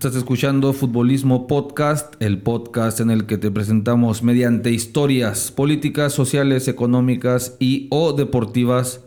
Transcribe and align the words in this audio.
Estás 0.00 0.16
escuchando 0.16 0.72
Futbolismo 0.72 1.46
Podcast, 1.46 2.14
el 2.22 2.40
podcast 2.40 3.00
en 3.00 3.10
el 3.10 3.26
que 3.26 3.36
te 3.36 3.50
presentamos 3.50 4.22
mediante 4.22 4.70
historias 4.70 5.50
políticas, 5.50 6.14
sociales, 6.14 6.68
económicas 6.68 7.54
y 7.58 7.86
o 7.90 8.14
deportivas 8.14 9.04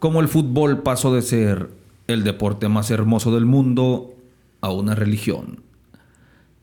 cómo 0.00 0.20
el 0.20 0.26
fútbol 0.26 0.82
pasó 0.82 1.14
de 1.14 1.22
ser 1.22 1.68
el 2.08 2.24
deporte 2.24 2.66
más 2.66 2.90
hermoso 2.90 3.32
del 3.32 3.46
mundo 3.46 4.16
a 4.60 4.72
una 4.72 4.96
religión. 4.96 5.62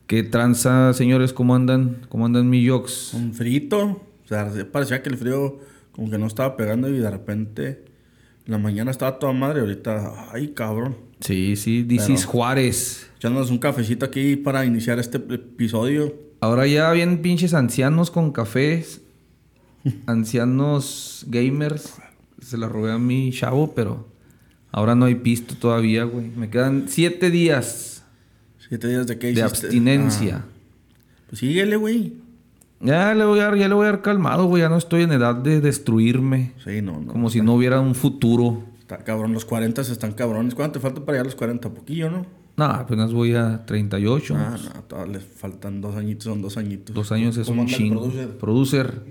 ¿Qué 0.06 0.24
tranza, 0.24 0.92
señores? 0.92 1.32
¿Cómo 1.32 1.54
andan? 1.54 2.02
¿Cómo 2.10 2.26
andan 2.26 2.50
mi 2.50 2.62
yoks? 2.62 3.14
Un 3.14 3.32
frito. 3.32 4.02
O 4.24 4.28
sea, 4.28 4.52
parecía 4.70 5.02
que 5.02 5.08
el 5.08 5.16
frío 5.16 5.58
como 5.92 6.10
que 6.10 6.18
no 6.18 6.26
estaba 6.26 6.54
pegando 6.54 6.90
y 6.90 6.98
de 6.98 7.10
repente 7.10 7.82
en 7.86 7.89
la 8.50 8.58
mañana 8.58 8.90
estaba 8.90 9.18
toda 9.18 9.32
madre. 9.32 9.60
Ahorita, 9.60 10.32
ay, 10.32 10.48
cabrón. 10.48 10.96
Sí, 11.20 11.54
sí, 11.54 11.84
this 11.84 12.24
Juárez. 12.24 13.08
Echándonos 13.16 13.50
un 13.50 13.58
cafecito 13.58 14.04
aquí 14.04 14.34
para 14.34 14.64
iniciar 14.64 14.98
este 14.98 15.18
episodio. 15.18 16.12
Ahora 16.40 16.66
ya 16.66 16.90
bien 16.90 17.22
pinches 17.22 17.54
ancianos 17.54 18.10
con 18.10 18.32
cafés. 18.32 19.02
ancianos 20.06 21.24
gamers. 21.28 21.94
Se 22.42 22.58
la 22.58 22.68
robé 22.68 22.90
a 22.90 22.98
mi 22.98 23.30
chavo, 23.30 23.72
pero 23.72 24.08
ahora 24.72 24.96
no 24.96 25.04
hay 25.04 25.14
pisto 25.14 25.54
todavía, 25.54 26.02
güey. 26.02 26.26
Me 26.30 26.50
quedan 26.50 26.86
siete 26.88 27.30
días. 27.30 28.02
¿Siete 28.68 28.88
días 28.88 29.06
de 29.06 29.18
qué 29.18 29.32
De 29.32 29.42
abstinencia. 29.42 30.44
Ah. 30.44 30.50
Pues 31.28 31.38
síguele, 31.38 31.76
güey. 31.76 32.14
Ya 32.80 33.14
le 33.14 33.24
voy 33.24 33.40
a 33.40 33.44
dar, 33.44 33.56
ya 33.56 33.68
le 33.68 33.74
voy 33.74 33.86
a 33.86 33.90
dar 33.92 34.02
calmado, 34.02 34.46
güey. 34.46 34.62
Ya 34.62 34.68
no 34.68 34.76
estoy 34.78 35.02
en 35.02 35.12
edad 35.12 35.34
de 35.34 35.60
destruirme. 35.60 36.52
Sí, 36.64 36.80
no, 36.82 37.00
no. 37.00 37.12
Como 37.12 37.28
si 37.30 37.42
no 37.42 37.54
hubiera 37.54 37.80
un 37.80 37.94
futuro. 37.94 38.62
Está 38.78 38.98
cabrón, 38.98 39.32
los 39.32 39.44
40 39.44 39.82
están 39.82 40.12
cabrones. 40.12 40.54
¿Cuánto 40.54 40.78
te 40.78 40.80
falta 40.80 41.00
para 41.04 41.16
llegar 41.16 41.26
a 41.26 41.28
los 41.28 41.34
40? 41.36 41.68
Poquillo, 41.70 42.10
¿no? 42.10 42.26
No, 42.56 42.64
apenas 42.64 43.12
voy 43.12 43.34
a 43.34 43.64
38. 43.66 44.34
Ah, 44.36 44.56
no, 44.74 44.80
todavía 44.82 45.14
les 45.14 45.24
faltan 45.24 45.80
dos 45.80 45.94
añitos, 45.96 46.24
son 46.24 46.42
dos 46.42 46.56
añitos. 46.56 46.94
Dos 46.94 47.12
años 47.12 47.36
es 47.36 47.46
¿Cómo 47.46 47.62
un 47.62 47.68
chingo. 47.68 48.00
producer? 48.02 48.38
Producer. 48.38 49.02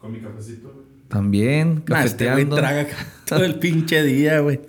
Con 0.00 0.12
mi 0.12 0.18
cafecito, 0.20 0.70
güey. 0.72 0.84
También, 1.08 1.82
Nah, 1.88 2.04
este 2.04 2.24
güey 2.24 2.44
cafeteando. 2.46 2.56
traga 2.56 2.86
todo 3.28 3.44
el 3.44 3.56
pinche 3.58 4.02
día, 4.02 4.40
güey. 4.40 4.60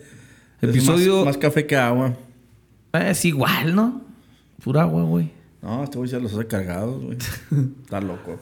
Es 0.62 0.70
Episodio- 0.70 1.18
Más, 1.18 1.26
más 1.26 1.38
café 1.38 1.66
que 1.66 1.76
agua. 1.76 2.14
Eh, 2.94 3.08
es 3.12 3.26
igual, 3.26 3.74
¿no? 3.76 4.02
Pura 4.64 4.82
agua, 4.84 5.04
güey. 5.04 5.32
No, 5.62 5.84
este 5.84 5.98
güey 5.98 6.10
se 6.10 6.20
los 6.20 6.34
hace 6.34 6.48
cargados, 6.48 7.04
güey. 7.04 7.18
Está 7.84 8.02
loco. 8.02 8.40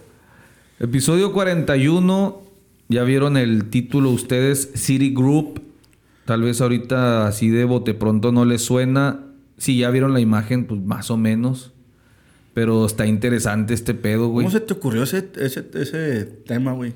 Episodio 0.80 1.31
41. 1.33 2.42
Ya 2.89 3.03
vieron 3.03 3.38
el 3.38 3.70
título 3.70 4.09
ustedes, 4.09 4.72
City 4.75 5.14
Group. 5.14 5.61
Tal 6.25 6.42
vez 6.42 6.61
ahorita 6.61 7.28
así 7.28 7.50
de 7.50 7.66
bote 7.66 7.94
pronto 7.94 8.31
no 8.31 8.45
les 8.45 8.61
suena. 8.64 9.22
Si 9.58 9.78
ya 9.78 9.89
vieron 9.89 10.14
la 10.14 10.20
imagen, 10.20 10.66
pues 10.66 10.81
más 10.81 11.09
o 11.11 11.17
menos. 11.17 11.72
Pero 12.53 12.86
está 12.86 13.05
interesante 13.08 13.73
este 13.73 13.94
pedo, 13.94 14.27
güey. 14.27 14.45
¿Cómo 14.45 14.58
se 14.58 14.64
te 14.64 14.73
ocurrió 14.73 15.03
ese, 15.03 15.30
ese, 15.38 15.66
ese 15.73 16.25
tema, 16.25 16.73
güey? 16.73 16.94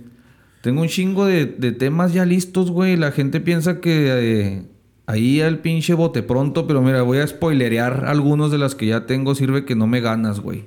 Tengo 0.62 0.82
un 0.82 0.88
chingo 0.88 1.26
de, 1.26 1.46
de 1.46 1.72
temas 1.72 2.14
ya 2.14 2.26
listos, 2.26 2.72
güey. 2.72 2.96
La 2.98 3.12
gente 3.12 3.40
piensa 3.40 3.80
que 3.80 4.08
eh, 4.10 4.64
ahí 5.08 5.40
el 5.40 5.60
pinche 5.60 5.96
bote 5.96 6.22
pronto, 6.22 6.68
pero 6.68 6.82
mira, 6.84 7.02
voy 7.02 7.18
a 7.18 7.28
spoilerear 7.28 8.06
algunos 8.06 8.52
de 8.52 8.60
las 8.60 8.76
que 8.76 8.86
ya 8.86 9.08
tengo. 9.08 9.34
Sirve 9.34 9.66
que 9.66 9.76
no 9.76 9.88
me 9.88 10.02
ganas, 10.02 10.40
güey. 10.42 10.66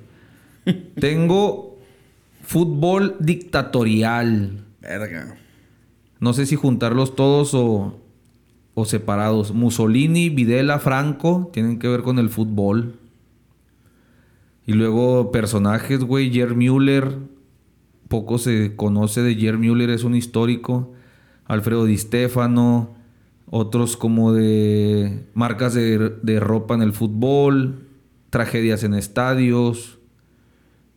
tengo 0.99 1.79
fútbol 2.41 3.15
dictatorial. 3.19 4.65
Verga. 4.81 5.37
No 6.19 6.33
sé 6.33 6.45
si 6.45 6.55
juntarlos 6.55 7.15
todos 7.15 7.53
o, 7.53 7.99
o 8.73 8.85
separados. 8.85 9.53
Mussolini, 9.53 10.29
Videla, 10.29 10.79
Franco 10.79 11.49
tienen 11.53 11.79
que 11.79 11.87
ver 11.87 12.01
con 12.01 12.19
el 12.19 12.29
fútbol. 12.29 12.99
Y 14.65 14.73
luego 14.73 15.31
personajes, 15.31 16.03
güey. 16.03 16.31
Jer 16.31 16.55
Müller. 16.55 17.17
Poco 18.07 18.37
se 18.37 18.75
conoce 18.75 19.21
de 19.21 19.35
Jer 19.35 19.57
Müller, 19.57 19.89
es 19.89 20.03
un 20.03 20.15
histórico. 20.15 20.91
Alfredo 21.45 21.85
Di 21.85 21.97
Stefano. 21.97 23.00
Otros 23.53 23.97
como 23.97 24.31
de 24.33 25.25
marcas 25.33 25.73
de, 25.73 26.13
de 26.23 26.39
ropa 26.39 26.73
en 26.73 26.81
el 26.81 26.93
fútbol. 26.93 27.85
Tragedias 28.29 28.83
en 28.83 28.93
estadios. 28.93 29.99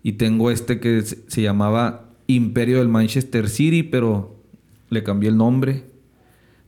Y 0.03 0.12
tengo 0.12 0.50
este 0.50 0.78
que 0.81 1.03
se 1.03 1.42
llamaba 1.42 2.10
Imperio 2.28 2.78
del 2.78 2.88
Manchester 2.88 3.48
City, 3.48 3.82
pero 3.82 4.37
le 4.88 5.03
cambié 5.03 5.31
el 5.31 5.37
nombre. 5.37 5.84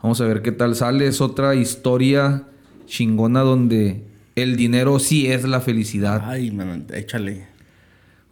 Vamos 0.03 0.21
a 0.21 0.27
ver 0.27 0.43
qué 0.43 0.53
tal 0.53 0.75
sale. 0.75 1.07
Es 1.07 1.21
otra 1.21 1.55
historia 1.55 2.49
chingona 2.87 3.41
donde 3.41 4.05
el 4.35 4.57
dinero 4.57 4.99
sí 4.99 5.29
es 5.29 5.45
la 5.45 5.61
felicidad. 5.61 6.23
Ay, 6.25 6.51
man, 6.51 6.87
échale. 6.93 7.47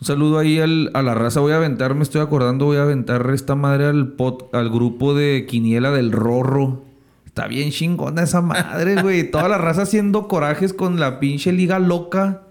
Un 0.00 0.06
saludo 0.06 0.38
ahí 0.38 0.59
al- 0.59 0.91
a 0.94 1.03
la 1.03 1.15
raza. 1.15 1.38
Voy 1.41 1.53
a 1.53 1.56
aventar, 1.56 1.94
me 1.94 2.03
estoy 2.03 2.21
acordando, 2.21 2.65
voy 2.65 2.78
a 2.78 2.82
aventar 2.82 3.31
esta 3.32 3.54
madre 3.54 3.84
al, 3.86 4.16
pod- 4.16 4.48
al 4.53 4.71
grupo 4.71 5.15
de 5.15 5.47
Quiniela 5.48 5.92
del 5.92 6.10
Rorro. 6.12 6.82
Está 7.34 7.49
bien 7.49 7.72
chingona 7.72 8.22
esa 8.22 8.41
madre, 8.43 9.03
güey. 9.03 9.28
Toda 9.28 9.49
la 9.49 9.59
raza 9.59 9.83
haciendo 9.83 10.28
corajes 10.28 10.72
con 10.72 11.00
la 11.00 11.19
pinche 11.19 11.50
liga 11.50 11.81
loca 11.81 12.43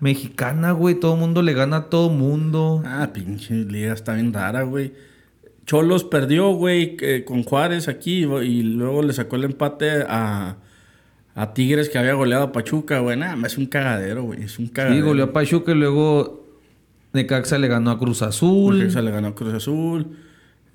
mexicana, 0.00 0.72
güey. 0.72 0.96
Todo 0.96 1.14
mundo 1.14 1.40
le 1.40 1.52
gana 1.52 1.76
a 1.76 1.84
todo 1.88 2.10
mundo. 2.10 2.82
Ah, 2.84 3.10
pinche 3.12 3.54
liga 3.54 3.92
está 3.92 4.14
bien 4.14 4.32
rara, 4.32 4.62
güey. 4.62 4.92
Cholos 5.66 6.02
perdió, 6.02 6.50
güey, 6.50 6.96
con 7.26 7.44
Juárez 7.44 7.86
aquí 7.86 8.24
y 8.24 8.62
luego 8.64 9.02
le 9.04 9.12
sacó 9.12 9.36
el 9.36 9.44
empate 9.44 10.02
a, 10.08 10.56
a 11.36 11.54
Tigres 11.54 11.88
que 11.88 11.98
había 11.98 12.14
goleado 12.14 12.42
a 12.44 12.50
Pachuca, 12.52 12.98
güey. 12.98 13.16
Nada, 13.16 13.46
es 13.46 13.56
un 13.56 13.66
cagadero, 13.66 14.24
güey. 14.24 14.42
Es 14.42 14.58
un 14.58 14.66
Sí, 14.66 14.72
cagadero. 14.72 15.06
goleó 15.06 15.26
a 15.26 15.32
Pachuca 15.32 15.70
y 15.70 15.74
luego 15.76 16.44
Necaxa 17.12 17.56
le 17.58 17.68
ganó 17.68 17.92
a 17.92 18.00
Cruz 18.00 18.22
Azul. 18.22 18.78
Necaxa 18.78 19.00
le 19.00 19.12
ganó 19.12 19.28
a 19.28 19.34
Cruz 19.36 19.54
Azul. 19.54 20.16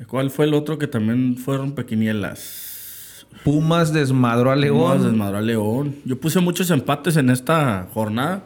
¿Cuál 0.07 0.31
fue 0.31 0.45
el 0.45 0.53
otro 0.53 0.77
que 0.77 0.87
también 0.87 1.35
fueron 1.35 1.73
pequinielas? 1.73 2.69
Pumas 3.43 3.93
desmadró 3.93 4.51
a 4.51 4.55
León. 4.55 4.77
Pumas 4.79 5.03
desmadró 5.03 5.37
a 5.37 5.41
León. 5.41 5.95
Yo 6.05 6.19
puse 6.19 6.39
muchos 6.39 6.69
empates 6.71 7.17
en 7.17 7.29
esta 7.29 7.87
jornada. 7.93 8.45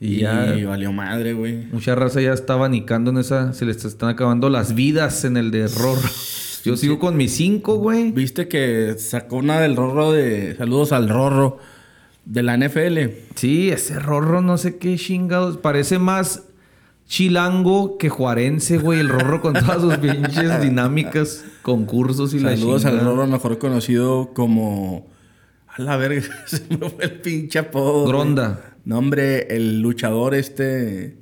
Y, 0.00 0.14
Y 0.16 0.20
ya- 0.20 0.54
valió 0.66 0.92
madre, 0.92 1.32
güey. 1.32 1.66
Mucha 1.72 1.94
raza 1.94 2.20
ya 2.20 2.32
está 2.32 2.54
abanicando 2.54 3.10
en 3.12 3.18
esa. 3.18 3.52
Se 3.52 3.64
les 3.64 3.84
están 3.84 4.08
acabando 4.08 4.50
las 4.50 4.74
vidas 4.74 5.24
en 5.24 5.36
el 5.36 5.50
de 5.50 5.60
error. 5.60 5.98
Yo 6.64 6.76
sigo 6.76 6.98
con 6.98 7.16
mis 7.16 7.32
cinco, 7.34 7.76
güey. 7.76 8.12
Viste 8.12 8.46
que 8.48 8.94
sacó 8.98 9.36
una 9.36 9.60
del 9.60 9.74
Rorro 9.76 10.12
de... 10.12 10.54
Saludos 10.56 10.92
al 10.92 11.08
Rorro. 11.08 11.58
De 12.24 12.42
la 12.44 12.56
NFL. 12.56 12.98
Sí, 13.34 13.70
ese 13.70 13.98
Rorro 13.98 14.40
no 14.42 14.56
sé 14.58 14.76
qué 14.78 14.96
chingados. 14.96 15.56
Parece 15.56 15.98
más 15.98 16.44
chilango 17.12 17.98
que 17.98 18.08
juarense, 18.08 18.78
güey. 18.78 18.98
El 19.00 19.10
Rorro 19.10 19.42
con 19.42 19.52
todas 19.52 19.82
sus 19.82 19.98
pinches 19.98 20.60
dinámicas, 20.62 21.44
concursos 21.60 22.32
y 22.32 22.40
Saludos 22.40 22.84
la 22.84 22.88
al 22.88 22.94
chingada. 22.96 23.16
Rorro, 23.16 23.26
mejor 23.26 23.58
conocido 23.58 24.30
como... 24.32 25.06
A 25.68 25.82
la 25.82 25.98
verga, 25.98 26.22
se 26.46 26.62
me 26.70 26.88
fue 26.88 27.04
el 27.04 27.20
pinche 27.20 27.58
apodo. 27.58 28.06
Gronda. 28.06 28.76
No, 28.86 28.96
hombre, 28.98 29.54
el 29.54 29.82
luchador 29.82 30.34
este... 30.34 31.18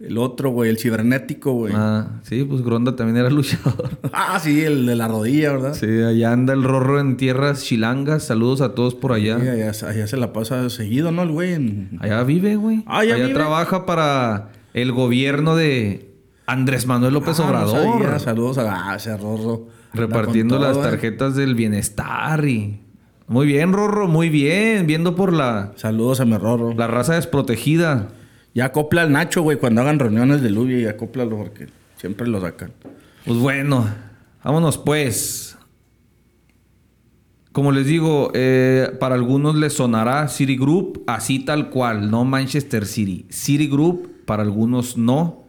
El 0.00 0.18
otro, 0.18 0.50
güey, 0.50 0.68
el 0.70 0.78
cibernético, 0.78 1.52
güey. 1.52 1.72
Ah. 1.76 2.08
Ah, 2.16 2.20
sí, 2.24 2.42
pues 2.42 2.62
Gronda 2.62 2.96
también 2.96 3.18
era 3.18 3.30
luchador. 3.30 3.90
sí, 4.42 4.60
el 4.64 4.86
de 4.86 4.96
la 4.96 5.06
rodilla, 5.06 5.52
¿verdad? 5.52 5.74
Sí, 5.74 5.86
allá 6.02 6.32
anda 6.32 6.52
el 6.52 6.64
Rorro 6.64 6.98
en 6.98 7.16
tierras 7.16 7.62
chilangas. 7.62 8.24
Saludos 8.24 8.60
a 8.60 8.74
todos 8.74 8.96
por 8.96 9.12
allá. 9.12 9.38
Sí, 9.38 9.46
allá, 9.46 9.70
allá 9.88 10.06
se 10.08 10.16
la 10.16 10.32
pasa 10.32 10.68
seguido, 10.70 11.12
¿no? 11.12 11.22
El 11.22 11.30
güey. 11.30 11.52
en- 11.52 11.96
Allá 12.00 12.24
vive, 12.24 12.56
güey. 12.56 12.82
Ah, 12.88 13.04
¿ya 13.04 13.14
allá 13.14 13.26
vive? 13.26 13.34
trabaja 13.38 13.86
para 13.86 14.48
el 14.74 14.92
gobierno 14.92 15.56
de 15.56 16.14
Andrés 16.46 16.86
Manuel 16.86 17.14
López 17.14 17.38
Ah, 17.40 17.42
no 17.42 17.48
Obrador. 17.48 18.02
sabía. 18.02 18.18
Saludos 18.18 18.58
a 18.58 18.92
ah, 18.94 18.98
Rorro. 19.20 19.68
Repartiendo 19.94 20.58
las 20.58 20.76
¿eh? 20.76 20.82
tarjetas 20.82 21.36
del 21.36 21.54
bienestar 21.54 22.44
y... 22.46 22.80
Muy 23.28 23.46
bien, 23.46 23.72
Rorro, 23.72 24.08
muy 24.08 24.28
bien. 24.28 24.86
Viendo 24.86 25.14
por 25.14 25.32
la, 25.32 25.72
Saludos 25.76 26.20
a 26.20 26.24
mi 26.24 26.36
Rorro. 26.36 26.74
la 26.74 26.86
raza 26.86 27.14
desprotegida. 27.14 28.08
Ya 28.54 28.66
acopla 28.66 29.02
al 29.02 29.12
Nacho, 29.12 29.42
güey, 29.42 29.58
cuando 29.58 29.80
hagan 29.80 29.98
reuniones 29.98 30.42
de 30.42 30.50
Lubia 30.50 30.78
y 30.78 30.86
acóplalo 30.86 31.38
porque 31.38 31.68
siempre 31.96 32.26
lo 32.26 32.40
sacan. 32.40 32.72
Pues 33.24 33.38
bueno, 33.38 33.88
vámonos 34.44 34.76
pues. 34.76 35.56
Como 37.52 37.70
les 37.72 37.86
digo, 37.86 38.30
eh, 38.34 38.90
para 38.98 39.14
algunos 39.14 39.54
les 39.54 39.74
sonará 39.74 40.28
City 40.28 40.56
Group 40.56 41.04
así 41.06 41.38
tal 41.38 41.70
cual, 41.70 42.10
no 42.10 42.24
Manchester 42.24 42.84
City. 42.86 43.24
City 43.30 43.68
Group 43.68 44.11
para 44.32 44.44
algunos 44.44 44.96
no, 44.96 45.44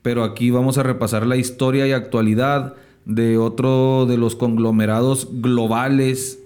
pero 0.00 0.22
aquí 0.22 0.52
vamos 0.52 0.78
a 0.78 0.84
repasar 0.84 1.26
la 1.26 1.36
historia 1.36 1.88
y 1.88 1.90
actualidad 1.90 2.76
de 3.04 3.36
otro 3.36 4.06
de 4.06 4.16
los 4.16 4.36
conglomerados 4.36 5.28
globales 5.40 6.38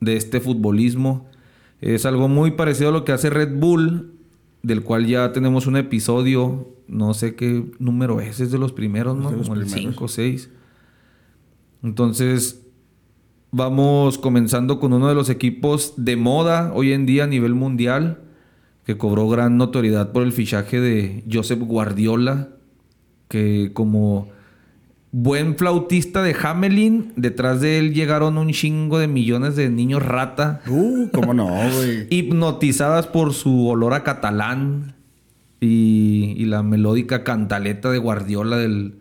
de 0.00 0.16
este 0.16 0.40
futbolismo. 0.40 1.28
Es 1.82 2.06
algo 2.06 2.28
muy 2.28 2.52
parecido 2.52 2.88
a 2.88 2.92
lo 2.92 3.04
que 3.04 3.12
hace 3.12 3.28
Red 3.28 3.58
Bull, 3.58 4.14
del 4.62 4.84
cual 4.84 5.06
ya 5.06 5.34
tenemos 5.34 5.66
un 5.66 5.76
episodio, 5.76 6.70
no 6.88 7.12
sé 7.12 7.34
qué 7.34 7.66
número 7.78 8.22
es, 8.22 8.40
es 8.40 8.50
de 8.50 8.56
los 8.56 8.72
primeros, 8.72 9.14
¿no? 9.14 9.30
Los 9.32 9.48
Como 9.48 9.60
el 9.60 9.66
primeros. 9.66 9.92
5 9.92 10.04
o 10.06 10.08
6. 10.08 10.50
Entonces, 11.82 12.64
vamos 13.50 14.16
comenzando 14.16 14.80
con 14.80 14.94
uno 14.94 15.08
de 15.08 15.14
los 15.14 15.28
equipos 15.28 15.92
de 15.98 16.16
moda 16.16 16.72
hoy 16.74 16.94
en 16.94 17.04
día 17.04 17.24
a 17.24 17.26
nivel 17.26 17.52
mundial. 17.52 18.22
Que 18.84 18.96
cobró 18.96 19.28
gran 19.28 19.56
notoriedad 19.56 20.12
por 20.12 20.22
el 20.22 20.32
fichaje 20.32 20.80
de 20.80 21.24
Josep 21.30 21.60
Guardiola, 21.60 22.48
que 23.28 23.70
como 23.72 24.28
buen 25.12 25.56
flautista 25.56 26.22
de 26.22 26.34
Hamelin, 26.42 27.12
detrás 27.16 27.60
de 27.60 27.78
él 27.78 27.94
llegaron 27.94 28.38
un 28.38 28.50
chingo 28.50 28.98
de 28.98 29.08
millones 29.08 29.56
de 29.56 29.68
niños 29.70 30.02
rata. 30.02 30.62
Uh, 30.66 31.08
cómo 31.12 31.34
no, 31.34 31.46
güey. 31.76 32.06
hipnotizadas 32.10 33.06
por 33.06 33.34
su 33.34 33.68
olor 33.68 33.94
a 33.94 34.02
catalán 34.02 34.94
y, 35.60 36.34
y 36.36 36.46
la 36.46 36.62
melódica 36.62 37.22
cantaleta 37.24 37.90
de 37.90 37.98
Guardiola 37.98 38.56
del 38.56 38.94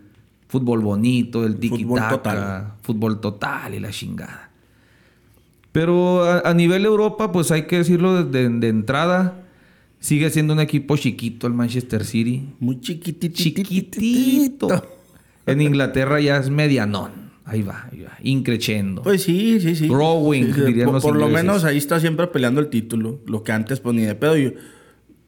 fútbol 0.48 0.81
bonito, 0.81 1.44
del 1.44 1.56
tiki 1.56 1.86
Fútbol 1.86 2.01
total. 2.10 2.74
fútbol 2.84 3.22
total 3.22 3.74
y 3.74 3.80
la 3.80 3.89
chingada. 3.89 4.50
Pero 5.72 6.25
a, 6.25 6.42
a 6.42 6.54
nivel 6.54 6.84
Europa, 6.86 7.31
pues 7.31 7.51
hay 7.51 7.63
que 7.63 7.77
decirlo 7.77 8.25
de, 8.25 8.50
de 8.50 8.68
entrada, 8.68 9.40
sigue 10.01 10.30
siendo 10.30 10.53
un 10.53 10.59
equipo 10.59 10.98
chiquito 10.98 11.48
el 11.48 11.53
Manchester 11.53 12.03
City. 12.03 12.50
Muy 12.59 12.81
chiquitito. 12.81 13.33
Chiquitito. 13.33 14.68
En 15.45 15.62
Inglaterra 15.62 16.19
ya 16.19 16.38
es 16.38 16.50
medianón. 16.50 17.31
Ahí 17.45 17.62
va, 17.62 17.88
ahí 17.92 18.01
va. 18.01 18.18
Increchendo. 18.24 19.01
Pues 19.03 19.24
sí, 19.24 19.59
sí, 19.62 19.75
sí. 19.75 19.88
Growing, 19.88 20.53
Sí, 20.53 20.62
dirían 20.62 20.86
por, 20.86 20.95
los 20.95 21.03
por 21.03 21.15
lo 21.15 21.30
menos 21.30 21.63
ahí 21.63 21.77
está 21.77 22.00
siempre 22.00 22.27
peleando 22.27 22.59
el 22.59 22.69
título. 22.69 23.21
Lo 23.25 23.44
que 23.44 23.51
antes 23.51 23.80
pues 23.80 23.95
ni 23.95 24.01
de 24.01 24.15
pedo. 24.15 24.36
Yo, 24.38 24.51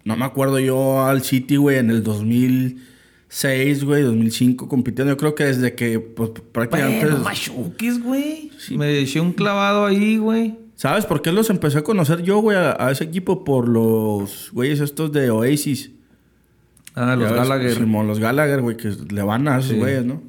no 0.04 0.16
me 0.16 0.26
acuerdo 0.26 0.60
yo 0.60 1.06
al 1.06 1.24
City, 1.24 1.56
güey, 1.56 1.78
en 1.78 1.90
el 1.90 2.04
2006, 2.04 3.84
güey, 3.84 4.04
2005 4.04 4.68
compitiendo. 4.68 5.14
Yo 5.14 5.18
creo 5.18 5.36
que 5.36 5.46
desde 5.46 5.76
que 5.76 6.00
pues 6.00 6.32
prácticamente... 6.52 7.06
Bueno, 7.06 7.24
machuques, 7.24 8.02
güey. 8.02 8.52
Me 8.72 9.00
eché 9.00 9.20
un 9.20 9.34
clavado 9.34 9.86
ahí, 9.86 10.18
güey. 10.18 10.63
¿Sabes 10.84 11.06
por 11.06 11.22
qué 11.22 11.32
los 11.32 11.50
empecé 11.50 11.78
a 11.78 11.82
conocer 11.86 12.24
yo, 12.24 12.40
güey, 12.40 12.58
a, 12.58 12.76
a 12.78 12.92
ese 12.92 13.06
equipo? 13.06 13.46
Por 13.46 13.70
los 13.70 14.50
güeyes 14.52 14.82
estos 14.82 15.14
de 15.14 15.30
Oasis. 15.30 15.92
Ah, 16.94 17.16
los 17.16 17.32
Gallagher. 17.32 17.80
Los 17.88 18.20
Gallagher, 18.20 18.60
güey, 18.60 18.76
que 18.76 18.90
le 18.90 19.22
van 19.24 19.48
a 19.48 19.60
esos 19.60 19.72
Sí. 19.72 19.78
güeyes, 19.78 20.04
¿no? 20.04 20.22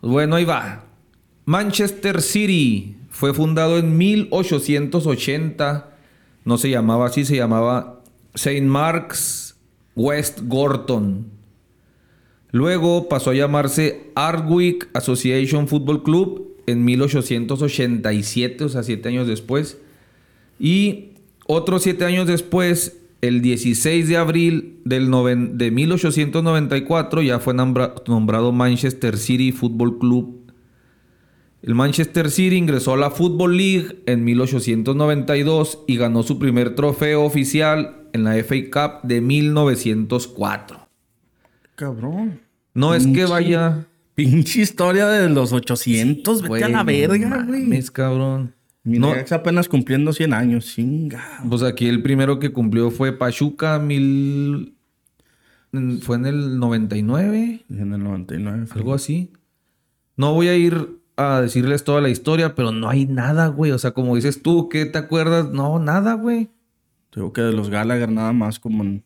Pues 0.00 0.12
Bueno, 0.12 0.36
ahí 0.36 0.44
va. 0.44 0.84
Manchester 1.44 2.22
City 2.22 2.98
fue 3.08 3.34
fundado 3.34 3.78
en 3.78 3.98
1880. 3.98 5.88
No 6.44 6.56
se 6.56 6.70
llamaba 6.70 7.06
así, 7.06 7.24
se 7.24 7.34
llamaba 7.34 8.02
St. 8.34 8.62
Mark's 8.62 9.56
West 9.96 10.42
Gorton. 10.44 11.26
Luego 12.52 13.08
pasó 13.08 13.30
a 13.30 13.34
llamarse 13.34 14.12
Ardwick 14.14 14.88
Association 14.94 15.66
Football 15.66 16.04
Club 16.04 16.49
en 16.66 16.84
1887, 16.84 18.64
o 18.64 18.68
sea, 18.68 18.82
siete 18.82 19.08
años 19.08 19.26
después. 19.26 19.78
Y 20.58 21.10
otros 21.46 21.82
siete 21.82 22.04
años 22.04 22.26
después, 22.26 22.98
el 23.22 23.42
16 23.42 24.08
de 24.08 24.16
abril 24.16 24.78
del 24.84 25.08
noven- 25.10 25.56
de 25.56 25.70
1894, 25.70 27.22
ya 27.22 27.38
fue 27.38 27.54
nombra- 27.54 27.94
nombrado 28.06 28.52
Manchester 28.52 29.16
City 29.18 29.52
Football 29.52 29.98
Club. 29.98 30.36
El 31.62 31.74
Manchester 31.74 32.30
City 32.30 32.56
ingresó 32.56 32.94
a 32.94 32.96
la 32.96 33.10
Football 33.10 33.56
League 33.56 34.02
en 34.06 34.24
1892 34.24 35.80
y 35.86 35.96
ganó 35.96 36.22
su 36.22 36.38
primer 36.38 36.74
trofeo 36.74 37.22
oficial 37.22 38.06
en 38.14 38.24
la 38.24 38.34
FA 38.36 38.56
Cup 38.72 39.06
de 39.06 39.20
1904. 39.20 40.88
Cabrón. 41.74 42.40
No 42.74 42.94
es 42.94 43.06
que 43.06 43.24
vaya... 43.26 43.86
Pinche 44.24 44.60
historia 44.60 45.08
de 45.08 45.30
los 45.30 45.52
800. 45.52 46.42
Vete 46.42 46.64
a 46.64 46.68
la 46.68 46.84
verga, 46.84 47.42
güey. 47.42 47.62
mames, 47.62 47.90
cabrón. 47.90 48.54
Mi 48.82 48.98
No, 48.98 49.14
ex 49.14 49.32
apenas 49.32 49.68
cumpliendo 49.68 50.12
100 50.12 50.34
años. 50.34 50.66
Chinga. 50.66 51.42
Pues 51.48 51.62
aquí 51.62 51.86
el 51.88 52.02
primero 52.02 52.38
que 52.38 52.52
cumplió 52.52 52.90
fue 52.90 53.12
Pachuca, 53.16 53.78
mil... 53.78 54.74
Fue 56.02 56.16
en 56.16 56.26
el 56.26 56.58
99, 56.58 57.64
En 57.70 57.92
el 57.94 58.02
99. 58.02 58.66
fue. 58.66 58.78
algo 58.80 58.92
así. 58.92 59.32
No 60.16 60.34
voy 60.34 60.48
a 60.48 60.56
ir 60.56 60.98
a 61.16 61.40
decirles 61.40 61.84
toda 61.84 62.00
la 62.00 62.08
historia, 62.08 62.54
pero 62.54 62.72
no 62.72 62.88
hay 62.90 63.06
nada, 63.06 63.46
güey. 63.46 63.70
O 63.72 63.78
sea, 63.78 63.92
como 63.92 64.16
dices 64.16 64.42
tú, 64.42 64.68
¿qué 64.68 64.84
te 64.84 64.98
acuerdas? 64.98 65.50
No, 65.50 65.78
nada, 65.78 66.14
güey. 66.14 66.50
Digo 67.14 67.32
que 67.32 67.40
de 67.40 67.52
los 67.52 67.70
Gallagher 67.70 68.10
nada 68.10 68.32
más 68.32 68.58
como 68.58 68.82
en... 68.82 69.04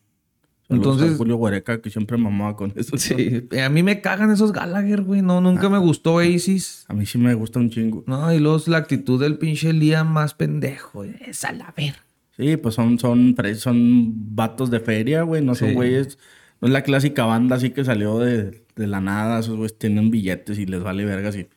Entonces-. 0.69 1.15
Julio 1.17 1.35
Guareca 1.35 1.81
que 1.81 1.89
siempre 1.89 2.17
mamaba 2.17 2.55
con 2.55 2.73
eso. 2.75 2.97
Sí, 2.97 3.47
a 3.63 3.69
mí 3.69 3.83
me 3.83 4.01
cagan 4.01 4.31
esos 4.31 4.51
Gallagher, 4.51 5.01
güey. 5.03 5.21
No, 5.21 5.39
nunca 5.41 5.69
me 5.69 5.77
gustó 5.77 6.15
Oasis. 6.15 6.85
A 6.87 6.93
mí 6.93 7.05
sí 7.05 7.17
me 7.17 7.33
gusta 7.35 7.59
un 7.59 7.69
chingo. 7.69 8.03
No, 8.07 8.33
y 8.33 8.39
luego 8.39 8.57
es 8.57 8.67
la 8.67 8.77
actitud 8.77 9.19
del 9.21 9.37
pinche 9.37 9.73
Liam 9.73 10.11
más 10.11 10.33
pendejo. 10.33 11.03
Es 11.03 11.43
a 11.43 11.51
la 11.51 11.73
ver. 11.77 11.95
Sí, 12.37 12.57
pues 12.57 12.75
son, 12.75 12.97
son, 12.99 13.35
son 13.57 14.35
vatos 14.35 14.69
de 14.71 14.79
feria, 14.79 15.21
güey. 15.21 15.43
No 15.43 15.55
son 15.55 15.69
Sí. 15.69 15.73
güeyes... 15.75 16.17
No 16.61 16.67
es 16.69 16.73
la 16.73 16.83
clásica 16.83 17.25
banda 17.25 17.57
así 17.57 17.71
que 17.71 17.83
salió 17.83 18.17
de, 18.19 18.65
de 18.75 18.87
la 18.87 19.01
nada. 19.01 19.39
Esos 19.41 19.57
güeyes 19.57 19.77
tienen 19.77 20.09
billetes 20.09 20.57
y 20.57 20.65
les 20.65 20.81
vale 20.81 21.03
verga 21.05 21.31
si 21.31 21.47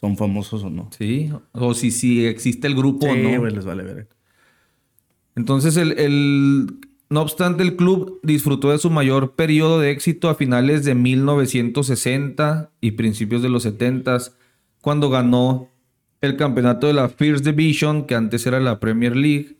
son 0.00 0.16
famosos 0.16 0.64
o 0.64 0.70
no. 0.70 0.88
Sí, 0.96 1.30
o 1.52 1.72
si, 1.74 1.90
si 1.90 2.24
existe 2.26 2.66
el 2.66 2.74
grupo 2.74 3.06
o 3.06 3.14
Sí, 3.14 3.22
no. 3.22 3.38
güey, 3.38 3.54
les 3.54 3.64
vale 3.66 3.82
verga. 3.84 4.06
Entonces, 5.36 5.76
el, 5.76 5.92
el- 5.98 6.66
no 7.08 7.22
obstante, 7.22 7.62
el 7.62 7.76
club 7.76 8.18
disfrutó 8.22 8.70
de 8.70 8.78
su 8.78 8.90
mayor 8.90 9.36
periodo 9.36 9.78
de 9.78 9.90
éxito 9.90 10.28
a 10.28 10.34
finales 10.34 10.84
de 10.84 10.94
1960 10.94 12.72
y 12.80 12.92
principios 12.92 13.42
de 13.42 13.48
los 13.48 13.62
70 13.62 14.18
cuando 14.80 15.08
ganó 15.08 15.70
el 16.20 16.36
campeonato 16.36 16.88
de 16.88 16.94
la 16.94 17.08
First 17.08 17.44
Division, 17.44 18.06
que 18.06 18.16
antes 18.16 18.46
era 18.46 18.58
la 18.58 18.80
Premier 18.80 19.14
League, 19.14 19.56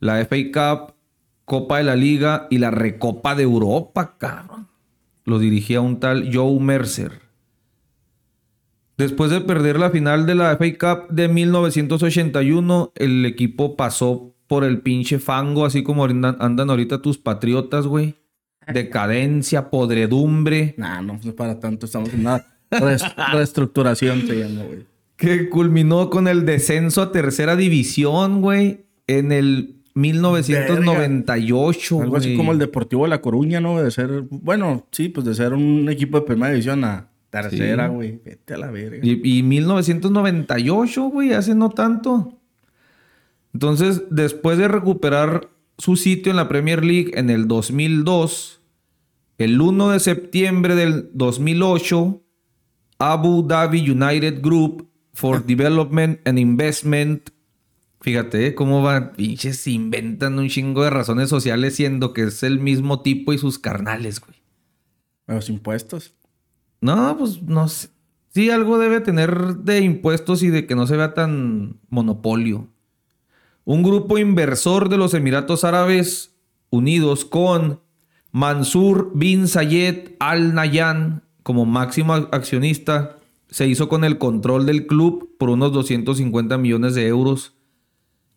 la 0.00 0.24
FA 0.24 0.36
Cup, 0.52 0.94
Copa 1.44 1.78
de 1.78 1.84
la 1.84 1.96
Liga 1.96 2.46
y 2.50 2.58
la 2.58 2.70
Recopa 2.70 3.34
de 3.34 3.42
Europa, 3.42 4.16
cabrón. 4.18 4.68
Lo 5.24 5.38
dirigía 5.38 5.80
un 5.80 6.00
tal 6.00 6.30
Joe 6.32 6.58
Mercer. 6.60 7.20
Después 8.96 9.30
de 9.30 9.42
perder 9.42 9.78
la 9.78 9.90
final 9.90 10.24
de 10.24 10.34
la 10.34 10.56
FA 10.56 10.78
Cup 10.78 11.08
de 11.10 11.28
1981, 11.28 12.92
el 12.94 13.26
equipo 13.26 13.76
pasó 13.76 14.35
por 14.46 14.64
el 14.64 14.80
pinche 14.80 15.18
fango, 15.18 15.64
así 15.66 15.82
como 15.82 16.04
andan, 16.04 16.36
andan 16.40 16.70
ahorita 16.70 17.02
tus 17.02 17.18
patriotas, 17.18 17.86
güey. 17.86 18.14
Decadencia, 18.72 19.70
podredumbre, 19.70 20.74
Nah, 20.76 21.00
no 21.00 21.14
es 21.14 21.26
para 21.34 21.60
tanto. 21.60 21.86
Estamos 21.86 22.12
en 22.12 22.20
una 22.20 22.44
reestructuración, 23.32 24.26
se 24.26 24.38
llama, 24.40 24.64
güey. 24.64 24.86
que 25.16 25.48
culminó 25.48 26.10
con 26.10 26.26
el 26.28 26.44
descenso 26.44 27.00
a 27.02 27.12
tercera 27.12 27.56
división, 27.56 28.42
güey, 28.42 28.84
en 29.06 29.30
el 29.32 29.76
1998, 29.94 32.02
Algo 32.02 32.16
así 32.16 32.36
como 32.36 32.52
el 32.52 32.58
Deportivo 32.58 33.04
de 33.04 33.10
La 33.10 33.20
Coruña, 33.22 33.60
¿no? 33.60 33.80
De 33.82 33.90
ser, 33.90 34.24
bueno, 34.30 34.86
sí, 34.92 35.08
pues 35.08 35.24
de 35.26 35.34
ser 35.34 35.54
un 35.54 35.88
equipo 35.88 36.20
de 36.20 36.26
primera 36.26 36.50
división 36.50 36.84
a 36.84 37.08
tercera, 37.30 37.88
Sí. 37.88 37.94
güey. 37.94 38.20
Vete 38.24 38.54
a 38.54 38.58
la 38.58 38.70
verga. 38.70 38.98
Y, 39.02 39.38
y 39.38 39.42
1998, 39.42 41.02
güey, 41.04 41.32
hace 41.32 41.54
no 41.54 41.70
tanto. 41.70 42.35
Entonces, 43.56 44.02
después 44.10 44.58
de 44.58 44.68
recuperar 44.68 45.48
su 45.78 45.96
sitio 45.96 46.28
en 46.30 46.36
la 46.36 46.46
Premier 46.46 46.84
League 46.84 47.12
en 47.14 47.30
el 47.30 47.48
2002, 47.48 48.60
el 49.38 49.58
1 49.58 49.92
de 49.92 50.00
septiembre 50.00 50.74
del 50.74 51.08
2008, 51.14 52.22
Abu 52.98 53.46
Dhabi 53.48 53.90
United 53.90 54.42
Group 54.42 54.90
for 55.14 55.46
Development 55.46 56.20
and 56.28 56.38
Investment. 56.38 57.30
Fíjate 58.02 58.48
¿eh? 58.48 58.54
cómo 58.54 58.82
va, 58.82 59.12
pinches, 59.12 59.56
se 59.56 59.70
inventan 59.70 60.38
un 60.38 60.50
chingo 60.50 60.84
de 60.84 60.90
razones 60.90 61.30
sociales 61.30 61.76
siendo 61.76 62.12
que 62.12 62.24
es 62.24 62.42
el 62.42 62.60
mismo 62.60 63.00
tipo 63.00 63.32
y 63.32 63.38
sus 63.38 63.58
carnales, 63.58 64.20
güey. 64.20 64.36
Los 65.28 65.48
impuestos. 65.48 66.12
No, 66.82 67.16
pues 67.16 67.40
no 67.40 67.68
sé. 67.68 67.88
Sí, 68.34 68.50
algo 68.50 68.76
debe 68.76 69.00
tener 69.00 69.56
de 69.60 69.80
impuestos 69.80 70.42
y 70.42 70.50
de 70.50 70.66
que 70.66 70.74
no 70.74 70.86
se 70.86 70.98
vea 70.98 71.14
tan 71.14 71.80
monopolio. 71.88 72.68
Un 73.66 73.82
grupo 73.82 74.16
inversor 74.16 74.88
de 74.88 74.96
los 74.96 75.12
Emiratos 75.12 75.64
Árabes 75.64 76.36
Unidos 76.70 77.24
con 77.24 77.80
Mansur 78.30 79.10
bin 79.12 79.48
Zayed 79.48 80.12
Al 80.20 80.54
Nahyan 80.54 81.24
como 81.42 81.66
máximo 81.66 82.14
accionista 82.14 83.18
se 83.50 83.66
hizo 83.66 83.88
con 83.88 84.04
el 84.04 84.18
control 84.18 84.66
del 84.66 84.86
club 84.86 85.34
por 85.36 85.50
unos 85.50 85.72
250 85.72 86.56
millones 86.58 86.94
de 86.94 87.08
euros, 87.08 87.56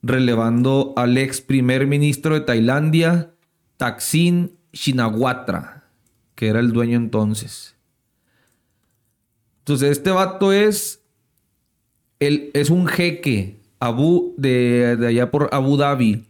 relevando 0.02 0.94
al 0.96 1.16
ex 1.16 1.42
primer 1.42 1.86
ministro 1.86 2.34
de 2.34 2.42
Tailandia, 2.42 3.32
Thaksin 3.78 4.58
Shinawatra, 4.74 5.84
que 6.34 6.48
era 6.48 6.60
el 6.60 6.72
dueño 6.72 6.98
entonces. 6.98 7.76
Entonces, 9.60 9.92
este 9.92 10.10
vato 10.10 10.52
es. 10.52 11.04
El, 12.20 12.50
es 12.56 12.72
un 12.72 12.88
jeque 12.88 13.59
Abu, 13.80 14.34
de, 14.38 14.98
de 14.98 15.08
allá 15.08 15.32
por 15.32 15.50
Abu 15.52 15.78
Dhabi. 15.78 16.26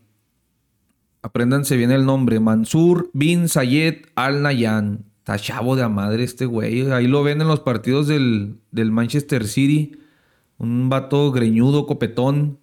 Apréndanse 1.21 1.75
bien 1.75 1.91
el 1.91 2.05
nombre. 2.05 2.39
Mansur 2.39 3.09
bin 3.13 3.49
Zayed 3.49 4.05
Al 4.15 4.41
Nahyan. 4.41 5.05
Está 5.17 5.37
chavo 5.37 5.75
de 5.75 5.83
a 5.83 5.89
madre 5.89 6.23
este 6.23 6.45
güey. 6.45 6.89
Ahí 6.91 7.07
lo 7.07 7.23
ven 7.23 7.41
en 7.41 7.47
los 7.47 7.59
partidos 7.59 8.07
del, 8.07 8.55
del 8.71 8.91
Manchester 8.91 9.45
City. 9.47 9.99
Un 10.57 10.89
vato 10.89 11.31
greñudo, 11.31 11.85
copetón. 11.85 12.59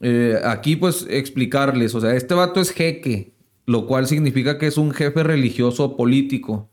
Eh, 0.00 0.38
aquí, 0.44 0.76
pues, 0.76 1.06
explicarles. 1.10 1.94
O 1.94 2.00
sea, 2.00 2.14
este 2.14 2.34
vato 2.34 2.60
es 2.60 2.70
jeque. 2.70 3.34
lo 3.68 3.86
cual 3.86 4.06
significa 4.06 4.56
que 4.56 4.66
es 4.66 4.78
un 4.78 4.92
jefe 4.92 5.22
religioso 5.22 5.94
político. 5.94 6.70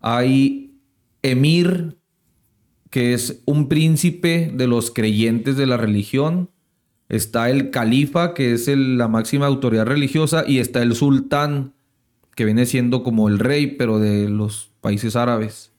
Hay 0.00 0.80
emir, 1.22 1.97
que 2.90 3.12
es 3.14 3.42
un 3.44 3.68
príncipe 3.68 4.50
de 4.54 4.66
los 4.66 4.90
creyentes 4.90 5.56
de 5.56 5.66
la 5.66 5.76
religión. 5.76 6.50
Está 7.08 7.50
el 7.50 7.70
califa, 7.70 8.34
que 8.34 8.52
es 8.52 8.68
el- 8.68 8.98
la 8.98 9.08
máxima 9.08 9.46
autoridad 9.46 9.86
religiosa. 9.86 10.44
Y 10.46 10.58
está 10.58 10.82
el 10.82 10.94
sultán, 10.94 11.72
que 12.34 12.44
viene 12.44 12.66
siendo 12.66 13.02
como 13.02 13.28
el 13.28 13.38
rey, 13.38 13.66
pero 13.78 13.98
de 13.98 14.28
los 14.28 14.70
países 14.80 15.16
árabes. 15.16 15.72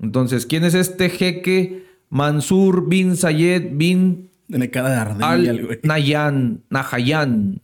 Entonces, 0.00 0.46
¿quién 0.46 0.64
es 0.64 0.74
este 0.74 1.08
jeque? 1.10 1.84
Mansur 2.10 2.88
bin 2.88 3.16
Zayed 3.16 3.70
bin 3.72 4.30
Tiene 4.46 4.70
cara 4.70 4.88
de. 4.90 5.24
Al 5.24 5.78
Nayan, 5.82 6.62
Nahayan. 6.70 7.60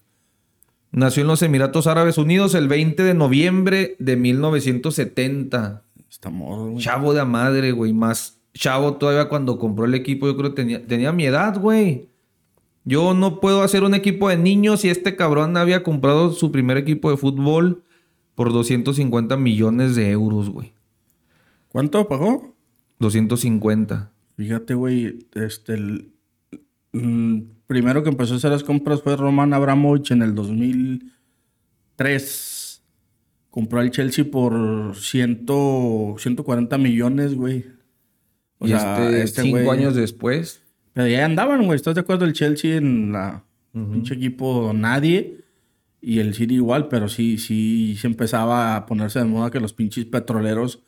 Nació 0.90 1.22
en 1.22 1.28
los 1.28 1.42
Emiratos 1.42 1.86
Árabes 1.86 2.18
Unidos 2.18 2.54
el 2.54 2.68
20 2.68 3.02
de 3.04 3.14
noviembre 3.14 3.96
de 3.98 4.16
1970. 4.16 5.82
Está 6.14 6.30
morro, 6.30 6.71
güey. 6.71 6.78
Chavo 6.78 7.12
de 7.12 7.25
madre, 7.25 7.73
güey. 7.73 7.92
Más 7.92 8.40
chavo 8.54 8.94
todavía 8.94 9.28
cuando 9.28 9.59
compró 9.59 9.85
el 9.85 9.94
equipo. 9.94 10.28
Yo 10.28 10.37
creo 10.37 10.50
que 10.50 10.62
tenía, 10.62 10.87
tenía 10.87 11.11
mi 11.11 11.25
edad, 11.25 11.61
güey. 11.61 12.09
Yo 12.85 13.14
no 13.14 13.40
puedo 13.40 13.62
hacer 13.62 13.83
un 13.83 13.94
equipo 13.94 14.28
de 14.28 14.37
niños 14.37 14.85
y 14.85 14.90
este 14.90 15.16
cabrón 15.16 15.56
había 15.56 15.83
comprado 15.83 16.30
su 16.30 16.52
primer 16.52 16.76
equipo 16.76 17.11
de 17.11 17.16
fútbol 17.16 17.83
por 18.37 18.52
250 18.52 19.37
millones 19.37 19.97
de 19.97 20.12
euros, 20.12 20.50
güey. 20.50 20.73
¿Cuánto 21.68 22.06
pagó? 22.06 22.54
250. 23.00 24.12
Fíjate, 24.37 24.75
güey, 24.75 25.26
este, 25.35 25.75
el, 25.75 26.12
mm, 26.92 27.40
primero 27.66 28.04
que 28.04 28.11
empezó 28.11 28.35
a 28.35 28.37
hacer 28.37 28.52
las 28.52 28.62
compras 28.62 29.02
fue 29.02 29.16
Roman 29.16 29.52
Abramovich 29.52 30.12
en 30.12 30.23
el 30.23 30.37
2003. 30.37 32.53
Compró 33.54 33.78
al 33.78 33.92
Chelsea 33.92 34.25
por 34.28 34.96
ciento, 34.96 36.16
140 36.18 36.76
millones, 36.76 37.37
güey. 37.37 37.66
O 38.58 38.66
y 38.66 38.70
sea, 38.70 38.96
este, 39.04 39.23
este 39.23 39.42
cinco 39.42 39.58
güey- 39.58 39.70
años 39.70 39.94
después. 39.94 40.61
Pero 40.92 41.06
ya 41.06 41.25
andaban, 41.25 41.64
güey. 41.64 41.76
¿Estás 41.76 41.94
de 41.94 42.00
acuerdo? 42.00 42.25
El 42.25 42.32
Chelsea 42.32 42.76
en 42.76 43.12
la 43.12 43.44
pinche 43.73 44.14
equipo 44.14 44.73
nadie. 44.75 45.44
Y 46.00 46.18
el 46.18 46.34
City 46.34 46.54
igual, 46.56 46.88
pero 46.88 47.08
sí, 47.08 47.38
sí, 47.38 47.96
se 47.96 48.08
empezaba 48.08 48.75
a 48.75 48.87
ponerse 48.87 49.20
de 49.20 49.25
moda 49.25 49.52
que 49.52 49.61
los 49.61 49.73
pinches 49.73 50.04
petroleros, 50.04 50.82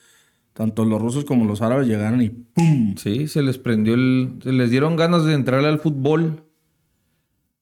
tanto 0.53 0.85
los 0.85 1.01
rusos 1.01 1.25
como 1.25 1.45
los 1.45 1.63
árabes, 1.63 1.87
llegaran 1.87 2.21
y 2.21 2.31
¡pum! 2.31 2.97
Sí, 2.97 3.29
se 3.29 3.43
les 3.43 3.59
prendió 3.59 3.95
el. 3.95 4.41
Se 4.43 4.53
les 4.53 4.71
dieron 4.73 4.97
ganas 4.97 5.25
de 5.25 5.35
entrarle 5.35 5.69
al 5.69 5.79
fútbol. 5.79 6.43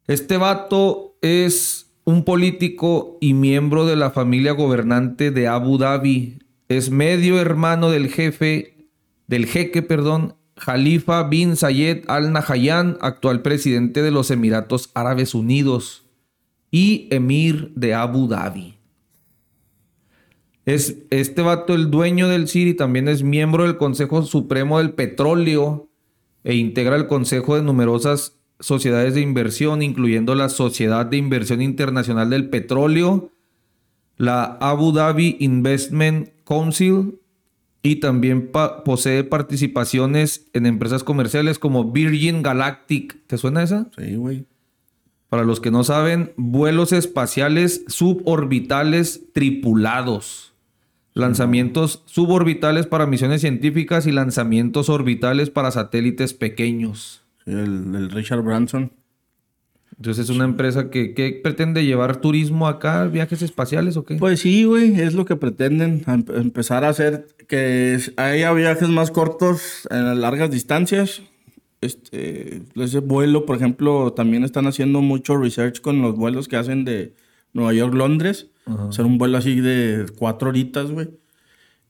Este 0.07 0.39
vato 0.39 1.17
es 1.21 1.84
un 2.05 2.25
político 2.25 3.19
y 3.21 3.35
miembro 3.35 3.87
de 3.87 3.97
la 3.97 4.11
familia 4.11 4.53
gobernante 4.53 5.31
de 5.31 5.49
Abu 5.49 5.79
Dhabi. 5.79 6.39
Es 6.69 6.91
medio 6.91 7.41
hermano 7.41 7.91
del 7.91 8.09
jefe, 8.09 8.89
del 9.27 9.47
jeque, 9.47 9.83
perdón, 9.83 10.37
Khalifa 10.57 11.23
bin 11.25 11.57
Zayed 11.57 12.05
Al 12.07 12.33
Nahyan, 12.33 12.99
actual 13.01 13.43
presidente 13.43 14.03
de 14.03 14.11
los 14.11 14.31
Emiratos 14.31 14.91
Árabes 14.95 15.35
Unidos 15.35 16.05
y 16.71 17.09
emir 17.11 17.73
de 17.75 17.95
Abu 17.95 18.29
Dhabi. 18.29 18.79
Es 20.67 20.99
este 21.11 21.43
vato, 21.43 21.75
el 21.75 21.91
dueño 21.91 22.29
del 22.29 22.49
City, 22.49 22.75
también 22.75 23.09
es 23.09 23.23
miembro 23.23 23.65
del 23.65 23.77
Consejo 23.77 24.23
Supremo 24.23 24.79
del 24.79 24.93
Petróleo 24.93 25.89
e 26.43 26.55
integra 26.55 26.97
el 26.97 27.07
consejo 27.07 27.57
de 27.57 27.63
numerosas 27.63 28.39
sociedades 28.65 29.15
de 29.15 29.21
inversión, 29.21 29.83
incluyendo 29.83 30.35
la 30.35 30.49
Sociedad 30.49 31.07
de 31.07 31.17
Inversión 31.17 31.61
Internacional 31.63 32.31
del 32.31 32.49
Petróleo, 32.49 33.31
la 34.17 34.45
Abu 34.61 34.93
Dhabi 34.93 35.37
Investment 35.41 36.31
Council 36.45 37.19
y 37.83 37.97
también 37.97 38.49
pa- 38.53 38.83
posee 38.85 39.25
participaciones 39.25 40.47
en 40.53 40.67
empresas 40.67 41.05
comerciales 41.05 41.59
como 41.59 41.91
Virgin 41.93 42.43
Galactic. 42.43 43.19
¿Te 43.27 43.37
suena 43.37 43.63
esa? 43.63 43.89
Sí, 43.99 44.15
güey. 44.15 44.47
Para 45.29 45.45
los 45.45 45.61
que 45.61 45.71
no 45.73 45.83
saben, 45.85 46.33
vuelos 46.37 46.93
espaciales 46.93 47.85
suborbitales 47.89 49.25
tripulados. 49.33 50.55
Lanzamientos 51.13 52.03
suborbitales 52.07 52.87
para 52.87 53.07
misiones 53.07 53.41
científicas 53.41 54.07
y 54.07 54.13
lanzamientos 54.13 54.89
orbitales 54.89 55.51
para 55.51 55.71
satélites 55.71 56.35
pequeños. 56.35 57.24
El, 57.47 57.95
el 57.95 58.11
Richard 58.11 58.43
Branson. 58.43 58.93
Entonces 59.97 60.29
es 60.29 60.35
una 60.35 60.45
empresa 60.45 60.91
que, 60.91 61.15
que 61.15 61.41
pretende 61.43 61.85
llevar 61.85 62.17
turismo 62.21 62.67
acá, 62.67 63.05
viajes 63.07 63.43
espaciales 63.43 63.97
o 63.97 64.05
qué? 64.05 64.17
Pues 64.17 64.41
sí, 64.41 64.65
güey, 64.65 65.01
es 65.01 65.15
lo 65.15 65.25
que 65.25 65.37
pretenden. 65.37 66.03
em- 66.07 66.25
empezar 66.35 66.85
a 66.85 66.89
hacer 66.89 67.27
que 67.47 67.99
haya 68.17 68.53
viajes 68.53 68.89
más 68.89 69.11
cortos 69.13 69.87
en 69.91 70.21
largas 70.21 70.51
distancias. 70.51 71.23
Este, 71.81 72.63
ese 72.77 72.99
vuelo, 73.01 73.47
por 73.47 73.57
ejemplo, 73.57 74.13
también 74.15 74.43
están 74.43 74.67
haciendo 74.67 75.01
mucho 75.01 75.37
research 75.37 75.81
con 75.81 76.03
los 76.03 76.17
vuelos 76.17 76.49
que 76.49 76.57
hacen 76.57 76.85
de 76.85 77.15
Nueva 77.53 77.73
York-Londres. 77.75 78.49
Hacer 78.89 79.05
un 79.05 79.19
vuelo 79.19 79.37
así 79.39 79.61
de 79.61 80.07
cuatro 80.19 80.49
horitas, 80.49 80.91
güey. 80.91 81.11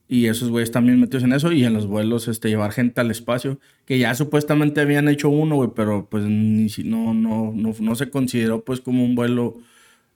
Y 0.07 0.27
esos 0.27 0.49
güeyes 0.49 0.71
también 0.71 0.99
metidos 0.99 1.23
en 1.23 1.33
eso. 1.33 1.51
Y 1.51 1.63
en 1.65 1.73
los 1.73 1.87
vuelos, 1.87 2.27
este, 2.27 2.49
llevar 2.49 2.71
gente 2.71 3.01
al 3.01 3.09
espacio. 3.11 3.59
Que 3.85 3.97
ya 3.97 4.13
supuestamente 4.13 4.81
habían 4.81 5.07
hecho 5.07 5.29
uno, 5.29 5.55
güey. 5.55 5.69
Pero 5.75 6.07
pues 6.09 6.23
ni 6.25 6.69
si, 6.69 6.83
no, 6.83 7.13
no, 7.13 7.51
no, 7.55 7.73
no 7.79 7.95
se 7.95 8.09
consideró 8.09 8.63
pues 8.63 8.81
como 8.81 9.03
un 9.03 9.15
vuelo 9.15 9.55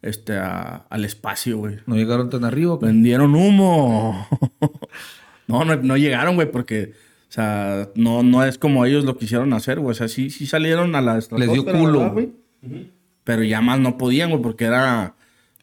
este, 0.02 0.38
a- 0.38 0.86
al 0.90 1.06
espacio, 1.06 1.58
güey. 1.58 1.78
¿No 1.88 1.96
llegaron 1.96 2.30
tan 2.30 2.44
arriba? 2.46 2.78
qué? 2.80 2.86
Vendieron 2.86 3.34
humo. 3.36 4.28
no, 5.48 5.66
no, 5.66 5.76
no 5.78 5.98
llegaron, 5.98 6.36
güey, 6.36 6.52
porque, 6.52 6.94
o 7.30 7.32
sea, 7.32 7.90
no, 7.96 8.22
no 8.24 8.44
es 8.44 8.58
como 8.60 8.86
ellos 8.86 9.06
lo 9.06 9.18
quisieron 9.18 9.52
hacer, 9.54 9.80
güey. 9.80 9.92
O 9.92 9.96
sea, 9.96 10.08
sí, 10.08 10.30
sí 10.30 10.46
salieron 10.46 10.96
a 10.96 11.02
la 11.02 11.14
dio 11.14 11.20
estratosfera, 11.20 11.80
culo. 11.80 12.00
¿verdad, 12.00 12.14
güey? 12.14 12.30
Pero 13.24 13.44
ya 13.44 13.62
más 13.62 13.80
no 13.80 13.98
podían, 13.98 14.30
güey, 14.30 14.42
porque 14.42 14.66
era... 14.66 15.16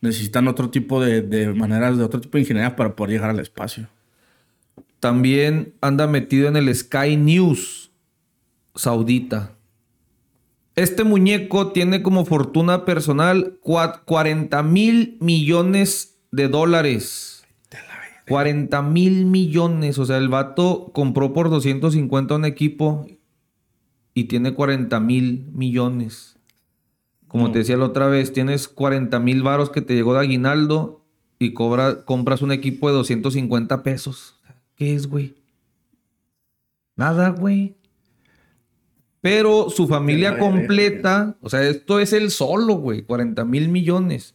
Necesitan 0.03 0.47
otro 0.47 0.69
tipo 0.69 1.03
de, 1.03 1.23
de 1.23 1.53
maneras, 1.55 1.97
de 1.97 2.05
otro 2.05 2.21
tipo 2.21 2.37
de 2.37 2.43
ingeniería 2.43 2.77
para 2.77 2.95
poder 2.95 3.13
llegar 3.15 3.31
al 3.31 3.41
espacio. 3.41 3.89
También 5.01 5.75
anda 5.81 6.07
metido 6.07 6.49
en 6.49 6.57
el 6.57 6.75
Sky 6.75 7.17
News 7.17 7.91
saudita. 8.75 9.53
Este 10.75 11.05
muñeco 11.05 11.73
tiene 11.73 12.03
como 12.03 12.25
fortuna 12.25 12.85
personal 12.85 13.59
cua- 13.63 14.03
40 14.05 14.63
mil 14.63 15.17
millones 15.21 16.19
de 16.33 16.49
dólares. 16.49 17.45
40 18.29 18.83
mil 18.83 19.25
millones. 19.27 19.99
O 19.99 20.05
sea, 20.05 20.19
el 20.19 20.29
vato 20.29 20.91
compró 20.93 21.33
por 21.33 21.49
250 21.49 22.35
un 22.35 22.45
equipo 22.45 23.07
y 24.15 24.25
tiene 24.25 24.53
40 24.55 24.99
mil 25.01 25.47
millones. 25.53 26.37
Como 27.29 27.53
te 27.53 27.59
decía 27.61 27.77
la 27.77 27.87
otra 27.87 28.07
vez, 28.07 28.33
tienes 28.33 28.67
40 28.69 29.19
mil 29.21 29.43
varos 29.43 29.71
que 29.71 29.83
te 29.83 29.95
llegó 29.95 30.15
de 30.15 30.21
aguinaldo 30.21 31.05
y 31.39 31.53
cobra, 31.53 32.05
compras 32.05 32.41
un 32.43 32.51
equipo 32.53 32.89
de 32.89 32.95
250 32.95 33.83
pesos. 33.83 34.36
¿Qué 34.77 34.95
es, 34.95 35.07
güey? 35.09 35.35
Nada, 36.97 37.31
güey. 37.31 37.77
Pero 39.21 39.71
su 39.71 39.89
familia 39.89 40.39
completa, 40.39 41.37
o 41.41 41.51
sea, 41.51 41.63
esto 41.69 41.99
es 41.99 42.13
el 42.13 42.31
solo, 42.31 42.75
güey, 42.75 43.03
40 43.03 43.45
mil 43.45 43.69
millones. 43.69 44.35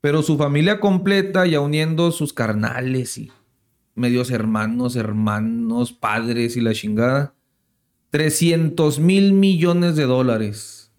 Pero 0.00 0.22
su 0.22 0.38
familia 0.38 0.78
completa, 0.78 1.46
ya 1.46 1.60
uniendo 1.60 2.12
sus 2.12 2.32
carnales 2.32 3.18
y 3.18 3.32
medios 3.96 4.30
hermanos, 4.30 4.94
hermanos, 4.94 5.92
padres 5.92 6.56
y 6.56 6.60
la 6.60 6.72
chingada, 6.74 7.34
300 8.10 9.00
mil 9.00 9.32
millones 9.32 9.96
de 9.96 10.04
dólares. 10.04 10.92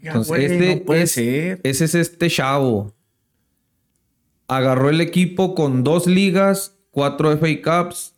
Entonces, 0.00 0.28
güey, 0.28 0.44
este 0.44 0.76
no 0.76 0.82
puede 0.84 1.02
es- 1.02 1.12
ser. 1.12 1.60
Ese 1.64 1.84
es 1.84 1.94
este 1.94 2.28
chavo. 2.30 2.94
Agarró 4.54 4.90
el 4.90 5.00
equipo 5.00 5.54
con 5.54 5.82
dos 5.82 6.06
ligas, 6.06 6.76
cuatro 6.90 7.34
FA 7.38 7.48
Cups, 7.62 8.14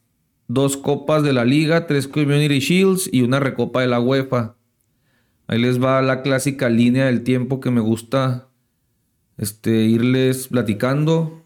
dos 0.49 0.77
copas 0.77 1.23
de 1.23 1.33
la 1.33 1.45
liga, 1.45 1.87
tres 1.87 2.09
Community 2.09 2.59
Shields 2.59 3.09
y 3.13 3.23
una 3.23 3.39
recopa 3.39 3.83
de 3.83 3.87
la 3.87 4.01
UEFA. 4.01 4.57
Ahí 5.47 5.61
les 5.61 5.81
va 5.81 6.03
la 6.03 6.23
clásica 6.23 6.69
línea 6.69 7.05
del 7.05 7.23
tiempo 7.23 7.61
que 7.61 7.71
me 7.71 7.81
gusta 7.81 8.49
este, 9.37 9.85
irles 9.85 10.49
platicando 10.49 11.45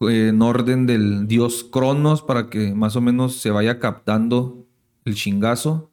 eh, 0.00 0.28
en 0.28 0.40
orden 0.40 0.86
del 0.86 1.28
dios 1.28 1.68
Cronos 1.70 2.22
para 2.22 2.48
que 2.48 2.74
más 2.74 2.96
o 2.96 3.02
menos 3.02 3.36
se 3.36 3.50
vaya 3.50 3.78
captando 3.78 4.66
el 5.04 5.14
chingazo. 5.16 5.90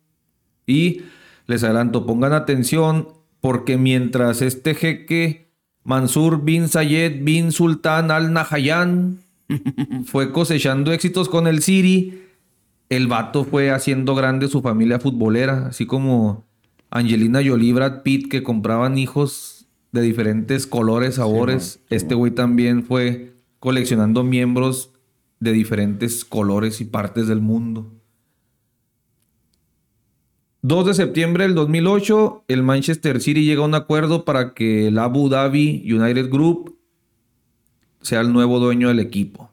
Y 0.66 1.02
les 1.48 1.66
adelanto, 1.66 2.06
pongan 2.06 2.32
atención 2.32 3.10
porque 3.42 3.78
mientras 3.78 4.42
este 4.42 4.74
jeque 4.74 5.45
Mansur 5.86 6.42
bin 6.44 6.68
Zayed 6.68 7.24
bin 7.24 7.52
Sultan 7.52 8.10
al 8.10 8.34
Nahyan 8.34 9.20
fue 10.06 10.32
cosechando 10.32 10.92
éxitos 10.92 11.30
con 11.30 11.46
el 11.46 11.62
City, 11.62 12.22
el 12.90 13.08
vato 13.08 13.46
fue 13.46 13.70
haciendo 13.70 14.16
grande 14.16 14.48
su 14.48 14.62
familia 14.62 15.00
futbolera, 15.00 15.68
así 15.68 15.86
como 15.86 16.44
Angelina 16.90 17.42
Jolie 17.46 17.74
Brad 17.74 18.02
Pitt 18.02 18.30
que 18.30 18.42
compraban 18.42 18.98
hijos 18.98 19.68
de 19.92 20.02
diferentes 20.02 20.66
colores, 20.66 21.16
sabores. 21.16 21.80
este 21.90 22.16
güey 22.16 22.32
también 22.32 22.84
fue 22.84 23.36
coleccionando 23.60 24.24
miembros 24.24 24.92
de 25.40 25.52
diferentes 25.52 26.26
colores 26.26 26.82
y 26.82 26.86
partes 26.86 27.28
del 27.28 27.42
mundo. 27.42 27.95
2 30.68 30.88
de 30.88 30.94
septiembre 30.96 31.44
del 31.44 31.54
2008, 31.54 32.46
el 32.48 32.64
Manchester 32.64 33.22
City 33.22 33.46
llega 33.46 33.62
a 33.62 33.66
un 33.66 33.76
acuerdo 33.76 34.26
para 34.26 34.56
que 34.56 34.88
el 34.88 34.98
Abu 34.98 35.30
Dhabi 35.30 35.84
United 35.86 36.32
Group 36.32 36.80
sea 38.02 38.22
el 38.22 38.34
nuevo 38.34 38.58
dueño 38.60 38.88
del 38.88 39.00
equipo. 39.00 39.52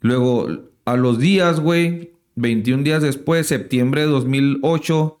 Luego, 0.00 0.46
a 0.84 0.96
los 0.96 1.18
días, 1.18 1.58
güey, 1.58 2.12
21 2.36 2.84
días 2.84 3.02
después, 3.02 3.48
septiembre 3.48 4.02
de 4.02 4.06
2008, 4.06 5.20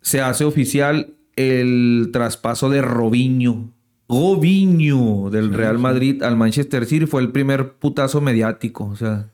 se 0.00 0.20
hace 0.20 0.44
oficial 0.44 1.14
el 1.36 2.10
traspaso 2.12 2.68
de 2.68 2.82
Robinho. 2.82 3.72
Robinho 4.08 5.30
del 5.30 5.54
Real 5.54 5.78
Madrid 5.78 6.20
al 6.24 6.36
Manchester 6.36 6.84
City 6.84 7.06
fue 7.06 7.22
el 7.22 7.30
primer 7.30 7.74
putazo 7.74 8.20
mediático. 8.20 8.86
O 8.86 8.96
sea, 8.96 9.30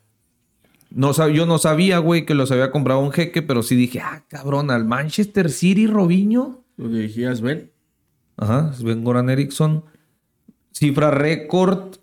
no 0.94 1.28
yo 1.28 1.44
no 1.44 1.58
sabía, 1.58 1.98
güey, 1.98 2.24
que 2.24 2.34
los 2.34 2.52
había 2.52 2.70
comprado 2.70 3.00
un 3.00 3.10
jeque, 3.10 3.42
pero 3.42 3.62
sí 3.62 3.74
dije, 3.74 4.00
ah, 4.00 4.24
cabrón, 4.28 4.70
al 4.70 4.84
Manchester 4.84 5.50
City 5.50 5.88
Robinho. 5.88 6.64
Lo 6.76 6.88
dirigía 6.88 7.34
Sven. 7.34 7.72
Ajá, 8.36 8.72
Sven 8.72 9.02
Goran 9.02 9.28
Eriksson. 9.28 9.84
Cifra 10.72 11.10
récord 11.10 11.96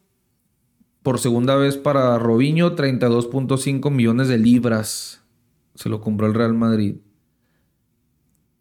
por 1.03 1.19
segunda 1.19 1.55
vez 1.55 1.77
para 1.77 2.19
Robinho, 2.19 2.75
32.5 2.75 3.89
millones 3.89 4.27
de 4.27 4.37
libras. 4.37 5.21
Se 5.75 5.87
lo 5.87 6.01
compró 6.01 6.27
el 6.27 6.33
Real 6.33 6.53
Madrid. 6.53 6.95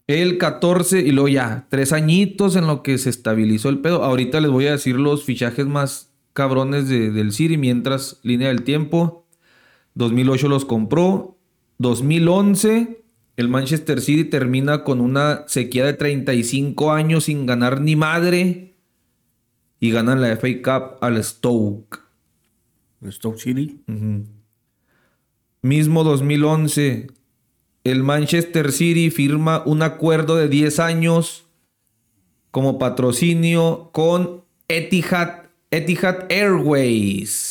El 0.07 0.37
14 0.37 1.01
y 1.01 1.11
luego 1.11 1.27
ya, 1.27 1.67
tres 1.69 1.93
añitos 1.93 2.55
en 2.55 2.67
lo 2.67 2.83
que 2.83 2.97
se 2.97 3.09
estabilizó 3.09 3.69
el 3.69 3.79
pedo. 3.79 4.03
Ahorita 4.03 4.39
les 4.39 4.51
voy 4.51 4.67
a 4.67 4.71
decir 4.71 4.95
los 4.95 5.23
fichajes 5.23 5.67
más 5.67 6.13
cabrones 6.33 6.87
del 6.87 7.31
City 7.33 7.57
mientras 7.57 8.19
línea 8.23 8.47
del 8.47 8.63
tiempo. 8.63 9.27
2008 9.95 10.47
los 10.47 10.65
compró. 10.65 11.37
2011 11.77 13.03
el 13.37 13.47
Manchester 13.47 14.01
City 14.01 14.25
termina 14.25 14.83
con 14.83 15.01
una 15.01 15.45
sequía 15.47 15.85
de 15.85 15.93
35 15.93 16.91
años 16.91 17.25
sin 17.25 17.45
ganar 17.45 17.81
ni 17.81 17.95
madre. 17.95 18.75
Y 19.79 19.91
ganan 19.91 20.21
la 20.21 20.35
FA 20.37 20.47
Cup 20.63 20.97
al 21.01 21.23
Stoke. 21.23 21.99
¿El 23.01 23.11
Stoke 23.11 23.39
City? 23.39 23.81
Mismo 25.61 26.03
2011 26.03 27.07
el 27.83 28.03
Manchester 28.03 28.71
City 28.71 29.09
firma 29.09 29.63
un 29.65 29.81
acuerdo 29.81 30.35
de 30.35 30.47
10 30.47 30.79
años 30.79 31.47
como 32.51 32.77
patrocinio 32.77 33.89
con 33.91 34.43
Etihad, 34.67 35.45
Etihad 35.71 36.31
Airways. 36.31 37.50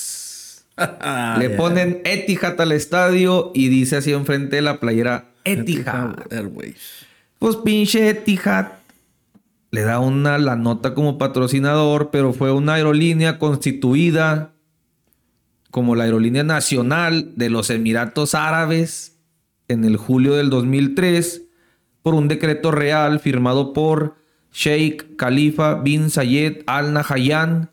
Le 1.39 1.51
ponen 1.51 2.01
Etihad 2.05 2.61
al 2.61 2.73
estadio 2.73 3.53
y 3.55 3.69
dice 3.69 3.97
así 3.97 4.13
enfrente 4.13 4.57
de 4.57 4.63
la 4.63 4.81
playera 4.81 5.31
Etihad. 5.45 6.33
Airways. 6.33 7.07
Pues 7.39 7.57
pinche 7.57 8.09
Etihad 8.09 8.73
le 9.71 9.83
da 9.83 10.01
una 10.01 10.39
la 10.39 10.57
nota 10.57 10.95
como 10.95 11.19
patrocinador, 11.19 12.11
pero 12.11 12.33
fue 12.33 12.53
una 12.53 12.75
aerolínea 12.75 13.39
constituida 13.39 14.53
como 15.71 15.95
la 15.95 16.05
aerolínea 16.05 16.43
nacional 16.43 17.33
de 17.37 17.51
los 17.51 17.71
Emiratos 17.71 18.35
Árabes 18.35 19.19
en 19.69 19.85
el 19.85 19.97
julio 19.97 20.35
del 20.35 20.51
2003 20.51 21.43
por 22.03 22.15
un 22.15 22.29
decreto 22.29 22.71
real 22.71 23.21
firmado 23.21 23.73
por 23.73 24.17
Sheikh 24.53 25.17
Khalifa 25.17 25.75
bin 25.75 26.11
Zayed 26.11 26.63
Al 26.67 26.93
Nahyan, 26.93 27.71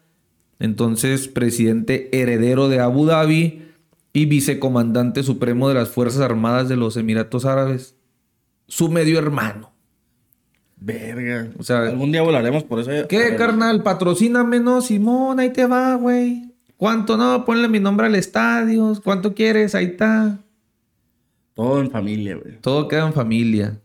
entonces 0.60 1.28
presidente 1.28 2.10
heredero 2.12 2.70
de 2.70 2.80
Abu 2.80 3.06
Dhabi 3.06 3.68
y 4.14 4.26
vicecomandante 4.26 5.24
supremo 5.24 5.70
de 5.70 5.76
las 5.76 5.90
Fuerzas 5.90 6.22
Armadas 6.22 6.70
de 6.70 6.76
los 6.76 6.98
Emiratos 6.98 7.46
Árabes. 7.46 7.96
Su 8.68 8.90
medio 8.90 9.20
hermano. 9.20 9.72
Verga. 10.80 11.50
O 11.58 11.64
sea, 11.64 11.82
algún 11.84 12.12
día 12.12 12.22
volaremos 12.22 12.64
por 12.64 12.80
eso. 12.80 12.92
¿Qué, 13.08 13.36
carnal? 13.36 13.84
Patrocíname, 13.84 14.60
no, 14.60 14.82
Simón, 14.82 15.40
ahí 15.40 15.52
te 15.52 15.66
va, 15.66 15.96
güey. 15.96 16.52
¿Cuánto? 16.78 17.18
No, 17.18 17.44
ponle 17.46 17.68
mi 17.68 17.80
nombre 17.80 18.06
al 18.06 18.16
estadio. 18.16 18.94
¿Cuánto 19.04 19.34
quieres? 19.34 19.74
Ahí 19.74 19.86
está. 19.86 20.40
Todo 21.56 21.82
en 21.82 21.90
familia, 21.90 22.36
güey. 22.36 22.60
Todo 22.62 22.88
queda 22.88 23.08
en 23.08 23.14
familia. 23.14 23.80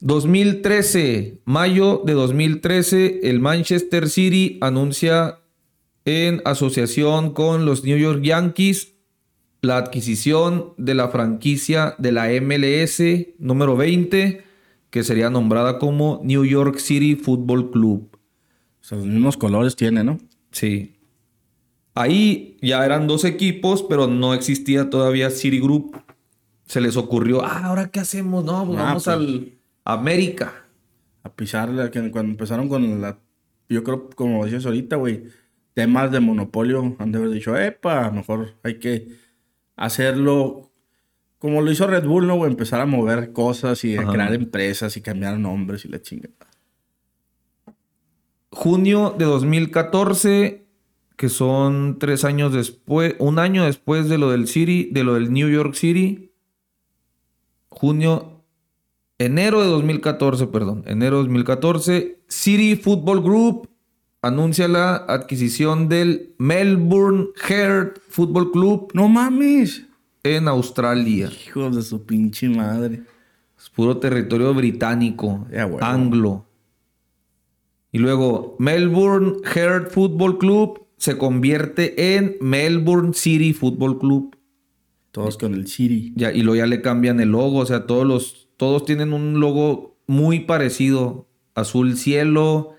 2013, 0.00 1.40
mayo 1.44 2.02
de 2.04 2.12
2013, 2.12 3.20
el 3.24 3.40
Manchester 3.40 4.08
City 4.08 4.58
anuncia 4.60 5.40
en 6.04 6.42
asociación 6.44 7.32
con 7.32 7.64
los 7.64 7.84
New 7.84 7.96
York 7.96 8.22
Yankees 8.22 8.94
la 9.62 9.78
adquisición 9.78 10.74
de 10.76 10.94
la 10.94 11.08
franquicia 11.08 11.94
de 11.98 12.12
la 12.12 12.28
MLS 12.40 13.02
número 13.38 13.76
20, 13.76 14.44
que 14.90 15.02
sería 15.02 15.30
nombrada 15.30 15.78
como 15.78 16.20
New 16.22 16.44
York 16.44 16.78
City 16.78 17.16
Football 17.16 17.70
Club. 17.70 18.16
O 18.80 18.84
sea, 18.84 18.98
los 18.98 19.06
mismos 19.06 19.36
colores 19.36 19.74
tiene, 19.74 20.04
¿no? 20.04 20.18
Sí. 20.52 20.94
Ahí 21.94 22.58
ya 22.60 22.84
eran 22.84 23.06
dos 23.06 23.24
equipos, 23.24 23.82
pero 23.82 24.06
no 24.06 24.34
existía 24.34 24.90
todavía 24.90 25.30
City 25.30 25.58
Group 25.58 25.96
se 26.66 26.80
les 26.80 26.96
ocurrió, 26.96 27.44
ah, 27.44 27.66
ahora 27.66 27.88
qué 27.90 28.00
hacemos, 28.00 28.44
no, 28.44 28.66
pues 28.66 28.78
vamos 28.78 29.04
pues, 29.04 29.08
al 29.08 29.52
América. 29.86 30.64
A 31.22 31.34
pisarle, 31.34 31.90
cuando 31.90 32.30
empezaron 32.30 32.68
con 32.68 33.00
la, 33.00 33.18
yo 33.68 33.82
creo, 33.82 34.10
como 34.10 34.44
decías 34.44 34.64
ahorita, 34.64 34.96
güey, 34.96 35.24
temas 35.74 36.12
de 36.12 36.20
monopolio, 36.20 36.94
han 36.98 37.10
de 37.10 37.18
haber 37.18 37.30
dicho, 37.30 37.56
epa, 37.56 38.10
mejor 38.10 38.54
hay 38.62 38.78
que 38.78 39.08
hacerlo 39.74 40.70
como 41.38 41.60
lo 41.62 41.70
hizo 41.70 41.86
Red 41.86 42.06
Bull, 42.06 42.26
¿no? 42.26 42.36
Güey? 42.36 42.50
Empezar 42.50 42.80
a 42.80 42.86
mover 42.86 43.32
cosas 43.32 43.84
y 43.84 43.96
a 43.96 44.06
crear 44.06 44.32
empresas 44.34 44.96
y 44.96 45.00
cambiar 45.00 45.38
nombres 45.38 45.84
y 45.84 45.88
la 45.88 46.00
chingada. 46.00 46.34
Junio 48.50 49.14
de 49.16 49.26
2014, 49.26 50.66
que 51.16 51.28
son 51.28 51.98
tres 51.98 52.24
años 52.24 52.52
después, 52.52 53.14
un 53.18 53.38
año 53.38 53.64
después 53.64 54.08
de 54.08 54.18
lo 54.18 54.30
del 54.30 54.48
City, 54.48 54.88
de 54.92 55.04
lo 55.04 55.14
del 55.14 55.32
New 55.32 55.48
York 55.48 55.74
City, 55.74 56.32
junio, 57.68 58.35
enero 59.18 59.62
de 59.62 59.68
2014, 59.68 60.46
perdón, 60.48 60.84
enero 60.86 61.16
de 61.16 61.22
2014, 61.24 62.20
City 62.28 62.76
Football 62.76 63.22
Group 63.22 63.68
anuncia 64.22 64.68
la 64.68 64.96
adquisición 64.96 65.88
del 65.88 66.34
Melbourne 66.38 67.28
Heart 67.48 68.00
Football 68.08 68.50
Club. 68.50 68.90
No 68.94 69.08
mames. 69.08 69.84
En 70.22 70.48
Australia. 70.48 71.30
Hijos 71.46 71.76
de 71.76 71.82
su 71.82 72.04
pinche 72.04 72.48
madre. 72.48 73.02
Es 73.58 73.70
puro 73.70 73.98
territorio 73.98 74.52
británico, 74.52 75.46
anglo. 75.80 76.44
Y 77.92 77.98
luego, 77.98 78.56
Melbourne 78.58 79.36
Heart 79.44 79.90
Football 79.90 80.38
Club 80.38 80.86
se 80.96 81.16
convierte 81.16 82.16
en 82.16 82.36
Melbourne 82.40 83.14
City 83.14 83.52
Football 83.52 83.98
Club. 83.98 84.36
Todos 85.12 85.38
con 85.38 85.54
el 85.54 85.66
City. 85.68 86.12
Ya, 86.16 86.32
y 86.32 86.42
luego 86.42 86.56
ya 86.56 86.66
le 86.66 86.82
cambian 86.82 87.20
el 87.20 87.30
logo. 87.30 87.60
O 87.60 87.66
sea, 87.66 87.86
todos 87.86 88.06
los. 88.06 88.45
Todos 88.56 88.84
tienen 88.84 89.12
un 89.12 89.40
logo 89.40 89.96
muy 90.06 90.40
parecido. 90.40 91.26
Azul 91.54 91.96
cielo, 91.96 92.74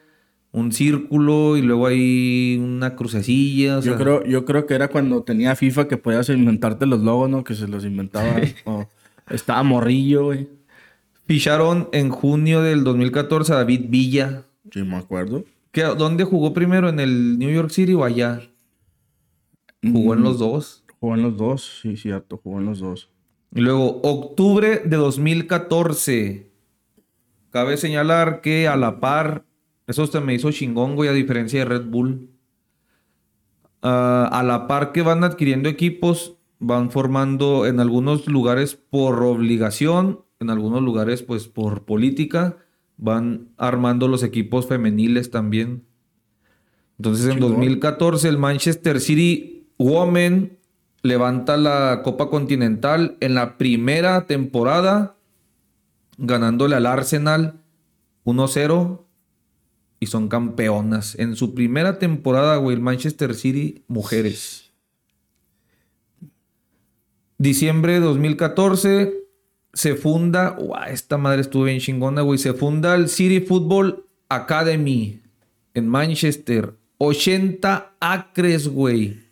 un 0.52 0.72
círculo 0.72 1.58
y 1.58 1.62
luego 1.62 1.88
hay 1.88 2.60
una 2.62 2.96
crucecilla. 2.96 3.80
yo, 3.80 3.98
creo, 3.98 4.24
yo 4.24 4.46
creo 4.46 4.66
que 4.66 4.76
era 4.76 4.88
cuando 4.88 5.24
tenía 5.24 5.56
FIFA 5.56 5.88
que 5.88 5.98
podías 5.98 6.30
inventarte 6.30 6.86
los 6.86 7.02
logos, 7.02 7.30
¿no? 7.30 7.44
Que 7.44 7.56
se 7.56 7.68
los 7.68 7.86
inventaba. 7.86 8.28
estaba 9.30 9.64
morrillo, 9.64 10.26
güey. 10.26 10.48
Ficharon 11.26 11.90
en 11.92 12.10
junio 12.10 12.62
del 12.62 12.84
2014 12.84 13.54
a 13.54 13.56
David 13.58 13.86
Villa. 13.90 14.46
Sí, 14.72 14.84
me 14.84 14.96
acuerdo. 14.96 15.44
¿Qué, 15.72 15.84
¿Dónde 15.84 16.24
jugó 16.24 16.54
primero? 16.54 16.88
¿En 16.88 17.00
el 17.00 17.38
New 17.38 17.52
York 17.52 17.70
City 17.70 17.94
o 17.94 18.04
allá? 18.04 18.42
Jugó 19.84 20.14
en 20.14 20.22
mm. 20.22 20.24
los 20.24 20.40
dos. 20.40 20.84
Jugó 21.00 21.16
en 21.16 21.22
los 21.22 21.38
dos, 21.38 21.80
sí, 21.82 21.98
cierto, 21.98 22.38
jugó 22.38 22.60
en 22.60 22.66
los 22.66 22.80
dos. 22.80 23.10
Y 23.54 23.62
luego, 23.62 24.02
octubre 24.04 24.82
de 24.86 24.98
2014. 24.98 26.52
Cabe 27.50 27.78
señalar 27.78 28.42
que 28.42 28.68
a 28.68 28.76
la 28.76 29.00
par, 29.00 29.46
eso 29.88 30.06
se 30.06 30.20
me 30.20 30.34
hizo 30.34 30.52
chingón, 30.52 30.96
güey, 30.96 31.10
a 31.10 31.14
diferencia 31.14 31.60
de 31.60 31.66
Red 31.66 31.86
Bull. 31.86 32.30
Ah, 33.82 34.30
a 34.32 34.44
la 34.44 34.68
par 34.68 34.92
que 34.92 35.02
van 35.02 35.24
adquiriendo 35.24 35.70
equipos, 35.70 36.36
van 36.60 36.92
formando 36.92 37.66
en 37.66 37.80
algunos 37.80 38.28
lugares 38.28 38.76
por 38.76 39.24
obligación, 39.24 40.22
en 40.40 40.50
algunos 40.50 40.82
lugares 40.82 41.24
pues 41.24 41.48
por 41.48 41.86
política, 41.86 42.58
van 42.98 43.50
armando 43.58 44.08
los 44.08 44.24
equipos 44.24 44.68
femeniles 44.68 45.32
también. 45.32 45.86
Entonces 46.98 47.28
en 47.28 47.40
2014 47.40 48.28
el 48.28 48.38
Manchester 48.38 49.00
City 49.00 49.70
Women 49.78 50.57
levanta 51.02 51.58
la 51.58 52.02
Copa 52.04 52.30
Continental 52.30 53.18
en 53.20 53.36
la 53.36 53.58
primera 53.58 54.26
temporada, 54.26 55.16
ganándole 56.18 56.76
al 56.76 56.86
Arsenal 56.86 57.62
1-0 58.26 59.02
y 60.00 60.08
son 60.08 60.28
campeonas. 60.28 61.16
En 61.16 61.36
su 61.36 61.54
primera 61.54 62.00
temporada, 62.00 62.58
güey, 62.58 62.76
el 62.76 62.82
Manchester 62.82 63.36
City, 63.36 63.84
mujeres. 63.88 64.72
Diciembre 67.38 67.94
de 67.94 68.00
2014 68.00 69.14
se 69.74 69.96
funda, 69.96 70.58
esta 70.90 71.18
madre 71.18 71.42
estuvo 71.42 71.66
bien 71.66 71.80
chingona, 71.80 72.24
güey, 72.24 72.40
se 72.40 72.54
funda 72.54 72.96
el 72.96 73.10
City 73.10 73.42
Football 73.42 74.06
Academy 74.28 75.22
en 75.74 75.88
Manchester. 75.88 76.74
80 76.98 77.94
acres, 78.00 78.68
güey. 78.68 79.27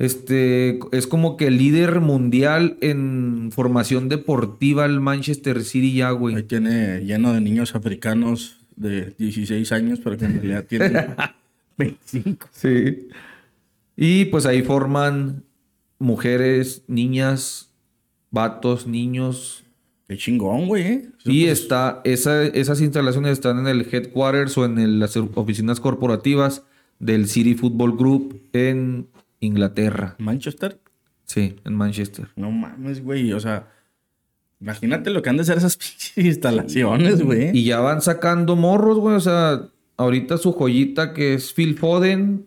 Este 0.00 0.80
es 0.92 1.06
como 1.06 1.36
que 1.36 1.48
el 1.48 1.58
líder 1.58 2.00
mundial 2.00 2.78
en 2.80 3.50
formación 3.52 4.08
deportiva 4.08 4.86
el 4.86 4.98
Manchester 4.98 5.62
City 5.62 5.92
ya, 5.94 6.08
Ahí 6.08 6.14
güey. 6.16 6.42
tiene 6.44 7.04
lleno 7.04 7.34
de 7.34 7.42
niños 7.42 7.74
africanos 7.74 8.56
de 8.76 9.12
16 9.18 9.70
años, 9.72 10.00
pero 10.02 10.16
que 10.16 10.24
en 10.24 10.32
realidad 10.40 10.64
tienen 10.66 10.96
25. 11.76 12.48
Sí. 12.50 13.08
Y 13.94 14.24
pues 14.24 14.46
ahí 14.46 14.62
forman 14.62 15.42
mujeres, 15.98 16.82
niñas, 16.88 17.68
vatos, 18.30 18.86
niños. 18.86 19.64
Qué 20.08 20.16
chingón, 20.16 20.66
güey. 20.66 20.82
¿eh? 20.86 21.08
Y 21.26 21.44
está, 21.44 22.00
esa- 22.04 22.46
esas 22.46 22.80
instalaciones 22.80 23.32
están 23.32 23.58
en 23.58 23.66
el 23.66 23.86
headquarters 23.92 24.56
o 24.56 24.64
en 24.64 24.78
el- 24.78 24.98
las 24.98 25.14
oficinas 25.18 25.78
corporativas 25.78 26.62
del 26.98 27.28
City 27.28 27.54
Football 27.54 27.98
Group 27.98 28.40
en 28.54 29.06
Inglaterra. 29.40 30.16
Manchester. 30.18 30.80
Sí, 31.24 31.56
en 31.64 31.74
Manchester. 31.74 32.28
No 32.36 32.50
mames, 32.50 33.02
güey. 33.02 33.32
O 33.32 33.40
sea, 33.40 33.68
imagínate 34.60 35.10
lo 35.10 35.22
que 35.22 35.30
han 35.30 35.36
de 35.36 35.44
ser 35.44 35.58
esas 35.58 35.76
pinches 35.78 36.16
instalaciones, 36.24 37.22
güey. 37.22 37.50
Y 37.56 37.64
ya 37.64 37.80
van 37.80 38.02
sacando 38.02 38.56
morros, 38.56 38.98
güey. 38.98 39.16
O 39.16 39.20
sea, 39.20 39.68
ahorita 39.96 40.36
su 40.38 40.52
joyita 40.52 41.12
que 41.14 41.34
es 41.34 41.52
Phil 41.52 41.76
Foden 41.78 42.46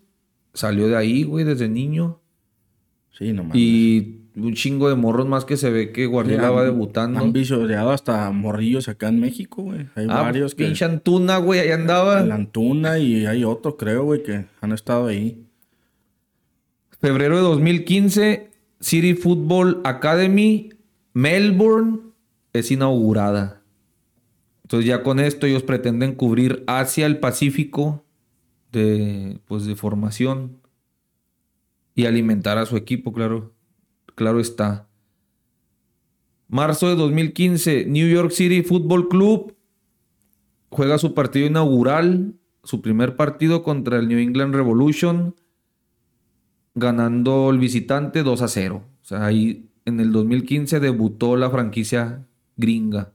salió 0.54 0.88
de 0.88 0.98
ahí, 0.98 1.24
güey, 1.24 1.46
desde 1.46 1.70
niño. 1.70 2.20
Sí, 3.18 3.32
no 3.34 3.44
mames. 3.44 3.58
Y 3.58 4.20
un 4.36 4.54
chingo 4.56 4.90
de 4.90 4.96
morros 4.96 5.28
más 5.28 5.46
que 5.46 5.58
se 5.58 5.70
ve 5.70 5.92
que 5.92 6.08
Guardiola 6.08 6.50
va 6.50 6.64
debutando. 6.64 7.20
Han 7.20 7.32
visoreado 7.34 7.92
hasta 7.92 8.30
morrillos 8.32 8.90
acá 8.90 9.08
en 9.10 9.20
México, 9.20 9.62
güey. 9.64 9.88
Hay 9.96 10.08
Ah, 10.10 10.22
varios 10.24 10.56
que... 10.56 10.66
pinche 10.66 10.84
Antuna, 10.86 11.38
güey, 11.38 11.60
ahí 11.60 11.70
andaba. 11.70 12.22
La 12.22 12.36
Antuna 12.36 12.98
y 12.98 13.26
hay 13.28 13.44
otro, 13.44 13.78
creo, 13.78 14.04
güey, 14.06 14.24
que 14.24 14.46
han 14.60 14.72
estado 14.72 15.08
ahí. 15.08 15.43
Febrero 17.04 17.36
de 17.36 17.42
2015, 17.42 18.50
City 18.80 19.14
Football 19.14 19.82
Academy, 19.84 20.70
Melbourne, 21.12 22.00
es 22.54 22.72
inaugurada. 22.72 23.62
Entonces 24.62 24.88
ya 24.88 25.04
con 25.04 25.20
esto 25.20 25.46
ellos 25.46 25.64
pretenden 25.64 26.16
cubrir 26.16 26.64
hacia 26.66 27.06
el 27.06 27.20
Pacífico 27.20 28.06
de, 28.72 29.42
pues, 29.48 29.66
de 29.66 29.76
formación 29.76 30.62
y 31.94 32.06
alimentar 32.06 32.58
a 32.58 32.66
su 32.66 32.78
equipo, 32.78 33.12
claro. 33.12 33.54
Claro 34.16 34.40
está. 34.40 34.88
Marzo 36.48 36.88
de 36.88 36.96
2015, 36.96 37.86
New 37.86 38.08
York 38.08 38.32
City 38.32 38.64
Football 38.64 39.10
Club 39.10 39.58
juega 40.70 40.98
su 40.98 41.14
partido 41.14 41.48
inaugural, 41.48 42.36
su 42.64 42.82
primer 42.82 43.18
partido 43.18 43.62
contra 43.62 44.00
el 44.00 44.08
New 44.08 44.20
England 44.20 44.56
Revolution 44.56 45.36
ganando 46.76 47.50
el 47.50 47.60
visitante 47.60 48.24
2 48.24 48.42
a 48.42 48.48
0. 48.48 48.84
O 49.02 49.06
sea, 49.06 49.26
ahí 49.26 49.70
en 49.86 50.00
el 50.00 50.12
2015 50.12 50.80
debutó 50.80 51.36
la 51.36 51.50
franquicia 51.50 52.26
gringa. 52.58 53.14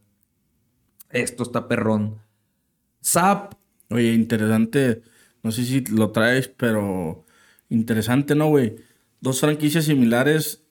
Esto 1.10 1.42
está 1.42 1.68
perrón. 1.68 2.18
Zap. 3.02 3.54
Oye, 3.90 4.12
interesante. 4.12 5.02
No 5.42 5.52
sé 5.52 5.64
si 5.64 5.80
lo 5.86 6.10
traes, 6.10 6.48
pero 6.48 7.24
interesante, 7.70 8.34
¿no, 8.34 8.48
güey? 8.48 8.76
Dos 9.20 9.40
franquicias 9.40 9.84
similares 9.84 10.64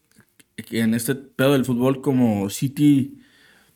en 0.72 0.94
este 0.94 1.16
pedo 1.16 1.54
del 1.54 1.66
fútbol 1.66 2.02
como 2.02 2.50
City 2.50 3.20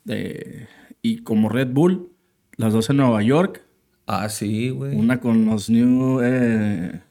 eh, 0.07 0.67
y 1.01 1.19
como 1.19 1.49
Red 1.49 1.69
Bull. 1.71 2.09
Las 2.57 2.73
dos 2.73 2.89
en 2.89 2.97
Nueva 2.97 3.23
York. 3.23 3.65
Ah, 4.05 4.29
sí, 4.29 4.69
güey. 4.69 4.95
Una 4.95 5.19
con 5.19 5.45
los 5.45 5.69
New 5.69 6.21
eh, 6.21 7.01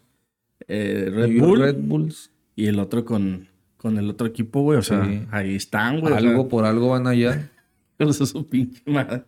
eh, 0.71 1.11
Red 1.13 1.39
Bull 1.41 1.59
Red 1.61 1.77
Bulls. 1.81 2.31
y 2.57 2.67
el 2.67 2.79
otro 2.79 3.05
con, 3.05 3.49
con 3.77 3.99
el 3.99 4.09
otro 4.11 4.27
equipo, 4.27 4.63
güey. 4.63 4.79
O 4.79 4.83
sea, 4.83 5.05
Sí. 5.05 5.23
ahí 5.31 5.55
están, 5.55 6.01
güey. 6.01 6.13
o 6.13 6.17
Algo 6.17 6.43
sea, 6.43 6.49
por 6.49 6.65
algo 6.65 6.91
van 6.91 7.07
allá. 7.07 7.51
su 8.13 8.47
pinche 8.47 8.83
madre. 8.87 9.25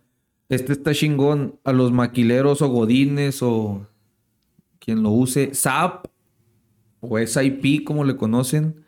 Este 0.49 0.73
está 0.73 0.93
chingón. 0.93 1.59
A 1.63 1.73
los 1.73 1.91
maquileros 1.91 2.61
o 2.61 2.67
godines 2.69 3.41
o 3.41 3.87
quien 4.79 5.03
lo 5.03 5.11
use. 5.11 5.53
Zap 5.53 6.05
o 6.99 7.17
SIP 7.19 7.83
como 7.83 8.03
le 8.03 8.15
conocen. 8.15 8.83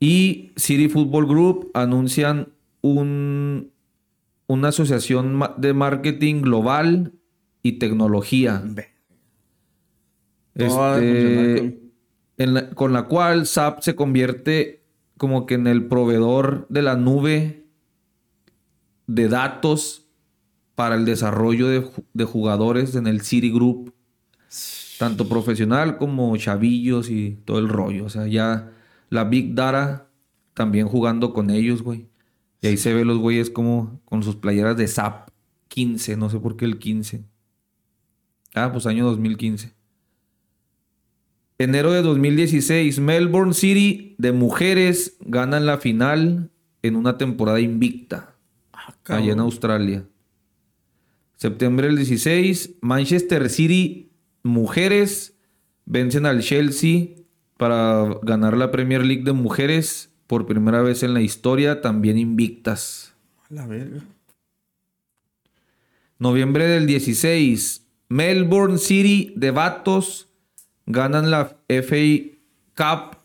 Y 0.00 0.52
City 0.56 0.88
Football 0.88 1.26
Group 1.26 1.70
anuncian 1.74 2.48
un, 2.82 3.70
una 4.46 4.68
asociación 4.68 5.40
de 5.56 5.72
marketing 5.72 6.42
global 6.42 7.12
y 7.62 7.72
tecnología. 7.72 8.62
Este, 10.54 11.56
con- 11.58 11.78
en 12.36 12.54
la- 12.54 12.70
con 12.70 12.92
la 12.92 13.04
cual 13.04 13.46
SAP 13.46 13.80
se 13.82 13.94
convierte 13.96 14.82
como 15.16 15.46
que 15.46 15.54
en 15.54 15.66
el 15.66 15.86
proveedor 15.86 16.66
de 16.68 16.82
la 16.82 16.96
nube 16.96 17.64
de 19.06 19.28
datos 19.28 20.06
para 20.74 20.96
el 20.96 21.04
desarrollo 21.04 21.68
de 22.12 22.24
jugadores 22.24 22.94
en 22.96 23.06
el 23.06 23.20
City 23.20 23.50
Group, 23.52 23.94
tanto 24.98 25.28
profesional 25.28 25.98
como 25.98 26.36
chavillos 26.36 27.10
y 27.10 27.38
todo 27.44 27.58
el 27.58 27.68
rollo. 27.68 28.04
O 28.06 28.08
sea, 28.10 28.26
ya 28.26 28.72
la 29.10 29.24
Big 29.24 29.54
Data 29.54 30.08
también 30.54 30.88
jugando 30.88 31.32
con 31.32 31.50
ellos, 31.50 31.82
güey. 31.82 32.08
Y 32.60 32.66
ahí 32.68 32.76
se 32.76 32.94
ve 32.94 33.04
los 33.04 33.18
güeyes 33.18 33.50
como 33.50 34.00
con 34.04 34.22
sus 34.22 34.36
playeras 34.36 34.76
de 34.76 34.88
SAP 34.88 35.28
15, 35.68 36.16
no 36.16 36.30
sé 36.30 36.38
por 36.40 36.56
qué 36.56 36.64
el 36.64 36.78
15. 36.78 37.24
Ah, 38.54 38.70
pues 38.72 38.86
año 38.86 39.04
2015. 39.04 39.72
Enero 41.64 41.92
de 41.92 42.02
2016, 42.02 43.00
Melbourne 43.00 43.54
City 43.54 44.14
de 44.18 44.32
mujeres 44.32 45.16
ganan 45.20 45.64
la 45.64 45.78
final 45.78 46.50
en 46.82 46.96
una 46.96 47.16
temporada 47.16 47.58
invicta 47.58 48.36
Ah, 48.72 48.94
allá 49.06 49.32
en. 49.32 49.40
Australia. 49.40 50.04
Septiembre 51.36 51.86
del 51.86 51.96
16, 51.96 52.76
Manchester 52.82 53.48
City 53.48 54.12
mujeres 54.42 55.38
vencen 55.86 56.26
al 56.26 56.42
Chelsea 56.42 57.08
para 57.56 58.18
ganar 58.22 58.56
la 58.56 58.70
Premier 58.70 59.04
League 59.04 59.24
de 59.24 59.32
mujeres 59.32 60.10
por 60.26 60.46
primera 60.46 60.82
vez 60.82 61.02
en 61.02 61.14
la 61.14 61.22
historia, 61.22 61.80
también 61.80 62.18
invictas. 62.18 63.14
La 63.48 63.66
verga. 63.66 64.02
Noviembre 66.18 66.66
del 66.66 66.86
16, 66.86 67.86
Melbourne 68.08 68.78
City 68.78 69.32
de 69.36 69.50
Vatos 69.50 70.28
ganan 70.86 71.30
la 71.30 71.56
FA 71.68 71.96
Cup 72.76 73.18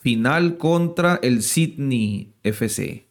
final 0.00 0.56
contra 0.56 1.18
el 1.22 1.42
Sydney 1.42 2.32
FC. 2.42 3.06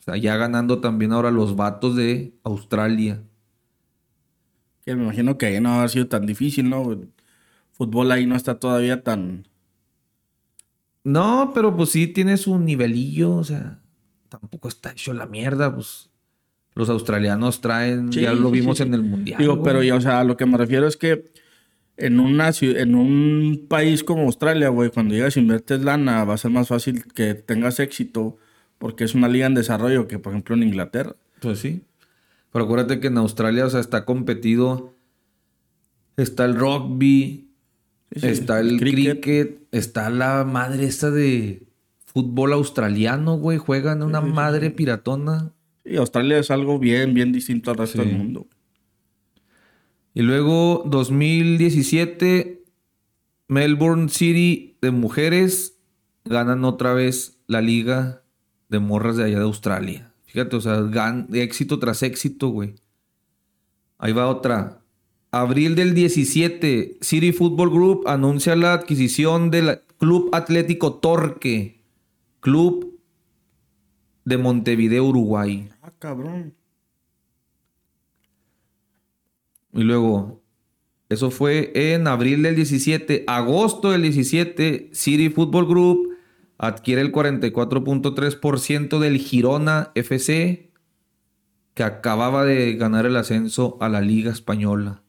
O 0.00 0.02
sea, 0.02 0.16
ya 0.16 0.36
ganando 0.36 0.80
también 0.80 1.12
ahora 1.12 1.30
los 1.30 1.56
Vatos 1.56 1.96
de 1.96 2.34
Australia. 2.44 3.22
Que 4.84 4.94
me 4.94 5.04
imagino 5.04 5.38
que 5.38 5.46
ahí 5.46 5.60
no 5.60 5.80
ha 5.80 5.88
sido 5.88 6.08
tan 6.08 6.26
difícil, 6.26 6.68
¿no? 6.68 6.92
El 6.92 7.10
fútbol 7.72 8.12
ahí 8.12 8.26
no 8.26 8.36
está 8.36 8.58
todavía 8.60 9.02
tan... 9.02 9.48
No, 11.02 11.52
pero 11.54 11.74
pues 11.76 11.90
sí 11.90 12.06
tiene 12.06 12.36
su 12.36 12.58
nivelillo, 12.58 13.34
o 13.36 13.44
sea, 13.44 13.80
tampoco 14.28 14.68
está 14.68 14.92
hecho 14.92 15.12
la 15.12 15.26
mierda, 15.26 15.74
pues 15.74 16.10
los 16.74 16.88
australianos 16.88 17.60
traen, 17.60 18.12
Sí, 18.12 18.22
ya 18.22 18.32
lo 18.32 18.50
vimos 18.50 18.78
sí, 18.78 18.84
sí. 18.84 18.88
en 18.88 18.94
el 18.94 19.02
mundial. 19.02 19.38
Digo, 19.38 19.56
güey. 19.56 19.64
pero 19.64 19.82
ya, 19.82 19.96
o 19.96 20.00
sea, 20.00 20.20
a 20.20 20.24
lo 20.24 20.36
que 20.36 20.46
me 20.46 20.56
refiero 20.56 20.86
es 20.86 20.96
que 20.96 21.30
en 21.96 22.18
una 22.20 22.50
en 22.60 22.94
un 22.94 23.66
país 23.68 24.02
como 24.04 24.22
Australia, 24.22 24.68
güey, 24.68 24.90
cuando 24.90 25.14
llegas 25.14 25.36
y 25.36 25.40
inviertes 25.40 25.82
lana, 25.82 26.24
va 26.24 26.34
a 26.34 26.38
ser 26.38 26.50
más 26.50 26.68
fácil 26.68 27.04
que 27.14 27.34
tengas 27.34 27.78
éxito 27.80 28.36
porque 28.78 29.04
es 29.04 29.14
una 29.14 29.28
liga 29.28 29.46
en 29.46 29.54
desarrollo 29.54 30.08
que, 30.08 30.18
por 30.18 30.32
ejemplo, 30.32 30.54
en 30.56 30.64
Inglaterra. 30.64 31.14
Pues 31.40 31.60
sí. 31.60 31.82
Pero 32.52 32.64
acuérdate 32.64 33.00
que 33.00 33.06
en 33.08 33.18
Australia, 33.18 33.64
o 33.66 33.70
sea, 33.70 33.80
está 33.80 34.04
competido. 34.04 34.94
Está 36.16 36.44
el 36.44 36.54
rugby, 36.56 37.48
Sí, 38.12 38.20
sí, 38.20 38.26
está 38.28 38.60
el 38.60 38.78
cricket. 38.78 39.20
cricket. 39.20 39.60
está 39.72 40.08
la 40.10 40.44
madre 40.44 40.84
esta 40.84 41.10
de 41.10 41.64
fútbol 42.06 42.52
australiano, 42.52 43.36
güey. 43.38 43.58
Juegan 43.58 44.02
una 44.04 44.20
madre 44.20 44.70
piratona. 44.70 45.52
Sí, 45.84 45.96
Australia 45.96 46.38
es 46.38 46.50
algo 46.52 46.78
bien, 46.78 47.12
bien 47.14 47.32
distinto 47.32 47.72
al 47.72 47.76
resto 47.78 48.02
del 48.02 48.16
mundo. 48.16 48.46
Y 50.14 50.22
luego, 50.22 50.84
2017, 50.86 52.62
Melbourne 53.48 54.08
City 54.08 54.76
de 54.80 54.90
mujeres 54.92 55.76
ganan 56.24 56.64
otra 56.64 56.94
vez 56.94 57.38
la 57.46 57.60
liga 57.60 58.22
de 58.68 58.78
morras 58.78 59.16
de 59.16 59.24
allá 59.24 59.38
de 59.38 59.44
Australia. 59.44 60.14
Fíjate, 60.26 60.56
o 60.56 60.60
sea, 60.60 60.80
gan- 60.82 61.26
éxito 61.34 61.78
tras 61.78 62.02
éxito, 62.02 62.48
güey. 62.48 62.74
Ahí 63.98 64.12
va 64.12 64.28
otra. 64.28 64.80
Abril 65.30 65.74
del 65.74 65.94
17, 65.94 66.98
City 67.00 67.32
Football 67.32 67.70
Group 67.70 68.08
anuncia 68.08 68.54
la 68.56 68.72
adquisición 68.72 69.50
del 69.50 69.80
Club 69.98 70.30
Atlético 70.32 70.94
Torque, 70.94 71.82
club 72.40 72.98
de 74.24 74.38
Montevideo, 74.38 75.04
Uruguay. 75.06 75.68
Ah, 75.82 75.92
cabrón. 75.98 76.54
Y 79.74 79.82
luego, 79.82 80.42
eso 81.08 81.30
fue 81.30 81.72
en 81.74 82.06
abril 82.06 82.42
del 82.42 82.56
17. 82.56 83.24
Agosto 83.26 83.90
del 83.90 84.02
17, 84.02 84.90
City 84.92 85.28
Football 85.30 85.66
Group 85.66 86.16
adquiere 86.58 87.02
el 87.02 87.12
44.3% 87.12 88.98
del 88.98 89.18
Girona 89.18 89.90
FC, 89.94 90.70
que 91.74 91.82
acababa 91.82 92.44
de 92.44 92.74
ganar 92.74 93.04
el 93.04 93.16
ascenso 93.16 93.76
a 93.80 93.88
la 93.88 94.00
Liga 94.00 94.30
Española. 94.30 95.02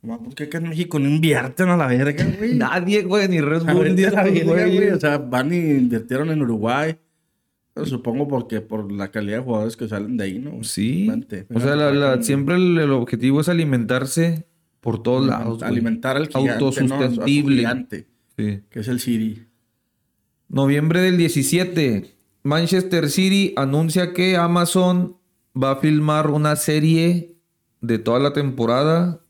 ¿Por 0.00 0.34
qué 0.34 0.44
acá 0.44 0.58
en 0.58 0.68
México 0.68 0.98
no 0.98 1.08
invierten 1.08 1.68
a 1.68 1.76
la 1.76 1.88
verga, 1.88 2.24
güey? 2.38 2.54
Nadie, 2.54 3.02
güey, 3.02 3.28
ni 3.28 3.40
Red 3.40 3.62
A 3.68 3.72
Bull, 3.74 3.84
ver, 3.84 3.94
ni 3.94 4.04
a 4.04 4.10
la 4.10 4.22
verga, 4.22 4.66
güey. 4.66 4.88
O 4.90 5.00
sea, 5.00 5.18
van 5.18 5.52
y 5.52 5.56
invirtieron 5.56 6.30
en 6.30 6.42
Uruguay. 6.42 6.96
Supongo 7.84 8.26
porque 8.26 8.60
por 8.62 8.90
la 8.90 9.10
calidad 9.10 9.38
de 9.38 9.42
jugadores 9.44 9.76
que 9.76 9.86
salen 9.88 10.16
de 10.16 10.24
ahí, 10.24 10.38
¿no? 10.38 10.62
Sí. 10.64 11.06
Vente, 11.08 11.46
O 11.54 11.60
sea, 11.60 11.76
la- 11.76 11.86
vengan 11.86 12.00
la- 12.00 12.12
acá, 12.14 12.22
siempre 12.22 12.54
el, 12.56 12.78
el 12.78 12.90
objetivo 12.92 13.40
es 13.42 13.48
alimentarse 13.50 14.46
por 14.80 15.02
todos 15.02 15.26
lados. 15.26 15.58
güey. 15.58 15.70
Alimentar 15.70 16.16
al 16.16 16.28
gigante, 16.28 16.52
Autosustentible. 16.52 17.56
gigante, 17.56 18.06
Sí. 18.36 18.60
que 18.70 18.80
es 18.80 18.88
el 18.88 19.00
City. 19.00 19.42
Noviembre 20.48 21.00
del 21.00 21.16
17. 21.18 22.14
Manchester 22.44 23.10
City 23.10 23.52
anuncia 23.56 24.12
que 24.12 24.36
Amazon 24.36 25.16
va 25.60 25.72
a 25.72 25.76
filmar 25.76 26.30
una 26.30 26.54
serie 26.56 27.34
de 27.80 27.98
toda 27.98 28.20
la 28.20 28.32
temporada. 28.32 29.20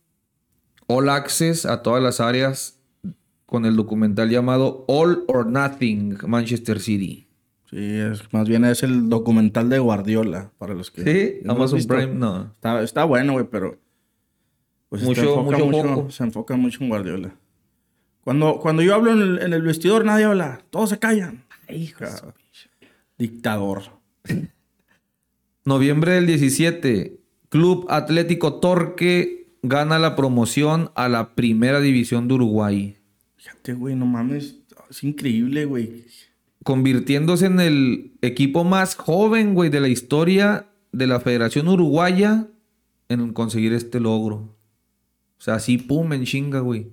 All 0.86 1.08
Access 1.08 1.66
a 1.66 1.82
todas 1.82 2.02
las 2.02 2.20
áreas. 2.20 2.74
Con 3.46 3.64
el 3.64 3.76
documental 3.76 4.28
llamado 4.28 4.84
All 4.88 5.24
or 5.28 5.46
Nothing 5.46 6.16
Manchester 6.26 6.80
City. 6.80 7.25
Sí, 7.76 7.82
es, 7.98 8.32
más 8.32 8.48
bien 8.48 8.64
es 8.64 8.82
el 8.82 9.10
documental 9.10 9.68
de 9.68 9.78
Guardiola, 9.78 10.50
para 10.56 10.72
los 10.72 10.90
que... 10.90 11.02
Sí, 11.02 11.40
¿no 11.44 11.52
Amazon? 11.52 11.84
Prime, 11.86 12.14
no. 12.14 12.44
Está, 12.54 12.82
está 12.82 13.04
bueno, 13.04 13.34
güey, 13.34 13.44
pero... 13.50 13.78
Pues 14.88 15.02
se 15.02 15.08
Mucho- 15.08 15.40
enfoca 15.40 15.58
mucho 15.58 15.82
foco. 15.94 16.10
Se 16.10 16.24
enfoca 16.24 16.56
mucho 16.56 16.82
en 16.82 16.88
Guardiola. 16.88 17.34
Cuando, 18.24 18.60
cuando 18.60 18.80
yo 18.82 18.94
hablo 18.94 19.12
en 19.12 19.20
el, 19.20 19.38
en 19.42 19.52
el 19.52 19.60
vestidor, 19.60 20.06
nadie 20.06 20.24
habla. 20.24 20.62
Todos 20.70 20.88
se 20.88 20.98
callan. 20.98 21.44
Ca- 21.98 22.34
Dictador. 23.18 23.82
Noviembre 25.66 26.12
del 26.12 26.26
17. 26.26 27.20
Club 27.50 27.86
Atlético 27.90 28.54
Torque 28.60 29.48
gana 29.62 29.98
la 29.98 30.16
promoción 30.16 30.90
a 30.94 31.08
la 31.10 31.34
primera 31.34 31.80
división 31.80 32.26
de 32.28 32.34
Uruguay. 32.34 32.96
Fíjate, 33.36 33.74
güey, 33.74 33.94
no 33.96 34.06
mames. 34.06 34.56
Es 34.88 35.02
increíble, 35.04 35.64
güey. 35.66 36.06
Convirtiéndose 36.66 37.46
en 37.46 37.60
el 37.60 38.10
equipo 38.22 38.64
más 38.64 38.96
joven, 38.96 39.54
güey, 39.54 39.70
de 39.70 39.78
la 39.78 39.86
historia 39.86 40.66
de 40.90 41.06
la 41.06 41.20
Federación 41.20 41.68
Uruguaya 41.68 42.48
en 43.08 43.32
conseguir 43.32 43.72
este 43.72 44.00
logro. 44.00 44.56
O 45.38 45.40
sea, 45.40 45.54
así, 45.54 45.78
pum, 45.78 46.12
en 46.12 46.24
chinga, 46.24 46.58
güey. 46.58 46.88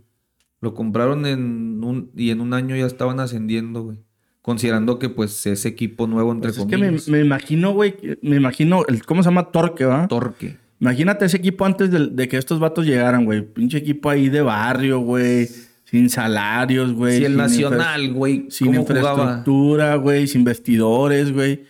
Lo 0.62 0.76
compraron 0.76 1.26
en 1.26 1.84
un... 1.84 2.12
y 2.16 2.30
en 2.30 2.42
un 2.42 2.54
año 2.54 2.76
ya 2.76 2.86
estaban 2.86 3.20
ascendiendo, 3.20 3.82
güey. 3.82 3.98
Considerando 4.44 5.00
que, 5.00 5.10
pues, 5.10 5.44
es 5.48 5.66
equipo 5.66 6.06
nuevo, 6.06 6.32
entre 6.32 6.52
Pues 6.52 6.60
es 6.60 6.66
que 6.68 6.78
me, 6.78 6.86
comillas. 6.86 7.10
me 7.10 7.22
imagino, 7.22 7.74
güey, 7.74 7.96
me 8.22 8.36
imagino, 8.36 8.86
el, 8.88 9.04
¿cómo 9.04 9.24
se 9.24 9.30
llama? 9.30 9.50
Torque, 9.50 9.86
¿va? 9.86 10.08
Torque. 10.08 10.56
Imagínate 10.80 11.26
ese 11.26 11.38
equipo 11.38 11.66
antes 11.66 11.90
de, 11.90 12.10
de 12.10 12.28
que 12.28 12.38
estos 12.38 12.60
vatos 12.60 12.86
llegaran, 12.86 13.26
güey. 13.26 13.42
Pinche 13.42 13.80
equipo 13.80 14.12
ahí 14.12 14.30
de 14.30 14.44
barrio, 14.44 15.00
güey. 15.00 15.50
Sin 15.94 16.10
salarios, 16.10 16.92
güey. 16.92 17.20
Si 17.20 17.26
el 17.26 17.38
Nacional, 17.38 18.14
güey, 18.14 18.48
Sin 18.50 18.74
infraestructura, 18.74 19.94
güey. 19.98 20.26
Sin 20.26 20.44
vestidores, 20.44 21.32
güey. 21.32 21.66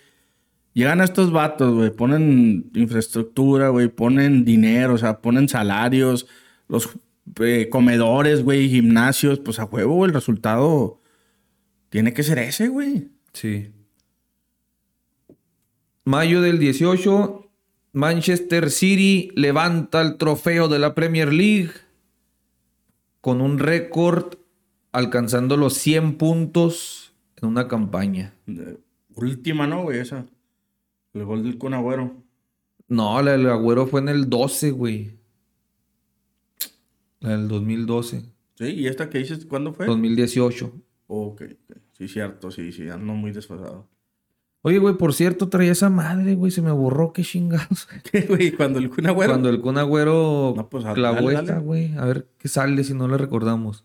Llegan 0.72 1.02
estos 1.02 1.34
vatos, 1.34 1.76
güey. 1.76 1.90
Ponen 1.90 2.72
infraestructura, 2.74 3.68
güey. 3.68 3.90
Ponen 3.90 4.46
dinero, 4.46 4.94
o 4.94 4.98
sea, 4.98 5.20
ponen 5.20 5.50
salarios. 5.50 6.26
Los 6.70 6.88
eh, 7.42 7.68
comedores, 7.70 8.46
güey. 8.46 8.70
Gimnasios. 8.70 9.40
Pues 9.40 9.60
a 9.60 9.66
huevo, 9.66 9.96
güey, 9.96 10.08
el 10.08 10.14
resultado 10.14 11.02
tiene 11.90 12.14
que 12.14 12.24
ser 12.24 12.40
ese, 12.40 12.70
güey. 12.70 13.10
Sí. 13.34 13.74
Mayo 16.06 16.42
del 16.42 16.60
18, 16.60 17.52
Manchester 17.92 18.72
City 18.72 19.32
levanta 19.36 20.02
el 20.02 20.16
trofeo 20.16 20.70
de 20.70 20.80
la 20.80 20.96
Premier 20.96 21.34
League 21.34 21.72
con 23.24 23.40
un 23.40 23.58
récord 23.58 24.34
alcanzando 24.92 25.56
los 25.56 25.76
100 25.76 26.18
puntos 26.18 27.14
en 27.38 27.48
una 27.48 27.70
campaña. 27.70 28.34
Última, 29.16 29.66
¿no, 29.66 29.84
güey? 29.84 30.00
Esa. 30.00 30.26
El 31.14 31.24
gol 31.24 31.42
del 31.42 31.58
Kun 31.58 31.74
Agüero. 31.74 32.22
No, 32.90 33.22
la 33.22 33.32
del 33.32 33.48
Agüero 33.48 33.88
fue 33.88 34.02
en 34.02 34.10
el 34.10 34.30
12, 34.30 34.72
güey. 34.72 35.18
La 37.22 37.30
del 37.30 37.48
2012. 37.48 38.26
Sí, 38.56 38.66
¿y 38.66 38.88
esta 38.88 39.10
que 39.10 39.20
dices 39.20 39.46
cuándo 39.46 39.74
fue? 39.74 39.86
2018. 39.86 40.74
Ok, 41.08 41.44
ok. 41.44 41.78
Sí, 41.94 42.10
cierto, 42.10 42.52
sí, 42.52 42.74
sí, 42.74 42.90
ando 42.90 43.14
muy 43.14 43.32
desfasado. 43.32 43.88
Oye, 44.66 44.78
güey, 44.80 44.96
por 44.96 45.14
cierto, 45.14 45.50
traía 45.50 45.74
esa 45.74 45.90
madre, 45.90 46.36
güey. 46.36 46.50
Se 46.52 46.62
me 46.62 46.72
borró, 46.72 47.12
qué 47.14 47.22
chingados. 47.22 47.88
¿Qué, 48.12 48.22
güey? 48.22 48.52
Cuando 48.54 48.80
el 48.80 48.90
Kun 48.90 49.06
Agüero... 49.08 49.32
Cuando 49.34 49.50
el 49.50 49.60
Kun 49.62 49.78
Agüero 49.78 50.54
No, 50.56 50.70
pues, 50.70 50.86
clavó 50.94 51.16
dale, 51.18 51.34
esta, 51.40 51.54
dale. 51.56 51.66
güey. 51.66 51.98
A 51.98 52.06
ver 52.06 52.30
qué 52.38 52.48
sale 52.48 52.84
si 52.86 52.94
no 52.94 53.08
le 53.10 53.18
recordamos. 53.18 53.84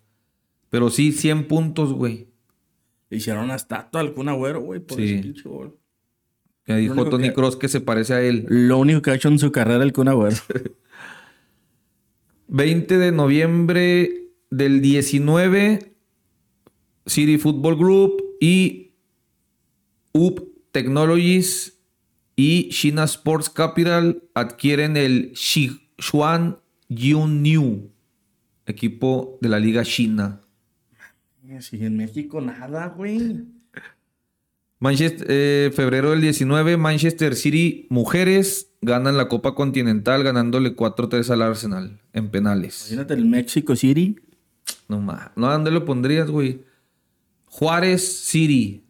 Pero 0.70 0.88
sí, 0.90 1.12
100 1.12 1.48
puntos, 1.48 1.92
güey. 1.92 2.28
Le 3.10 3.16
hicieron 3.16 3.44
una 3.44 3.56
estatua 3.56 4.00
al 4.00 4.14
Kun 4.14 4.28
Agüero, 4.28 4.60
güey, 4.60 4.80
por 4.80 4.98
Sí. 4.98 5.04
ese 5.14 5.22
pinche 5.22 5.48
gol. 5.48 5.76
Dijo 6.66 7.08
Tony 7.08 7.28
que- 7.28 7.34
Cross 7.34 7.56
que 7.56 7.66
se 7.68 7.80
parece 7.80 8.12
a 8.14 8.20
él. 8.20 8.44
Lo 8.48 8.78
único 8.78 9.00
que 9.02 9.10
ha 9.10 9.14
hecho 9.14 9.28
en 9.28 9.38
su 9.38 9.50
carrera 9.50 9.82
el 9.82 9.92
Kun 9.92 10.08
Agüero. 10.08 10.36
20 12.48 12.98
de 12.98 13.12
noviembre 13.12 14.30
del 14.50 14.80
19, 14.80 15.94
City 17.06 17.38
Football 17.38 17.76
Group 17.76 18.22
y 18.40 18.92
UP 20.12 20.47
Technologies 20.72 21.78
y 22.37 22.68
China 22.70 23.04
Sports 23.04 23.50
Capital 23.50 24.22
adquieren 24.35 24.96
el 24.96 25.33
Sichuan 25.35 26.59
Yunyu, 26.88 27.90
equipo 28.66 29.38
de 29.40 29.48
la 29.48 29.59
Liga 29.59 29.85
China. 29.85 30.40
Si 31.61 31.85
en 31.85 31.96
México 31.96 32.40
nada, 32.40 32.88
güey. 32.88 33.44
Manchester, 34.78 35.26
eh, 35.28 35.72
febrero 35.74 36.11
del 36.11 36.20
19, 36.20 36.76
Manchester 36.76 37.35
City 37.35 37.87
Mujeres 37.90 38.70
ganan 38.81 39.16
la 39.16 39.28
Copa 39.28 39.54
Continental 39.54 40.22
ganándole 40.22 40.76
4-3 40.76 41.31
al 41.31 41.42
Arsenal 41.42 42.00
en 42.12 42.31
penales. 42.31 42.83
Imagínate 42.83 43.14
el 43.14 43.24
Mexico 43.24 43.74
City. 43.74 44.16
No 44.87 45.00
más. 45.00 45.31
No, 45.35 45.48
¿a 45.48 45.54
dónde 45.54 45.70
lo 45.70 45.85
pondrías, 45.85 46.31
güey? 46.31 46.62
Juárez 47.46 48.07
City. 48.26 48.85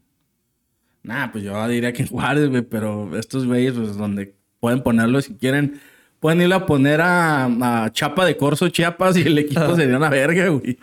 Nah, 1.08 1.32
pues 1.32 1.42
yo 1.42 1.66
diría 1.68 1.92
que 1.92 2.02
en 2.04 2.08
Juárez, 2.08 2.48
güey, 2.50 2.62
pero 2.62 3.16
estos 3.18 3.46
güeyes, 3.46 3.72
pues 3.74 3.96
donde 3.96 4.34
pueden 4.60 4.82
ponerlo 4.82 5.20
si 5.22 5.34
quieren. 5.34 5.80
Pueden 6.20 6.42
ir 6.42 6.52
a 6.52 6.66
poner 6.66 7.00
a, 7.00 7.44
a 7.84 7.92
Chapa 7.92 8.26
de 8.26 8.36
Corso, 8.36 8.68
Chiapas, 8.68 9.16
y 9.16 9.22
el 9.22 9.38
equipo 9.38 9.74
sería 9.76 9.96
una 9.96 10.10
verga, 10.10 10.48
güey. 10.48 10.76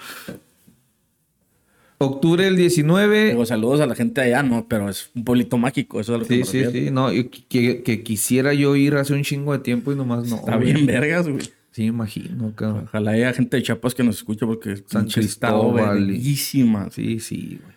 Octubre 1.98 2.44
del 2.44 2.56
19. 2.58 3.30
Digo, 3.30 3.46
saludos 3.46 3.80
a 3.82 3.86
la 3.86 3.96
gente 3.96 4.22
allá, 4.22 4.44
no, 4.44 4.68
pero 4.68 4.90
es 4.90 5.10
un 5.16 5.24
pueblito 5.24 5.58
mágico, 5.58 6.00
eso 6.00 6.14
es 6.16 6.20
lo 6.22 6.26
que 6.28 6.34
Sí, 6.36 6.40
me 6.40 6.46
sí, 6.46 6.64
refiero. 6.64 6.86
sí. 6.88 6.92
No, 6.94 7.14
y 7.14 7.26
que, 7.30 7.84
que 7.84 8.04
quisiera 8.04 8.54
yo 8.54 8.76
ir 8.76 8.96
hace 8.96 9.14
un 9.14 9.24
chingo 9.24 9.54
de 9.54 9.60
tiempo 9.60 9.92
y 9.92 9.96
nomás 9.96 10.28
no. 10.30 10.36
Está 10.38 10.56
güey. 10.58 10.74
bien 10.74 10.86
vergas, 10.86 11.28
güey. 11.28 11.44
Sí, 11.72 11.84
imagino, 11.86 12.54
cabrón. 12.56 12.86
Ojalá 12.88 13.12
haya 13.12 13.34
gente 13.34 13.58
de 13.58 13.64
Chiapas 13.64 13.94
que 13.96 14.04
nos 14.04 14.16
escuche 14.18 14.46
porque 14.46 14.74
es 14.74 14.84
San 14.88 15.08
Cristóbal 15.10 16.00
y- 16.02 16.06
verguísima. 16.14 16.90
Sí, 16.92 17.20
sí, 17.20 17.60
güey. 17.62 17.75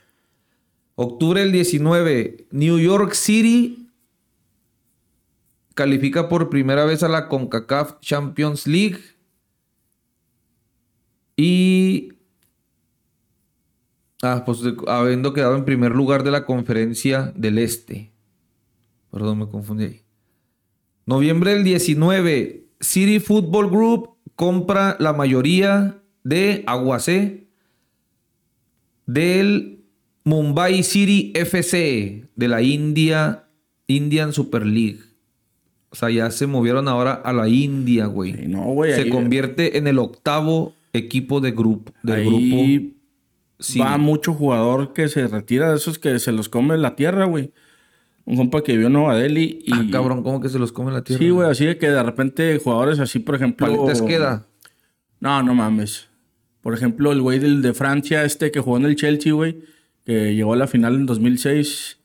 Octubre 1.00 1.38
del 1.38 1.52
19. 1.52 2.48
New 2.50 2.80
York 2.80 3.12
City 3.12 3.88
califica 5.74 6.28
por 6.28 6.50
primera 6.50 6.84
vez 6.86 7.04
a 7.04 7.08
la 7.08 7.28
CONCACAF 7.28 8.00
Champions 8.00 8.66
League. 8.66 8.98
Y. 11.36 12.14
Ah, 14.22 14.42
pues 14.44 14.58
habiendo 14.88 15.32
quedado 15.32 15.54
en 15.54 15.64
primer 15.64 15.94
lugar 15.94 16.24
de 16.24 16.32
la 16.32 16.44
conferencia 16.44 17.32
del 17.36 17.58
Este. 17.58 18.12
Perdón, 19.12 19.38
me 19.38 19.48
confundí 19.48 19.84
ahí. 19.84 20.02
Noviembre 21.06 21.54
del 21.54 21.62
19. 21.62 22.66
City 22.80 23.20
Football 23.20 23.70
Group 23.70 24.16
compra 24.34 24.96
la 24.98 25.12
mayoría 25.12 26.02
de 26.24 26.64
Aguacé 26.66 27.46
del 29.06 29.77
Mumbai 30.24 30.82
City 30.82 31.32
FC 31.34 32.24
de 32.36 32.48
la 32.48 32.62
India 32.62 33.44
Indian 33.86 34.32
Super 34.32 34.66
League. 34.66 35.00
O 35.90 35.96
sea, 35.96 36.10
ya 36.10 36.30
se 36.30 36.46
movieron 36.46 36.86
ahora 36.88 37.12
a 37.14 37.32
la 37.32 37.48
India, 37.48 38.06
güey. 38.06 38.34
Sí, 38.34 38.46
no, 38.48 38.62
güey. 38.64 38.92
se 38.92 39.02
ahí- 39.02 39.10
convierte 39.10 39.78
en 39.78 39.86
el 39.86 39.98
octavo 39.98 40.74
equipo 40.92 41.40
de 41.40 41.52
grupo, 41.52 41.92
del 42.02 42.24
grupo. 42.26 42.36
ahí 42.38 42.94
Sí. 43.60 43.78
va 43.80 43.96
mucho 43.98 44.34
jugador 44.34 44.92
que 44.92 45.08
se 45.08 45.26
retira 45.26 45.70
de 45.70 45.76
esos 45.76 45.98
que 45.98 46.18
se 46.18 46.30
los 46.32 46.48
come 46.48 46.76
la 46.76 46.94
tierra, 46.94 47.24
güey. 47.24 47.52
Un 48.24 48.36
compa 48.36 48.62
que 48.62 48.72
vivió 48.72 48.88
en 48.88 48.92
Nueva 48.92 49.16
Delhi 49.16 49.60
y... 49.64 49.72
Ah, 49.72 49.86
cabrón, 49.90 50.22
¿cómo 50.22 50.40
que 50.40 50.48
se 50.50 50.58
los 50.58 50.70
come 50.70 50.92
la 50.92 51.02
tierra? 51.02 51.18
Sí, 51.18 51.30
güey, 51.30 51.48
así 51.50 51.64
de 51.64 51.78
que 51.78 51.88
de 51.88 52.02
repente 52.02 52.58
jugadores 52.62 52.98
así, 53.00 53.18
por 53.18 53.34
ejemplo... 53.34 53.66
Paletes 53.66 54.02
queda. 54.02 54.46
No, 55.18 55.42
no 55.42 55.54
mames. 55.54 56.08
Por 56.60 56.74
ejemplo, 56.74 57.10
el 57.10 57.22
güey 57.22 57.38
del 57.38 57.62
de 57.62 57.72
Francia, 57.72 58.24
este 58.24 58.50
que 58.52 58.60
jugó 58.60 58.76
en 58.76 58.84
el 58.84 58.96
Chelsea, 58.96 59.32
güey, 59.32 59.56
que 60.08 60.34
llegó 60.34 60.54
a 60.54 60.56
la 60.56 60.66
final 60.66 60.94
en 60.94 61.04
2006, 61.04 61.98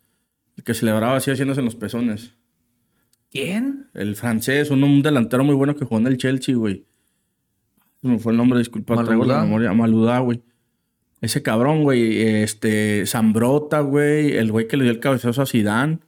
el 0.57 0.63
que 0.65 0.73
celebraba 0.73 1.15
así 1.15 1.31
haciéndose 1.31 1.61
en 1.61 1.65
los 1.65 1.75
pezones. 1.75 2.33
¿Quién? 3.31 3.87
El 3.93 4.17
francés, 4.17 4.69
un, 4.71 4.83
un 4.83 5.01
delantero 5.01 5.45
muy 5.45 5.55
bueno 5.55 5.73
que 5.77 5.85
jugó 5.85 6.01
en 6.01 6.07
el 6.07 6.17
Chelsea, 6.17 6.53
güey. 6.55 6.85
Se 8.01 8.07
me 8.09 8.19
fue 8.19 8.33
el 8.33 8.37
nombre, 8.37 8.59
disculpa, 8.59 8.95
traigo 8.95 9.23
la 9.23 9.35
Maludá. 9.35 9.43
memoria. 9.45 9.73
Maludá, 9.73 10.19
güey. 10.19 10.41
Ese 11.21 11.41
cabrón, 11.41 11.83
güey. 11.83 12.21
Este, 12.21 13.05
Zambrota, 13.07 13.79
güey. 13.79 14.33
El 14.35 14.51
güey 14.51 14.67
que 14.67 14.75
le 14.75 14.83
dio 14.83 14.91
el 14.91 14.99
cabezazo 14.99 15.41
a 15.41 15.45
Zidane. 15.45 15.99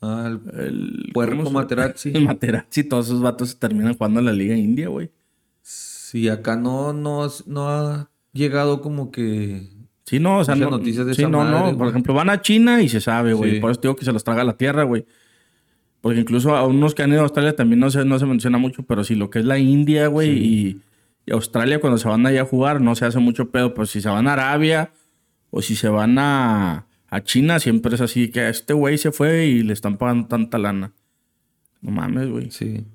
Ah, 0.00 0.28
el 0.30 0.58
El 0.58 1.10
puerco 1.12 1.36
¿cómo 1.36 1.48
se- 1.50 1.54
Materazzi. 1.54 2.10
El 2.14 2.24
Materazzi. 2.24 2.84
Todos 2.84 3.06
esos 3.08 3.20
vatos 3.20 3.50
se 3.50 3.56
terminan 3.56 3.92
jugando 3.94 4.20
en 4.20 4.26
la 4.26 4.32
Liga 4.32 4.56
India, 4.56 4.88
güey. 4.88 5.10
Sí, 5.60 6.30
acá 6.30 6.56
no, 6.56 6.94
no, 6.94 7.28
no 7.46 7.68
ha 7.68 8.10
llegado 8.32 8.80
como 8.80 9.10
que... 9.12 9.68
Sí, 10.08 10.18
no, 10.20 10.38
o 10.38 10.44
sea, 10.44 10.54
no, 10.54 10.70
noticias 10.70 11.04
de 11.04 11.14
sí, 11.14 11.20
esa 11.20 11.30
no, 11.30 11.40
madre, 11.40 11.52
no. 11.52 11.64
güey. 11.64 11.76
Por 11.76 11.88
ejemplo, 11.88 12.14
van 12.14 12.30
a 12.30 12.40
China 12.40 12.80
y 12.80 12.88
se 12.88 12.98
sabe, 12.98 13.34
güey. 13.34 13.56
Sí. 13.56 13.60
Por 13.60 13.70
eso 13.70 13.80
digo 13.82 13.94
que 13.94 14.06
se 14.06 14.12
los 14.12 14.24
traga 14.24 14.42
la 14.42 14.56
tierra, 14.56 14.84
güey. 14.84 15.04
Porque 16.00 16.20
incluso 16.20 16.56
a 16.56 16.66
unos 16.66 16.94
que 16.94 17.02
han 17.02 17.10
ido 17.10 17.20
a 17.20 17.24
Australia 17.24 17.54
también 17.54 17.78
no 17.78 17.90
se, 17.90 18.06
no 18.06 18.18
se 18.18 18.24
menciona 18.24 18.56
mucho, 18.56 18.84
pero 18.84 19.04
sí 19.04 19.14
lo 19.14 19.28
que 19.28 19.40
es 19.40 19.44
la 19.44 19.58
India, 19.58 20.06
güey, 20.06 20.30
y, 20.30 20.80
y 21.26 21.32
Australia 21.32 21.78
cuando 21.78 21.98
se 21.98 22.08
van 22.08 22.24
allá 22.24 22.40
a 22.40 22.46
jugar 22.46 22.80
no 22.80 22.94
se 22.94 23.04
hace 23.04 23.18
mucho 23.18 23.50
pedo. 23.50 23.74
Pero 23.74 23.84
si 23.84 24.00
se 24.00 24.08
van 24.08 24.28
a 24.28 24.32
Arabia 24.32 24.92
o 25.50 25.60
si 25.60 25.76
se 25.76 25.90
van 25.90 26.18
a, 26.18 26.86
a 27.10 27.22
China, 27.22 27.58
siempre 27.58 27.94
es 27.94 28.00
así 28.00 28.30
que 28.30 28.48
este 28.48 28.72
güey 28.72 28.96
se 28.96 29.12
fue 29.12 29.44
y 29.44 29.62
le 29.62 29.74
están 29.74 29.98
pagando 29.98 30.26
tanta 30.26 30.56
lana. 30.56 30.94
No 31.82 31.90
mames, 31.90 32.30
güey. 32.30 32.50
Sí. 32.50 32.86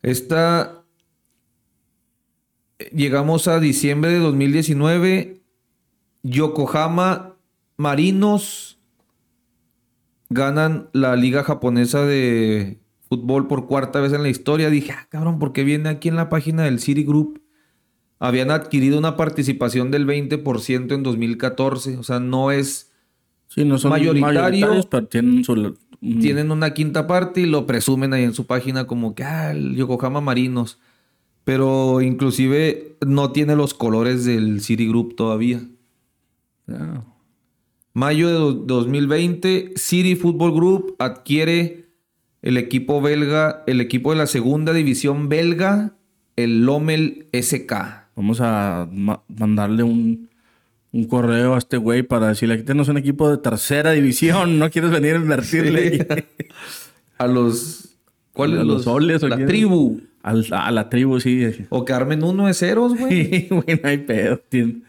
Esta... 0.00 0.84
Llegamos 2.92 3.46
a 3.46 3.60
diciembre 3.60 4.10
de 4.10 4.20
2019. 4.20 5.36
Yokohama 6.30 7.34
Marinos 7.76 8.78
ganan 10.28 10.88
la 10.92 11.14
liga 11.16 11.44
japonesa 11.44 12.04
de 12.04 12.78
fútbol 13.08 13.46
por 13.46 13.66
cuarta 13.66 14.00
vez 14.00 14.12
en 14.12 14.22
la 14.22 14.28
historia. 14.28 14.70
Dije, 14.70 14.92
ah, 14.92 15.06
cabrón, 15.08 15.38
¿por 15.38 15.52
qué 15.52 15.62
viene 15.64 15.88
aquí 15.88 16.08
en 16.08 16.16
la 16.16 16.28
página 16.28 16.64
del 16.64 16.80
City 16.80 17.04
Group? 17.04 17.40
Habían 18.18 18.50
adquirido 18.50 18.98
una 18.98 19.16
participación 19.16 19.90
del 19.90 20.06
20% 20.06 20.94
en 20.94 21.02
2014. 21.02 21.96
O 21.98 22.02
sea, 22.02 22.18
no 22.18 22.50
es... 22.50 22.92
Sí, 23.48 23.64
no 23.64 23.78
son 23.78 23.90
Mayoritario. 23.90 24.68
pero 24.90 25.06
tienen 25.06 25.44
su... 25.44 25.52
un- 25.52 25.76
Tienen 26.20 26.50
una 26.50 26.74
quinta 26.74 27.06
parte 27.06 27.40
y 27.40 27.46
lo 27.46 27.66
presumen 27.66 28.12
ahí 28.12 28.24
en 28.24 28.34
su 28.34 28.46
página 28.46 28.86
como 28.86 29.14
que, 29.14 29.22
ah, 29.24 29.52
el 29.52 29.76
Yokohama 29.76 30.20
Marinos. 30.20 30.78
Pero 31.44 32.00
inclusive 32.02 32.96
no 33.06 33.30
tiene 33.32 33.54
los 33.54 33.72
colores 33.74 34.24
del 34.24 34.60
City 34.60 34.88
Group 34.88 35.14
todavía. 35.14 35.62
Mayo 37.94 38.28
de 38.28 38.34
do- 38.34 38.52
2020, 38.52 39.72
City 39.76 40.16
Football 40.16 40.52
Group 40.52 40.96
adquiere 40.98 41.86
el 42.42 42.56
equipo 42.58 43.00
belga, 43.00 43.62
el 43.66 43.80
equipo 43.80 44.10
de 44.12 44.18
la 44.18 44.26
segunda 44.26 44.72
división 44.72 45.28
belga, 45.28 45.94
el 46.36 46.64
Lommel 46.66 47.26
SK. 47.32 47.72
Vamos 48.14 48.40
a 48.42 48.86
ma- 48.92 49.22
mandarle 49.28 49.82
un, 49.82 50.28
un 50.92 51.04
correo 51.04 51.54
a 51.54 51.58
este 51.58 51.78
güey 51.78 52.02
para 52.02 52.28
decirle, 52.28 52.54
aquí 52.56 52.64
tenemos 52.64 52.88
un 52.88 52.98
equipo 52.98 53.30
de 53.30 53.38
tercera 53.38 53.92
división, 53.92 54.58
¿no 54.58 54.70
quieres 54.70 54.90
venir 54.90 55.14
a 55.14 55.18
invertirle? 55.18 56.06
A 57.18 57.26
los... 57.26 57.96
¿Cuáles? 58.34 58.60
¿A 58.60 58.64
los 58.64 58.84
soles 58.84 59.22
o 59.22 59.28
La 59.28 59.36
quién? 59.36 59.48
tribu. 59.48 60.02
Al- 60.22 60.44
a 60.52 60.70
la 60.70 60.90
tribu, 60.90 61.18
sí. 61.18 61.46
O 61.70 61.86
que 61.86 61.94
armen 61.94 62.22
uno 62.22 62.46
de 62.46 62.52
ceros, 62.52 62.94
güey. 62.94 63.24
Sí, 63.30 63.46
güey, 63.48 63.80
no 63.82 63.88
hay 63.88 63.96
pedo. 63.98 64.38
tien- 64.50 64.82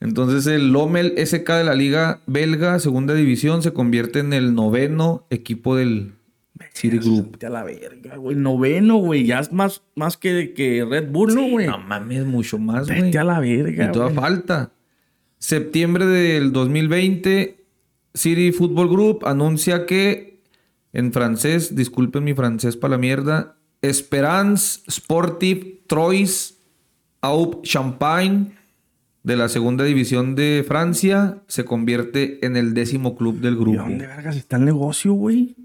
Entonces 0.00 0.46
el 0.46 0.72
Lommel 0.72 1.14
SK 1.16 1.48
de 1.48 1.64
la 1.64 1.74
Liga 1.74 2.20
Belga, 2.26 2.78
segunda 2.78 3.14
división, 3.14 3.62
se 3.62 3.72
convierte 3.72 4.18
en 4.18 4.32
el 4.32 4.54
noveno 4.54 5.26
equipo 5.30 5.74
del 5.76 6.12
City 6.72 6.98
Group. 6.98 7.38
A 7.44 7.48
la 7.48 7.64
verga, 7.64 8.16
güey. 8.16 8.36
Noveno, 8.36 8.96
güey. 8.98 9.24
Ya 9.26 9.40
es 9.40 9.52
más, 9.52 9.82
más 9.94 10.16
que, 10.16 10.52
que 10.54 10.84
Red 10.88 11.10
Bull, 11.10 11.34
¿no, 11.34 11.48
güey? 11.48 11.66
No 11.66 11.78
mames, 11.78 12.24
mucho 12.26 12.58
más, 12.58 12.86
güey. 12.88 13.02
Vete 13.02 13.18
a 13.18 13.24
la 13.24 13.40
verga, 13.40 13.86
Y 13.86 13.92
toda 13.92 14.06
güey. 14.06 14.16
falta. 14.16 14.72
Septiembre 15.38 16.06
del 16.06 16.52
2020, 16.52 17.64
City 18.14 18.52
Football 18.52 18.88
Group 18.88 19.26
anuncia 19.26 19.86
que, 19.86 20.40
en 20.92 21.12
francés, 21.12 21.74
disculpen 21.76 22.24
mi 22.24 22.34
francés 22.34 22.76
para 22.76 22.92
la 22.92 22.98
mierda, 22.98 23.56
Esperance 23.82 24.80
Sportive 24.90 25.82
Trois 25.86 26.54
Aup 27.20 27.62
Champagne 27.64 28.52
de 29.26 29.36
la 29.36 29.48
segunda 29.48 29.82
división 29.82 30.36
de 30.36 30.64
Francia 30.66 31.42
se 31.48 31.64
convierte 31.64 32.46
en 32.46 32.56
el 32.56 32.74
décimo 32.74 33.16
club 33.16 33.40
del 33.40 33.54
¿Y 33.54 33.56
grupo. 33.56 33.78
dónde 33.78 34.06
vergas 34.06 34.36
está 34.36 34.56
el 34.56 34.64
negocio, 34.64 35.14
güey? 35.14 35.56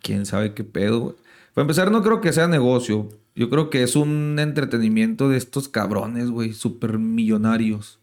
Quién 0.00 0.24
sabe 0.24 0.54
qué 0.54 0.64
pedo. 0.64 1.00
güey. 1.00 1.14
Para 1.52 1.64
empezar, 1.64 1.90
no 1.90 2.02
creo 2.02 2.22
que 2.22 2.32
sea 2.32 2.48
negocio. 2.48 3.10
Yo 3.34 3.50
creo 3.50 3.68
que 3.68 3.82
es 3.82 3.94
un 3.94 4.38
entretenimiento 4.38 5.28
de 5.28 5.36
estos 5.36 5.68
cabrones, 5.68 6.30
güey, 6.30 6.54
súper 6.54 6.98
millonarios. 6.98 8.00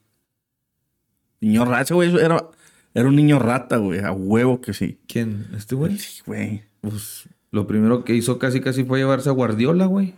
Niño 1.42 1.66
rata, 1.66 1.96
güey 1.96 2.16
era, 2.16 2.46
era 2.94 3.10
un 3.10 3.16
niño 3.16 3.40
rata, 3.40 3.78
güey. 3.78 4.02
A 4.02 4.12
huevo 4.12 4.62
que 4.62 4.74
sí. 4.74 5.00
¿Quién? 5.08 5.48
¿Este 5.58 5.74
güey? 5.74 5.98
Sí, 5.98 6.22
güey. 6.28 6.62
Pues 6.82 7.28
lo 7.50 7.66
primero 7.66 8.04
que 8.04 8.14
hizo 8.14 8.38
casi 8.38 8.62
casi 8.62 8.84
fue 8.84 9.00
llevarse 9.00 9.30
a 9.30 9.34
Guardiola, 9.34 9.88
güey. 9.88 10.14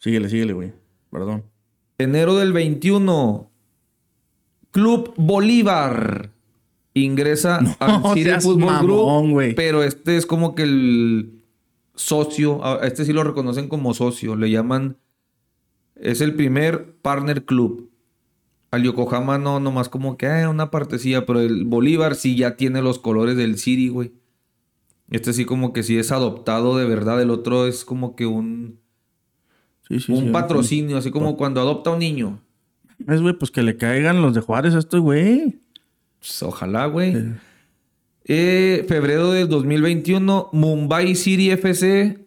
Síguele, 0.00 0.28
síguele, 0.28 0.54
güey. 0.54 0.72
Perdón. 1.12 1.44
Enero 1.98 2.36
del 2.36 2.52
21. 2.52 3.49
Club 4.70 5.14
Bolívar 5.16 6.30
ingresa 6.94 7.60
No 7.60 7.76
al 7.80 8.02
City 8.14 8.30
Football 8.40 8.66
mamón, 8.66 9.34
Group. 9.34 9.54
Pero 9.56 9.82
este 9.82 10.16
es 10.16 10.26
como 10.26 10.54
que 10.54 10.62
el 10.62 11.40
socio. 11.94 12.64
A 12.64 12.86
este 12.86 13.04
sí 13.04 13.12
lo 13.12 13.24
reconocen 13.24 13.68
como 13.68 13.94
socio. 13.94 14.36
Le 14.36 14.50
llaman. 14.50 14.96
Es 15.96 16.20
el 16.20 16.34
primer 16.34 16.94
partner 17.02 17.44
club. 17.44 17.90
Al 18.70 18.84
Yokohama 18.84 19.36
no, 19.38 19.58
nomás 19.58 19.88
como 19.88 20.16
que 20.16 20.26
eh, 20.26 20.46
una 20.46 20.70
partecilla. 20.70 21.26
Pero 21.26 21.40
el 21.40 21.64
Bolívar 21.64 22.14
sí 22.14 22.36
ya 22.36 22.56
tiene 22.56 22.82
los 22.82 22.98
colores 22.98 23.36
del 23.36 23.58
City, 23.58 23.88
güey. 23.88 24.12
Este 25.10 25.32
sí 25.32 25.44
como 25.44 25.72
que 25.72 25.82
sí 25.82 25.98
es 25.98 26.12
adoptado 26.12 26.76
de 26.78 26.84
verdad. 26.86 27.20
El 27.20 27.30
otro 27.30 27.66
es 27.66 27.84
como 27.84 28.14
que 28.14 28.26
un, 28.26 28.78
Sí, 29.88 29.98
sí, 29.98 30.12
un 30.12 30.26
sí. 30.26 30.30
patrocinio. 30.30 30.96
Así 30.96 31.10
como 31.10 31.36
cuando 31.36 31.60
adopta 31.60 31.90
un 31.90 31.98
niño. 31.98 32.40
Es, 33.08 33.20
güey, 33.20 33.34
pues 33.34 33.50
que 33.50 33.62
le 33.62 33.76
caigan 33.76 34.22
los 34.22 34.34
de 34.34 34.40
Juárez 34.40 34.74
a 34.74 34.78
estos, 34.78 35.00
güey. 35.00 35.60
Pues, 36.18 36.42
ojalá, 36.42 36.86
güey. 36.86 37.16
Eh, 38.24 38.84
febrero 38.86 39.32
del 39.32 39.48
2021, 39.48 40.50
Mumbai 40.52 41.14
City 41.14 41.50
FC 41.50 42.26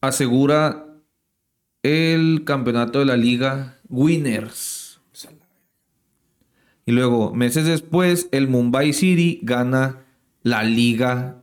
asegura 0.00 0.86
el 1.82 2.44
campeonato 2.44 3.00
de 3.00 3.06
la 3.06 3.16
liga 3.16 3.78
Winners. 3.88 5.00
Y 6.84 6.92
luego, 6.92 7.32
meses 7.32 7.64
después, 7.64 8.28
el 8.32 8.48
Mumbai 8.48 8.92
City 8.92 9.40
gana 9.42 10.04
la 10.42 10.64
liga 10.64 11.42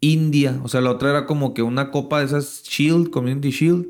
India. 0.00 0.60
O 0.62 0.68
sea, 0.68 0.80
la 0.80 0.90
otra 0.90 1.10
era 1.10 1.26
como 1.26 1.54
que 1.54 1.62
una 1.62 1.90
copa 1.90 2.20
de 2.20 2.26
esas 2.26 2.62
Shield, 2.64 3.10
Community 3.10 3.50
Shield. 3.50 3.88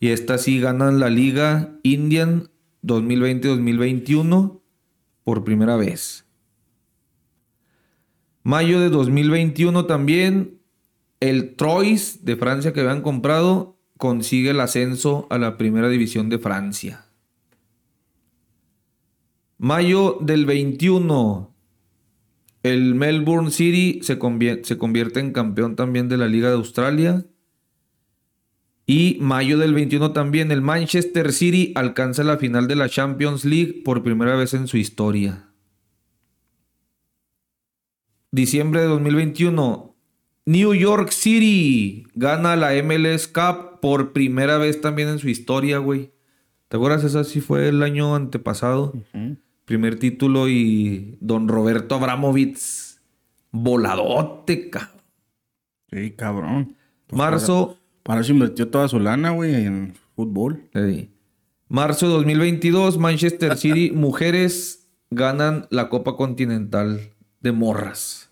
Y 0.00 0.08
esta 0.08 0.38
sí 0.38 0.58
ganan 0.58 1.00
la 1.00 1.10
liga 1.10 1.78
Indian 1.82 2.48
2020-2021 2.82 4.60
por 5.24 5.44
primera 5.44 5.76
vez. 5.76 6.26
Mayo 8.42 8.80
de 8.80 8.88
2021 8.90 9.86
también, 9.86 10.58
el 11.20 11.54
Troyes 11.54 12.24
de 12.24 12.36
Francia 12.36 12.72
que 12.72 12.80
habían 12.80 13.02
comprado 13.02 13.78
consigue 13.98 14.50
el 14.50 14.60
ascenso 14.60 15.28
a 15.30 15.38
la 15.38 15.56
primera 15.56 15.88
división 15.88 16.28
de 16.28 16.38
Francia. 16.40 17.06
Mayo 19.58 20.18
del 20.20 20.44
21, 20.44 21.54
el 22.64 22.96
Melbourne 22.96 23.52
City 23.52 24.00
se, 24.02 24.18
convier- 24.18 24.64
se 24.64 24.76
convierte 24.76 25.20
en 25.20 25.32
campeón 25.32 25.76
también 25.76 26.08
de 26.08 26.16
la 26.16 26.26
Liga 26.26 26.48
de 26.48 26.56
Australia. 26.56 27.24
Y 28.86 29.18
mayo 29.20 29.58
del 29.58 29.74
21 29.74 30.12
también, 30.12 30.50
el 30.50 30.60
Manchester 30.60 31.32
City 31.32 31.72
alcanza 31.76 32.24
la 32.24 32.36
final 32.36 32.66
de 32.66 32.76
la 32.76 32.88
Champions 32.88 33.44
League 33.44 33.82
por 33.84 34.02
primera 34.02 34.34
vez 34.36 34.54
en 34.54 34.66
su 34.66 34.76
historia. 34.76 35.48
Diciembre 38.32 38.80
de 38.80 38.86
2021, 38.86 39.94
New 40.46 40.74
York 40.74 41.10
City 41.10 42.06
gana 42.14 42.56
la 42.56 42.72
MLS 42.82 43.28
Cup 43.28 43.80
por 43.80 44.12
primera 44.12 44.58
vez 44.58 44.80
también 44.80 45.08
en 45.08 45.18
su 45.18 45.28
historia, 45.28 45.78
güey. 45.78 46.12
¿Te 46.68 46.76
acuerdas? 46.76 47.04
Esa 47.04 47.24
sí 47.24 47.40
fue 47.40 47.68
el 47.68 47.82
año 47.82 48.14
antepasado. 48.14 48.94
Primer 49.66 49.98
título 49.98 50.48
y 50.48 51.18
don 51.20 51.46
Roberto 51.46 51.94
Abramovich. 51.94 52.58
Voladote, 53.50 54.70
cabrón. 54.70 55.02
Sí, 55.90 56.10
cabrón. 56.12 56.76
Marzo. 57.12 57.78
Para 58.02 58.20
eso 58.20 58.32
invirtió 58.32 58.68
toda 58.68 58.88
su 58.88 58.98
lana, 58.98 59.30
güey, 59.30 59.54
en 59.54 59.94
fútbol. 60.16 60.68
Ey. 60.74 61.10
Marzo 61.68 62.06
de 62.06 62.14
2022, 62.14 62.98
Manchester 62.98 63.56
City 63.56 63.90
mujeres 63.94 64.88
ganan 65.10 65.66
la 65.70 65.88
Copa 65.88 66.16
Continental 66.16 67.12
de 67.40 67.52
Morras. 67.52 68.30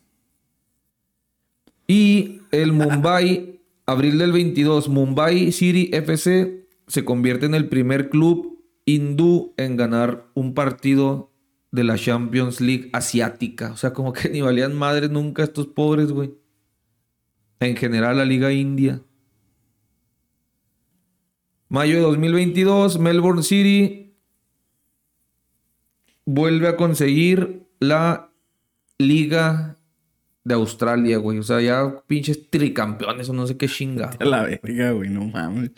Y 1.86 2.42
el 2.50 2.72
Mumbai, 2.72 3.60
abril 3.86 4.18
del 4.18 4.32
22, 4.32 4.88
Mumbai 4.88 5.52
City 5.52 5.90
FC 5.92 6.66
se 6.86 7.04
convierte 7.04 7.46
en 7.46 7.54
el 7.54 7.68
primer 7.68 8.10
club 8.10 8.62
hindú 8.84 9.54
en 9.56 9.76
ganar 9.76 10.26
un 10.34 10.54
partido 10.54 11.30
de 11.70 11.84
la 11.84 11.96
Champions 11.96 12.60
League 12.60 12.90
asiática. 12.92 13.72
O 13.72 13.76
sea, 13.76 13.92
como 13.92 14.12
que 14.12 14.28
ni 14.28 14.40
valían 14.40 14.74
madre 14.76 15.08
nunca 15.08 15.44
estos 15.44 15.66
pobres, 15.68 16.10
güey. 16.12 16.34
En 17.60 17.76
general, 17.76 18.18
la 18.18 18.24
Liga 18.24 18.52
India. 18.52 19.02
Mayo 21.70 21.94
de 21.94 22.02
2022, 22.02 22.98
Melbourne 22.98 23.44
City 23.44 24.12
vuelve 26.24 26.66
a 26.66 26.76
conseguir 26.76 27.62
la 27.78 28.32
Liga 28.98 29.76
de 30.42 30.54
Australia, 30.54 31.18
güey. 31.18 31.38
O 31.38 31.44
sea, 31.44 31.60
ya 31.60 32.02
pinches 32.08 32.50
tricampeones 32.50 33.28
o 33.28 33.32
no 33.32 33.46
sé 33.46 33.56
qué 33.56 33.68
chingada. 33.68 34.16
A 34.18 34.24
la 34.24 34.42
verga, 34.42 34.90
güey, 34.90 35.10
no 35.10 35.26
mames. 35.26 35.70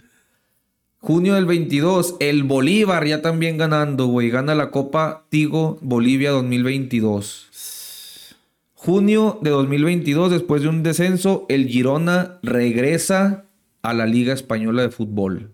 Junio 0.96 1.34
del 1.34 1.44
22, 1.44 2.16
el 2.20 2.44
Bolívar 2.44 3.06
ya 3.06 3.20
también 3.20 3.58
ganando, 3.58 4.06
güey. 4.06 4.30
Gana 4.30 4.54
la 4.54 4.70
Copa 4.70 5.26
Tigo 5.28 5.78
Bolivia 5.82 6.30
2022. 6.30 8.34
Junio 8.72 9.38
de 9.42 9.50
2022, 9.50 10.30
después 10.30 10.62
de 10.62 10.68
un 10.68 10.82
descenso, 10.82 11.44
el 11.50 11.68
Girona 11.68 12.38
regresa 12.42 13.44
a 13.82 13.92
la 13.92 14.06
Liga 14.06 14.32
Española 14.32 14.80
de 14.80 14.90
Fútbol. 14.90 15.51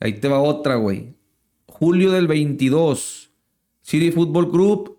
Ahí 0.00 0.14
te 0.14 0.28
va 0.28 0.40
otra, 0.40 0.76
güey. 0.76 1.14
Julio 1.66 2.10
del 2.12 2.26
22, 2.26 3.30
City 3.82 4.10
Football 4.10 4.50
Group 4.50 4.98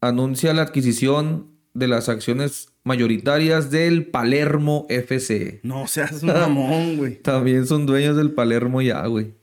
anuncia 0.00 0.52
la 0.54 0.62
adquisición 0.62 1.50
de 1.74 1.88
las 1.88 2.08
acciones 2.08 2.72
mayoritarias 2.84 3.70
del 3.70 4.06
Palermo 4.06 4.86
FC. 4.88 5.60
No 5.62 5.86
seas 5.86 6.22
un 6.22 6.28
mamón, 6.28 6.96
güey. 6.96 7.16
También 7.22 7.66
son 7.66 7.86
dueños 7.86 8.16
del 8.16 8.32
Palermo 8.32 8.80
ya, 8.80 9.06
güey. 9.06 9.34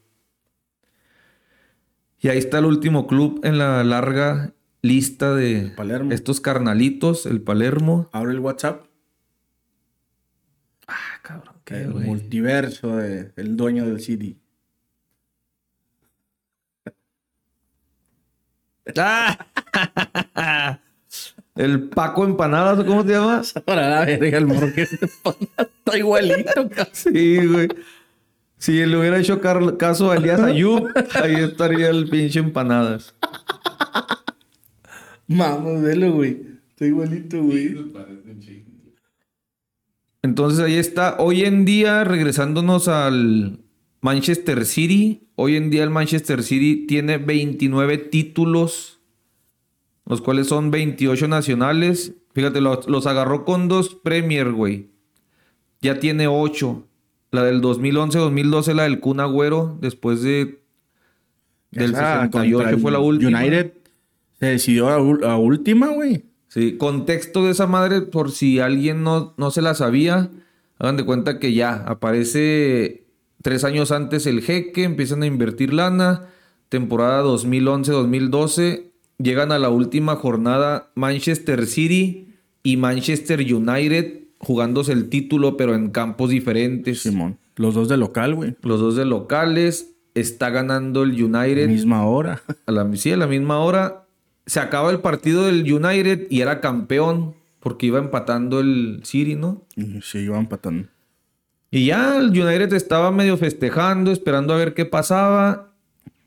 Y 2.19 2.29
ahí 2.29 2.37
está 2.37 2.59
el 2.59 2.65
último 2.65 3.07
club 3.07 3.41
en 3.43 3.57
la 3.57 3.83
larga 3.83 4.53
lista 4.81 5.33
de 5.33 5.73
Palermo. 5.75 6.11
estos 6.11 6.41
carnalitos, 6.41 7.25
el 7.25 7.41
Palermo. 7.41 8.09
Abre 8.11 8.33
el 8.33 8.39
WhatsApp. 8.39 8.85
Ah, 10.87 11.19
cabrón, 11.21 11.55
el 11.67 12.05
multiverso 12.05 12.97
de 12.97 13.31
el 13.35 13.57
dueño 13.57 13.85
del 13.85 14.01
City. 14.01 14.40
Ah. 18.97 19.37
el 21.55 21.89
Paco 21.89 22.25
Empanadas, 22.25 22.79
¿o 22.79 22.85
¿cómo 22.85 23.05
te 23.05 23.13
llamas? 23.13 23.53
Para 23.65 23.89
la 23.89 24.05
verga, 24.05 24.37
el 24.37 24.47
morro 24.47 24.73
que 24.73 24.85
se 24.85 24.97
está 25.05 25.97
igualito, 25.97 26.69
cabrón. 26.69 26.87
Sí, 26.93 27.45
güey. 27.45 27.67
Si 28.57 28.85
le 28.85 28.95
hubiera 28.95 29.17
hecho 29.19 29.41
caso 29.41 30.11
a 30.11 30.17
Elías 30.17 30.39
Ayub, 30.39 30.87
ahí 31.15 31.35
estaría 31.35 31.89
el 31.89 32.07
pinche 32.09 32.39
Empanadas. 32.39 33.15
Vamos, 35.27 35.81
velo, 35.81 36.11
güey. 36.11 36.59
Está 36.69 36.85
igualito, 36.85 37.41
güey. 37.41 37.75
Entonces 40.21 40.59
ahí 40.59 40.75
está. 40.75 41.15
Hoy 41.17 41.43
en 41.45 41.65
día, 41.65 42.03
regresándonos 42.03 42.87
al 42.87 43.60
Manchester 44.01 44.65
City, 44.65 45.27
hoy 45.35 45.55
en 45.55 45.69
día 45.69 45.83
el 45.83 45.91
Manchester 45.91 46.43
City 46.43 46.87
tiene 46.87 47.17
29 47.17 47.97
títulos, 47.99 48.99
los 50.05 50.21
cuales 50.21 50.47
son 50.47 50.71
28 50.71 51.27
nacionales. 51.27 52.15
Fíjate, 52.33 52.61
los, 52.61 52.87
los 52.87 53.05
agarró 53.05 53.45
con 53.45 53.67
dos 53.67 53.95
Premier, 53.95 54.51
güey. 54.51 54.89
Ya 55.81 55.99
tiene 55.99 56.27
8. 56.27 56.87
La 57.31 57.43
del 57.43 57.61
2011-2012, 57.61 58.73
la 58.73 58.83
del 58.83 58.99
Kun 58.99 59.19
Agüero, 59.19 59.77
después 59.79 60.21
de... 60.21 60.61
Del 61.69 61.91
Esa 61.91 62.25
68 62.25 62.57
contra 62.57 62.77
fue 62.79 62.91
la 62.91 62.99
última. 62.99 63.39
United 63.39 63.71
se 64.39 64.45
decidió 64.47 64.89
a 64.89 65.37
última, 65.37 65.87
güey. 65.89 66.25
Sí, 66.47 66.75
contexto 66.75 67.45
de 67.45 67.51
esa 67.51 67.67
madre, 67.67 68.01
por 68.01 68.31
si 68.31 68.59
alguien 68.59 69.03
no, 69.03 69.33
no 69.37 69.51
se 69.51 69.61
la 69.61 69.73
sabía, 69.73 70.29
hagan 70.79 70.97
de 70.97 71.05
cuenta 71.05 71.39
que 71.39 71.53
ya 71.53 71.75
aparece 71.75 73.05
tres 73.41 73.63
años 73.63 73.91
antes 73.91 74.25
el 74.25 74.41
jeque, 74.41 74.83
empiezan 74.83 75.23
a 75.23 75.25
invertir 75.25 75.73
lana, 75.73 76.27
temporada 76.69 77.23
2011-2012, 77.23 78.83
llegan 79.17 79.51
a 79.51 79.59
la 79.59 79.69
última 79.69 80.15
jornada 80.15 80.91
Manchester 80.95 81.65
City 81.65 82.29
y 82.63 82.77
Manchester 82.77 83.39
United 83.41 84.21
jugándose 84.39 84.91
el 84.93 85.09
título, 85.09 85.57
pero 85.57 85.75
en 85.75 85.89
campos 85.89 86.29
diferentes. 86.29 87.01
Simón. 87.01 87.37
Los 87.55 87.75
dos 87.75 87.89
de 87.89 87.97
local, 87.97 88.33
güey. 88.33 88.55
Los 88.63 88.79
dos 88.79 88.95
de 88.95 89.05
locales, 89.05 89.91
está 90.15 90.49
ganando 90.49 91.03
el 91.03 91.11
United. 91.11 91.67
Misma 91.67 92.05
hora. 92.05 92.41
A 92.65 92.71
la, 92.71 92.89
sí, 92.95 93.11
a 93.11 93.17
la 93.17 93.27
misma 93.27 93.59
hora. 93.59 94.05
Se 94.45 94.59
acaba 94.59 94.91
el 94.91 94.99
partido 94.99 95.45
del 95.45 95.71
United 95.71 96.27
y 96.29 96.41
era 96.41 96.61
campeón 96.61 97.35
porque 97.59 97.85
iba 97.85 97.99
empatando 97.99 98.59
el 98.59 99.01
City, 99.03 99.35
¿no? 99.35 99.61
Y 99.75 100.01
se 100.01 100.21
iban 100.21 100.41
empatando. 100.41 100.87
Y 101.71 101.85
ya 101.85 102.17
el 102.17 102.29
United 102.29 102.73
estaba 102.73 103.11
medio 103.11 103.37
festejando, 103.37 104.11
esperando 104.11 104.53
a 104.53 104.57
ver 104.57 104.73
qué 104.73 104.85
pasaba. 104.85 105.69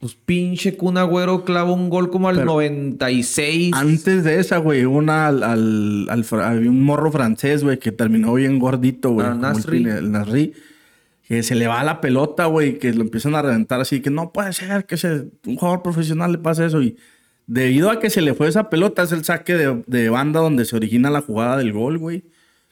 Pues 0.01 0.15
pinche 0.15 0.77
Kun 0.77 0.97
Agüero 0.99 1.45
clava 1.45 1.73
un 1.73 1.89
gol 1.91 2.11
como 2.11 2.29
al 2.29 2.37
Pero- 2.37 2.47
96. 2.47 3.75
Antes 3.75 4.25
de 4.25 4.41
esa, 4.41 4.59
güey, 4.59 4.85
una 4.85 5.29
al, 5.29 5.43
al, 5.43 6.69
un 6.69 6.83
morro 6.83 7.11
francés, 7.13 7.63
güey, 7.63 7.79
que 7.79 7.93
terminó 7.93 8.35
bien 8.35 8.59
gordito, 8.59 9.11
güey. 9.11 9.27
Ah, 9.27 9.35
Nasri. 9.35 9.85
El 9.85 10.11
Nasri. 10.11 10.53
Que 11.27 11.43
se 11.43 11.55
le 11.55 11.67
va 11.67 11.83
la 11.85 12.01
pelota, 12.03 12.47
güey, 12.47 12.79
que 12.79 12.93
lo 12.93 13.03
empiezan 13.03 13.35
a 13.35 13.41
reventar 13.41 13.81
así, 13.81 14.01
que 14.01 14.11
no 14.11 14.31
puede 14.31 14.53
ser 14.53 14.85
que 14.85 14.99
se, 14.99 15.27
un 15.47 15.57
jugador 15.57 15.83
profesional 15.83 16.33
le 16.33 16.39
pase 16.39 16.67
eso. 16.67 16.83
Y 16.83 16.99
debido 17.47 17.91
a 17.91 17.99
que 17.99 18.11
se 18.11 18.21
le 18.21 18.35
fue 18.35 18.49
esa 18.49 18.69
pelota, 18.69 19.03
es 19.03 19.13
el 19.13 19.25
saque 19.25 19.55
de, 19.55 19.83
de 19.87 20.11
banda 20.11 20.41
donde 20.41 20.67
se 20.67 20.77
origina 20.77 21.09
la 21.09 21.23
jugada 21.23 21.57
del 21.57 21.73
gol, 21.73 21.97
güey. 21.99 22.25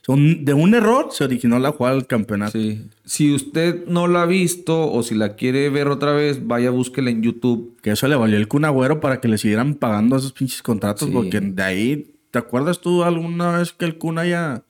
Son- 0.04 0.44
de 0.44 0.52
un 0.52 0.74
error 0.74 1.08
se 1.12 1.22
originó 1.24 1.58
la 1.60 1.70
jugada 1.70 1.94
del 1.96 2.06
campeonato. 2.08 2.52
Sí. 2.58 2.86
Si 3.04 3.32
usted 3.32 3.86
no 3.86 4.08
la 4.08 4.22
ha 4.22 4.26
visto 4.26 4.90
o 4.90 5.02
si 5.04 5.14
la 5.14 5.36
quiere 5.36 5.68
ver 5.70 5.86
otra 5.88 6.12
vez, 6.12 6.44
vaya, 6.46 6.70
búsquela 6.70 7.10
en 7.10 7.22
YouTube. 7.22 7.76
Que 7.82 7.92
eso 7.92 8.08
le 8.08 8.16
valió 8.16 8.36
el 8.36 8.48
Kun 8.48 8.64
Agüero 8.64 8.98
para 9.00 9.20
que 9.20 9.28
le 9.28 9.38
siguieran 9.38 9.74
pagando 9.74 10.16
esos 10.16 10.32
pinches 10.32 10.60
contratos, 10.62 11.06
Sí. 11.08 11.14
porque 11.14 11.40
de 11.40 11.62
ahí, 11.62 12.14
¿te 12.32 12.38
acuerdas 12.40 12.80
tú 12.80 13.04
alguna 13.04 13.58
vez 13.58 13.72
que 13.72 13.84
el 13.84 13.96
Kun 13.98 14.18
haya... 14.18 14.62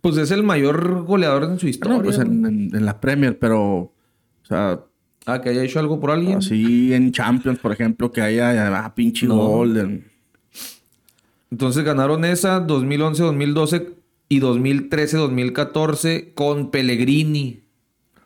Pues 0.00 0.16
es 0.16 0.30
el 0.30 0.42
mayor 0.42 1.04
goleador 1.04 1.44
en 1.44 1.58
su 1.58 1.68
historia. 1.68 1.96
No, 1.98 2.02
pues 2.02 2.18
en, 2.18 2.40
güey. 2.40 2.52
en- 2.52 2.76
en 2.76 2.84
la 2.86 3.00
Premier, 3.00 3.38
pero, 3.38 3.62
o 3.62 3.92
sea, 4.48 4.80
Ah, 5.28 5.40
que 5.42 5.48
haya 5.48 5.64
hecho 5.64 5.80
algo 5.80 5.98
por 5.98 6.12
alguien. 6.12 6.38
así 6.38 6.94
en 6.94 7.10
Champions, 7.12 7.58
por 7.58 7.72
ejemplo, 7.72 8.12
que 8.12 8.20
haya 8.22 8.84
ah, 8.84 8.94
pinche 8.94 9.26
No. 9.26 9.36
gol. 9.36 9.74
de- 9.74 10.02
Entonces 11.50 11.84
ganaron 11.84 12.24
esa 12.24 12.60
2011-2012 12.60 13.88
y 14.28 14.40
2013-2014 14.40 16.34
con 16.34 16.70
Pellegrini. 16.70 17.60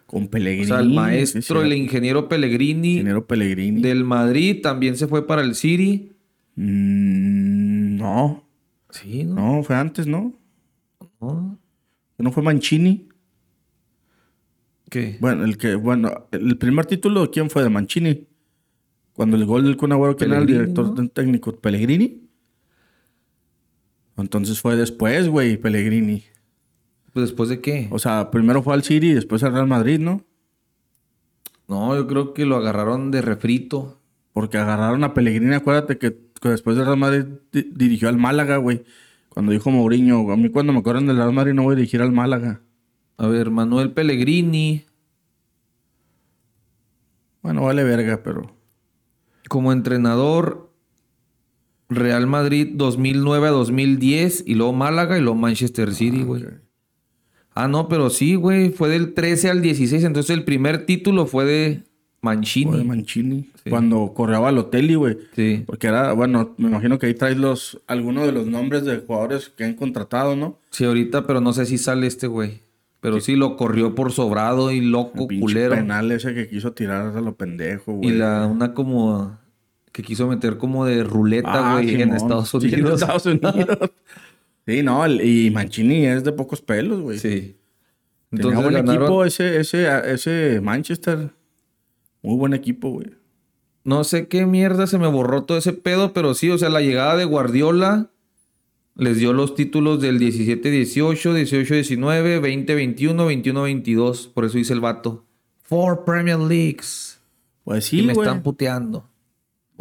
con 0.07 0.25
O 0.25 0.31
Pellegrini. 0.31 0.67
sea, 0.67 0.81
el 0.81 0.91
maestro, 0.91 1.63
el 1.63 1.73
ingeniero 1.73 2.29
Pellegrini 2.29 2.93
ingeniero 2.95 3.27
Pellegrini. 3.27 3.81
del 3.83 4.05
Madrid 4.05 4.61
también 4.63 4.97
se 4.97 5.07
fue 5.07 5.27
para 5.27 5.43
el 5.43 5.55
City. 5.55 6.13
Mm, 6.57 7.97
no, 7.97 8.45
Sí, 8.91 9.25
¿no? 9.25 9.35
no, 9.59 9.63
fue 9.63 9.77
antes, 9.77 10.07
¿no? 10.07 10.33
¿No? 11.21 11.59
¿No 12.19 12.33
fue 12.33 12.43
Mancini? 12.43 13.09
¿Qué? 14.91 15.17
Bueno, 15.21 15.45
el 15.45 15.57
que, 15.57 15.77
bueno, 15.77 16.27
el 16.33 16.59
primer 16.59 16.87
título, 16.87 17.23
¿de 17.23 17.31
quién 17.31 17.49
fue? 17.51 17.63
De 17.63 17.71
Mancini. 17.71 18.27
Cuando 19.13 19.37
el 19.37 19.45
gol 19.45 19.63
del 19.65 19.77
Kun 19.77 19.93
Agüero, 19.93 20.17
¿quién 20.17 20.33
era 20.33 20.41
el 20.41 20.47
director 20.47 20.99
¿no? 20.99 21.09
técnico? 21.09 21.55
¿Pellegrini? 21.61 22.30
Entonces 24.17 24.61
fue 24.61 24.77
después, 24.77 25.29
güey, 25.29 25.57
Pellegrini. 25.57 26.25
Pues 27.13 27.27
después 27.29 27.49
de 27.49 27.61
qué? 27.61 27.89
O 27.91 27.99
sea, 27.99 28.31
primero 28.31 28.63
fue 28.63 28.75
al 28.75 28.83
City 28.85 29.09
y 29.09 29.15
después 29.15 29.43
al 29.43 29.53
Real 29.53 29.67
Madrid, 29.67 29.99
¿no? 29.99 30.25
No, 31.69 31.95
yo 31.97 32.07
creo 32.07 32.35
que 32.35 32.45
lo 32.47 32.57
agarraron 32.57 33.11
de 33.11 33.23
refrito. 33.23 33.97
Porque 34.33 34.59
agarraron 34.59 35.03
a 35.03 35.13
Pellegrini, 35.13 35.55
acuérdate 35.55 35.99
que, 35.99 36.17
que 36.41 36.49
después 36.51 36.77
del 36.77 36.87
Real 36.87 36.99
Madrid 36.99 37.25
di- 37.51 37.69
dirigió 37.75 38.09
al 38.09 38.17
Málaga, 38.17 38.59
güey. 38.59 38.85
Cuando 39.29 39.51
dijo 39.53 39.71
Mourinho, 39.71 40.31
a 40.31 40.37
mí 40.37 40.49
cuando 40.51 40.73
me 40.73 40.83
corren 40.85 41.07
del 41.07 41.17
Real 41.17 41.33
Madrid 41.33 41.53
no 41.53 41.65
voy 41.65 41.73
a 41.73 41.77
dirigir 41.77 42.01
al 42.01 42.13
Málaga. 42.13 42.63
A 43.17 43.27
ver, 43.27 43.51
Manuel 43.51 43.93
Pellegrini. 43.93 44.87
Bueno, 47.43 47.63
vale 47.63 47.85
verga, 47.85 48.23
pero... 48.23 48.55
Como 49.49 49.73
entrenador, 49.73 50.70
Real 51.91 52.27
Madrid 52.27 52.69
2009 52.75 53.49
a 53.49 53.51
2010 53.51 54.45
y 54.47 54.55
luego 54.55 54.73
Málaga 54.73 55.19
y 55.19 55.21
luego 55.21 55.37
Manchester 55.37 55.93
City, 55.93 56.23
güey. 56.23 56.45
Ah, 57.55 57.69
no, 57.69 57.89
pero 57.89 58.11
sí, 58.11 58.37
güey. 58.37 58.71
Fue 58.71 58.89
del 58.89 59.13
13 59.13 59.51
al 59.51 59.61
16. 59.61 60.05
Entonces 60.05 60.31
el 60.31 60.45
primer 60.45 60.87
título 60.87 61.27
fue 61.27 61.45
de 61.45 61.83
Mancini. 62.23 62.71
Fue 62.71 62.79
de 62.79 62.85
Mancini. 62.85 63.51
Cuando 63.69 64.13
correaba 64.15 64.49
al 64.49 64.59
hotel, 64.59 64.97
güey. 64.97 65.19
Sí. 65.35 65.65
Porque 65.67 65.89
era, 65.89 66.13
bueno, 66.13 66.55
me 66.59 66.69
imagino 66.69 66.99
que 66.99 67.07
ahí 67.07 67.15
traes 67.15 67.37
los, 67.37 67.81
algunos 67.89 68.25
de 68.25 68.33
los 68.33 68.47
nombres 68.47 68.85
de 68.85 68.99
jugadores 68.99 69.49
que 69.49 69.65
han 69.65 69.75
contratado, 69.75 70.37
¿no? 70.37 70.59
Sí, 70.71 70.85
ahorita, 70.85 71.27
pero 71.27 71.41
no 71.41 71.53
sé 71.53 71.67
si 71.67 71.77
sale 71.77 72.07
este, 72.07 72.29
güey. 72.29 72.61
Pero 73.01 73.21
sí. 73.21 73.35
lo 73.35 73.57
corrió 73.57 73.95
por 73.95 74.13
sobrado 74.13 74.71
y 74.71 74.81
loco, 74.81 75.27
Pinche 75.27 75.41
culero. 75.41 75.75
penal 75.75 76.13
ese 76.13 76.35
que 76.35 76.49
quiso 76.49 76.73
tirar 76.73 77.17
a 77.17 77.21
lo 77.21 77.35
pendejo, 77.35 77.95
güey. 77.95 78.11
Y 78.11 78.13
la, 78.13 78.47
una 78.47 78.75
como 78.75 79.39
que 79.93 80.03
quiso 80.03 80.27
meter 80.29 80.57
como 80.57 80.85
de 80.87 81.03
ruleta, 81.05 81.73
Ah, 81.73 81.81
güey, 81.81 82.01
en. 82.01 82.13
Estados 82.13 82.49
Sí, 82.61 82.69
en 82.69 82.75
Unidos. 82.75 83.01
Estados 83.03 83.27
Unidos. 83.27 83.79
sí, 84.67 84.83
no, 84.83 85.07
y 85.09 85.51
Mancini 85.51 86.07
es 86.07 86.25
de 86.25 86.33
pocos 86.33 86.61
pelos, 86.63 87.01
güey. 87.01 87.19
Sí. 87.19 87.57
Tenía 88.31 88.51
Entonces 88.51 88.63
buen 88.63 88.75
ganaron- 88.87 88.95
equipo 89.03 89.25
ese, 89.25 89.59
ese, 89.61 89.89
ese 90.13 90.61
Manchester. 90.63 91.31
Muy 92.23 92.37
buen 92.37 92.55
equipo, 92.55 92.91
güey. 92.91 93.09
No 93.83 94.05
sé 94.05 94.29
qué 94.29 94.45
mierda 94.47 94.87
se 94.87 94.99
me 94.99 95.07
borró 95.09 95.45
todo 95.45 95.57
ese 95.59 95.73
pedo, 95.73 96.13
pero 96.13 96.35
sí, 96.35 96.51
o 96.51 96.59
sea, 96.59 96.69
la 96.69 96.81
llegada 96.83 97.17
de 97.17 97.25
Guardiola 97.25 98.11
les 98.95 99.17
dio 99.17 99.33
los 99.33 99.55
títulos 99.55 100.01
del 100.03 100.21
17-18, 100.21 101.33
18-19, 101.33 102.41
20-21, 102.67 103.43
21-22. 103.43 104.33
Por 104.33 104.45
eso 104.45 104.59
dice 104.59 104.75
el 104.75 104.81
vato. 104.81 105.25
Four 105.63 106.05
Premier 106.05 106.39
Leagues. 106.39 107.21
Pues 107.65 107.93
y 107.93 108.01
sí, 108.01 108.07
me 108.07 108.13
güey. 108.15 108.27
están 108.29 108.43
puteando. 108.43 109.09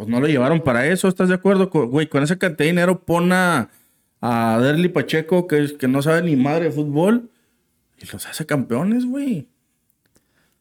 Pues 0.00 0.08
no 0.08 0.18
lo 0.18 0.28
llevaron 0.28 0.62
para 0.62 0.86
eso, 0.86 1.08
¿estás 1.08 1.28
de 1.28 1.34
acuerdo? 1.34 1.68
Güey, 1.68 2.08
con 2.08 2.22
ese 2.22 2.38
cantidad 2.38 2.64
de 2.64 2.70
dinero 2.70 3.04
pon 3.04 3.32
a, 3.32 3.68
a 4.22 4.58
Derly 4.58 4.88
Pacheco, 4.88 5.46
que, 5.46 5.76
que 5.76 5.88
no 5.88 6.00
sabe 6.00 6.22
ni 6.22 6.36
madre 6.36 6.64
de 6.64 6.70
fútbol, 6.70 7.28
y 7.98 8.06
los 8.10 8.24
hace 8.24 8.46
campeones, 8.46 9.04
güey. 9.04 9.46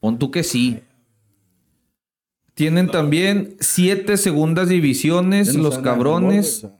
Pon 0.02 0.20
tú 0.20 0.30
que 0.30 0.44
sí. 0.44 0.82
Tienen 2.54 2.92
también 2.92 3.56
siete 3.62 4.18
segundas 4.18 4.68
divisiones, 4.68 5.56
no 5.56 5.64
los 5.64 5.78
cabrones. 5.78 6.60
fútbol, 6.60 6.72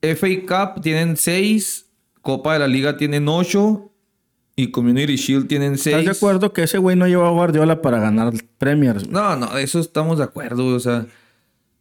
sea. 0.00 0.16
FA 0.16 0.72
Cup 0.72 0.80
tienen 0.80 1.18
seis. 1.18 1.84
Copa 2.22 2.54
de 2.54 2.60
la 2.60 2.66
Liga 2.66 2.96
tienen 2.96 3.28
ocho. 3.28 3.92
Y 4.56 4.70
Community 4.70 5.16
Shield 5.16 5.48
tienen 5.48 5.76
seis. 5.76 5.98
¿Estás 5.98 6.18
de 6.18 6.18
acuerdo 6.18 6.54
que 6.54 6.62
ese 6.62 6.78
güey 6.78 6.96
no 6.96 7.06
lleva 7.06 7.28
a 7.28 7.32
Guardiola 7.32 7.82
para 7.82 8.00
ganar 8.00 8.32
Premiers? 8.56 9.06
No, 9.06 9.36
no, 9.36 9.58
eso 9.58 9.80
estamos 9.80 10.16
de 10.16 10.24
acuerdo, 10.24 10.64
güey, 10.64 10.76
O 10.76 10.80
sea, 10.80 11.06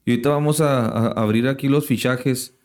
y 0.06 0.12
ahorita 0.12 0.30
vamos 0.30 0.62
a, 0.62 0.86
a 0.88 1.08
abrir 1.22 1.48
aquí 1.48 1.68
los 1.68 1.86
fichajes. 1.86 2.56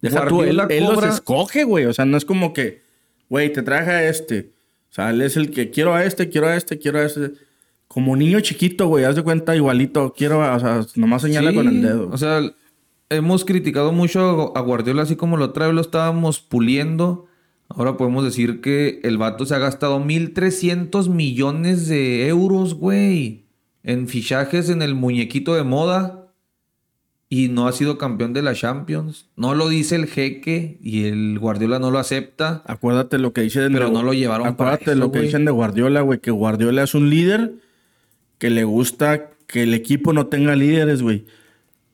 Deja 0.00 0.26
tú, 0.26 0.42
él, 0.42 0.56
los 0.56 1.04
escoge, 1.04 1.64
güey. 1.64 1.84
O 1.86 1.92
sea, 1.92 2.04
no 2.04 2.16
es 2.16 2.24
como 2.24 2.52
que, 2.52 2.82
güey, 3.28 3.52
te 3.52 3.62
traje 3.62 3.90
a 3.90 4.08
este. 4.08 4.52
O 4.90 4.94
sea, 4.94 5.10
él 5.10 5.20
es 5.22 5.36
el 5.36 5.50
que 5.50 5.70
quiero 5.70 5.94
a 5.94 6.04
este, 6.04 6.28
quiero 6.28 6.46
a 6.48 6.56
este, 6.56 6.78
quiero 6.78 6.98
a 7.00 7.04
este. 7.04 7.32
Como 7.88 8.16
niño 8.16 8.40
chiquito, 8.40 8.88
güey, 8.88 9.04
haz 9.04 9.14
de 9.16 9.22
cuenta 9.22 9.54
igualito. 9.54 10.14
Quiero, 10.16 10.42
a- 10.42 10.56
o 10.56 10.60
sea, 10.60 10.86
nomás 10.96 11.22
señala 11.22 11.50
Sí, 11.50 11.56
con 11.56 11.68
el 11.68 11.82
dedo. 11.82 12.08
O 12.10 12.16
sea, 12.18 12.40
hemos 13.10 13.44
criticado 13.44 13.92
mucho 13.92 14.56
a 14.56 14.60
Guardiola 14.60 15.02
así 15.02 15.16
como 15.16 15.36
lo 15.36 15.52
trae, 15.52 15.72
lo 15.72 15.80
estábamos 15.80 16.40
puliendo. 16.40 17.26
Ahora 17.68 17.96
podemos 17.96 18.24
decir 18.24 18.60
que 18.60 19.00
el 19.04 19.18
vato 19.18 19.46
se 19.46 19.54
ha 19.54 19.58
gastado 19.58 19.98
1.300 20.00 21.08
millones 21.08 21.88
de 21.88 22.26
euros, 22.28 22.74
güey, 22.74 23.44
en 23.82 24.06
fichajes 24.08 24.68
en 24.70 24.82
el 24.82 24.94
muñequito 24.94 25.54
de 25.54 25.62
moda. 25.64 26.23
Y 27.34 27.48
no 27.48 27.66
ha 27.66 27.72
sido 27.72 27.98
campeón 27.98 28.32
de 28.32 28.42
la 28.42 28.54
Champions. 28.54 29.26
No 29.34 29.56
lo 29.56 29.68
dice 29.68 29.96
el 29.96 30.06
jeque 30.06 30.78
y 30.80 31.06
el 31.06 31.36
Guardiola 31.40 31.80
no 31.80 31.90
lo 31.90 31.98
acepta. 31.98 32.62
Acuérdate 32.64 33.18
lo 33.18 33.32
que 33.32 33.40
dicen 33.40 33.72
Pero 33.72 33.86
de- 33.86 33.92
no 33.92 34.04
lo 34.04 34.12
llevaron 34.12 34.46
Acuérdate 34.46 34.84
para 34.84 34.92
eso, 34.92 35.00
lo 35.00 35.10
que 35.10 35.18
dicen 35.18 35.44
de 35.44 35.50
Guardiola, 35.50 36.02
güey, 36.02 36.20
que 36.20 36.30
Guardiola 36.30 36.84
es 36.84 36.94
un 36.94 37.10
líder 37.10 37.54
que 38.38 38.50
le 38.50 38.62
gusta 38.62 39.30
que 39.48 39.64
el 39.64 39.74
equipo 39.74 40.12
no 40.12 40.28
tenga 40.28 40.54
líderes, 40.54 41.02
güey. 41.02 41.24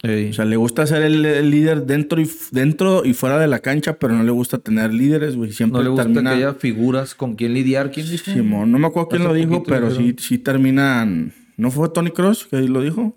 O 0.02 0.32
sea, 0.34 0.44
le 0.44 0.56
gusta 0.56 0.86
ser 0.86 1.02
el, 1.02 1.24
el 1.24 1.50
líder 1.50 1.86
dentro 1.86 2.20
y, 2.20 2.30
dentro 2.52 3.04
y 3.06 3.14
fuera 3.14 3.38
de 3.38 3.46
la 3.46 3.60
cancha, 3.60 3.98
pero 3.98 4.14
no 4.14 4.22
le 4.22 4.30
gusta 4.32 4.58
tener 4.58 4.92
líderes, 4.92 5.36
güey. 5.36 5.52
Siempre 5.52 5.78
no 5.78 5.84
le 5.84 5.88
gusta 5.90 6.02
termina... 6.04 6.30
que 6.30 6.36
haya 6.36 6.54
figuras 6.54 7.14
con 7.14 7.34
quien 7.34 7.54
lidiar. 7.54 7.90
¿Quién 7.90 8.10
dijo? 8.10 8.30
Simón, 8.30 8.72
no 8.72 8.78
me 8.78 8.88
acuerdo 8.88 9.08
quién 9.08 9.22
Hace 9.22 9.28
lo 9.28 9.34
dijo, 9.34 9.62
pero 9.62 9.90
sí, 9.90 10.14
sí 10.18 10.36
terminan... 10.36 11.32
¿No 11.56 11.70
fue 11.70 11.88
Tony 11.88 12.10
Cross 12.10 12.46
que 12.50 12.60
lo 12.60 12.82
dijo? 12.82 13.16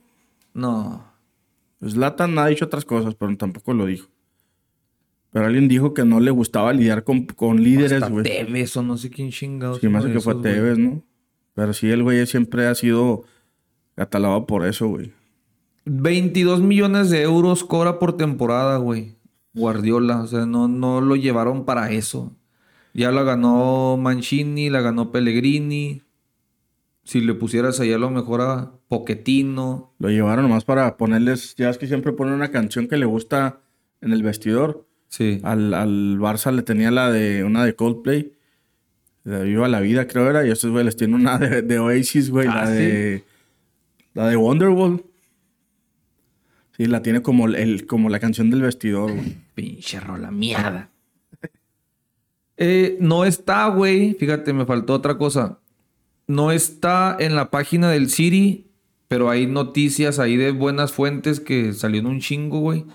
No. 0.54 1.13
Zlatan 1.88 2.38
ha 2.40 2.48
dicho 2.48 2.66
otras 2.66 2.86
cosas, 2.86 3.16
pero 3.16 3.36
tampoco 3.38 3.74
lo 3.74 3.86
dijo. 3.86 4.10
Pero 5.32 5.48
alguien 5.48 5.68
dijo 5.68 5.96
que 5.96 6.06
no 6.06 6.20
le 6.20 6.30
gustaba 6.30 6.72
lidiar 6.74 7.04
con, 7.04 7.26
con 7.26 7.64
líderes, 7.64 8.08
güey. 8.08 8.24
Tevez 8.24 8.78
o 8.78 8.84
no 8.84 8.98
sé 8.98 9.10
quién 9.10 9.32
chingados. 9.32 9.80
Sí, 9.82 9.88
de 9.88 9.94
que 10.14 10.20
fue 10.20 10.34
esos. 10.34 10.42
Tevez, 10.44 10.78
¿no? 10.78 11.04
Pero 11.56 11.74
sí, 11.74 11.90
el 11.90 12.04
güey 12.04 12.26
siempre 12.28 12.68
ha 12.68 12.76
sido 12.76 13.24
catalogado 13.96 14.46
por 14.46 14.66
eso, 14.68 14.88
güey. 14.88 15.12
22 15.86 16.62
millones 16.62 17.10
de 17.10 17.24
euros 17.24 17.64
cobra 17.64 17.98
por 17.98 18.16
temporada, 18.16 18.78
güey. 18.78 19.16
Guardiola. 19.56 20.22
O 20.22 20.28
sea, 20.28 20.46
no, 20.46 20.68
no 20.68 21.02
lo 21.02 21.16
llevaron 21.16 21.66
para 21.66 21.92
eso. 21.92 22.36
Ya 22.94 23.12
la 23.12 23.24
ganó 23.24 23.98
Mancini, 23.98 24.70
la 24.70 24.82
ganó 24.82 25.12
Pellegrini. 25.12 26.03
Si 27.04 27.20
le 27.22 27.34
pusieras 27.34 27.80
ahí 27.80 27.92
a 27.92 27.98
lo 27.98 28.10
mejor 28.10 28.42
a 28.42 28.72
Poquetino. 28.88 29.94
Lo 30.00 30.10
llevaron 30.10 30.44
nomás 30.44 30.64
para 30.64 30.96
ponerles... 30.96 31.56
Ya 31.56 31.70
es 31.70 31.78
que 31.78 31.88
siempre 31.88 32.14
ponen 32.14 32.34
una 32.34 32.50
canción 32.52 32.88
que 32.88 32.98
le 32.98 33.06
gusta 33.06 33.60
en 34.02 34.14
el 34.14 34.24
vestidor. 34.24 34.88
Sí. 35.10 35.42
Al, 35.44 35.74
al 35.74 36.18
Barça 36.18 36.52
le 36.54 36.62
tenía 36.62 36.92
la 36.92 37.12
de... 37.12 37.44
Una 37.44 37.66
de 37.66 37.76
Coldplay. 37.76 38.34
De 39.26 39.44
Viva 39.44 39.68
la 39.68 39.82
Vida, 39.82 40.08
creo 40.08 40.30
era. 40.30 40.48
Y 40.48 40.52
estos 40.52 40.72
güey 40.72 40.86
les 40.86 40.96
tiene 40.96 41.16
una 41.16 41.38
de, 41.38 41.62
de 41.62 41.80
Oasis, 41.80 42.30
güey. 42.30 42.48
Ah, 42.48 42.56
la 42.56 42.68
¿sí? 42.68 42.74
de... 42.74 43.24
La 44.14 44.28
de 44.28 44.38
Wonderwall. 44.38 45.04
Sí, 46.78 46.86
la 46.86 47.02
tiene 47.02 47.22
como, 47.22 47.48
el, 47.48 47.86
como 47.86 48.10
la 48.10 48.20
canción 48.20 48.50
del 48.50 48.62
vestidor, 48.62 49.12
güey. 49.12 49.38
Pinche 49.54 50.00
rola 50.00 50.32
mierda. 50.32 50.90
Eh, 52.56 52.98
no 53.00 53.26
está, 53.26 53.68
güey. 53.68 54.14
Fíjate, 54.14 54.54
me 54.54 54.66
faltó 54.66 54.94
otra 54.94 55.18
cosa. 55.18 55.60
No 56.34 56.52
está 56.52 57.16
en 57.20 57.36
la 57.36 57.52
página 57.52 57.92
del 57.92 58.10
City, 58.10 58.66
pero 59.08 59.30
hay 59.30 59.46
noticias 59.46 60.18
ahí 60.18 60.36
de 60.36 60.50
buenas 60.50 60.92
fuentes 60.92 61.40
que 61.40 61.74
salió 61.74 62.00
en 62.00 62.08
un 62.08 62.20
chingo, 62.22 62.60
güey. 62.60 62.86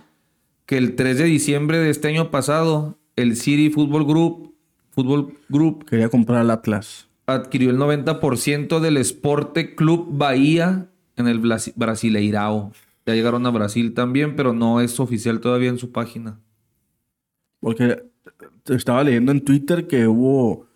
Que 0.67 0.77
el 0.77 0.97
3 0.97 1.19
de 1.19 1.25
diciembre 1.25 1.79
de 1.79 1.91
este 1.91 2.09
año 2.09 2.33
pasado, 2.33 2.99
el 3.15 3.37
City 3.37 3.71
Football 3.71 4.05
Group, 4.05 4.55
Football 4.91 5.35
Group 5.49 5.85
Quería 5.85 6.09
comprar 6.09 6.41
al 6.41 6.51
Atlas. 6.51 7.09
adquirió 7.27 7.71
el 7.71 7.79
90% 7.79 8.81
del 8.81 8.97
Esporte 8.97 9.77
Club 9.77 10.09
Bahía 10.11 10.89
en 11.17 11.29
el 11.29 11.39
Brasileirao. 11.39 12.73
Ya 13.07 13.15
llegaron 13.15 13.47
a 13.47 13.51
Brasil 13.51 13.95
también, 13.95 14.35
pero 14.35 14.53
no 14.53 14.81
es 14.81 14.99
oficial 14.99 15.41
todavía 15.41 15.69
en 15.69 15.79
su 15.79 15.93
página. 15.93 16.41
Porque 17.61 18.03
estaba 18.67 19.05
leyendo 19.05 19.33
en 19.33 19.45
Twitter 19.45 19.87
que 19.87 20.07
hubo, 20.09 20.68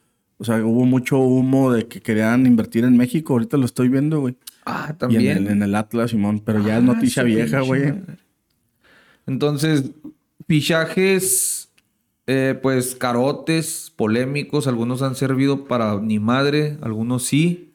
o 0.43 0.45
sea, 0.45 0.57
hubo 0.64 0.84
mucho 0.86 1.18
humo 1.20 1.70
de 1.72 1.86
que 1.86 2.01
querían 2.01 2.47
invertir 2.47 2.82
en 2.82 2.97
México. 2.97 3.32
Ahorita 3.34 3.57
lo 3.57 3.64
estoy 3.64 3.88
viendo, 3.88 4.18
güey. 4.18 4.34
Ah, 4.66 4.86
Y 4.88 4.90
en 4.90 4.97
también. 4.99 5.36
el, 5.38 5.47
en 5.47 5.62
el 5.62 5.74
Atlas, 5.76 6.11
Simón. 6.11 6.40
Pero 6.45 6.59
ya 6.66 6.78
es 6.78 6.82
Ah, 6.82 6.86
noticia 6.86 7.22
vieja, 7.22 7.61
güey. 7.61 7.95
Entonces, 9.28 9.93
fichajes, 10.49 11.70
eh, 12.26 12.59
pues 12.61 12.97
carotes, 12.97 13.93
polémicos. 13.95 14.66
Algunos 14.66 15.03
han 15.03 15.14
servido 15.14 15.64
para 15.66 16.01
ni 16.01 16.18
madre, 16.18 16.76
algunos 16.82 17.22
sí. 17.22 17.74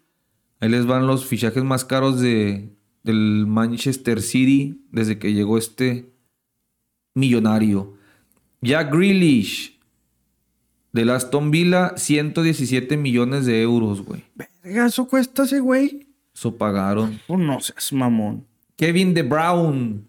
Ahí 0.60 0.68
les 0.68 0.86
van 0.86 1.08
los 1.08 1.26
fichajes 1.26 1.64
más 1.64 1.86
caros 1.86 2.20
de, 2.20 2.70
del 3.04 3.46
Manchester 3.48 4.22
City 4.22 4.82
desde 4.92 5.20
que 5.20 5.34
llegó 5.34 5.58
este 5.58 6.12
millonario. 7.16 7.94
Jack 8.62 8.92
Grealish, 8.94 9.77
del 10.98 11.12
Aston 11.12 11.52
Villa, 11.52 11.94
117 11.96 12.98
millones 12.98 13.46
de 13.46 13.62
euros, 13.62 14.02
güey. 14.04 14.24
Verga, 14.34 14.88
¿Eso 14.88 15.08
cuesta 15.08 15.44
ese 15.44 15.60
güey? 15.60 16.08
Eso 16.34 16.58
pagaron. 16.58 17.20
Oh, 17.28 17.38
no 17.38 17.60
seas 17.60 17.94
mamón. 17.94 18.48
Kevin 18.76 19.14
De 19.14 19.22
Brown 19.22 20.08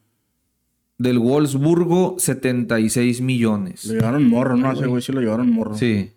del 0.97 1.19
Wolfsburgo, 1.19 2.17
76 2.19 3.21
millones. 3.21 3.85
Lo 3.85 3.95
llevaron 3.95 4.27
morro, 4.29 4.57
¿no? 4.57 4.71
A 4.71 4.73
ese 4.73 4.87
güey 4.87 5.03
sí 5.03 5.13
lo 5.13 5.21
llevaron 5.21 5.51
morro. 5.51 5.75
Sí. 5.77 6.11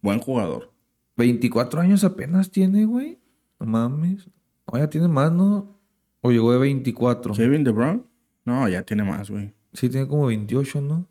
Buen 0.00 0.18
jugador. 0.18 0.72
24 1.18 1.82
años 1.82 2.04
apenas 2.04 2.50
tiene, 2.50 2.86
güey. 2.86 3.18
No 3.60 3.66
mames. 3.66 4.30
No, 4.72 4.78
ya 4.78 4.88
tiene 4.88 5.08
más, 5.08 5.30
¿no? 5.30 5.78
O 6.22 6.30
llegó 6.30 6.52
de 6.52 6.58
24. 6.58 7.34
Sí, 7.34 7.42
¿Kevin 7.42 7.64
De 7.64 7.70
Bruyne? 7.70 8.02
No, 8.46 8.66
ya 8.66 8.82
tiene 8.82 9.04
más, 9.04 9.30
güey. 9.30 9.52
tiene 9.72 10.08
como 10.08 10.26
28, 10.26 10.80
¿no? 10.80 11.06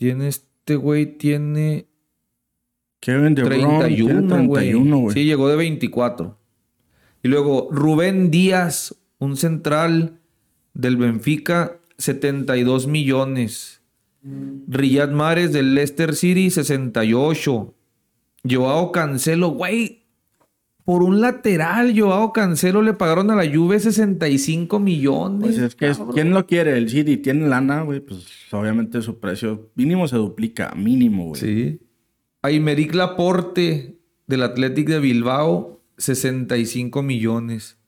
Tiene 0.00 0.28
este 0.28 0.76
güey, 0.76 1.18
tiene 1.18 1.86
Kevin 3.00 3.34
De 3.34 3.44
Bruyne 3.44 3.66
tiene 3.66 3.78
31, 3.80 4.28
31, 4.34 4.98
güey. 4.98 5.14
Sí, 5.14 5.24
llegó 5.26 5.46
de 5.50 5.56
24. 5.56 6.38
Y 7.22 7.28
luego 7.28 7.68
Rubén 7.70 8.30
Díaz, 8.30 8.96
un 9.18 9.36
central 9.36 10.18
del 10.72 10.96
Benfica, 10.96 11.80
72 11.98 12.86
millones. 12.86 13.82
Riyad 14.22 15.10
Mahrez 15.10 15.52
del 15.52 15.74
Leicester 15.74 16.14
City, 16.14 16.50
68. 16.50 17.74
Joao 18.48 18.92
Cancelo, 18.92 19.50
güey. 19.50 19.99
Por 20.90 21.04
un 21.04 21.20
lateral, 21.20 21.96
Joao 21.96 22.32
Cancelo 22.32 22.82
le 22.82 22.94
pagaron 22.94 23.30
a 23.30 23.36
la 23.36 23.48
Juve 23.48 23.78
65 23.78 24.80
millones. 24.80 25.40
Pues 25.40 25.58
es 25.58 25.76
que, 25.76 25.86
es-. 25.86 26.00
¿quién 26.12 26.30
lo 26.30 26.48
quiere? 26.48 26.76
El 26.76 26.90
City 26.90 27.16
tiene 27.16 27.46
lana, 27.46 27.82
güey. 27.82 28.00
Pues 28.00 28.26
obviamente 28.50 29.00
su 29.00 29.20
precio 29.20 29.70
mínimo 29.76 30.08
se 30.08 30.16
duplica, 30.16 30.74
mínimo, 30.74 31.28
güey. 31.28 31.40
Sí. 31.40 31.80
Aymeric 32.42 32.92
Laporte 32.92 34.00
del 34.26 34.42
Athletic 34.42 34.88
de 34.88 34.98
Bilbao, 34.98 35.80
65 35.98 37.04
millones. 37.04 37.78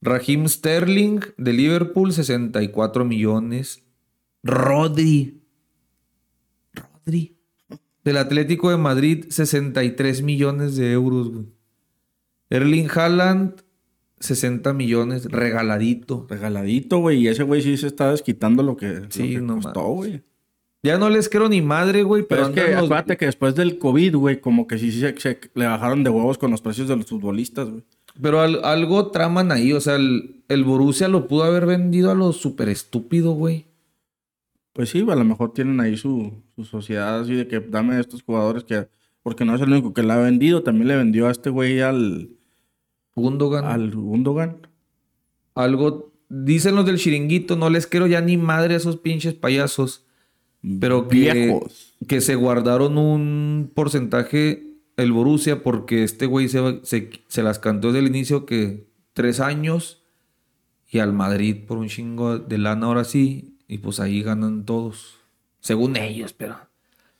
Raheem 0.00 0.48
Sterling 0.48 1.20
de 1.36 1.52
Liverpool, 1.52 2.14
64 2.14 3.04
millones. 3.04 3.82
Rodri. 4.42 5.42
Rodri. 6.72 7.36
Del 8.04 8.16
Atlético 8.16 8.70
de 8.70 8.78
Madrid, 8.78 9.26
63 9.28 10.22
millones 10.22 10.76
de 10.76 10.92
euros, 10.92 11.30
güey. 11.30 11.44
Erling 12.52 12.88
Haaland, 12.94 13.62
60 14.20 14.72
millones, 14.74 15.24
regaladito. 15.24 16.26
Regaladito, 16.28 16.98
güey. 16.98 17.20
Y 17.22 17.28
ese 17.28 17.42
güey 17.44 17.62
sí 17.62 17.76
se 17.76 17.86
está 17.86 18.10
desquitando 18.10 18.62
lo 18.62 18.76
que, 18.76 19.02
Sí, 19.08 19.34
lo 19.34 19.40
que 19.40 19.46
no 19.46 19.54
costó, 19.60 19.82
güey. 19.88 20.22
Ya 20.84 20.98
no 20.98 21.08
les 21.08 21.28
quiero 21.28 21.48
ni 21.48 21.62
madre, 21.62 22.02
güey, 22.02 22.24
pero, 22.28 22.50
Pero, 22.52 22.66
es 22.66 22.68
que 22.70 22.74
los- 22.74 22.84
acuérdate 22.84 23.16
que 23.16 23.26
después 23.26 23.54
del 23.54 23.78
COVID, 23.78 24.16
güey, 24.16 24.40
como 24.40 24.66
que 24.66 24.78
sí 24.78 24.90
se, 24.92 25.18
se- 25.18 25.40
le 25.54 25.66
bajaron 25.66 26.02
de 26.04 26.10
huevos 26.10 26.38
con 26.38 26.50
los 26.50 26.60
precios 26.60 26.88
de 26.88 26.96
los 26.96 27.06
futbolistas, 27.06 27.70
güey. 27.70 27.84
Pero 28.20 28.40
al- 28.40 28.64
algo 28.64 29.10
traman 29.12 29.52
ahí, 29.52 29.72
o 29.72 29.80
sea, 29.80 29.94
el, 29.96 30.42
el 30.48 30.64
Borussia 30.64 31.08
lo 31.08 31.28
pudo 31.28 31.44
haber 31.44 31.66
vendido 31.66 32.10
a 32.10 32.14
lo 32.14 32.32
súper 32.32 32.68
estúpido, 32.68 33.32
güey. 33.32 33.66
Pues 34.74 34.90
sí, 34.90 35.00
a 35.08 35.14
lo 35.14 35.24
mejor 35.24 35.52
tienen 35.54 35.80
ahí 35.80 35.96
su, 35.96 36.32
su 36.56 36.64
sociedad 36.64 37.20
así 37.20 37.34
de 37.34 37.46
que 37.48 37.60
dame 37.60 37.98
estos 38.00 38.22
jugadores 38.22 38.64
que... 38.64 38.88
Porque 39.22 39.44
no 39.44 39.54
es 39.54 39.60
el 39.60 39.70
único 39.70 39.94
que 39.94 40.02
la 40.02 40.14
ha 40.14 40.18
vendido. 40.18 40.62
También 40.64 40.88
le 40.88 40.96
vendió 40.96 41.28
a 41.28 41.30
este 41.30 41.48
güey 41.50 41.80
al... 41.80 42.30
Gundogan. 43.14 43.64
Al 43.64 43.90
Gundogan. 43.94 44.66
Algo, 45.54 46.12
dicen 46.28 46.74
los 46.74 46.86
del 46.86 46.98
chiringuito, 46.98 47.56
no 47.56 47.70
les 47.70 47.86
quiero 47.86 48.06
ya 48.06 48.20
ni 48.20 48.36
madre 48.36 48.74
a 48.74 48.76
esos 48.78 48.96
pinches 48.96 49.34
payasos. 49.34 50.06
Pero 50.80 51.08
que, 51.08 51.32
Viejos. 51.32 51.94
que 52.06 52.20
se 52.20 52.36
guardaron 52.36 52.96
un 52.96 53.70
porcentaje 53.74 54.62
el 54.96 55.12
Borussia 55.12 55.62
porque 55.62 56.04
este 56.04 56.26
güey 56.26 56.48
se, 56.48 56.80
se, 56.84 57.10
se 57.26 57.42
las 57.42 57.58
cantó 57.58 57.88
desde 57.88 58.00
el 58.00 58.06
inicio 58.06 58.46
que 58.46 58.86
tres 59.12 59.40
años 59.40 60.02
y 60.88 61.00
al 61.00 61.12
Madrid 61.12 61.64
por 61.66 61.78
un 61.78 61.88
chingo 61.88 62.38
de 62.38 62.58
lana 62.58 62.86
ahora 62.86 63.04
sí 63.04 63.56
y 63.66 63.78
pues 63.78 64.00
ahí 64.00 64.22
ganan 64.22 64.64
todos. 64.64 65.16
Según 65.60 65.96
ellos, 65.96 66.32
pero... 66.32 66.56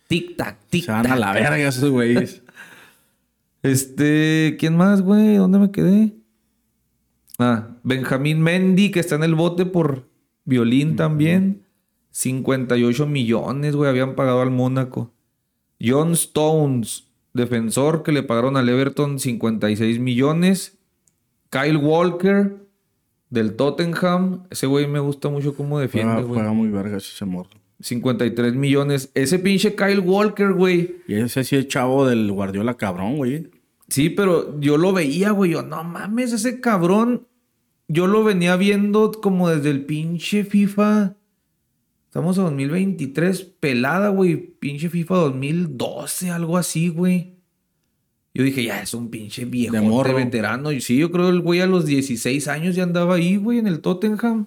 Tic-tac, 0.08 0.58
tic-tac. 0.70 0.84
Se 0.84 0.92
van 0.92 1.06
a 1.06 1.16
la 1.16 1.32
verga 1.32 1.56
esos 1.56 1.88
güeyes. 1.88 2.41
Este, 3.62 4.56
¿quién 4.58 4.76
más, 4.76 5.02
güey? 5.02 5.36
¿Dónde 5.36 5.58
me 5.58 5.70
quedé? 5.70 6.14
Ah, 7.38 7.76
Benjamín 7.82 8.40
Mendy, 8.40 8.90
que 8.90 9.00
está 9.00 9.14
en 9.14 9.22
el 9.22 9.34
bote 9.34 9.66
por 9.66 10.08
violín 10.44 10.96
también. 10.96 11.62
58 12.10 13.06
millones, 13.06 13.74
güey, 13.74 13.88
habían 13.88 14.14
pagado 14.14 14.42
al 14.42 14.50
Mónaco. 14.50 15.12
John 15.80 16.12
Stones, 16.12 17.08
defensor, 17.32 18.02
que 18.02 18.12
le 18.12 18.22
pagaron 18.22 18.56
al 18.56 18.68
Everton 18.68 19.18
56 19.18 19.98
millones. 19.98 20.78
Kyle 21.50 21.76
Walker, 21.76 22.62
del 23.32 23.56
Tottenham. 23.56 24.44
Ese 24.50 24.66
güey 24.66 24.86
me 24.86 25.00
gusta 25.00 25.28
mucho 25.30 25.56
cómo 25.56 25.78
defiende, 25.78 26.12
juega, 26.12 26.28
güey. 26.28 26.38
juega 26.40 26.52
muy 26.52 26.68
verga 26.68 26.98
ese 26.98 27.24
morro. 27.24 27.61
53 27.82 28.54
millones. 28.54 29.10
Ese 29.14 29.38
pinche 29.38 29.74
Kyle 29.74 30.00
Walker, 30.00 30.52
güey. 30.52 31.02
Y 31.06 31.14
ese 31.14 31.44
sí 31.44 31.56
es 31.56 31.68
chavo 31.68 32.06
del 32.06 32.30
Guardiola 32.30 32.76
cabrón, 32.76 33.16
güey. 33.16 33.50
Sí, 33.88 34.08
pero 34.08 34.58
yo 34.60 34.78
lo 34.78 34.92
veía, 34.92 35.32
güey. 35.32 35.52
Yo, 35.52 35.62
no 35.62 35.84
mames, 35.84 36.32
ese 36.32 36.60
cabrón. 36.60 37.26
Yo 37.88 38.06
lo 38.06 38.24
venía 38.24 38.56
viendo 38.56 39.10
como 39.12 39.50
desde 39.50 39.70
el 39.70 39.84
pinche 39.84 40.44
FIFA. 40.44 41.16
Estamos 42.06 42.38
en 42.38 42.44
2023, 42.44 43.42
pelada, 43.42 44.08
güey. 44.08 44.36
Pinche 44.36 44.88
FIFA 44.88 45.14
2012, 45.16 46.30
algo 46.30 46.56
así, 46.56 46.88
güey. 46.88 47.32
Yo 48.34 48.44
dije, 48.44 48.64
ya 48.64 48.80
es 48.80 48.94
un 48.94 49.10
pinche 49.10 49.44
viejo 49.44 50.04
De 50.04 50.14
veterano. 50.14 50.72
Y 50.72 50.80
sí, 50.80 50.96
yo 50.96 51.10
creo 51.10 51.28
el 51.28 51.40
güey 51.40 51.60
a 51.60 51.66
los 51.66 51.84
16 51.84 52.48
años 52.48 52.74
ya 52.74 52.84
andaba 52.84 53.16
ahí, 53.16 53.36
güey, 53.36 53.58
en 53.58 53.66
el 53.66 53.80
Tottenham. 53.80 54.46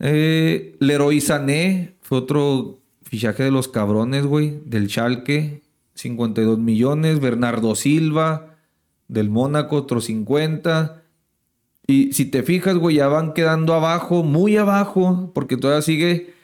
Eh, 0.00 0.76
Leroy 0.80 1.20
Sané 1.20 1.94
fue 2.00 2.18
otro 2.18 2.80
fichaje 3.02 3.44
de 3.44 3.50
los 3.50 3.68
cabrones, 3.68 4.24
güey, 4.24 4.60
del 4.64 4.88
Schalke, 4.88 5.62
52 5.94 6.58
millones. 6.58 7.20
Bernardo 7.20 7.74
Silva, 7.74 8.56
del 9.08 9.28
Mónaco, 9.28 9.76
otros 9.76 10.06
50. 10.06 11.02
Y 11.86 12.12
si 12.12 12.24
te 12.24 12.42
fijas, 12.42 12.76
güey, 12.76 12.96
ya 12.96 13.08
van 13.08 13.34
quedando 13.34 13.74
abajo, 13.74 14.22
muy 14.22 14.56
abajo, 14.56 15.30
porque 15.34 15.56
todavía 15.56 15.82
sigue 15.82 16.34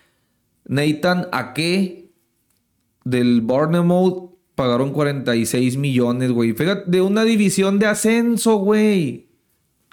Nathan 0.66 1.28
Ake, 1.32 2.10
del 3.04 3.40
Bournemouth, 3.40 4.32
pagaron 4.56 4.92
46 4.92 5.76
millones, 5.76 6.32
güey. 6.32 6.52
Fíjate, 6.52 6.90
de 6.90 7.00
una 7.00 7.22
división 7.22 7.78
de 7.78 7.86
ascenso, 7.86 8.56
güey. 8.56 9.25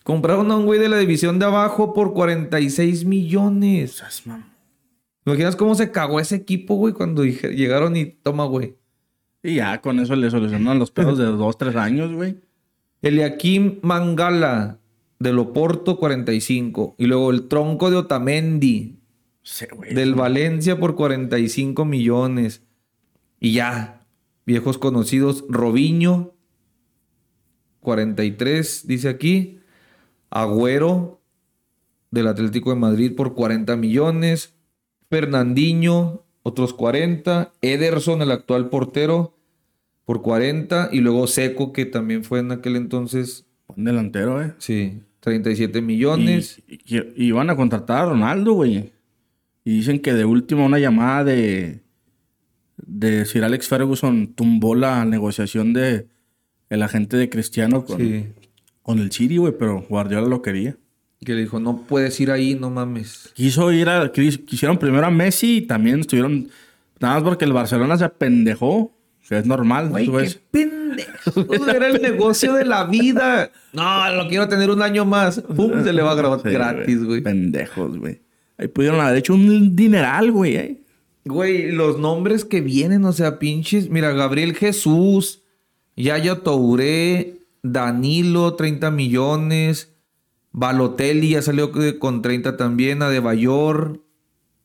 Compraron 0.04 0.52
a 0.52 0.58
un 0.58 0.66
güey 0.66 0.80
de 0.80 0.90
la 0.90 0.98
división 0.98 1.40
de 1.40 1.46
abajo 1.46 1.94
por 1.94 2.14
46 2.14 3.06
millones. 3.06 4.04
¿Te 4.26 5.30
imaginas 5.32 5.56
cómo 5.56 5.76
se 5.76 5.92
cagó 5.92 6.20
ese 6.20 6.36
equipo, 6.36 6.76
güey, 6.76 6.94
cuando 6.94 7.24
llegaron 7.24 7.96
y 7.96 8.06
toma, 8.06 8.46
güey? 8.46 8.76
Y 9.42 9.56
ya 9.56 9.80
con 9.82 10.00
eso 10.00 10.16
le 10.16 10.30
solucionan 10.30 10.80
los 10.80 10.92
pedos 10.92 11.18
de 11.18 11.26
dos, 11.26 11.58
tres 11.58 11.76
años, 11.76 12.12
güey. 12.14 12.36
Eliakim 13.02 13.80
Mangala, 13.82 14.80
del 15.20 15.40
Oporto, 15.40 15.98
45. 15.98 16.96
Y 16.98 17.06
luego 17.06 17.32
el 17.32 17.48
tronco 17.48 17.90
de 17.90 17.98
Otamendi, 17.98 19.00
Sí, 19.42 19.66
güey. 19.74 19.94
del 19.94 20.16
Valencia, 20.16 20.80
por 20.80 20.96
45 20.96 21.86
millones. 21.86 22.62
Y 23.40 23.54
ya, 23.54 24.06
viejos 24.46 24.78
conocidos, 24.78 25.44
Robinho, 25.50 26.34
43, 27.82 28.88
dice 28.88 29.10
aquí. 29.10 29.60
Agüero, 30.34 31.22
del 32.12 32.28
Atlético 32.28 32.72
de 32.72 32.76
Madrid, 32.78 33.16
por 33.16 33.34
40 33.36 33.76
millones. 33.76 34.54
Fernandinho, 35.10 36.24
otros 36.44 36.74
40. 36.74 37.54
Ederson, 37.62 38.22
el 38.22 38.32
actual 38.32 38.70
portero, 38.70 39.38
por 40.06 40.22
40. 40.22 40.90
Y 40.92 41.00
luego 41.02 41.28
Seco, 41.28 41.72
que 41.72 41.86
también 41.86 42.24
fue 42.24 42.40
en 42.40 42.52
aquel 42.52 42.76
entonces, 42.76 43.46
Un 43.68 43.86
delantero, 43.86 44.42
eh. 44.42 44.54
sí, 44.58 45.02
37 45.22 45.82
millones. 45.82 46.62
Y, 46.68 46.98
y- 46.98 47.14
y 47.16 47.26
iban 47.28 47.50
a 47.50 47.56
contratar 47.56 48.00
a 48.06 48.10
Ronaldo, 48.10 48.54
güey. 48.54 48.92
Y 49.64 49.78
dicen 49.78 50.00
que 50.00 50.14
de 50.14 50.26
última 50.26 50.66
una 50.66 50.80
llamada 50.80 51.24
de, 51.24 51.82
de 52.78 53.26
Sir 53.26 53.44
Alex 53.46 53.68
Ferguson 53.68 54.34
tumbó 54.34 54.76
la 54.76 55.06
negociación 55.06 55.72
de 55.74 56.08
el 56.70 56.82
agente 56.84 57.16
de 57.18 57.30
Cristiano 57.30 57.86
con, 57.86 58.00
Sí. 58.00 58.26
Con 58.84 59.00
el 59.00 59.12
City, 59.12 59.38
güey, 59.38 59.54
pero 59.58 59.82
Guardiola 59.90 60.28
lo 60.28 60.42
quería. 60.44 60.78
Que 61.26 61.34
le 61.34 61.42
dijo, 61.42 61.60
no 61.60 61.84
puedes 61.88 62.20
ir 62.20 62.30
ahí, 62.32 62.54
no 62.56 62.70
mames. 62.70 63.32
Quiso 63.34 63.72
ir 63.72 63.88
a... 63.90 64.12
quis- 64.12 64.44
Quisieron 64.46 64.78
primero 64.78 65.06
a 65.08 65.10
Messi 65.12 65.58
y 65.58 65.62
también 65.62 66.02
estuvieron... 66.02 66.50
Nada 67.00 67.16
más 67.16 67.24
porque 67.24 67.46
el 67.46 67.54
Barcelona 67.54 67.98
se 67.98 68.04
apendejó. 68.06 68.94
Que 69.28 69.38
es 69.38 69.46
normal. 69.46 69.88
Güey, 69.90 70.06
tú 70.06 70.18
qué 70.18 70.36
pendejo. 70.52 71.70
Era 71.70 71.88
el 71.88 72.02
negocio 72.02 72.54
de 72.54 72.66
la 72.66 72.84
vida. 72.86 73.52
No, 73.72 74.12
lo 74.14 74.28
quiero 74.28 74.50
tener 74.50 74.70
un 74.70 74.82
año 74.82 75.06
más. 75.06 75.40
Pum, 75.42 75.82
se 75.84 75.94
le 75.94 76.02
va 76.02 76.12
a 76.12 76.16
grabar 76.16 76.42
Sí, 76.44 76.50
gratis, 76.50 77.04
güey. 77.06 77.22
Pendejos, 77.22 77.98
güey. 77.98 78.22
Ahí 78.58 78.68
pudieron 78.68 79.00
haber 79.00 79.18
hecho 79.18 79.34
un 79.34 79.76
dineral, 79.78 80.30
güey. 80.32 80.56
eh. 80.58 80.82
Güey, 81.24 81.72
los 81.72 81.98
nombres 82.00 82.44
que 82.44 82.60
vienen, 82.60 83.06
o 83.06 83.14
sea, 83.14 83.40
pinches. 83.40 83.90
Mira, 83.90 84.12
Gabriel 84.12 84.54
Jesús, 84.56 85.42
Yaya 85.96 86.42
Touré, 86.42 87.36
Danilo, 87.64 88.56
30 88.56 88.92
millones. 88.92 89.96
Balotelli 90.52 91.30
ya 91.30 91.42
salió 91.42 91.72
con 92.00 92.22
30 92.22 92.58
también. 92.58 93.02
Adebayor, 93.02 94.04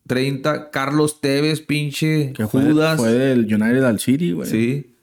30. 0.06 0.70
Carlos 0.70 1.20
Tevez, 1.20 1.60
pinche. 1.62 2.32
Que 2.34 2.44
Judas. 2.44 2.98
fue 2.98 3.12
del 3.12 3.40
United 3.46 3.84
al 3.84 3.98
City, 4.00 4.32
güey. 4.32 4.50
Sí. 4.50 4.94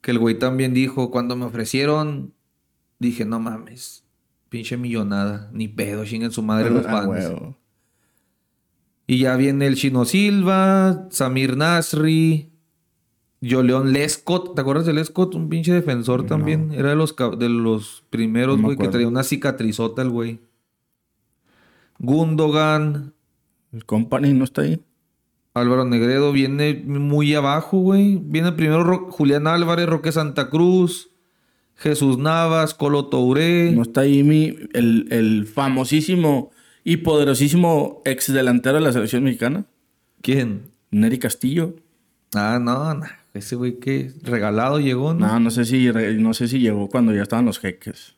Que 0.00 0.12
el 0.12 0.18
güey 0.18 0.38
también 0.38 0.72
dijo, 0.72 1.10
cuando 1.10 1.36
me 1.36 1.44
ofrecieron, 1.44 2.32
dije, 2.98 3.26
no 3.26 3.38
mames, 3.38 4.04
pinche 4.48 4.78
millonada, 4.78 5.50
ni 5.52 5.68
pedo, 5.68 6.06
chinguen 6.06 6.30
su 6.32 6.42
madre 6.42 6.70
los 6.70 6.86
Ah, 6.86 6.90
fans. 6.90 7.08
huevo. 7.08 7.58
Y 9.06 9.18
ya 9.18 9.36
viene 9.36 9.66
el 9.66 9.74
Chino 9.74 10.04
Silva, 10.06 11.08
Samir 11.10 11.56
Nasri, 11.56 12.49
Joleón 13.42 13.92
Lescott. 13.92 14.54
¿Te 14.54 14.60
acuerdas 14.60 14.86
de 14.86 14.92
Lescott? 14.92 15.34
Un 15.34 15.48
pinche 15.48 15.72
defensor 15.72 16.26
también. 16.26 16.72
Era 16.72 16.90
de 16.90 16.96
los, 16.96 17.14
de 17.38 17.48
los 17.48 18.04
primeros, 18.10 18.58
No 18.58 18.64
güey, 18.64 18.76
que 18.76 18.88
traía 18.88 19.08
una 19.08 19.22
cicatrizota 19.22 20.02
el 20.02 20.10
güey. 20.10 20.40
Gundogan, 21.98 23.12
El 23.72 23.84
company 23.84 24.32
no 24.32 24.44
está 24.44 24.62
ahí. 24.62 24.80
Álvaro 25.54 25.84
Negredo 25.84 26.32
viene 26.32 26.82
muy 26.86 27.34
abajo, 27.34 27.78
güey. 27.78 28.16
Viene 28.22 28.52
primero 28.52 28.84
Ro- 28.84 29.10
Julián 29.10 29.46
Álvarez, 29.46 29.86
Roque 29.88 30.12
Santa 30.12 30.48
Cruz, 30.48 31.10
Jesús 31.76 32.18
Navas, 32.18 32.72
Colo 32.74 33.06
Touré. 33.06 33.72
No 33.72 33.82
está 33.82 34.02
ahí 34.02 34.22
mi, 34.22 34.56
el, 34.72 35.08
el 35.10 35.46
famosísimo 35.46 36.50
y 36.84 36.98
poderosísimo 36.98 38.00
ex 38.04 38.32
delantero 38.32 38.76
de 38.76 38.80
la 38.82 38.92
selección 38.92 39.24
mexicana, 39.24 39.66
¿Quién? 40.22 40.70
Neri 40.90 41.18
Castillo. 41.18 41.74
Ah, 42.34 42.58
no, 42.60 42.94
no. 42.94 43.06
Ese 43.32 43.56
güey 43.56 43.78
que 43.78 44.12
regalado 44.22 44.80
llegó, 44.80 45.14
¿no? 45.14 45.26
No, 45.26 45.40
no 45.40 45.50
sé 45.50 45.64
si 45.64 45.90
no 46.18 46.34
sé 46.34 46.48
si 46.48 46.58
llegó 46.58 46.88
cuando 46.88 47.14
ya 47.14 47.22
estaban 47.22 47.44
los 47.44 47.58
jeques. 47.58 48.16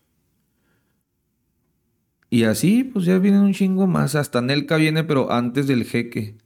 Y 2.30 2.44
así, 2.44 2.82
pues 2.84 3.04
ya 3.04 3.18
vienen 3.18 3.42
un 3.42 3.52
chingo 3.52 3.86
más. 3.86 4.14
Hasta 4.14 4.40
Nelka 4.40 4.76
viene, 4.76 5.04
pero 5.04 5.30
antes 5.30 5.66
del 5.66 5.84
jeque. 5.84 6.38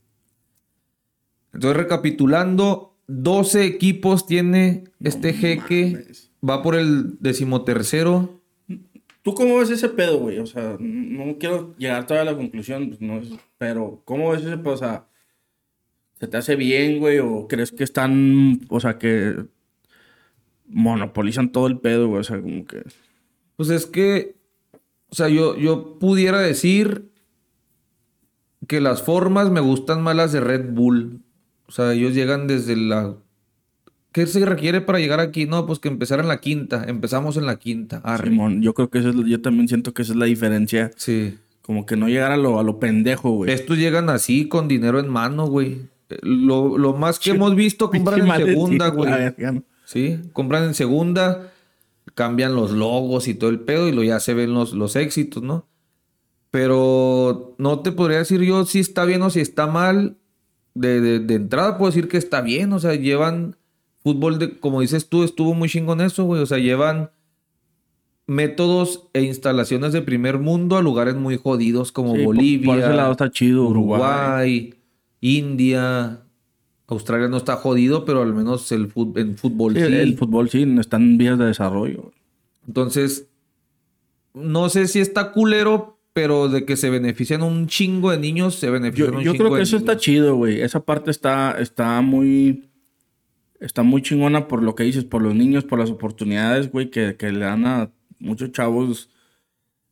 Entonces, 1.53 1.77
recapitulando, 1.77 2.99
12 3.07 3.65
equipos 3.65 4.27
tiene 4.27 4.85
este 5.01 5.33
jeque. 5.33 6.07
Va 6.47 6.61
por 6.61 6.75
el 6.75 7.19
decimotercero. 7.21 8.41
¿Tú 9.23 9.35
cómo 9.35 9.59
ves 9.59 9.71
ese 9.71 9.89
pedo, 9.89 10.19
güey? 10.19 10.41
O 10.41 10.47
sea, 10.47 10.77
no 10.81 11.39
quiero 11.39 11.77
llegar 11.79 12.05
todavía 12.05 12.31
a 12.31 12.33
la 12.35 12.39
conclusión, 12.39 12.89
pues, 12.89 13.01
no 13.01 13.21
pero 13.57 14.03
¿cómo 14.05 14.31
ves 14.31 14.43
ese 14.43 14.59
pedo? 14.59 14.75
O 14.75 14.77
sea, 14.77 15.07
¿se 16.19 16.27
te 16.27 16.37
hace 16.37 16.57
bien, 16.57 16.99
güey? 16.99 17.19
¿O 17.19 17.47
crees 17.49 17.73
que 17.73 17.85
están, 17.85 18.61
o 18.69 18.81
sea, 18.81 18.99
que 18.99 19.37
monopolizan 20.69 21.53
todo 21.53 21.67
el 21.67 21.79
pedo, 21.79 22.09
güey? 22.09 22.21
O 22.21 22.25
sea, 22.25 22.41
como 22.41 22.65
que... 22.67 22.83
Pues 23.57 23.71
es 23.71 23.87
que, 23.87 24.37
o 25.09 25.15
sea, 25.15 25.29
yo, 25.29 25.57
yo 25.57 25.99
pudiera 25.99 26.41
decir 26.41 27.11
que 28.67 28.81
las 28.81 29.03
formas 29.03 29.51
me 29.51 29.61
gustan 29.61 30.03
más 30.03 30.17
las 30.17 30.33
de 30.33 30.41
Red 30.41 30.73
Bull. 30.73 31.23
O 31.67 31.73
sea, 31.73 31.93
ellos 31.93 32.15
llegan 32.15 32.47
desde 32.47 32.77
la... 32.77 33.17
¿Qué 34.13 34.27
se 34.27 34.45
requiere 34.47 34.81
para 34.81 34.99
llegar 34.99 35.21
aquí? 35.21 35.45
No, 35.45 35.67
pues 35.67 35.79
que 35.79 35.89
empezar 35.89 36.21
en 36.21 36.29
la 36.29 36.41
quinta. 36.41 36.85
Empezamos 36.89 37.37
en 37.37 37.45
la 37.45 37.59
quinta. 37.59 38.01
Arre. 38.03 38.31
Simón, 38.31 38.63
yo 38.63 38.73
creo 38.73 38.89
que 38.89 38.99
eso 38.99 39.11
es, 39.11 39.17
yo 39.27 39.43
también 39.43 39.69
siento 39.69 39.93
que 39.93 40.03
esa 40.03 40.13
es 40.13 40.19
la 40.19 40.25
diferencia. 40.25 40.91
Sí. 40.97 41.37
Como 41.61 41.85
que 41.85 41.97
no 41.97 42.09
llegar 42.09 42.33
a 42.33 42.39
lo, 42.39 42.59
a 42.59 42.63
lo 42.63 42.79
pendejo, 42.79 43.31
güey. 43.31 43.51
Estos 43.51 43.77
llegan 43.77 44.09
así, 44.09 44.49
con 44.49 44.69
dinero 44.69 45.01
en 45.01 45.09
mano, 45.09 45.47
güey. 45.47 45.81
Lo, 46.23 46.79
lo 46.79 46.93
más 46.95 47.19
que 47.19 47.31
hemos 47.31 47.55
visto, 47.55 47.91
compran 47.91 48.21
en 48.29 48.47
segunda, 48.47 48.89
güey. 48.89 49.13
Sí, 49.85 50.19
compran 50.33 50.65
en 50.65 50.75
segunda, 50.75 51.53
cambian 52.15 52.55
los 52.55 52.71
logos 52.73 53.29
y 53.29 53.35
todo 53.35 53.51
el 53.51 53.61
pedo 53.61 53.89
y 53.89 53.93
lo 53.93 54.03
ya 54.03 54.21
se 54.21 54.35
ven 54.35 54.53
los, 54.55 54.73
los 54.73 54.97
éxitos, 54.97 55.43
¿no? 55.43 55.67
Pero 56.51 57.55
no 57.59 57.81
te 57.81 57.93
podría 57.93 58.19
decir 58.19 58.41
yo 58.43 58.65
si 58.65 58.81
está 58.81 59.05
bien 59.05 59.23
o 59.23 59.31
si 59.31 59.41
está 59.41 59.67
mal. 59.67 60.17
De, 60.75 61.01
de- 61.01 61.21
de 61.21 61.35
entrada 61.35 61.79
puedo 61.79 61.91
decir 61.91 62.07
que 62.09 62.19
está 62.19 62.43
bien, 62.43 62.71
o 62.75 62.79
sea, 62.79 62.95
llevan 62.95 63.57
fútbol 64.03 64.39
de, 64.39 64.59
como 64.61 64.83
dices 64.83 65.09
tú, 65.09 65.25
estuvo 65.25 65.55
muy 65.55 65.69
chingón 65.71 66.01
eso, 66.03 66.25
güey. 66.25 66.43
O 66.43 66.47
sea, 66.47 66.59
llevan 66.59 67.11
métodos 68.27 69.09
e 69.13 69.23
instalaciones 69.23 69.93
de 69.93 70.03
primer 70.03 70.39
mundo 70.39 70.77
a 70.77 70.83
lugares 70.83 71.15
muy 71.15 71.37
jodidos 71.39 71.93
como 71.93 72.15
Sí, 72.17 72.25
Bolivia. 72.25 72.67
Por, 72.67 72.79
ese 72.79 72.93
lado 72.93 73.13
está 73.13 73.31
chido, 73.31 73.67
Uruguay. 73.69 74.01
Uruguay, 74.01 74.75
India, 75.35 76.21
Australia 76.87 77.29
no 77.29 77.37
está 77.37 77.57
jodido, 77.57 78.05
pero 78.05 78.23
al 78.23 78.33
menos 78.35 78.71
el 78.73 78.93
fut- 78.93 79.19
en 79.19 79.37
fútbol 79.37 79.75
Sí, 79.75 79.81
sí. 79.81 79.93
el, 79.95 80.17
fútbol 80.17 80.49
sí, 80.51 80.63
están 80.79 81.03
en 81.03 81.19
vías 81.19 81.39
de 81.39 81.47
desarrollo. 81.47 82.13
Entonces, 82.67 83.29
no 84.35 84.69
sé 84.69 84.87
si 84.87 85.01
está 85.01 85.33
culero, 85.33 85.99
pero 86.13 86.49
de 86.49 86.65
que 86.65 86.77
se 86.77 86.91
benefician 86.91 87.43
un 87.43 87.67
chingo 87.67 88.11
de 88.11 88.19
niños, 88.19 88.55
se 88.55 88.71
benefician 88.71 89.11
Yo, 89.13 89.19
un 89.19 89.25
yo 89.25 89.33
chingo 89.33 89.45
creo 89.47 89.57
que 89.57 89.63
eso 89.63 89.77
está 89.77 89.97
chido, 89.97 90.37
güey. 90.37 90.61
Esa 90.61 90.81
parte 90.85 91.11
está, 91.11 91.57
está 91.61 92.01
muy. 92.01 92.69
Está 93.59 93.83
muy 93.83 94.03
chingona 94.03 94.49
por 94.49 94.63
lo 94.63 94.75
que 94.75 94.85
dices, 94.85 95.05
por 95.05 95.23
los 95.23 95.35
niños, 95.35 95.65
por 95.65 95.79
las 95.79 95.91
oportunidades, 95.91 96.71
güey, 96.71 96.91
que, 96.91 97.17
que 97.17 97.33
le 97.33 97.41
dan 97.47 97.65
a 97.67 97.91
muchos 98.19 98.53
chavos 98.53 99.09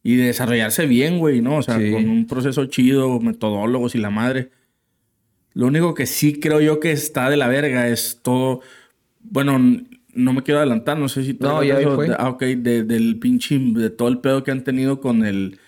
y 0.02 0.16
de 0.16 0.24
desarrollarse 0.26 0.84
bien, 0.86 1.18
güey, 1.18 1.40
¿no? 1.40 1.56
O 1.56 1.62
sea, 1.62 1.78
Sí. 1.78 1.90
con 1.90 2.06
un 2.10 2.26
proceso 2.26 2.66
chido, 2.66 3.18
metodólogos 3.20 3.94
y 3.94 3.98
la 3.98 4.10
madre. 4.10 4.50
Lo 5.54 5.66
único 5.66 5.94
que 5.94 6.06
sí 6.06 6.40
creo 6.40 6.60
yo 6.60 6.80
que 6.80 6.92
está 6.92 7.30
de 7.30 7.36
la 7.36 7.48
verga 7.48 7.88
es 7.88 8.20
todo. 8.22 8.60
Bueno, 9.22 9.58
no 10.12 10.32
me 10.32 10.42
quiero 10.42 10.58
adelantar, 10.60 10.98
no 10.98 11.08
sé 11.08 11.24
si 11.24 11.34
No, 11.40 11.62
ya 11.62 11.80
fue. 11.94 12.10
ah, 12.18 12.28
ok, 12.28 12.42
de- 12.42 12.82
del 12.84 13.18
pinche. 13.18 13.58
de 13.58 13.90
todo 13.90 14.08
el 14.08 14.18
pedo 14.18 14.42
que 14.44 14.50
han 14.50 14.64
tenido 14.64 15.00
con 15.00 15.24
el. 15.24 15.58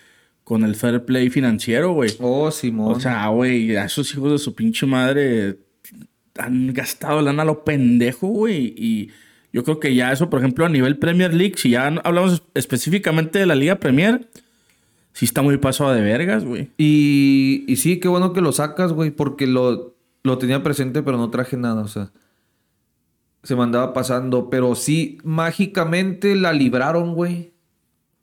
con 0.43 0.63
el 0.63 0.75
fair 0.75 1.03
play 1.03 1.29
financiero, 1.29 1.91
güey. 1.91 2.11
Oh, 2.21 2.49
Simón. 2.51 2.95
O 2.95 2.99
sea, 3.01 3.27
güey, 3.27 3.75
a 3.75 3.83
esos 3.85 4.13
hijos 4.13 4.31
de 4.31 4.37
su 4.37 4.55
pinche 4.55 4.85
madre 4.85 5.57
han 6.37 6.73
gastado 6.73 7.21
lana 7.21 7.41
a 7.43 7.45
lo 7.45 7.63
pendejo, 7.65 8.27
güey. 8.27 8.73
Y 8.77 9.09
yo 9.51 9.63
creo 9.65 9.79
que 9.79 9.93
ya 9.95 10.11
eso, 10.13 10.29
por 10.29 10.39
ejemplo, 10.39 10.65
a 10.65 10.69
nivel 10.69 10.97
Premier 10.97 11.33
League, 11.33 11.55
si 11.57 11.71
ya 11.71 11.87
hablamos 11.87 12.43
específicamente 12.53 13.39
de 13.39 13.45
la 13.45 13.55
Liga 13.55 13.79
Premier, 13.79 14.29
sí 15.17 15.25
está 15.25 15.41
muy 15.41 15.57
pasado 15.57 15.93
de 15.93 16.01
vergas, 16.01 16.45
güey. 16.45 16.69
y, 16.77 17.65
sí, 17.77 17.99
qué 17.99 18.07
bueno 18.07 18.33
que 18.33 18.41
lo 18.41 18.51
sacas, 18.51 18.93
güey, 18.93 19.09
porque 19.09 19.47
lo, 19.47 19.95
lo 20.21 20.37
tenía 20.37 20.61
presente, 20.61 21.01
pero 21.01 21.17
no 21.17 21.31
traje 21.31 21.57
nada, 21.57 21.81
o 21.81 21.87
sea. 21.87 22.11
Se 23.41 23.55
me 23.55 23.63
andaba 23.63 23.93
pasando, 23.93 24.51
pero 24.51 24.75
sí, 24.75 25.17
mágicamente 25.23 26.35
la 26.35 26.53
libraron, 26.53 27.15
güey. 27.15 27.51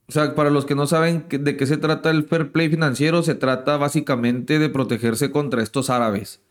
O 0.07 0.12
sea, 0.12 0.36
para 0.36 0.51
los 0.51 0.66
que 0.66 0.76
no 0.76 0.86
saben 0.86 1.26
de 1.28 1.57
qué 1.57 1.66
se 1.66 1.78
trata 1.78 2.11
el 2.11 2.28
fair 2.28 2.53
play 2.53 2.68
financiero, 2.68 3.24
se 3.24 3.34
trata 3.34 3.76
básicamente 3.76 4.61
de 4.61 4.68
protegerse 4.68 5.32
contra 5.32 5.64
estos 5.64 5.90
árabes. 5.90 6.42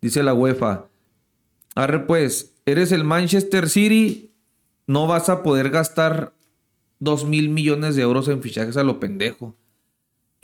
Dice 0.00 0.24
la 0.24 0.34
UEFA. 0.34 0.86
Arre, 1.76 2.00
pues, 2.06 2.56
eres 2.64 2.90
el 2.90 3.04
Manchester 3.04 3.68
City, 3.68 4.32
no 4.88 5.06
vas 5.06 5.28
a 5.28 5.44
poder 5.44 5.70
gastar 5.70 6.32
dos 6.98 7.24
mil 7.24 7.50
millones 7.50 7.94
de 7.94 8.02
euros 8.02 8.26
en 8.26 8.42
fichajes 8.42 8.76
a 8.76 8.82
lo 8.82 8.98
pendejo. 8.98 9.54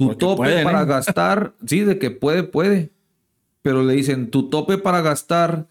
Tu 0.02 0.08
Porque 0.08 0.18
tope 0.20 0.36
pueden, 0.36 0.64
para 0.64 0.82
¿eh? 0.82 0.86
gastar, 0.86 1.54
sí, 1.66 1.80
de 1.80 1.98
que 1.98 2.10
puede, 2.10 2.42
puede. 2.42 2.90
Pero 3.62 3.82
le 3.82 3.94
dicen, 3.94 4.30
tu 4.30 4.48
tope 4.50 4.78
para 4.78 5.00
gastar 5.02 5.68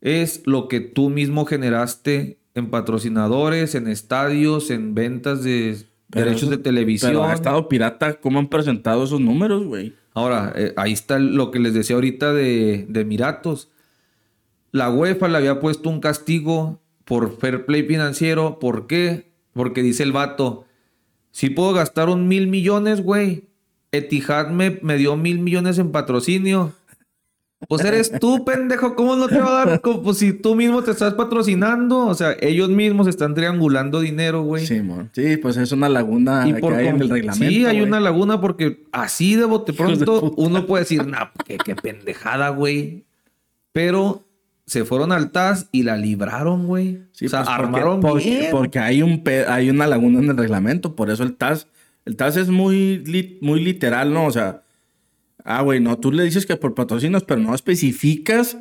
es 0.00 0.42
lo 0.46 0.68
que 0.68 0.80
tú 0.80 1.10
mismo 1.10 1.44
generaste 1.46 2.38
en 2.54 2.70
patrocinadores, 2.70 3.74
en 3.74 3.88
estadios, 3.88 4.70
en 4.70 4.94
ventas 4.94 5.42
de 5.42 5.76
Pero 6.10 6.24
derechos 6.26 6.42
eso- 6.48 6.50
de 6.52 6.58
televisión. 6.58 7.10
Pero 7.12 7.24
ha 7.24 7.32
estado 7.34 7.68
pirata, 7.68 8.14
¿cómo 8.20 8.38
han 8.38 8.48
presentado 8.48 9.04
esos 9.04 9.20
números, 9.20 9.64
güey? 9.64 9.94
Ahora, 10.14 10.52
eh, 10.56 10.72
ahí 10.76 10.92
está 10.92 11.18
lo 11.18 11.50
que 11.50 11.58
les 11.58 11.74
decía 11.74 11.96
ahorita 11.96 12.32
de, 12.32 12.86
de 12.88 13.00
Emiratos. 13.00 13.70
La 14.70 14.90
UEFA 14.90 15.28
le 15.28 15.38
había 15.38 15.60
puesto 15.60 15.88
un 15.90 16.00
castigo 16.00 16.80
por 17.04 17.36
fair 17.38 17.64
play 17.66 17.82
financiero. 17.82 18.58
¿Por 18.58 18.86
qué? 18.86 19.32
Porque 19.52 19.82
dice 19.82 20.02
el 20.04 20.12
vato, 20.12 20.64
si 21.32 21.50
puedo 21.50 21.72
gastar 21.72 22.08
un 22.08 22.28
mil 22.28 22.46
millones, 22.46 23.00
güey. 23.02 23.48
Etihad 23.96 24.48
me, 24.48 24.78
me 24.82 24.96
dio 24.96 25.16
mil 25.16 25.38
millones 25.38 25.78
en 25.78 25.92
patrocinio. 25.92 26.72
Pues 27.68 27.84
eres 27.84 28.12
tú, 28.20 28.44
pendejo. 28.46 28.94
¿Cómo 28.94 29.16
no 29.16 29.28
te 29.28 29.38
va 29.38 29.62
a 29.62 29.66
dar? 29.66 29.80
Pues 30.04 30.18
si 30.18 30.32
tú 30.32 30.54
mismo 30.54 30.82
te 30.82 30.90
estás 30.90 31.14
patrocinando. 31.14 32.06
O 32.06 32.14
sea, 32.14 32.36
ellos 32.40 32.68
mismos 32.68 33.06
están 33.06 33.34
triangulando 33.34 34.00
dinero, 34.00 34.42
güey. 34.42 34.66
Sí. 34.66 34.82
Sí, 35.12 35.36
pues 35.36 35.56
es 35.56 35.72
una 35.72 35.88
laguna 35.88 36.46
Y 36.46 36.54
que 36.54 36.60
por 36.60 36.74
hay 36.74 36.88
en 36.88 37.00
el 37.00 37.10
reglamento. 37.10 37.46
Sí, 37.46 37.64
hay 37.64 37.78
güey. 37.78 37.88
una 37.88 38.00
laguna 38.00 38.40
porque 38.40 38.84
así 38.92 39.36
de 39.36 39.44
bote 39.44 39.72
de 39.72 39.78
pronto 39.78 40.32
uno 40.36 40.66
puede 40.66 40.84
decir, 40.84 41.06
nah, 41.06 41.26
qué, 41.46 41.56
qué 41.58 41.74
pendejada, 41.74 42.50
güey. 42.50 43.04
Pero 43.72 44.24
se 44.66 44.84
fueron 44.84 45.12
al 45.12 45.30
TAS 45.30 45.68
y 45.72 45.82
la 45.82 45.96
libraron, 45.96 46.66
güey. 46.66 47.02
Sí, 47.12 47.26
o 47.26 47.28
sea, 47.28 47.44
pues, 47.44 47.54
armaron 47.54 48.00
porque, 48.00 48.24
bien. 48.24 48.50
porque 48.50 48.78
hay 48.78 49.02
un 49.02 49.22
hay 49.48 49.70
una 49.70 49.86
laguna 49.86 50.20
en 50.20 50.30
el 50.30 50.36
reglamento, 50.36 50.94
por 50.94 51.10
eso 51.10 51.22
el 51.22 51.34
TAS, 51.34 51.66
el 52.04 52.16
TAS 52.16 52.36
es 52.36 52.48
muy, 52.48 52.98
li- 53.04 53.38
muy 53.40 53.60
literal, 53.64 54.12
¿no? 54.12 54.26
O 54.26 54.30
sea, 54.30 54.62
ah, 55.44 55.62
güey, 55.62 55.80
no, 55.80 55.98
tú 55.98 56.12
le 56.12 56.24
dices 56.24 56.46
que 56.46 56.56
por 56.56 56.74
patrocinios, 56.74 57.24
pero 57.24 57.40
no 57.40 57.54
especificas 57.54 58.56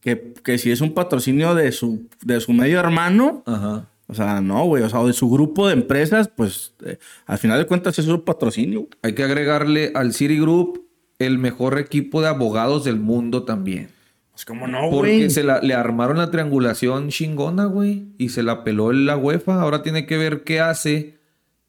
que, 0.00 0.34
que 0.42 0.58
si 0.58 0.70
es 0.70 0.80
un 0.80 0.94
patrocinio 0.94 1.54
de 1.54 1.72
su, 1.72 2.06
de 2.24 2.40
su 2.40 2.52
medio 2.52 2.80
hermano, 2.80 3.42
Ajá. 3.46 3.86
o 4.06 4.14
sea, 4.14 4.40
no, 4.40 4.64
güey, 4.64 4.82
o 4.82 4.88
sea, 4.88 5.00
o 5.00 5.06
de 5.06 5.12
su 5.12 5.28
grupo 5.30 5.66
de 5.68 5.74
empresas, 5.74 6.28
pues 6.28 6.72
eh, 6.86 6.98
al 7.26 7.38
final 7.38 7.58
de 7.58 7.66
cuentas 7.66 7.98
es 7.98 8.06
un 8.06 8.22
patrocinio. 8.22 8.88
Hay 9.02 9.14
que 9.14 9.24
agregarle 9.24 9.92
al 9.94 10.14
Citigroup 10.14 10.86
el 11.18 11.36
mejor 11.38 11.78
equipo 11.78 12.22
de 12.22 12.28
abogados 12.28 12.84
del 12.84 12.96
mundo 12.98 13.42
también. 13.44 13.90
Pues 14.32 14.46
cómo 14.46 14.66
no, 14.66 14.88
Porque 14.90 15.16
güey. 15.18 15.30
se 15.30 15.42
la, 15.44 15.60
le 15.60 15.74
armaron 15.74 16.16
la 16.16 16.30
triangulación 16.30 17.10
chingona, 17.10 17.66
güey. 17.66 18.04
Y 18.16 18.30
se 18.30 18.42
la 18.42 18.64
peló 18.64 18.90
la 18.94 19.18
UEFA. 19.18 19.60
Ahora 19.60 19.82
tiene 19.82 20.06
que 20.06 20.16
ver 20.16 20.44
qué 20.44 20.60
hace 20.60 21.18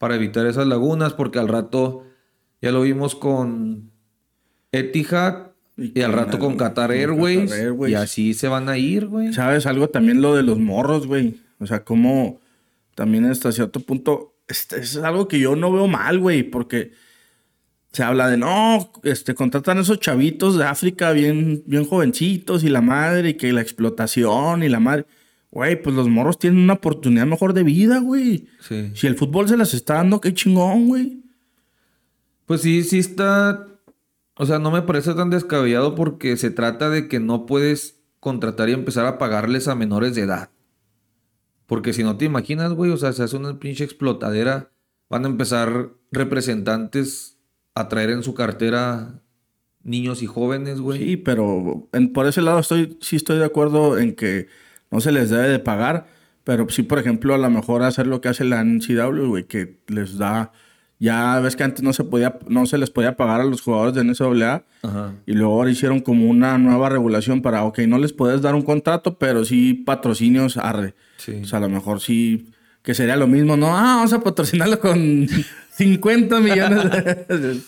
para 0.01 0.15
evitar 0.15 0.45
esas 0.45 0.67
lagunas. 0.67 1.13
Porque 1.13 1.39
al 1.39 1.47
rato 1.47 2.03
ya 2.61 2.71
lo 2.71 2.81
vimos 2.81 3.15
con 3.15 3.91
Etihad. 4.73 5.51
Y 5.77 6.01
al 6.01 6.11
rato 6.11 6.37
con 6.37 6.57
Qatar 6.57 6.89
con 6.89 6.97
Airways. 6.97 7.49
Qatar 7.49 7.59
Airways. 7.59 7.91
Y 7.93 7.95
así 7.95 8.33
se 8.33 8.49
van 8.49 8.67
a 8.67 8.77
ir, 8.77 9.07
güey. 9.07 9.31
¿Sabes 9.31 9.65
algo 9.65 9.87
también 9.87 10.21
lo 10.21 10.35
de 10.35 10.43
los 10.43 10.59
morros, 10.59 11.07
güey? 11.07 11.39
O 11.59 11.65
sea, 11.65 11.85
como 11.85 12.41
también 12.95 13.25
hasta 13.25 13.53
cierto 13.53 13.79
punto 13.79 14.31
este, 14.51 14.81
es 14.81 14.97
algo 14.97 15.27
que 15.29 15.39
yo 15.39 15.55
no 15.55 15.71
veo 15.71 15.87
mal, 15.87 16.19
güey, 16.19 16.43
porque 16.43 16.91
se 17.93 18.03
habla 18.03 18.29
de 18.29 18.37
no, 18.37 18.91
este, 19.03 19.33
contratan 19.33 19.77
a 19.77 19.81
esos 19.81 19.99
chavitos 19.99 20.57
de 20.57 20.65
África 20.65 21.11
bien, 21.11 21.63
bien 21.65 21.85
jovencitos 21.85 22.63
y 22.63 22.69
la 22.69 22.81
madre, 22.81 23.29
y 23.29 23.33
que 23.35 23.53
la 23.53 23.61
explotación 23.61 24.63
y 24.63 24.69
la 24.69 24.79
madre. 24.79 25.05
Güey, 25.51 25.81
pues 25.81 25.95
los 25.95 26.07
morros 26.07 26.39
tienen 26.39 26.61
una 26.61 26.73
oportunidad 26.73 27.25
mejor 27.25 27.53
de 27.53 27.63
vida, 27.63 27.99
güey. 27.99 28.47
Sí. 28.61 28.91
Si 28.95 29.05
el 29.07 29.15
fútbol 29.17 29.49
se 29.49 29.57
las 29.57 29.73
está 29.73 29.95
dando, 29.95 30.21
qué 30.21 30.33
chingón, 30.33 30.87
güey. 30.87 31.23
Pues 32.45 32.61
sí, 32.61 32.83
sí 32.83 32.99
está. 32.99 33.67
O 34.37 34.45
sea, 34.45 34.59
no 34.59 34.71
me 34.71 34.81
parece 34.81 35.13
tan 35.13 35.29
descabellado 35.29 35.93
porque 35.93 36.37
se 36.37 36.51
trata 36.51 36.89
de 36.89 37.07
que 37.09 37.19
no 37.19 37.45
puedes 37.45 37.99
contratar 38.21 38.69
y 38.69 38.73
empezar 38.73 39.05
a 39.05 39.17
pagarles 39.17 39.67
a 39.67 39.75
menores 39.75 40.15
de 40.15 40.21
edad. 40.21 40.49
Porque 41.65 41.91
si 41.93 42.03
no 42.03 42.17
te 42.17 42.25
imaginas, 42.25 42.71
güey, 42.73 42.91
o 42.91 42.97
sea, 42.97 43.11
se 43.13 43.23
hace 43.23 43.35
una 43.35 43.59
pinche 43.59 43.83
explotadera. 43.83 44.71
Van 45.09 45.25
a 45.25 45.29
empezar 45.29 45.89
representantes 46.11 47.37
a 47.75 47.87
traer 47.89 48.09
en 48.09 48.23
su 48.23 48.33
cartera 48.33 49.21
niños 49.83 50.21
y 50.23 50.27
jóvenes, 50.27 50.79
güey. 50.79 50.99
Sí, 50.99 51.17
pero 51.17 51.89
en- 51.91 52.13
por 52.13 52.25
ese 52.25 52.41
lado 52.41 52.59
estoy, 52.59 52.97
sí 53.01 53.15
estoy 53.17 53.37
de 53.37 53.45
acuerdo 53.45 53.97
en 53.97 54.15
que 54.15 54.47
no 54.91 54.99
se 54.99 55.11
les 55.11 55.29
debe 55.29 55.47
de 55.47 55.59
pagar, 55.59 56.07
pero 56.43 56.67
sí, 56.69 56.83
por 56.83 56.99
ejemplo, 56.99 57.33
a 57.33 57.37
lo 57.37 57.49
mejor 57.49 57.83
hacer 57.83 58.07
lo 58.07 58.21
que 58.21 58.29
hace 58.29 58.43
la 58.43 58.63
NCW, 58.63 59.27
güey, 59.27 59.43
que 59.45 59.79
les 59.87 60.17
da, 60.17 60.51
ya 60.99 61.39
ves 61.39 61.55
que 61.55 61.63
antes 61.63 61.83
no 61.83 61.93
se 61.93 62.03
podía, 62.03 62.39
no 62.47 62.65
se 62.65 62.77
les 62.77 62.89
podía 62.89 63.15
pagar 63.15 63.41
a 63.41 63.45
los 63.45 63.61
jugadores 63.61 63.95
de 63.95 64.03
NCAA 64.03 64.65
Ajá. 64.83 65.13
y 65.25 65.33
luego 65.33 65.53
ahora 65.53 65.71
hicieron 65.71 66.01
como 66.01 66.27
una 66.29 66.57
nueva 66.57 66.89
regulación 66.89 67.41
para, 67.41 67.63
ok, 67.63 67.79
no 67.87 67.97
les 67.97 68.13
puedes 68.13 68.41
dar 68.41 68.55
un 68.55 68.63
contrato, 68.63 69.17
pero 69.17 69.45
sí 69.45 69.73
patrocinios 69.73 70.57
arre. 70.57 70.95
Sí. 71.17 71.41
O 71.43 71.45
sea, 71.45 71.59
a 71.59 71.61
lo 71.61 71.69
mejor 71.69 72.01
sí, 72.01 72.51
que 72.81 72.93
sería 72.93 73.15
lo 73.15 73.27
mismo, 73.27 73.55
¿no? 73.55 73.77
Ah, 73.77 73.97
vamos 73.97 74.13
a 74.13 74.19
patrocinarlo 74.21 74.79
con 74.79 75.27
50 75.77 76.39
millones 76.39 76.91
de... 77.27 77.61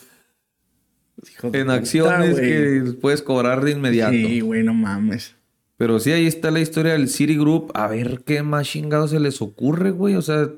En 1.54 1.70
acciones 1.70 2.40
que 2.40 2.96
puedes 3.00 3.22
cobrar 3.22 3.64
de 3.64 3.72
inmediato. 3.72 4.12
Sí, 4.12 4.42
güey, 4.42 4.64
no 4.64 4.74
mames. 4.74 5.36
Pero 5.84 6.00
sí, 6.00 6.14
ahí 6.14 6.28
está 6.28 6.50
la 6.50 6.62
historia 6.62 6.94
del 6.94 7.10
City 7.10 7.36
Group. 7.36 7.70
A 7.74 7.88
ver 7.88 8.24
qué 8.24 8.42
más 8.42 8.70
chingados 8.70 9.12
se 9.12 9.20
les 9.20 9.42
ocurre, 9.42 9.92
güey. 9.92 10.16
O 10.16 10.22
sea, 10.22 10.50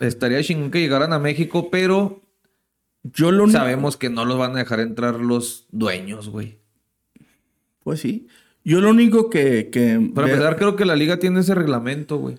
estaría 0.00 0.42
chingón 0.42 0.72
que 0.72 0.80
llegaran 0.80 1.12
a 1.12 1.20
México, 1.20 1.70
pero 1.70 2.24
Yo 3.04 3.30
lo 3.30 3.48
sabemos 3.48 3.96
que 3.96 4.10
no 4.10 4.24
los 4.24 4.36
van 4.36 4.56
a 4.56 4.58
dejar 4.58 4.80
entrar 4.80 5.20
los 5.20 5.68
dueños, 5.70 6.28
güey. 6.28 6.58
Pues 7.84 8.00
sí. 8.00 8.26
Yo 8.64 8.80
lo 8.80 8.90
único 8.90 9.30
que... 9.30 9.70
que 9.70 10.10
Para 10.12 10.26
empezar, 10.28 10.56
creo 10.56 10.74
que 10.74 10.86
la 10.86 10.96
liga 10.96 11.20
tiene 11.20 11.38
ese 11.38 11.54
reglamento, 11.54 12.16
güey. 12.16 12.38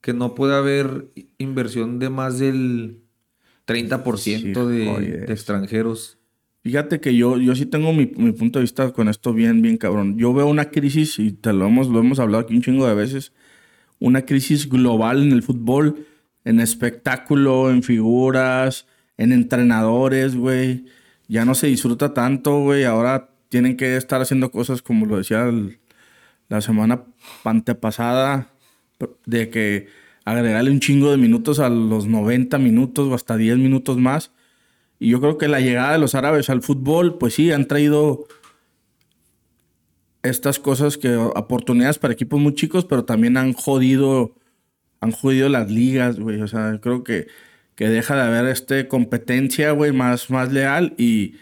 Que 0.00 0.12
no 0.12 0.34
puede 0.34 0.56
haber 0.56 1.12
inversión 1.38 2.00
de 2.00 2.10
más 2.10 2.40
del 2.40 3.02
30% 3.68 4.16
Sí, 4.16 4.42
de 4.42 5.32
extranjeros. 5.32 6.18
Fíjate 6.62 7.00
que 7.00 7.16
yo, 7.16 7.38
yo 7.38 7.54
sí 7.56 7.66
tengo 7.66 7.92
mi, 7.92 8.06
mi 8.16 8.32
punto 8.32 8.58
de 8.58 8.62
vista 8.62 8.92
con 8.92 9.08
esto 9.08 9.32
bien, 9.34 9.62
bien 9.62 9.76
cabrón. 9.76 10.16
Yo 10.16 10.32
veo 10.32 10.46
una 10.46 10.66
crisis, 10.66 11.18
y 11.18 11.32
te 11.32 11.52
lo 11.52 11.66
hemos, 11.66 11.88
lo 11.88 11.98
hemos 11.98 12.20
hablado 12.20 12.44
aquí 12.44 12.54
un 12.54 12.62
chingo 12.62 12.86
de 12.86 12.94
veces, 12.94 13.32
una 13.98 14.22
crisis 14.22 14.68
global 14.68 15.22
en 15.22 15.32
el 15.32 15.42
fútbol, 15.42 16.06
en 16.44 16.60
espectáculo, 16.60 17.70
en 17.70 17.82
figuras, 17.82 18.86
en 19.16 19.32
entrenadores, 19.32 20.36
güey. 20.36 20.84
Ya 21.28 21.44
no 21.44 21.54
se 21.54 21.68
disfruta 21.68 22.14
tanto, 22.14 22.60
güey. 22.60 22.84
Ahora 22.84 23.30
tienen 23.48 23.76
que 23.76 23.96
estar 23.96 24.20
haciendo 24.20 24.50
cosas 24.50 24.82
como 24.82 25.06
lo 25.06 25.18
decía 25.18 25.50
la 26.48 26.60
semana 26.60 27.04
antepasada, 27.44 28.48
de 29.26 29.50
que 29.50 29.88
agregarle 30.24 30.70
un 30.70 30.80
chingo 30.80 31.10
de 31.10 31.16
minutos 31.16 31.58
a 31.58 31.68
los 31.68 32.06
90 32.06 32.58
minutos 32.58 33.08
o 33.08 33.14
hasta 33.14 33.36
10 33.36 33.58
minutos 33.58 33.98
más. 33.98 34.32
Y 35.02 35.10
yo 35.10 35.20
creo 35.20 35.36
que 35.36 35.48
la 35.48 35.60
llegada 35.60 35.92
de 35.92 35.98
los 35.98 36.14
árabes 36.14 36.48
al 36.48 36.62
fútbol, 36.62 37.18
pues 37.18 37.34
sí, 37.34 37.50
han 37.50 37.66
traído 37.66 38.26
estas 40.22 40.58
cosas 40.60 40.96
que 40.96 41.16
oportunidades 41.16 41.98
para 41.98 42.12
equipos 42.14 42.40
muy 42.40 42.54
chicos, 42.54 42.84
pero 42.84 43.04
también 43.04 43.36
han 43.36 43.52
jodido, 43.52 44.36
han 45.00 45.10
jodido 45.10 45.48
las 45.48 45.70
ligas, 45.70 46.20
güey. 46.20 46.40
O 46.40 46.46
sea, 46.46 46.78
creo 46.80 47.02
que, 47.02 47.26
que 47.74 47.88
deja 47.88 48.14
de 48.14 48.22
haber 48.22 48.46
este 48.46 48.86
competencia, 48.86 49.72
güey, 49.72 49.90
más, 49.90 50.30
más 50.30 50.52
leal 50.52 50.94
y, 50.98 51.34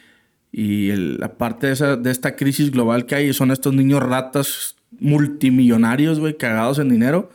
y 0.52 0.92
la 0.96 1.36
parte 1.36 1.66
de, 1.66 1.74
esa, 1.74 1.96
de 1.96 2.10
esta 2.10 2.36
crisis 2.36 2.70
global 2.70 3.04
que 3.04 3.16
hay 3.16 3.32
son 3.34 3.50
estos 3.50 3.74
niños 3.74 4.02
ratas 4.02 4.76
multimillonarios, 4.98 6.18
güey, 6.18 6.38
cagados 6.38 6.78
en 6.78 6.88
dinero, 6.88 7.28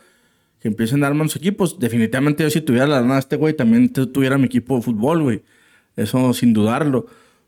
que 0.58 0.66
empiecen 0.66 1.04
a 1.04 1.06
armar 1.06 1.28
sus 1.28 1.36
equipos. 1.36 1.78
Definitivamente 1.78 2.42
yo 2.42 2.50
si 2.50 2.60
tuviera 2.60 2.88
la 2.88 3.00
lana 3.00 3.18
este 3.18 3.36
güey, 3.36 3.54
también 3.54 3.92
tu- 3.92 4.08
tuviera 4.08 4.38
mi 4.38 4.46
equipo 4.46 4.74
de 4.74 4.82
fútbol, 4.82 5.22
güey. 5.22 5.42
Eso 5.96 6.32
sin 6.34 6.52
dudarlo. 6.52 7.06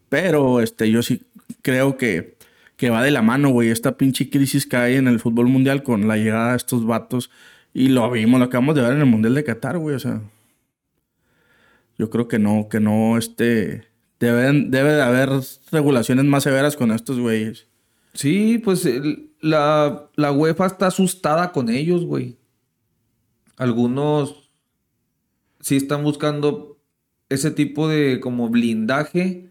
Pero 0.08 0.60
este, 0.60 0.90
yo 0.90 1.02
sí 1.02 1.22
creo 1.62 1.96
que, 1.96 2.36
que 2.76 2.90
va 2.90 3.02
de 3.02 3.10
la 3.10 3.22
mano, 3.22 3.50
güey. 3.50 3.68
Esta 3.68 3.96
pinche 3.96 4.30
crisis 4.30 4.66
que 4.66 4.76
hay 4.76 4.96
en 4.96 5.06
el 5.06 5.20
fútbol 5.20 5.48
mundial 5.48 5.82
con 5.82 6.08
la 6.08 6.16
llegada 6.16 6.50
de 6.52 6.56
estos 6.56 6.86
vatos. 6.86 7.30
Y 7.74 7.88
lo 7.88 8.10
vimos, 8.10 8.40
lo 8.40 8.46
acabamos 8.46 8.74
de 8.74 8.82
ver 8.82 8.94
en 8.94 9.00
el 9.00 9.06
Mundial 9.06 9.34
de 9.34 9.44
Qatar, 9.44 9.78
güey. 9.78 9.94
O 9.94 10.00
sea, 10.00 10.22
yo 11.98 12.10
creo 12.10 12.26
que 12.26 12.38
no, 12.38 12.68
que 12.68 12.80
no, 12.80 13.18
este... 13.18 13.86
Deben, 14.20 14.72
debe 14.72 14.94
de 14.94 15.02
haber 15.02 15.30
regulaciones 15.70 16.24
más 16.24 16.42
severas 16.42 16.76
con 16.76 16.90
estos 16.90 17.20
güeyes. 17.20 17.68
Sí, 18.14 18.58
pues 18.58 18.84
la, 19.40 20.10
la 20.16 20.32
UEFA 20.32 20.66
está 20.66 20.88
asustada 20.88 21.52
con 21.52 21.68
ellos, 21.68 22.04
güey. 22.04 22.36
Algunos 23.56 24.50
sí 25.60 25.76
están 25.76 26.02
buscando 26.02 26.67
ese 27.28 27.50
tipo 27.50 27.88
de 27.88 28.20
como 28.20 28.48
blindaje, 28.48 29.50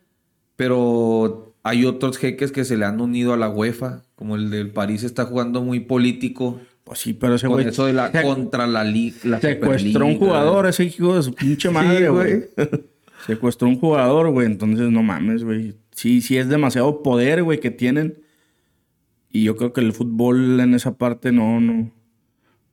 pero 0.55 1.55
hay 1.63 1.85
otros 1.85 2.17
jeques 2.17 2.51
que 2.51 2.63
se 2.63 2.77
le 2.77 2.85
han 2.85 3.01
unido 3.01 3.33
a 3.33 3.37
la 3.37 3.49
UEFA, 3.49 4.03
como 4.15 4.35
el 4.35 4.49
del 4.49 4.71
París 4.71 5.03
está 5.03 5.25
jugando 5.25 5.61
muy 5.61 5.81
político 5.81 6.59
Pues 6.83 6.99
sí, 6.99 7.13
pero 7.13 7.35
ese 7.35 7.47
con 7.47 7.57
güey... 7.57 7.67
eso 7.67 7.85
de 7.85 7.93
la 7.93 8.11
contra 8.21 8.67
la 8.67 8.83
liga. 8.83 9.39
Secuestró 9.41 10.05
un 10.05 10.17
jugador, 10.17 10.67
ese 10.67 10.85
hijo 10.85 11.15
de 11.15 11.23
su 11.23 11.33
pinche 11.33 11.69
madre, 11.69 12.09
güey. 12.09 12.45
Secuestró 13.25 13.67
un 13.67 13.79
jugador, 13.79 14.29
güey. 14.31 14.45
Entonces, 14.45 14.89
no 14.89 15.03
mames, 15.03 15.43
güey. 15.43 15.75
Sí, 15.91 16.21
sí 16.21 16.37
es 16.37 16.47
demasiado 16.47 17.03
poder, 17.03 17.43
güey, 17.43 17.59
que 17.59 17.71
tienen. 17.71 18.21
Y 19.29 19.43
yo 19.43 19.55
creo 19.57 19.73
que 19.73 19.81
el 19.81 19.91
fútbol 19.91 20.59
en 20.59 20.73
esa 20.73 20.97
parte 20.97 21.31
no, 21.31 21.59
no, 21.59 21.91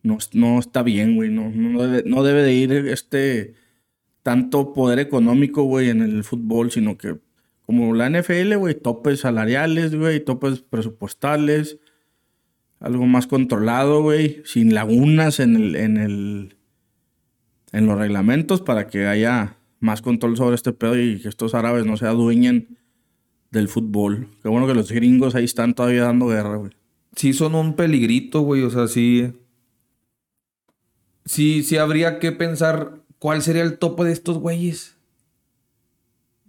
no, 0.02 0.18
no 0.32 0.59
está 0.61 0.82
bien, 0.82 1.16
güey. 1.16 1.30
No, 1.30 1.50
no, 1.50 1.82
debe, 1.82 2.09
no 2.09 2.22
debe 2.22 2.42
de 2.42 2.55
ir 2.55 2.72
este 2.72 3.55
tanto 4.24 4.72
poder 4.72 4.98
económico, 4.98 5.62
güey, 5.62 5.90
en 5.90 6.02
el 6.02 6.24
fútbol, 6.24 6.72
sino 6.72 6.96
que 6.98 7.18
como 7.66 7.94
la 7.94 8.10
NFL, 8.10 8.56
güey, 8.56 8.74
topes 8.74 9.20
salariales, 9.20 9.94
güey, 9.94 10.24
topes 10.24 10.60
presupuestales, 10.60 11.78
algo 12.80 13.06
más 13.06 13.26
controlado, 13.26 14.02
güey, 14.02 14.42
sin 14.44 14.74
lagunas 14.74 15.40
en 15.40 15.56
el, 15.56 15.76
en 15.76 15.96
el, 15.98 16.56
en 17.72 17.86
los 17.86 17.98
reglamentos 17.98 18.60
para 18.62 18.88
que 18.88 19.06
haya 19.06 19.58
más 19.78 20.02
control 20.02 20.36
sobre 20.36 20.56
este 20.56 20.72
pedo 20.72 20.98
y 20.98 21.20
que 21.20 21.28
estos 21.28 21.54
árabes 21.54 21.86
no 21.86 21.96
se 21.96 22.06
adueñen 22.06 22.78
del 23.50 23.68
fútbol. 23.68 24.28
Qué 24.42 24.48
bueno 24.48 24.66
que 24.66 24.74
los 24.74 24.90
gringos 24.90 25.34
ahí 25.34 25.44
están 25.44 25.74
todavía 25.74 26.04
dando 26.04 26.28
guerra, 26.28 26.56
güey. 26.56 26.72
Sí 27.14 27.34
son 27.34 27.54
un 27.54 27.76
peligrito, 27.76 28.40
güey. 28.40 28.62
O 28.62 28.70
sea, 28.70 28.88
sí. 28.88 29.32
Sí, 31.26 31.62
sí 31.62 31.76
habría 31.76 32.18
que 32.18 32.32
pensar 32.32 33.03
cuál 33.24 33.40
sería 33.40 33.62
el 33.62 33.78
tope 33.78 34.04
de 34.04 34.12
estos 34.12 34.36
güeyes. 34.36 34.98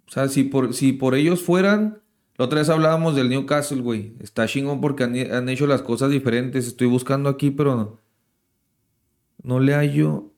O 0.09 0.11
sea, 0.11 0.27
si 0.27 0.43
por, 0.43 0.73
si 0.73 0.91
por 0.91 1.15
ellos 1.15 1.41
fueran. 1.41 2.01
La 2.35 2.43
otra 2.43 2.59
vez 2.59 2.67
hablábamos 2.67 3.15
del 3.15 3.29
Newcastle, 3.29 3.79
güey. 3.81 4.11
Está 4.19 4.45
chingón 4.45 4.81
porque 4.81 5.05
han, 5.05 5.15
han 5.31 5.47
hecho 5.47 5.67
las 5.67 5.81
cosas 5.81 6.11
diferentes. 6.11 6.67
Estoy 6.67 6.87
buscando 6.87 7.29
aquí, 7.29 7.49
pero 7.49 7.97
no. 9.41 9.59
Le 9.61 9.73
hallo. 9.73 10.33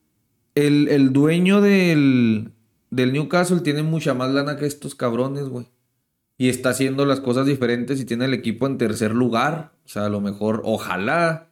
El, 0.54 0.90
el 0.90 1.12
dueño 1.12 1.60
del, 1.60 2.52
del 2.92 3.14
Newcastle 3.14 3.62
tiene 3.62 3.82
mucha 3.82 4.14
más 4.14 4.30
lana 4.32 4.58
que 4.58 4.68
estos 4.68 4.94
cabrones, 4.94 5.50
güey. 5.50 5.66
Y 6.38 6.50
está 6.50 6.70
haciendo 6.70 7.08
las 7.08 7.20
cosas 7.20 7.48
diferentes 7.48 8.00
y 8.00 8.06
tiene 8.06 8.26
el 8.26 8.36
equipo 8.36 8.68
en 8.68 8.78
tercer 8.78 9.16
lugar. 9.16 9.72
O 9.86 9.90
sea, 9.90 10.06
a 10.06 10.10
lo 10.10 10.22
mejor, 10.22 10.62
ojalá 10.66 11.47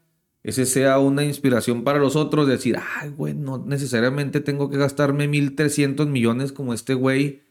ese 0.45 0.65
sea 0.65 0.99
una 0.99 1.23
inspiración 1.25 1.83
para 1.83 1.99
los 1.99 2.15
otros. 2.15 2.47
Decir, 2.47 2.77
ay, 3.01 3.09
güey, 3.09 3.33
no 3.33 3.57
necesariamente 3.57 4.39
tengo 4.39 4.69
que 4.69 4.77
gastarme 4.77 5.27
1.300 5.27 6.07
millones 6.07 6.51
como 6.53 6.73
este 6.73 6.93
güey 6.93 7.41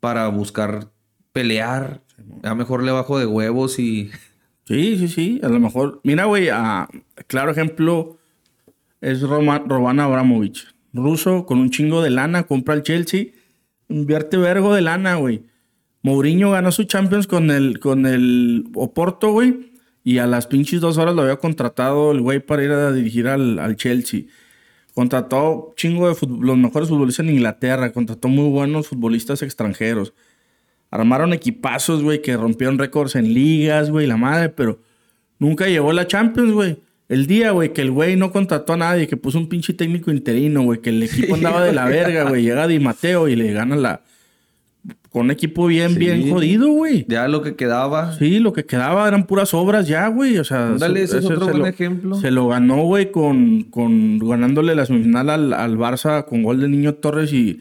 para 0.00 0.28
buscar 0.28 0.90
pelear. 1.32 2.02
A 2.42 2.54
mejor 2.54 2.82
le 2.82 2.92
bajo 2.92 3.18
de 3.18 3.26
huevos 3.26 3.78
y... 3.78 4.10
Sí, 4.66 4.96
sí, 4.98 5.08
sí. 5.08 5.40
A 5.42 5.48
lo 5.48 5.58
mejor. 5.58 6.00
Mira, 6.04 6.26
güey, 6.26 6.48
ah, 6.48 6.88
claro 7.26 7.50
ejemplo 7.50 8.18
es 9.00 9.20
Roma- 9.20 9.64
Roman 9.66 9.98
Abramovich. 9.98 10.64
Ruso 10.92 11.44
con 11.44 11.58
un 11.58 11.70
chingo 11.70 12.02
de 12.02 12.10
lana, 12.10 12.44
compra 12.44 12.74
el 12.74 12.84
Chelsea, 12.84 13.26
invierte 13.88 14.36
vergo 14.36 14.72
de 14.72 14.82
lana, 14.82 15.16
güey. 15.16 15.42
Mourinho 16.02 16.52
ganó 16.52 16.70
su 16.70 16.84
Champions 16.84 17.26
con 17.26 17.50
el, 17.50 17.80
con 17.80 18.06
el 18.06 18.68
Oporto, 18.74 19.32
güey. 19.32 19.69
Y 20.02 20.18
a 20.18 20.26
las 20.26 20.46
pinches 20.46 20.80
dos 20.80 20.98
horas 20.98 21.14
lo 21.14 21.22
había 21.22 21.36
contratado 21.36 22.12
el 22.12 22.20
güey 22.20 22.40
para 22.40 22.64
ir 22.64 22.70
a 22.70 22.92
dirigir 22.92 23.28
al, 23.28 23.58
al 23.58 23.76
Chelsea. 23.76 24.22
Contrató 24.94 25.72
chingo 25.76 26.08
de 26.08 26.16
los 26.40 26.56
mejores 26.56 26.88
futbolistas 26.88 27.26
en 27.26 27.34
Inglaterra. 27.34 27.92
Contrató 27.92 28.28
muy 28.28 28.48
buenos 28.50 28.88
futbolistas 28.88 29.42
extranjeros. 29.42 30.14
Armaron 30.90 31.32
equipazos, 31.32 32.02
güey, 32.02 32.20
que 32.20 32.36
rompieron 32.36 32.78
récords 32.78 33.14
en 33.14 33.32
ligas, 33.32 33.90
güey, 33.90 34.06
la 34.06 34.16
madre, 34.16 34.48
pero 34.48 34.80
nunca 35.38 35.66
llegó 35.66 35.92
la 35.92 36.06
Champions, 36.06 36.52
güey. 36.52 36.78
El 37.08 37.26
día, 37.26 37.52
güey, 37.52 37.72
que 37.72 37.82
el 37.82 37.90
güey 37.90 38.16
no 38.16 38.32
contrató 38.32 38.72
a 38.72 38.76
nadie, 38.76 39.06
que 39.06 39.16
puso 39.16 39.38
un 39.38 39.48
pinche 39.48 39.72
técnico 39.72 40.10
interino, 40.10 40.62
güey, 40.62 40.80
que 40.80 40.90
el 40.90 41.02
equipo 41.02 41.34
andaba 41.34 41.64
de 41.64 41.72
la 41.72 41.86
verga, 41.86 42.28
güey. 42.28 42.42
Llega 42.42 42.66
Di 42.66 42.80
Mateo 42.80 43.28
y 43.28 43.36
le 43.36 43.52
gana 43.52 43.76
la. 43.76 44.02
Con 45.10 45.22
un 45.26 45.30
equipo 45.32 45.66
bien, 45.66 45.90
Sí. 45.94 45.98
bien 45.98 46.30
jodido, 46.30 46.68
güey. 46.70 47.04
Ya 47.08 47.26
lo 47.26 47.42
que 47.42 47.56
quedaba. 47.56 48.12
Sí, 48.16 48.38
lo 48.38 48.52
que 48.52 48.64
quedaba 48.64 49.08
eran 49.08 49.26
puras 49.26 49.52
obras 49.54 49.88
ya, 49.88 50.06
güey. 50.06 50.38
O 50.38 50.44
sea, 50.44 50.68
Ándale, 50.68 51.02
ese 51.02 51.18
es 51.18 51.24
otro 51.24 51.46
buen 51.48 51.58
lo- 51.58 51.66
ejemplo. 51.66 52.14
Se 52.14 52.30
lo 52.30 52.46
ganó, 52.46 52.84
güey, 52.84 53.10
con, 53.10 53.64
con 53.64 54.18
ganándole 54.20 54.74
la 54.76 54.86
semifinal 54.86 55.28
al, 55.30 55.52
al 55.52 55.76
Barça 55.76 56.24
con 56.26 56.44
gol 56.44 56.60
de 56.60 56.68
Niño 56.68 56.94
Torres 56.94 57.32
y, 57.32 57.60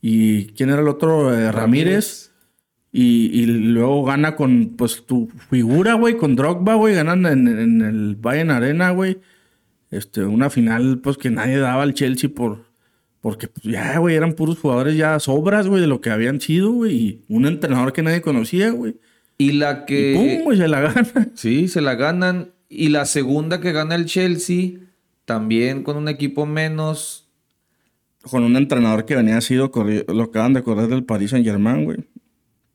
y 0.00 0.46
¿quién 0.52 0.70
era 0.70 0.80
el 0.80 0.86
otro? 0.88 1.34
Eh, 1.34 1.50
Ramírez. 1.50 2.30
Y, 2.92 3.30
y 3.42 3.46
luego 3.46 4.04
gana 4.04 4.36
con, 4.36 4.74
pues, 4.76 5.04
tu 5.06 5.28
figura, 5.50 5.94
güey, 5.94 6.16
con 6.16 6.34
Drogba, 6.36 6.76
güey. 6.76 6.94
Ganan 6.94 7.26
en, 7.26 7.48
en 7.48 7.80
el 7.82 8.14
Bayern 8.16 8.50
Arena, 8.52 8.90
güey. 8.92 9.18
Este, 9.90 10.22
una 10.24 10.50
final, 10.50 11.00
pues, 11.02 11.18
que 11.18 11.30
nadie 11.30 11.58
daba 11.58 11.82
al 11.82 11.94
Chelsea 11.94 12.30
por... 12.34 12.64
Porque, 13.26 13.48
pues, 13.48 13.64
ya, 13.64 13.98
güey, 13.98 14.14
eran 14.14 14.34
puros 14.34 14.56
jugadores 14.60 14.96
ya 14.96 15.18
sobras, 15.18 15.66
güey, 15.66 15.80
de 15.80 15.88
lo 15.88 16.00
que 16.00 16.10
habían 16.10 16.40
sido, 16.40 16.70
güey. 16.70 16.94
Y 16.94 17.24
un 17.28 17.44
entrenador 17.46 17.92
que 17.92 18.04
nadie 18.04 18.20
conocía, 18.20 18.70
güey. 18.70 18.94
Y 19.36 19.50
la 19.50 19.80
Y 19.82 19.86
que. 19.86 20.12
pum, 20.14 20.44
güey, 20.44 20.58
se 20.58 20.68
la 20.68 20.80
gana. 20.80 21.04
Sí, 21.34 21.66
se 21.66 21.80
la 21.80 21.96
ganan. 21.96 22.52
Y 22.68 22.90
la 22.90 23.04
segunda 23.04 23.60
que 23.60 23.72
gana 23.72 23.96
el 23.96 24.06
Chelsea, 24.06 24.74
también 25.24 25.82
con 25.82 25.96
un 25.96 26.08
equipo 26.08 26.46
menos. 26.46 27.28
Con 28.22 28.44
un 28.44 28.54
entrenador 28.56 29.04
que 29.06 29.16
venía 29.16 29.40
sido 29.40 29.72
lo 30.06 30.22
acaban 30.22 30.52
de 30.52 30.62
correr 30.62 30.86
del 30.86 31.02
Paris 31.02 31.30
Saint 31.30 31.44
Germain, 31.44 31.84
güey. 31.84 31.98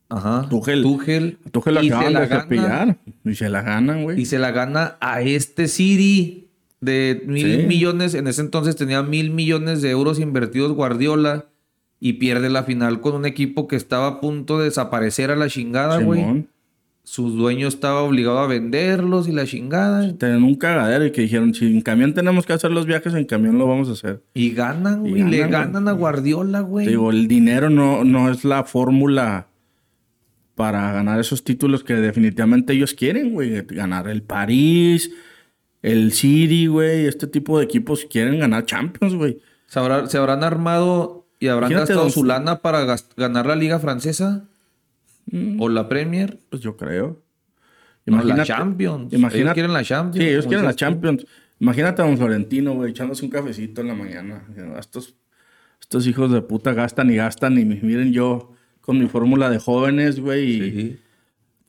Ajá. 0.09 0.47
Tuchel. 0.49 0.81
Tuchel. 0.83 1.37
Tuchel 1.51 1.75
lo 1.75 1.81
Y 1.83 1.87
acaban 1.87 2.13
de 2.13 2.27
gana- 2.27 2.41
cepillar. 2.41 2.97
Y 3.23 3.35
se 3.35 3.47
la 3.47 3.61
ganan, 3.61 3.99
Y 3.99 4.03
güey. 4.03 4.25
se 4.25 4.37
la 4.37 4.51
gana 4.51 4.97
a 4.99 5.21
este 5.21 5.69
City 5.69 6.49
de 6.81 7.21
mil 7.25 7.61
Sí. 7.61 7.67
millones. 7.67 8.13
En 8.15 8.27
ese 8.27 8.41
entonces 8.41 8.75
tenía 8.75 9.01
mil 9.03 9.31
millones 9.31 9.81
de 9.81 9.91
euros 9.91 10.19
invertidos 10.19 10.73
Guardiola. 10.73 11.45
Y 12.03 12.13
pierde 12.13 12.49
la 12.49 12.63
final 12.63 12.99
con 12.99 13.13
un 13.13 13.27
equipo 13.27 13.67
que 13.67 13.75
estaba 13.75 14.07
a 14.07 14.21
punto 14.21 14.57
de 14.57 14.65
desaparecer 14.65 15.29
a 15.29 15.35
la 15.35 15.47
chingada, 15.47 15.99
güey. 15.99 16.19
Simón. 16.21 16.47
Su 17.03 17.29
dueño 17.29 17.67
estaba 17.67 18.01
obligado 18.01 18.39
a 18.39 18.47
venderlos 18.47 19.27
y 19.27 19.31
la 19.31 19.45
chingada. 19.45 20.11
Tenían 20.17 20.43
un 20.43 20.55
cagadero 20.55 21.05
y 21.05 21.11
que 21.11 21.21
dijeron, 21.21 21.53
si 21.53 21.67
en 21.67 21.81
camión 21.81 22.15
tenemos 22.15 22.47
que 22.47 22.53
hacer 22.53 22.71
los 22.71 22.87
viajes, 22.87 23.13
en 23.13 23.25
camión 23.25 23.59
lo 23.59 23.67
vamos 23.67 23.87
a 23.89 23.91
hacer. 23.91 24.23
Y 24.33 24.49
ganan, 24.49 25.05
Y 25.05 25.11
güey. 25.11 25.23
Le 25.29 25.47
ganan, 25.47 25.87
a 25.87 25.91
Guardiola, 25.91 26.61
güey. 26.61 26.87
Digo, 26.87 27.11
el 27.11 27.27
dinero 27.27 27.69
no, 27.69 28.03
no 28.03 28.31
es 28.31 28.45
la 28.45 28.63
fórmula 28.63 29.47
para 30.55 30.91
ganar 30.93 31.19
esos 31.19 31.43
títulos 31.43 31.83
que 31.83 31.93
definitivamente 31.93 32.73
ellos 32.73 32.93
quieren, 32.95 33.33
güey. 33.33 33.63
Ganar 33.67 34.07
el 34.07 34.21
París, 34.23 35.11
el 35.81 36.11
City, 36.13 36.67
güey. 36.67 37.05
Este 37.05 37.27
tipo 37.27 37.57
de 37.59 37.65
equipos 37.65 38.05
quieren 38.09 38.39
ganar 38.39 38.65
Champions, 38.65 39.15
güey. 39.15 39.39
¿Se, 39.67 39.79
habrá- 39.79 40.07
se 40.07 40.17
habrán 40.17 40.43
armado 40.43 41.27
y 41.39 41.47
habrán 41.47 41.71
Imagínate, 41.71 41.93
gastado 41.93 42.01
don- 42.03 42.11
su 42.11 42.23
lana 42.23 42.61
para 42.61 42.85
ganar 43.17 43.45
la 43.45 43.55
Liga 43.55 43.79
Francesa? 43.79 44.45
¿O 45.59 45.69
la 45.69 45.87
Premier? 45.87 46.39
Pues 46.49 46.61
yo 46.61 46.75
creo. 46.75 47.21
No, 48.05 48.21
la 48.23 48.43
Champions. 48.43 49.13
Ellos 49.13 49.31
quieren 49.53 49.71
la 49.73 49.83
Champions, 49.83 50.17
Sí, 50.25 50.29
ellos 50.29 50.47
quieren 50.47 50.65
la. 50.65 50.73
Champions. 50.75 51.25
Imagínate 51.59 52.01
a 52.01 52.05
don 52.05 52.17
Florentino, 52.17 52.73
güey, 52.73 52.89
echándose 52.91 53.23
un 53.23 53.29
cafecito 53.31 53.81
en 53.81 53.87
la 53.87 53.93
mañana. 53.93 54.43
Estos, 54.79 55.15
estos 55.79 56.07
hijos 56.07 56.31
de 56.31 56.41
puta 56.41 56.73
gastan 56.73 57.11
y 57.11 57.15
gastan. 57.17 57.57
Y 57.59 57.65
miren 57.65 58.11
yo 58.11 58.51
con 58.81 58.97
mi 58.97 59.07
fórmula 59.07 59.49
de 59.51 59.59
jóvenes, 59.59 60.19
güey. 60.19 60.49
Y 60.49 60.59
Sí. 60.71 60.99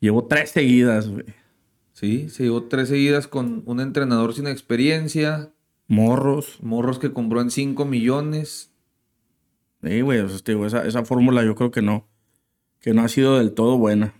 llevo 0.00 0.24
tres 0.26 0.50
seguidas, 0.50 1.08
güey. 1.08 1.26
Sí, 2.02 2.28
se 2.28 2.42
llevó 2.42 2.64
tres 2.64 2.88
seguidas 2.88 3.28
con 3.28 3.62
un 3.64 3.78
entrenador 3.80 4.34
sin 4.34 4.46
experiencia. 4.48 5.50
Morros. 5.86 6.58
Morros 6.60 6.98
que 6.98 7.12
compró 7.12 7.40
en 7.40 7.50
5 7.50 7.84
millones. 7.84 8.72
Sí, 9.84 10.00
güey, 10.00 10.18
o 10.20 10.28
sea, 10.28 10.38
te 10.40 10.52
digo, 10.52 10.66
esa, 10.66 10.84
esa 10.86 11.04
fórmula 11.04 11.44
yo 11.44 11.54
creo 11.54 11.70
que 11.70 11.80
no. 11.82 12.08
Que 12.80 12.92
no 12.92 13.02
ha 13.02 13.08
sido 13.08 13.38
del 13.38 13.52
todo 13.52 13.78
buena. 13.78 14.14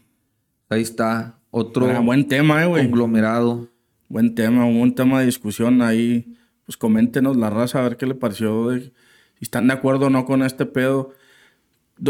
Ahí 0.69 0.81
está. 0.83 1.39
Otro 1.51 1.87
buen 2.03 2.29
tema, 2.29 2.63
eh, 2.63 2.67
güey. 2.67 2.85
conglomerado. 2.85 3.69
Buen 4.09 4.35
tema, 4.35 4.65
un 4.65 4.79
buen 4.79 4.95
tema 4.95 5.19
de 5.21 5.27
discusión 5.27 5.83
ahí. 5.83 6.37
Pues 6.65 6.77
coméntenos 6.77 7.37
la 7.37 7.51
raza 7.51 7.81
a 7.81 7.83
ver 7.83 7.97
qué 7.97 8.07
le 8.07 8.15
pareció. 8.15 8.69
de- 8.71 8.93
si 9.35 9.45
están 9.47 9.67
de 9.67 9.73
acuerdo 9.75 10.07
o 10.07 10.11
no 10.11 10.25
con 10.25 10.43
este 10.45 10.67
pedo. 10.67 11.13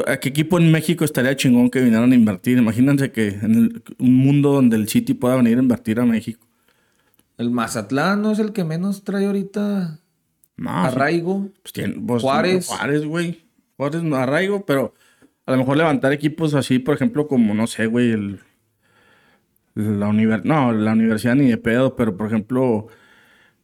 ¿A 0.07 0.17
qué 0.19 0.31
equipo 0.31 0.59
en 0.59 0.73
México 0.73 1.05
estaría 1.05 1.37
chingón 1.37 1.69
que 1.71 1.81
vinieran 1.81 2.13
a 2.13 2.15
invertir? 2.15 2.57
Imagínense 2.59 3.11
que 3.13 3.29
en 3.29 3.55
el- 3.55 3.83
un 3.99 4.15
mundo 4.17 4.53
donde 4.53 4.77
el 4.77 4.89
City 4.89 5.13
pueda 5.15 5.37
venir 5.37 5.59
a 5.59 5.63
invertir 5.63 6.01
a 6.01 6.07
México. 6.07 6.47
El 7.39 7.51
Mazatlán 7.51 8.23
no 8.23 8.33
es 8.33 8.39
el 8.39 8.53
que 8.53 8.65
menos 8.65 9.05
trae 9.05 9.27
ahorita 9.27 9.99
No, 10.57 10.71
arraigo. 10.71 11.51
pues, 11.63 11.73
tiene- 11.73 11.95
pues, 12.07 12.23
Juárez. 12.23 12.67
Juárez, 12.69 13.05
güey. 13.05 13.43
Juárez 13.77 14.03
no 14.03 14.17
arraigo, 14.17 14.65
pero 14.65 14.95
a 15.45 15.53
lo 15.53 15.59
mejor 15.59 15.77
levantar 15.77 16.13
equipos 16.13 16.55
así, 16.55 16.79
por 16.79 16.95
ejemplo, 16.95 17.27
como, 17.29 17.53
no 17.55 17.67
sé, 17.67 17.87
güey, 17.87 18.13
el... 18.13 18.41
La 19.75 20.07
univer- 20.09 20.45
no, 20.45 20.71
la 20.73 20.93
universidad 20.93 21.35
ni 21.35 21.49
de 21.49 21.57
pedo, 21.57 21.97
pero 21.97 22.15
por 22.17 22.27
ejemplo, 22.27 22.89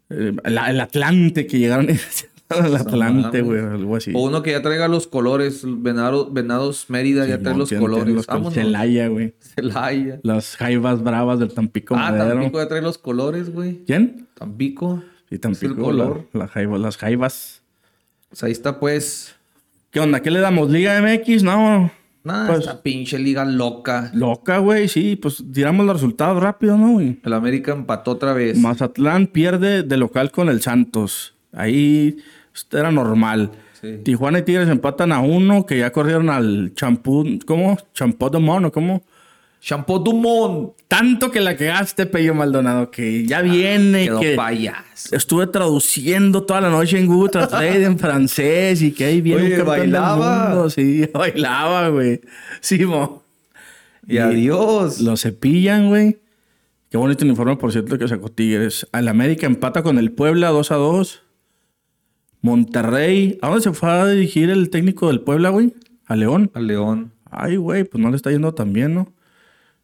eh, 0.08 0.32
el, 0.44 0.58
el 0.58 0.80
Atlante, 0.80 1.46
que 1.46 1.58
llegaron 1.58 1.86
al 2.50 2.76
Atlante, 2.76 3.42
güey, 3.42 3.60
algo 3.60 3.96
así. 3.96 4.12
O 4.14 4.20
uno 4.24 4.42
que 4.42 4.52
ya 4.52 4.62
traiga 4.62 4.88
los 4.88 5.06
colores. 5.06 5.62
Venado- 5.64 6.30
Venados 6.32 6.86
Mérida 6.88 7.26
ya 7.26 7.38
trae 7.40 7.56
los 7.56 7.70
colores. 7.72 8.14
los. 8.14 8.26
Celaya, 8.54 9.08
güey. 9.08 9.34
Celaya. 9.40 10.20
Las 10.22 10.56
jaivas 10.56 11.02
bravas 11.02 11.38
del 11.38 11.52
Tampico 11.52 11.94
Ah, 11.94 12.10
Madero. 12.10 12.34
Tampico 12.40 12.58
ya 12.58 12.68
trae 12.68 12.82
los 12.82 12.98
colores, 12.98 13.52
güey. 13.52 13.84
¿Quién? 13.86 14.26
Tampico. 14.34 15.02
Sí, 15.28 15.34
el 15.34 15.40
Tampico, 15.40 15.74
color. 15.76 16.24
la- 16.32 16.40
la 16.40 16.48
jaiva- 16.48 16.78
las 16.78 16.96
jaivas. 16.96 17.62
Pues 18.30 18.42
ahí 18.44 18.52
está, 18.52 18.80
pues. 18.80 19.34
¿Qué 19.90 20.00
onda? 20.00 20.20
¿Qué 20.20 20.30
le 20.30 20.40
damos? 20.40 20.70
¿Liga 20.70 20.98
MX? 21.02 21.42
No. 21.42 21.90
Nada, 22.24 22.46
Pues- 22.48 22.60
esta 22.60 22.82
pinche 22.82 23.18
liga 23.18 23.44
loca. 23.44 24.10
Loca, 24.14 24.58
güey, 24.58 24.88
sí. 24.88 25.16
Pues 25.16 25.42
tiramos 25.52 25.86
los 25.86 25.96
resultados 25.96 26.42
rápido, 26.42 26.76
¿no, 26.76 26.92
güey? 26.92 27.18
El 27.22 27.32
América 27.32 27.72
empató 27.72 28.10
otra 28.12 28.32
vez. 28.32 28.58
Mazatlán 28.58 29.28
pierde 29.28 29.82
de 29.82 29.96
local 29.96 30.30
con 30.30 30.48
el 30.48 30.60
Santos. 30.60 31.34
Ahí 31.52 32.18
era 32.72 32.90
normal. 32.90 33.50
Sí. 33.80 33.98
Tijuana 34.04 34.40
y 34.40 34.42
Tigres 34.42 34.68
empatan 34.68 35.12
a 35.12 35.20
uno, 35.20 35.64
que 35.66 35.78
ya 35.78 35.90
corrieron 35.92 36.30
al 36.30 36.72
champú. 36.74 37.38
¿Cómo? 37.46 37.76
Champú 37.94 38.28
de 38.30 38.38
mono, 38.38 38.72
¿cómo? 38.72 39.02
Champot 39.60 40.04
Dumont. 40.04 40.70
Tanto 40.86 41.30
que 41.32 41.40
la 41.40 41.56
cagaste, 41.56 42.06
Pello 42.06 42.32
Maldonado, 42.34 42.90
que 42.92 43.26
ya 43.26 43.40
viene. 43.42 44.02
Ah, 44.02 44.06
Quedó 44.06 44.20
que 44.20 44.34
payaso. 44.36 45.16
estuve 45.16 45.46
traduciendo 45.48 46.44
toda 46.44 46.60
la 46.60 46.70
noche 46.70 46.98
en 46.98 47.06
Google 47.06 47.30
Translate 47.30 47.82
en 47.84 47.98
francés 47.98 48.82
y 48.82 48.92
que 48.92 49.04
ahí 49.06 49.20
viene 49.20 49.42
Oye, 49.42 49.50
un 49.54 49.56
campeón 49.66 49.80
del 49.80 49.90
bailaba. 49.90 50.48
mundo. 50.50 50.70
Sí, 50.70 51.08
bailaba, 51.14 51.88
güey. 51.88 52.20
Sí, 52.60 52.84
mo. 52.84 53.24
Y 54.06 54.18
adiós. 54.18 55.00
Lo 55.00 55.16
cepillan, 55.16 55.88
güey. 55.88 56.18
Qué 56.90 56.96
bonito 56.96 57.24
uniforme, 57.24 57.56
por 57.56 57.72
cierto, 57.72 57.98
que 57.98 58.08
sacó 58.08 58.30
Tigres. 58.30 58.86
Al 58.92 59.08
América 59.08 59.46
empata 59.46 59.82
con 59.82 59.98
el 59.98 60.12
Puebla 60.12 60.48
2 60.50 60.70
a 60.72 60.76
2. 60.76 61.22
Monterrey. 62.40 63.38
¿A 63.42 63.48
dónde 63.48 63.62
se 63.62 63.72
fue 63.72 63.90
a 63.90 64.06
dirigir 64.06 64.50
el 64.50 64.70
técnico 64.70 65.08
del 65.08 65.20
Puebla, 65.20 65.50
güey? 65.50 65.74
A 66.06 66.16
León. 66.16 66.50
Al 66.54 66.66
León. 66.66 67.12
Ay, 67.30 67.56
güey, 67.56 67.84
pues 67.84 68.02
no 68.02 68.10
le 68.10 68.16
está 68.16 68.30
yendo 68.30 68.54
tan 68.54 68.72
bien, 68.72 68.94
¿no? 68.94 69.12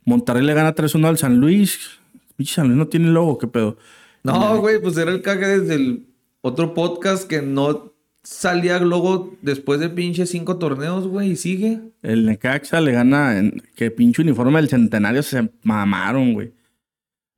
Monterrey 0.04 0.44
le 0.44 0.54
gana 0.54 0.74
3-1 0.74 1.06
al 1.06 1.18
San 1.18 1.38
Luis. 1.38 1.98
Pinche 2.36 2.54
San 2.54 2.66
Luis 2.66 2.78
no 2.78 2.88
tiene 2.88 3.08
logo, 3.08 3.38
¿qué 3.38 3.46
pedo? 3.46 3.76
No, 4.22 4.58
güey, 4.60 4.80
pues 4.80 4.96
era 4.96 5.10
el 5.10 5.22
cague 5.22 5.46
desde 5.46 5.74
el 5.74 6.06
otro 6.40 6.74
podcast 6.74 7.28
que 7.28 7.42
no 7.42 7.92
salía 8.22 8.78
luego 8.78 9.36
después 9.42 9.80
de 9.80 9.90
pinche 9.90 10.26
cinco 10.26 10.56
torneos, 10.56 11.06
güey, 11.06 11.32
y 11.32 11.36
sigue. 11.36 11.80
El 12.02 12.26
Necaxa 12.26 12.80
le 12.80 12.92
gana. 12.92 13.38
En, 13.38 13.62
que 13.76 13.90
pinche 13.90 14.22
uniforme 14.22 14.56
del 14.56 14.68
centenario 14.68 15.22
se 15.22 15.50
mamaron, 15.62 16.32
güey. 16.32 16.52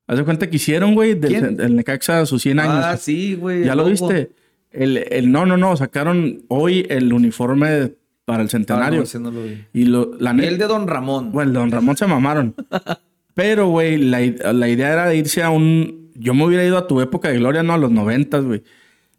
Haz 0.06 0.18
de 0.18 0.24
cuenta 0.24 0.48
que 0.48 0.56
hicieron, 0.56 0.94
güey, 0.94 1.14
del 1.14 1.60
el 1.60 1.74
Necaxa 1.74 2.20
a 2.20 2.26
sus 2.26 2.42
100 2.42 2.60
años. 2.60 2.84
Ah, 2.84 2.96
sí, 2.96 3.34
güey. 3.34 3.64
¿Ya 3.64 3.74
lo 3.74 3.82
logo. 3.82 3.90
viste? 3.90 4.30
El, 4.76 4.98
el, 5.10 5.30
no, 5.32 5.46
no, 5.46 5.56
no. 5.56 5.76
Sacaron 5.76 6.42
hoy 6.48 6.86
el 6.88 7.12
uniforme 7.12 7.92
para 8.24 8.42
el 8.42 8.48
Ah, 8.48 8.50
centenario. 8.50 8.98
no, 8.98 9.04
ese 9.04 9.18
no 9.20 9.30
lo 9.30 9.42
vi. 9.42 9.64
Y 9.72 9.84
lo, 9.86 10.12
la 10.18 10.32
el 10.32 10.58
de 10.58 10.66
Don 10.66 10.86
Ramón. 10.86 11.32
Bueno, 11.32 11.50
el 11.50 11.54
Don 11.54 11.70
Ramón 11.70 11.96
se 11.96 12.06
mamaron. 12.06 12.54
Pero, 13.34 13.68
güey, 13.68 13.98
la, 13.98 14.20
la 14.52 14.68
idea 14.68 14.92
era 14.92 15.06
de 15.06 15.16
irse 15.16 15.42
a 15.42 15.50
un. 15.50 16.10
Yo 16.14 16.32
me 16.34 16.44
hubiera 16.44 16.64
ido 16.64 16.78
a 16.78 16.86
tu 16.86 17.00
época 17.00 17.28
de 17.28 17.38
gloria, 17.38 17.62
no 17.62 17.74
a 17.74 17.78
los 17.78 17.90
noventas, 17.90 18.44
güey. 18.44 18.62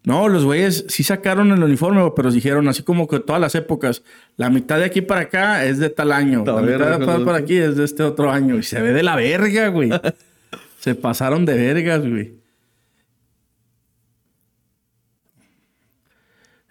No, 0.04 0.28
los 0.28 0.44
güeyes 0.44 0.86
sí 0.88 1.02
sacaron 1.02 1.52
el 1.52 1.62
uniforme, 1.62 2.02
pero 2.16 2.30
dijeron 2.30 2.66
así 2.68 2.82
como 2.82 3.06
que 3.08 3.20
todas 3.20 3.40
las 3.40 3.54
épocas. 3.54 4.02
La 4.36 4.48
mitad 4.48 4.78
de 4.78 4.84
aquí 4.86 5.02
para 5.02 5.22
acá 5.22 5.64
es 5.64 5.78
de 5.78 5.90
tal 5.90 6.12
año. 6.12 6.44
La 6.46 6.54
La, 6.54 6.62
mitad 6.62 6.98
de 6.98 7.04
con 7.04 7.24
para 7.24 7.38
aquí 7.38 7.56
es 7.56 7.76
de 7.76 7.84
este 7.84 8.02
otro 8.04 8.30
año. 8.30 8.56
Y 8.56 8.62
se 8.62 8.80
ve 8.80 8.92
de 8.92 9.02
la 9.02 9.16
verga, 9.16 9.68
güey. 9.68 9.90
se 10.78 10.94
pasaron 10.94 11.44
de 11.44 11.54
vergas, 11.54 12.00
güey. 12.08 12.37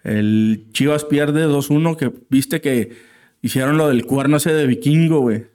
El 0.08 0.68
Chivas 0.72 1.04
pierde 1.04 1.46
2-1, 1.46 1.96
que 1.96 2.12
viste 2.30 2.60
que 2.60 2.96
hicieron 3.42 3.76
lo 3.76 3.88
del 3.88 4.04
cuerno 4.06 4.36
ese 4.38 4.52
de 4.52 4.66
vikingo, 4.66 5.20
güey. 5.20 5.46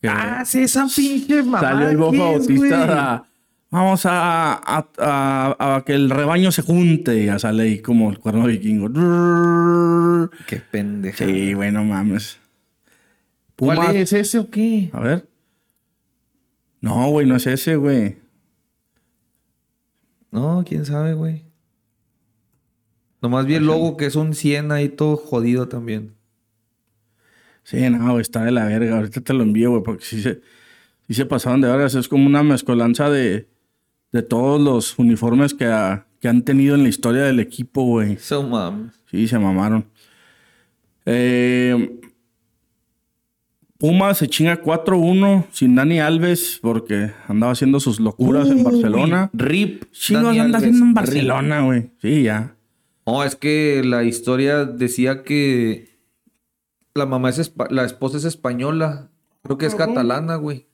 Que- 0.00 0.08
Ah, 0.08 0.44
sí, 0.44 0.60
esa 0.62 0.86
pinche 0.94 1.42
mamá. 1.42 1.60
Salió 1.60 1.88
el 1.88 1.96
Bautista 1.96 3.12
a, 3.14 3.28
vamos 3.70 4.04
a, 4.06 4.54
a- 4.54 4.88
a- 4.98 5.76
a 5.76 5.84
que 5.84 5.94
el 5.94 6.10
rebaño 6.10 6.50
se 6.52 6.62
junte. 6.62 7.20
Y 7.20 7.26
ya 7.26 7.38
sale 7.38 7.62
ahí 7.64 7.78
como 7.80 8.10
el 8.10 8.18
cuerno 8.18 8.46
vikingo. 8.46 8.88
Qué 10.46 10.56
pendeja. 10.70 11.24
Sí, 11.24 11.52
güey, 11.54 11.70
no 11.72 11.84
mames. 11.84 12.38
¿Cuál 13.56 13.96
es 13.96 14.12
ese 14.12 14.38
o 14.40 14.50
qué? 14.50 14.90
A 14.92 15.00
ver. 15.00 15.28
No, 16.80 17.08
güey, 17.10 17.26
no 17.26 17.36
es 17.36 17.46
ese, 17.46 17.76
güey. 17.76 18.16
No, 20.30 20.64
quién 20.66 20.84
sabe, 20.84 21.14
güey. 21.14 21.44
Nomás 23.22 23.46
vi 23.46 23.54
el 23.54 23.64
logo 23.66 23.96
que 23.96 24.06
es 24.06 24.16
un 24.16 24.34
100 24.34 24.72
ahí 24.72 24.88
todo 24.88 25.16
jodido 25.16 25.68
también. 25.68 26.14
Sí, 27.62 27.88
no, 27.88 28.18
está 28.18 28.44
de 28.44 28.50
la 28.50 28.64
verga. 28.66 28.96
Ahorita 28.96 29.20
te 29.20 29.32
lo 29.32 29.42
envío, 29.44 29.70
güey, 29.70 29.82
porque 29.84 30.04
sí 30.04 30.20
se, 30.20 30.40
sí 31.06 31.14
se 31.14 31.24
pasaron 31.24 31.60
de 31.60 31.68
vergas. 31.68 31.94
Es 31.94 32.08
como 32.08 32.26
una 32.26 32.42
mezcolanza 32.42 33.08
de, 33.08 33.46
de 34.10 34.22
todos 34.22 34.60
los 34.60 34.98
uniformes 34.98 35.54
que, 35.54 35.66
ha- 35.66 36.04
que 36.20 36.28
han 36.28 36.42
tenido 36.42 36.74
en 36.74 36.82
la 36.82 36.88
historia 36.88 37.22
del 37.22 37.38
equipo, 37.38 37.84
güey. 37.84 38.16
So 38.18 38.42
mames. 38.42 38.92
Sí, 39.10 39.28
se 39.28 39.38
mamaron. 39.38 39.84
Eh, 41.06 41.98
Puma 43.78 44.14
se 44.14 44.28
chinga 44.28 44.62
4-1 44.62 45.46
sin 45.50 45.74
Dani 45.74 45.98
Alves 46.00 46.58
porque 46.62 47.10
andaba 47.26 47.52
haciendo 47.52 47.80
sus 47.80 47.98
locuras 47.98 48.48
en 48.48 48.62
Barcelona. 48.62 49.30
Rip. 49.32 49.84
Chingos 49.92 50.26
anda 50.30 50.42
Alves, 50.44 50.56
haciendo 50.56 50.84
en. 50.86 50.94
Barcelona, 50.94 51.60
güey. 51.62 51.90
Sí, 52.00 52.22
ya. 52.22 52.54
No, 53.12 53.24
es 53.24 53.36
que 53.36 53.82
la 53.84 54.04
historia 54.04 54.64
decía 54.64 55.22
que 55.22 55.98
la 56.94 57.04
mamá 57.06 57.28
es 57.30 57.52
la 57.70 57.84
esposa 57.84 58.16
es 58.16 58.24
española. 58.24 59.10
Creo 59.42 59.58
que 59.58 59.66
es 59.66 59.74
catalana, 59.74 60.36
güey. 60.36 60.66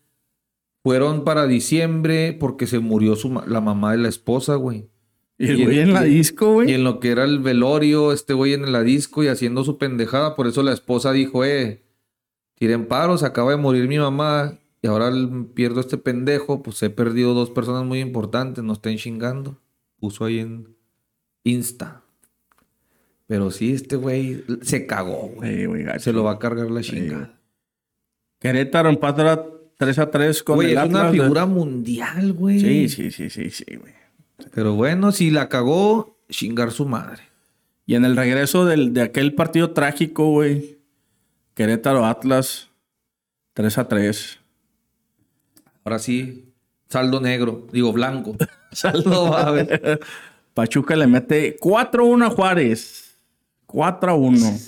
Fueron 0.85 1.25
para 1.25 1.47
diciembre 1.47 2.33
porque 2.39 2.67
se 2.67 2.79
murió 2.79 3.17
su 3.17 3.29
ma- 3.31 3.45
la 3.47 3.61
mamá 3.61 3.93
de 3.93 3.99
la 3.99 4.09
esposa, 4.09 4.55
güey. 4.55 4.89
Y 5.37 5.49
el 5.49 5.61
Y 5.61 5.65
güey 5.65 5.79
en 5.81 5.93
la 5.93 6.07
y- 6.07 6.11
disco, 6.15 6.51
Y 6.51 6.55
güey. 6.55 6.73
en 6.75 6.85
lo 6.85 7.01
que 7.01 7.11
era 7.11 7.25
el 7.25 7.41
velorio, 7.41 8.13
este 8.13 8.35
güey 8.35 8.53
en 8.55 8.71
la 8.73 8.83
disco 8.83 9.23
y 9.25 9.29
haciendo 9.29 9.65
su 9.65 9.77
pendejada. 9.79 10.35
Por 10.37 10.47
eso 10.47 10.63
la 10.63 10.73
esposa 10.73 11.13
dijo, 11.13 11.45
eh, 11.45 11.83
tiren 12.55 12.87
paros, 12.87 13.23
acaba 13.25 13.51
de 13.51 13.57
morir 13.57 13.89
mi 13.89 13.99
mamá. 13.99 14.59
Y 14.81 14.87
ahora 14.87 15.11
pierdo 15.55 15.81
este 15.81 15.99
pendejo. 15.99 16.63
Pues 16.63 16.81
he 16.85 16.91
perdido 16.91 17.35
dos 17.35 17.51
personas 17.51 17.85
muy 17.85 17.99
importantes, 18.01 18.63
no 18.63 18.75
estén 18.75 18.97
chingando. 18.97 19.61
Puso 19.99 20.25
ahí 20.25 20.39
en 20.39 20.77
Insta. 21.45 22.05
Pero 23.29 23.51
sí, 23.53 23.75
este 23.75 23.95
güey 23.97 24.43
se 24.63 24.87
cagó, 24.87 25.29
güey. 25.37 25.67
Sí. 25.67 25.85
Se 25.99 26.13
lo 26.13 26.25
va 26.25 26.33
a 26.33 26.39
cargar 26.39 26.71
la 26.71 26.81
chingada. 26.81 27.39
Querétaro 28.41 28.89
empata 28.89 29.45
3 29.77 29.99
a 29.99 30.11
3 30.11 30.43
con 30.43 30.57
Güey, 30.57 30.73
el 30.73 30.79
es 30.79 30.85
una 30.89 31.01
Atlas. 31.09 31.13
figura 31.13 31.47
mundial, 31.47 32.33
güey. 32.33 32.59
Sí, 32.59 32.89
sí, 32.89 33.11
sí, 33.11 33.29
sí, 33.29 33.51
sí, 33.51 33.65
güey. 33.77 33.93
Pero 34.55 34.75
bueno, 34.75 35.13
si 35.13 35.31
la 35.31 35.49
cagó, 35.49 36.19
chingar 36.31 36.73
su 36.73 36.87
madre. 36.87 37.23
Y 37.85 37.95
en 37.97 38.05
el 38.07 38.17
regreso 38.17 38.65
del, 38.65 38.93
de 38.95 39.03
aquel 39.03 39.35
partido 39.35 39.73
trágico, 39.73 40.31
güey. 40.31 40.79
Querétaro 41.55 42.07
Atlas 42.07 42.71
3 43.53 43.77
a 43.79 43.89
3. 43.89 44.39
Ahora 45.85 45.99
sí, 45.99 46.55
saldo 46.89 47.21
negro, 47.21 47.67
digo 47.73 47.93
blanco. 47.93 48.37
Saldo 48.73 49.37
a 49.37 49.51
ver. 49.51 50.01
Pachuca 50.55 50.97
le 50.97 51.07
mete 51.07 51.57
4-1 51.59 52.27
a 52.27 52.31
Juárez. 52.31 53.08
4-1. 53.69 54.59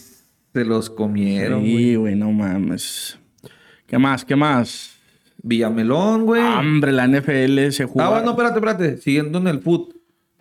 Se 0.53 0.65
los 0.65 0.91
comieron. 0.91 1.65
Sí, 1.65 1.95
güey, 1.97 2.15
no 2.15 2.31
mames. 2.33 3.19
¿Qué 3.87 3.99
más? 3.99 4.25
¿Qué 4.25 4.37
más? 4.37 4.97
Villamelón, 5.43 6.27
güey. 6.27 6.43
Ah, 6.43 6.61
Hombre, 6.61 6.93
la 6.93 7.07
NFL 7.09 7.71
se 7.71 7.87
juega. 7.87 8.11
bueno, 8.11 8.31
espérate, 8.31 8.59
espérate. 8.59 8.97
Siguiendo 8.99 9.39
en 9.39 9.47
el 9.49 9.61
foot. 9.61 9.95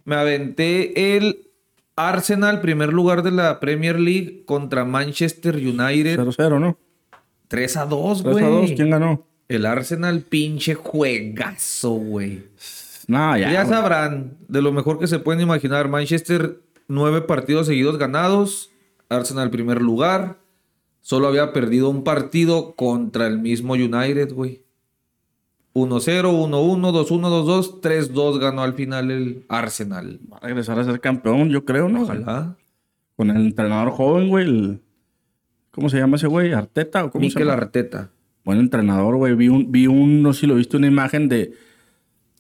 Me 0.05 0.16
aventé 0.16 1.16
el 1.16 1.49
Arsenal, 1.95 2.62
primer 2.62 2.91
lugar 2.93 3.24
de 3.24 3.32
la 3.32 3.60
Premier 3.60 3.99
League, 3.99 4.43
contra 4.45 4.86
Manchester 4.86 5.55
United. 5.55 6.20
0-0, 6.20 6.60
¿no? 6.60 6.78
3 7.47 7.78
a 7.78 7.86
2, 7.86 8.24
3 8.24 8.34
güey. 8.34 8.45
a 8.45 8.47
2. 8.47 8.72
¿Quién 8.76 8.89
ganó? 8.89 9.26
El 9.47 9.66
Arsenal, 9.66 10.22
pinche 10.22 10.76
juegazo, 10.76 11.91
güey. 11.91 12.43
No, 13.07 13.36
ya. 13.38 13.51
Ya, 13.51 13.66
sabrán, 13.66 14.38
de 14.47 14.62
lo 14.62 14.72
mejor 14.72 14.99
que 14.99 15.07
se 15.07 15.18
pueden 15.20 15.41
imaginar. 15.41 15.88
Manchester, 15.89 16.60
nueve 16.89 17.21
partidos 17.21 17.67
seguidos 17.67 17.97
ganados. 17.97 18.71
Arsenal, 19.07 19.49
primer 19.49 19.81
lugar. 19.81 20.39
Solo 20.99 21.27
había 21.27 21.53
perdido 21.53 21.89
un 21.89 22.03
partido 22.03 22.75
contra 22.75 23.25
el 23.27 23.39
mismo 23.39 23.73
United, 23.73 24.33
güey. 24.33 24.63
1-0, 25.73 26.31
1-1, 26.33 26.91
2-1, 26.91 27.79
2-2, 27.79 27.79
3-2 27.81 28.39
ganó 28.39 28.63
al 28.63 28.73
final 28.73 29.11
el 29.11 29.45
Arsenal. 29.47 30.19
Va 30.31 30.37
a 30.37 30.39
regresar 30.41 30.79
a 30.79 30.83
ser 30.83 30.99
campeón, 30.99 31.49
yo 31.49 31.63
creo, 31.63 31.87
¿no? 31.87 32.01
Ojalá. 32.03 32.57
Con 33.15 33.29
el 33.29 33.37
entrenador 33.37 33.91
joven, 33.91 34.27
güey. 34.29 34.45
el- 34.45 34.81
¿Cómo 35.71 35.87
se 35.89 35.97
llama 35.97 36.17
ese 36.17 36.27
güey? 36.27 36.51
¿Arteta 36.53 37.05
o 37.05 37.11
cómo 37.11 37.21
se 37.29 37.39
llama? 37.39 37.53
Arteta. 37.53 38.09
Buen 38.43 38.59
entrenador, 38.59 39.15
güey. 39.17 39.35
Vi 39.35 39.47
un, 39.47 39.71
vi 39.71 39.85
un, 39.87 40.21
no 40.23 40.33
sé 40.33 40.41
si 40.41 40.47
lo 40.47 40.55
viste, 40.55 40.75
una 40.77 40.87
imagen 40.87 41.29
de. 41.29 41.53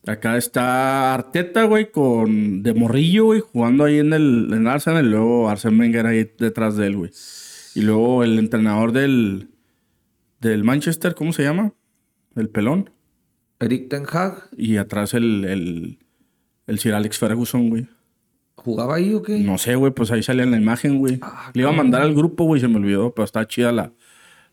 Acá 0.07 0.37
está 0.37 1.13
Arteta, 1.13 1.65
güey, 1.65 1.91
con. 1.91 2.63
de 2.63 2.73
morrillo, 2.73 3.25
güey, 3.25 3.41
jugando 3.41 3.83
ahí 3.83 3.99
en 3.99 4.13
el 4.13 4.49
en 4.51 4.67
Arsenal. 4.67 5.05
Y 5.05 5.09
luego 5.09 5.49
Arsene 5.49 5.77
Wenger 5.77 6.05
ahí 6.07 6.31
detrás 6.37 6.77
de 6.77 6.87
él, 6.87 6.97
güey. 6.97 7.11
Y 7.75 7.81
luego 7.81 8.23
el 8.23 8.39
entrenador 8.39 8.91
del. 8.91 9.49
del 10.41 10.63
Manchester, 10.63 11.15
¿cómo 11.15 11.33
se 11.33 11.43
llama? 11.43 11.73
El 12.35 12.49
pelón. 12.49 12.89
Eric 13.59 13.89
Ten 13.89 14.05
Hag. 14.11 14.49
Y 14.57 14.77
atrás 14.77 15.13
el. 15.13 15.45
el, 15.45 15.99
el 16.67 16.79
Sir 16.79 16.93
Alex 16.93 17.17
Ferguson, 17.17 17.69
güey. 17.69 17.87
¿Jugaba 18.55 18.95
ahí 18.95 19.13
o 19.13 19.21
qué? 19.21 19.39
No 19.39 19.57
sé, 19.57 19.75
güey, 19.75 19.93
pues 19.93 20.11
ahí 20.11 20.21
salía 20.23 20.43
en 20.43 20.51
la 20.51 20.57
imagen, 20.57 20.97
güey. 20.97 21.19
Ah, 21.21 21.51
Le 21.53 21.61
iba 21.61 21.69
a 21.71 21.73
mandar 21.73 22.01
al 22.01 22.13
grupo, 22.13 22.43
güey, 22.45 22.59
se 22.59 22.67
me 22.67 22.75
olvidó, 22.77 23.13
pero 23.13 23.23
está 23.25 23.47
chida 23.47 23.71
la, 23.71 23.93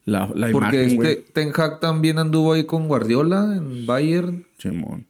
la, 0.04 0.30
la 0.34 0.50
Porque 0.52 0.82
imagen, 0.82 0.96
güey. 0.96 1.10
este 1.12 1.32
Ten 1.32 1.52
Hag 1.56 1.80
también 1.80 2.18
anduvo 2.18 2.52
ahí 2.52 2.64
con 2.64 2.86
Guardiola 2.86 3.54
en 3.56 3.84
Bayern. 3.86 4.46
Simón. 4.58 5.06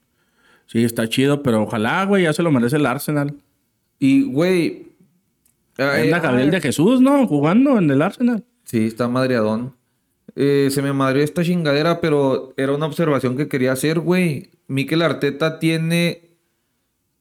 Sí, 0.67 0.85
está 0.85 1.09
chido, 1.09 1.43
pero 1.43 1.63
ojalá, 1.63 2.05
güey, 2.05 2.25
ya 2.25 2.33
se 2.33 2.43
lo 2.43 2.51
merece 2.51 2.77
el 2.77 2.87
Arsenal. 2.87 3.35
Y, 3.99 4.25
güey. 4.25 4.93
Anda 5.79 6.21
Gabriel 6.21 6.51
de 6.51 6.61
Jesús, 6.61 7.01
¿no? 7.01 7.27
Jugando 7.27 7.79
en 7.79 7.91
el 7.91 8.03
Arsenal. 8.03 8.45
Sí, 8.65 8.87
está 8.87 9.09
madreadón. 9.09 9.75
Eh, 10.35 10.69
se 10.71 10.83
me 10.83 10.93
madrió 10.93 11.23
esta 11.23 11.45
chingadera, 11.45 12.01
pero 12.01 12.53
era 12.57 12.75
una 12.75 12.87
observación 12.87 13.37
que 13.37 13.49
quería 13.49 13.73
hacer, 13.73 14.01
güey. 14.01 14.51
Mikel 14.67 15.03
Arteta 15.03 15.59
tiene 15.59 16.37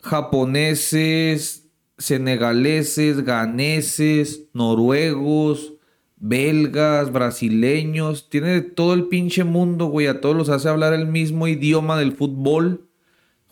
japoneses, 0.01 1.69
senegaleses, 1.97 3.23
ganeses, 3.23 4.47
noruegos, 4.53 5.73
belgas, 6.17 7.11
brasileños. 7.11 8.29
Tiene 8.29 8.61
todo 8.61 8.93
el 8.93 9.05
pinche 9.05 9.43
mundo, 9.43 9.85
güey. 9.85 10.07
A 10.07 10.19
todos 10.19 10.35
los 10.35 10.49
hace 10.49 10.69
hablar 10.69 10.93
el 10.93 11.07
mismo 11.07 11.47
idioma 11.47 11.97
del 11.97 12.13
fútbol. 12.13 12.87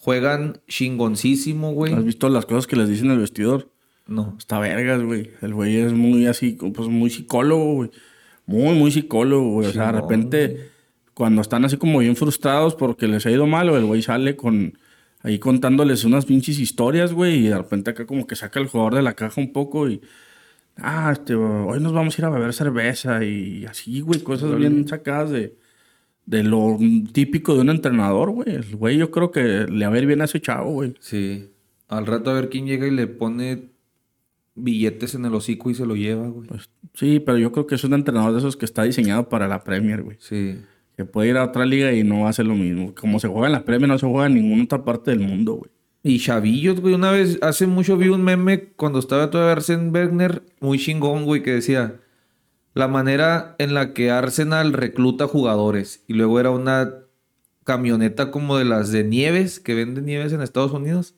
Juegan 0.03 0.59
chingoncísimo, 0.67 1.71
güey. 1.71 1.93
¿Has 1.93 2.03
visto 2.03 2.27
las 2.27 2.45
cosas 2.45 2.67
que 2.67 2.75
les 2.75 2.89
dicen 2.89 3.05
en 3.05 3.13
el 3.13 3.19
vestidor? 3.19 3.69
No. 4.05 4.35
Está 4.37 4.59
vergas, 4.59 5.01
güey. 5.01 5.31
El 5.41 5.53
güey 5.53 5.77
es 5.77 5.93
muy 5.93 6.27
así, 6.27 6.57
pues 6.75 6.89
muy 6.89 7.09
psicólogo, 7.09 7.75
güey. 7.75 7.91
Muy, 8.45 8.75
muy 8.75 8.91
psicólogo, 8.91 9.49
güey. 9.51 9.69
O 9.69 9.71
sea, 9.71 9.93
de 9.93 10.01
repente, 10.01 10.71
cuando 11.13 11.41
están 11.41 11.63
así 11.63 11.77
como 11.77 11.99
bien 11.99 12.17
frustrados 12.17 12.75
porque 12.75 13.07
les 13.07 13.25
ha 13.25 13.31
ido 13.31 13.47
mal, 13.47 13.69
el 13.69 13.85
güey 13.85 14.01
sale 14.01 14.35
con 14.35 14.77
ahí 15.21 15.39
contándoles 15.39 16.03
unas 16.03 16.25
pinches 16.25 16.59
historias, 16.59 17.13
güey. 17.13 17.45
Y 17.45 17.47
de 17.47 17.57
repente 17.57 17.91
acá 17.91 18.05
como 18.05 18.27
que 18.27 18.35
saca 18.35 18.59
el 18.59 18.67
jugador 18.67 18.95
de 18.95 19.03
la 19.03 19.13
caja 19.13 19.39
un 19.39 19.53
poco 19.53 19.87
y. 19.87 20.01
Ah, 20.75 21.11
este, 21.13 21.33
hoy 21.33 21.79
nos 21.79 21.93
vamos 21.93 22.19
a 22.19 22.21
ir 22.21 22.25
a 22.25 22.29
beber 22.29 22.51
cerveza 22.51 23.23
y 23.23 23.65
así, 23.67 24.01
güey. 24.01 24.19
Cosas 24.19 24.53
bien 24.57 24.85
sacadas 24.85 25.29
de, 25.29 25.55
de 26.25 26.43
lo 26.43 26.77
típico 27.11 27.55
de 27.55 27.61
un 27.61 27.69
entrenador, 27.69 28.31
güey. 28.31 28.49
El 28.49 28.75
güey, 28.75 28.97
yo 28.97 29.11
creo 29.11 29.31
que 29.31 29.65
le 29.69 29.85
va 29.85 29.91
a 29.91 29.93
ver 29.93 30.05
bien 30.05 30.21
a 30.21 30.25
ese 30.25 30.41
chavo, 30.41 30.71
güey. 30.71 30.93
Sí. 30.99 31.49
Al 31.87 32.05
rato 32.05 32.31
a 32.31 32.33
ver 32.33 32.49
quién 32.49 32.65
llega 32.65 32.87
y 32.87 32.91
le 32.91 33.07
pone 33.07 33.69
billetes 34.55 35.15
en 35.15 35.25
el 35.25 35.33
hocico 35.33 35.69
y 35.69 35.75
se 35.75 35.85
lo 35.85 35.95
lleva, 35.95 36.27
güey. 36.27 36.47
Pues, 36.47 36.69
sí, 36.93 37.19
pero 37.19 37.37
yo 37.37 37.51
creo 37.51 37.67
que 37.67 37.75
es 37.75 37.83
un 37.83 37.93
entrenador 37.93 38.31
de 38.33 38.39
esos 38.39 38.55
que 38.55 38.65
está 38.65 38.83
diseñado 38.83 39.29
para 39.29 39.47
la 39.47 39.63
Premier, 39.63 40.01
güey. 40.01 40.17
Sí. 40.19 40.57
Que 40.95 41.05
puede 41.05 41.29
ir 41.29 41.37
a 41.37 41.43
otra 41.43 41.65
liga 41.65 41.91
y 41.91 42.03
no 42.03 42.21
va 42.21 42.27
a 42.27 42.29
hacer 42.29 42.45
lo 42.45 42.55
mismo. 42.55 42.93
Como 42.93 43.19
se 43.19 43.27
juega 43.27 43.47
en 43.47 43.53
la 43.53 43.65
Premier, 43.65 43.89
no 43.89 43.97
se 43.97 44.07
juega 44.07 44.27
en 44.27 44.35
ninguna 44.35 44.63
otra 44.63 44.85
parte 44.85 45.11
del 45.11 45.21
mundo, 45.21 45.53
güey. 45.55 45.71
Y 46.03 46.19
chavillos, 46.19 46.81
güey. 46.81 46.93
Una 46.93 47.11
vez, 47.11 47.39
hace 47.41 47.65
mucho 47.65 47.97
vi 47.97 48.09
un 48.09 48.23
meme 48.23 48.65
cuando 48.75 48.99
estaba 48.99 49.29
todavía 49.29 49.53
Arsene 49.53 49.89
Wenger, 49.89 50.43
muy 50.59 50.77
chingón, 50.77 51.25
güey, 51.25 51.41
que 51.41 51.51
decía 51.51 51.95
la 52.73 52.87
manera 52.87 53.55
en 53.59 53.73
la 53.73 53.93
que 53.93 54.11
Arsenal 54.11 54.73
recluta 54.73 55.27
jugadores. 55.27 56.03
Y 56.07 56.13
luego 56.13 56.39
era 56.39 56.49
una 56.49 56.93
camioneta 57.63 58.31
como 58.31 58.57
de 58.57 58.65
las 58.65 58.91
de 58.91 59.03
Nieves, 59.03 59.59
que 59.59 59.75
venden 59.75 60.05
Nieves 60.05 60.33
en 60.33 60.41
Estados 60.41 60.71
Unidos. 60.71 61.15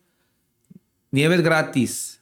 Nieves 1.11 1.41
gratis. 1.41 2.22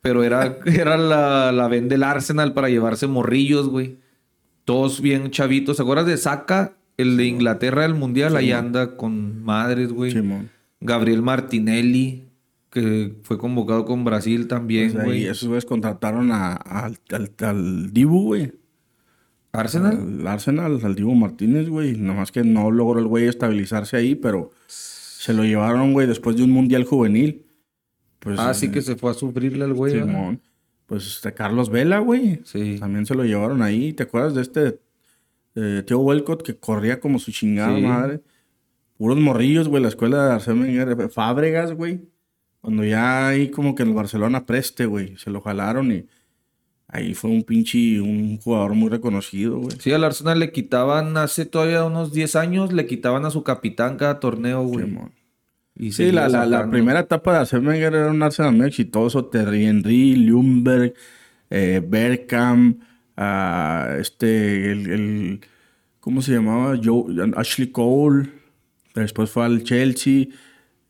Pero 0.00 0.22
era, 0.22 0.58
era 0.66 0.96
la, 0.96 1.52
la 1.52 1.68
vende 1.68 1.94
el 1.94 2.02
Arsenal 2.02 2.52
para 2.52 2.68
llevarse 2.68 3.06
morrillos, 3.06 3.68
güey. 3.68 3.98
Todos 4.64 5.00
bien 5.00 5.30
chavitos. 5.30 5.76
¿Se 5.76 5.82
acuerdas 5.82 6.06
de 6.06 6.16
Saka? 6.16 6.74
El 6.96 7.16
de 7.16 7.26
Inglaterra 7.26 7.82
del 7.82 7.94
Mundial. 7.94 8.36
Ahí 8.36 8.52
anda 8.52 8.96
con 8.96 9.42
madres, 9.42 9.92
güey. 9.92 10.14
Gabriel 10.80 11.22
Martinelli, 11.22 12.28
que 12.72 13.14
fue 13.22 13.38
convocado 13.38 13.84
con 13.84 14.02
Brasil 14.04 14.48
también, 14.48 14.92
Pues 14.92 15.04
güey. 15.04 15.26
esos 15.26 15.46
güeyes 15.48 15.64
contrataron 15.66 16.32
a- 16.32 16.54
al, 16.54 16.98
al, 17.12 17.30
al 17.40 17.92
Dibu, 17.92 18.24
güey. 18.24 18.52
Arsenal. 19.52 19.98
Al 20.20 20.26
Arsenal, 20.26 20.80
al 20.82 20.94
Dibu 20.94 21.14
Martínez, 21.14 21.68
güey. 21.68 21.94
Nomás 21.96 22.32
que 22.32 22.42
no 22.42 22.70
logró 22.70 22.98
el 22.98 23.06
güey 23.06 23.26
estabilizarse 23.26 23.96
ahí, 23.98 24.14
pero 24.14 24.50
se 24.66 25.34
lo 25.34 25.44
llevaron, 25.44 25.92
güey, 25.92 26.06
después 26.06 26.36
de 26.36 26.44
un 26.44 26.50
mundial 26.50 26.84
juvenil. 26.84 27.44
Pues, 28.18 28.38
ah, 28.38 28.54
sí 28.54 28.66
eh, 28.66 28.70
que 28.70 28.80
se 28.82 28.96
fue 28.96 29.10
a 29.10 29.14
sufrirle 29.14 29.64
al 29.64 29.74
güey. 29.74 29.92
Simón. 29.92 30.40
Pues 30.86 31.06
este 31.06 31.34
Carlos 31.34 31.68
Vela, 31.70 31.98
güey. 31.98 32.40
Sí. 32.44 32.76
También 32.80 33.04
se 33.04 33.14
lo 33.14 33.24
llevaron 33.24 33.60
ahí. 33.62 33.92
¿Te 33.92 34.04
acuerdas 34.04 34.34
de 34.34 34.42
este 34.42 34.80
eh, 35.54 35.82
Tío 35.86 35.98
Welcott 36.00 36.42
que 36.42 36.56
corría 36.56 36.98
como 37.00 37.18
su 37.18 37.30
chingada 37.32 37.76
Sí. 37.76 37.82
madre? 37.82 38.20
Puros 38.96 39.18
morrillos, 39.18 39.68
güey. 39.68 39.82
La 39.82 39.88
escuela 39.88 40.26
de 40.28 40.32
Arsène. 40.34 41.08
Fábregas, 41.10 41.72
güey. 41.74 42.00
Cuando 42.62 42.84
ya 42.84 43.28
ahí 43.28 43.50
como 43.50 43.74
que 43.74 43.82
en 43.82 43.90
el 43.90 43.94
Barcelona 43.94 44.46
preste, 44.46 44.86
güey. 44.86 45.16
Se 45.18 45.30
lo 45.30 45.40
jalaron 45.42 45.92
y 45.92 46.06
ahí 46.88 47.12
fue 47.12 47.30
un 47.30 47.42
pinche, 47.42 48.00
un 48.00 48.38
jugador 48.38 48.74
muy 48.74 48.88
reconocido, 48.88 49.58
güey. 49.58 49.76
Sí, 49.80 49.92
al 49.92 50.04
Arsenal 50.04 50.38
le 50.38 50.52
quitaban 50.52 51.16
hace 51.16 51.44
todavía 51.44 51.84
unos 51.84 52.12
10 52.12 52.36
años, 52.36 52.72
le 52.72 52.86
quitaban 52.86 53.24
a 53.26 53.30
su 53.30 53.42
capitán 53.42 53.96
cada 53.96 54.20
torneo, 54.20 54.62
güey. 54.62 54.86
Y 55.74 55.90
Sí, 55.92 56.12
la, 56.12 56.28
la, 56.28 56.46
la 56.46 56.70
primera 56.70 57.00
etapa 57.00 57.32
de 57.32 57.38
Arsène 57.40 57.66
Wenger 57.66 57.94
era 57.94 58.10
un 58.10 58.22
Arsenal 58.22 58.54
muy 58.54 58.66
exitoso. 58.68 59.24
Terry 59.26 59.64
Henry, 59.64 60.14
Ljungberg, 60.14 60.94
eh, 61.50 61.82
Bergkamp, 61.84 62.80
ah, 63.16 63.96
este, 63.98 64.70
el, 64.70 64.86
el- 64.90 65.40
¿cómo 65.98 66.22
se 66.22 66.32
llamaba? 66.32 66.78
Joe, 66.82 67.04
Ashley 67.36 67.68
Cole. 67.72 68.28
Después 68.94 69.30
fue 69.30 69.44
al 69.46 69.64
Chelsea. 69.64 70.26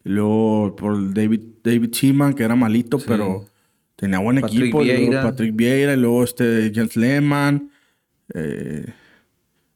Y 0.04 0.08
luego 0.10 0.74
por 0.76 1.14
David, 1.14 1.40
David 1.62 1.92
Seaman, 1.92 2.34
que 2.34 2.42
era 2.42 2.56
malito, 2.56 2.98
pero 2.98 3.46
tenía 3.96 4.18
buen 4.18 4.40
Patrick 4.40 4.60
equipo. 4.62 4.82
y 4.82 4.86
luego 4.86 5.00
Vieira. 5.00 5.22
Patrick 5.22 5.54
Vieira. 5.56 5.94
Y 5.94 5.96
luego 5.98 6.24
este 6.24 6.70
Jens 6.74 6.96
Lehmann. 6.96 7.70
eh, 8.34 8.86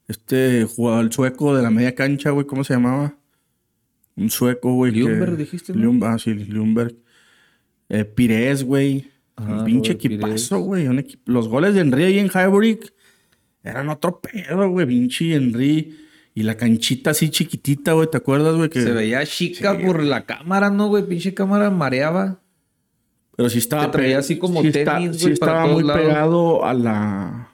este 0.09 0.65
jugador, 0.65 1.13
sueco 1.13 1.55
de 1.57 1.63
la 1.63 1.71
media 1.71 1.95
cancha, 1.95 2.31
güey, 2.31 2.47
¿cómo 2.47 2.63
se 2.65 2.75
llamaba? 2.75 3.17
Un 4.17 4.31
sueco, 4.31 4.73
güey. 4.73 4.93
que- 4.93 5.01
Ljungberg, 5.01 5.37
dijiste, 5.37 5.73
¿no? 5.75 6.07
Ah, 6.07 6.19
sí, 6.19 6.33
Ljungberg. 6.33 6.95
Eh, 7.89 8.05
Pires, 8.05 8.65
güey. 8.65 9.11
Ajá, 9.37 9.59
un 9.59 9.65
pinche 9.65 9.93
Robert 9.93 10.05
equipazo, 10.07 10.59
güey. 10.61 10.89
Los 11.27 11.49
goles 11.49 11.75
de 11.75 11.81
Henry 11.83 12.05
ahí 12.05 12.19
en 12.19 12.27
Highbury 12.33 12.79
eran 13.63 13.89
otro 13.91 14.21
pedo, 14.21 14.69
güey. 14.71 14.87
Pinche 14.87 15.35
Henry. 15.35 15.95
Y 16.37 16.43
la 16.43 16.57
canchita 16.59 17.13
así 17.13 17.31
chiquitita, 17.31 17.93
güey. 17.95 18.09
¿Te 18.11 18.19
acuerdas, 18.19 18.55
güey? 18.57 18.69
Que... 18.69 18.83
Se 18.83 18.93
veía 18.93 19.25
chica 19.25 19.75
Sí. 19.75 19.87
por 19.87 20.03
la 20.03 20.27
cámara, 20.27 20.69
¿no, 20.71 20.89
güey? 20.89 21.03
Pinche 21.05 21.33
cámara 21.33 21.71
mareaba. 21.71 22.41
Pero 23.37 23.49
sí 23.49 23.57
estaba... 23.59 23.87
Te 23.87 23.93
traía 23.93 24.19
así 24.19 24.37
como 24.39 24.61
sí 24.61 24.71
tenis, 24.71 25.17
sí 25.17 25.23
güey, 25.25 25.37
para 25.39 25.53
estaba 25.63 25.67
muy 25.73 25.83
lados. 25.83 26.03
pegado 26.03 26.65
a 26.67 26.75
la... 26.75 27.49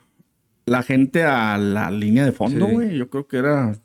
La 0.66 0.82
gente 0.82 1.22
a 1.22 1.56
la 1.58 1.90
línea 1.92 2.24
de 2.24 2.32
fondo, 2.32 2.66
Sí. 2.66 2.72
güey. 2.72 2.96
Yo 2.98 3.08
creo 3.08 3.26
que 3.28 3.36
era 3.36 3.78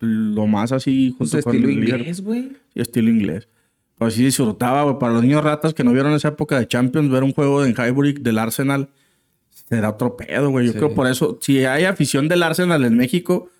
lo 0.00 0.46
más 0.46 0.72
así 0.72 1.14
Pues 1.18 1.30
junto 1.30 1.44
con 1.44 1.54
estilo 1.56 1.68
el 1.72 1.78
inglés, 1.90 2.20
güey. 2.22 2.48
Sí, 2.72 2.80
estilo 2.80 3.10
inglés. 3.10 3.48
Pues 3.96 4.14
sí 4.14 4.24
disfrutaba, 4.24 4.82
güey. 4.84 4.98
Para 4.98 5.12
los 5.12 5.22
niños 5.22 5.44
ratas 5.44 5.74
que 5.74 5.84
no 5.84 5.92
vieron 5.92 6.12
esa 6.14 6.28
época 6.28 6.58
de 6.58 6.66
Champions, 6.66 7.10
ver 7.10 7.22
un 7.22 7.32
juego 7.34 7.64
en 7.66 7.72
Highbury 7.76 8.14
del 8.14 8.38
Arsenal 8.38 8.88
será 9.50 9.90
otro 9.90 10.16
pedo, 10.16 10.48
güey. 10.50 10.64
Yo 10.66 10.72
Sí. 10.72 10.78
creo 10.78 10.94
por 10.94 11.06
eso, 11.06 11.38
si 11.42 11.64
hay 11.66 11.84
afición 11.84 12.28
del 12.28 12.42
Arsenal 12.42 12.84
en 12.84 12.96
México, 12.96 13.50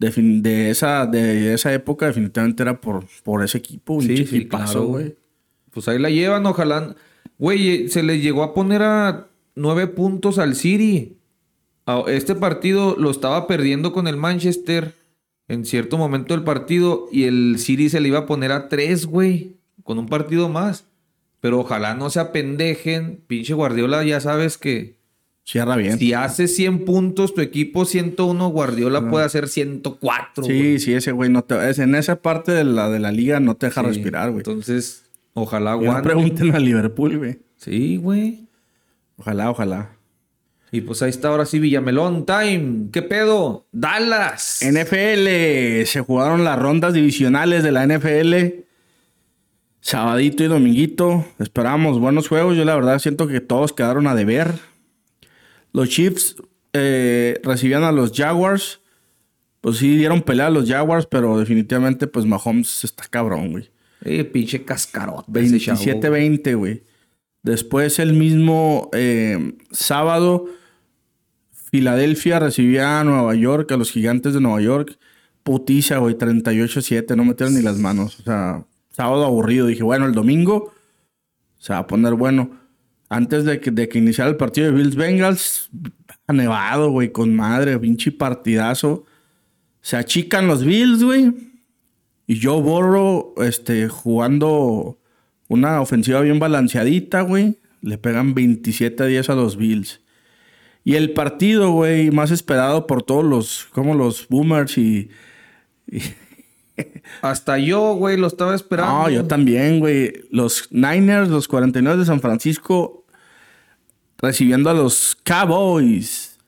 defin- 0.00 0.42
de, 0.42 0.70
esa, 0.70 1.06
de 1.06 1.54
esa 1.54 1.72
época, 1.72 2.06
definitivamente 2.06 2.62
era 2.62 2.80
por, 2.80 3.04
por 3.22 3.42
ese 3.44 3.58
equipo. 3.58 3.94
Un 3.94 4.02
Sí, 4.02 4.16
sí, 4.18 4.36
equipazo, 4.36 4.72
claro, 4.72 4.86
güey. 4.86 5.16
Pues 5.70 5.88
ahí 5.88 5.98
la 5.98 6.10
llevan, 6.10 6.46
ojalá. 6.46 6.94
Güey, 7.38 7.68
eh, 7.84 7.88
se 7.88 8.02
le 8.02 8.20
llegó 8.20 8.42
a 8.42 8.54
poner 8.54 8.82
a 8.82 9.28
nueve 9.54 9.86
puntos 9.86 10.38
al 10.38 10.54
City. 10.56 11.16
Este 12.08 12.34
partido 12.34 12.96
lo 12.98 13.10
estaba 13.10 13.46
perdiendo 13.46 13.92
con 13.92 14.08
el 14.08 14.16
Manchester 14.16 14.92
en 15.48 15.64
cierto 15.64 15.96
momento 15.96 16.34
del 16.34 16.44
partido 16.44 17.08
y 17.10 17.24
el 17.24 17.56
City 17.58 17.88
se 17.88 18.00
le 18.00 18.08
iba 18.08 18.18
a 18.20 18.26
poner 18.26 18.52
a 18.52 18.68
tres, 18.68 19.06
güey, 19.06 19.56
con 19.84 19.98
un 19.98 20.06
partido 20.06 20.50
más. 20.50 20.84
Pero 21.40 21.60
ojalá 21.60 21.94
no 21.94 22.10
se 22.10 22.20
apendejen. 22.20 23.22
Pinche 23.26 23.54
Guardiola, 23.54 24.04
ya 24.04 24.20
sabes 24.20 24.58
que 24.58 24.97
Cierra 25.50 25.76
bien. 25.76 25.98
si 25.98 26.12
hace 26.12 26.46
100 26.46 26.84
puntos 26.84 27.32
tu 27.32 27.40
equipo 27.40 27.86
101, 27.86 28.48
Guardiola 28.50 29.08
puede 29.08 29.24
hacer 29.24 29.48
104. 29.48 30.44
güey. 30.44 30.78
Sí, 30.78 30.78
sí, 30.84 30.92
ese 30.94 31.12
güey 31.12 31.30
no 31.30 31.42
te... 31.42 31.70
es- 31.70 31.78
en 31.78 31.94
esa 31.94 32.20
parte 32.20 32.52
de 32.52 32.64
la, 32.64 32.90
de 32.90 32.98
la 32.98 33.10
liga 33.12 33.40
no 33.40 33.54
te 33.56 33.66
deja 33.66 33.80
Sí. 33.80 33.86
respirar, 33.86 34.28
güey. 34.30 34.40
Entonces, 34.40 35.04
ojalá 35.32 35.70
Ya 35.70 35.76
no 35.76 35.82
aguante. 35.90 36.02
pregunten 36.10 36.54
a 36.54 36.58
Liverpool, 36.58 37.16
güey. 37.16 37.38
Sí, 37.56 37.96
güey. 37.96 38.46
Ojalá, 39.16 39.50
ojalá. 39.50 39.92
Y 40.70 40.82
pues 40.82 41.00
ahí 41.00 41.08
está 41.08 41.28
ahora 41.28 41.46
sí 41.46 41.58
Villamelón 41.58 42.26
Time. 42.26 42.90
¿Qué 42.92 43.00
pedo? 43.00 43.66
Dallas. 43.72 44.60
NFL. 44.60 45.86
Se 45.86 46.02
jugaron 46.06 46.44
las 46.44 46.58
rondas 46.58 46.92
divisionales 46.92 47.62
de 47.62 47.72
la 47.72 47.86
NFL. 47.86 48.64
Sabadito 49.80 50.44
y 50.44 50.48
dominguito. 50.48 51.24
Esperábamos 51.38 51.98
buenos 51.98 52.28
juegos. 52.28 52.54
Yo 52.56 52.66
la 52.66 52.74
verdad 52.74 52.98
siento 52.98 53.26
que 53.28 53.40
todos 53.40 53.72
quedaron 53.72 54.06
a 54.06 54.14
deber. 54.14 54.52
Los 55.78 55.90
Chiefs 55.90 56.34
eh, 56.72 57.40
recibían 57.44 57.84
a 57.84 57.92
los 57.92 58.10
Jaguars. 58.12 58.80
Pues 59.60 59.76
sí, 59.76 59.96
dieron 59.96 60.22
pelea 60.22 60.48
a 60.48 60.50
los 60.50 60.68
Jaguars, 60.68 61.06
pero 61.06 61.38
definitivamente 61.38 62.08
pues 62.08 62.26
Mahomes 62.26 62.82
está 62.82 63.04
cabrón, 63.08 63.52
güey. 63.52 63.70
Eh, 64.04 64.24
pinche 64.24 64.64
cascarote. 64.64 65.40
ese 65.40 65.60
chavo. 65.60 65.78
27-20, 65.78 66.56
güey. 66.56 66.82
Después 67.44 68.00
el 68.00 68.12
mismo 68.12 68.90
eh, 68.92 69.56
sábado, 69.70 70.46
Filadelfia 71.52 72.40
recibía 72.40 72.98
a 72.98 73.04
Nueva 73.04 73.36
York, 73.36 73.70
a 73.70 73.76
los 73.76 73.92
gigantes 73.92 74.34
de 74.34 74.40
Nueva 74.40 74.60
York. 74.60 74.98
Putiza, 75.44 75.98
güey, 75.98 76.16
38-7, 76.16 77.14
no 77.14 77.24
metieron 77.24 77.54
ni 77.54 77.62
las 77.62 77.78
manos. 77.78 78.18
O 78.18 78.22
sea, 78.24 78.66
sábado 78.90 79.24
aburrido. 79.24 79.68
Dije, 79.68 79.84
bueno, 79.84 80.06
el 80.06 80.12
domingo 80.12 80.72
se 81.56 81.72
va 81.72 81.78
a 81.78 81.86
poner 81.86 82.14
bueno. 82.14 82.67
Antes 83.08 83.44
de 83.44 83.60
que, 83.60 83.70
de 83.70 83.88
que 83.88 83.98
iniciara 83.98 84.30
el 84.30 84.36
partido 84.36 84.66
de 84.66 84.72
Bills 84.72 84.94
Bengals, 84.94 85.70
nevado, 86.32 86.90
güey, 86.90 87.10
con 87.10 87.34
madre, 87.34 87.78
pinche 87.78 88.12
partidazo. 88.12 89.04
Se 89.80 89.96
achican 89.96 90.46
los 90.46 90.64
Bills, 90.64 91.02
güey. 91.02 91.32
Y 92.26 92.40
Joe 92.42 92.60
Burrow, 92.60 93.34
este, 93.38 93.88
jugando 93.88 94.98
una 95.48 95.80
ofensiva 95.80 96.20
bien 96.20 96.38
balanceadita, 96.38 97.22
güey. 97.22 97.58
Le 97.80 97.96
pegan 97.96 98.34
27 98.34 99.02
a 99.02 99.06
10 99.06 99.30
a 99.30 99.34
los 99.34 99.56
Bills. 99.56 100.02
Y 100.84 100.96
el 100.96 101.12
partido, 101.12 101.72
güey, 101.72 102.10
más 102.10 102.30
esperado 102.30 102.86
por 102.86 103.02
todos 103.02 103.24
los, 103.24 103.66
como 103.72 103.94
los 103.94 104.28
boomers 104.28 104.76
y... 104.78 105.10
Hasta 107.22 107.58
yo, 107.58 107.94
güey, 107.94 108.16
lo 108.16 108.28
estaba 108.28 108.54
esperando. 108.54 108.92
No, 108.92 109.10
yo 109.10 109.24
también, 109.26 109.80
güey. 109.80 110.12
Los 110.30 110.68
Niners, 110.70 111.28
los 111.28 111.48
49 111.48 111.98
de 111.98 112.04
San 112.04 112.20
Francisco, 112.20 112.97
recibiendo 114.18 114.70
a 114.70 114.74
los 114.74 115.16
Cowboys. 115.24 116.38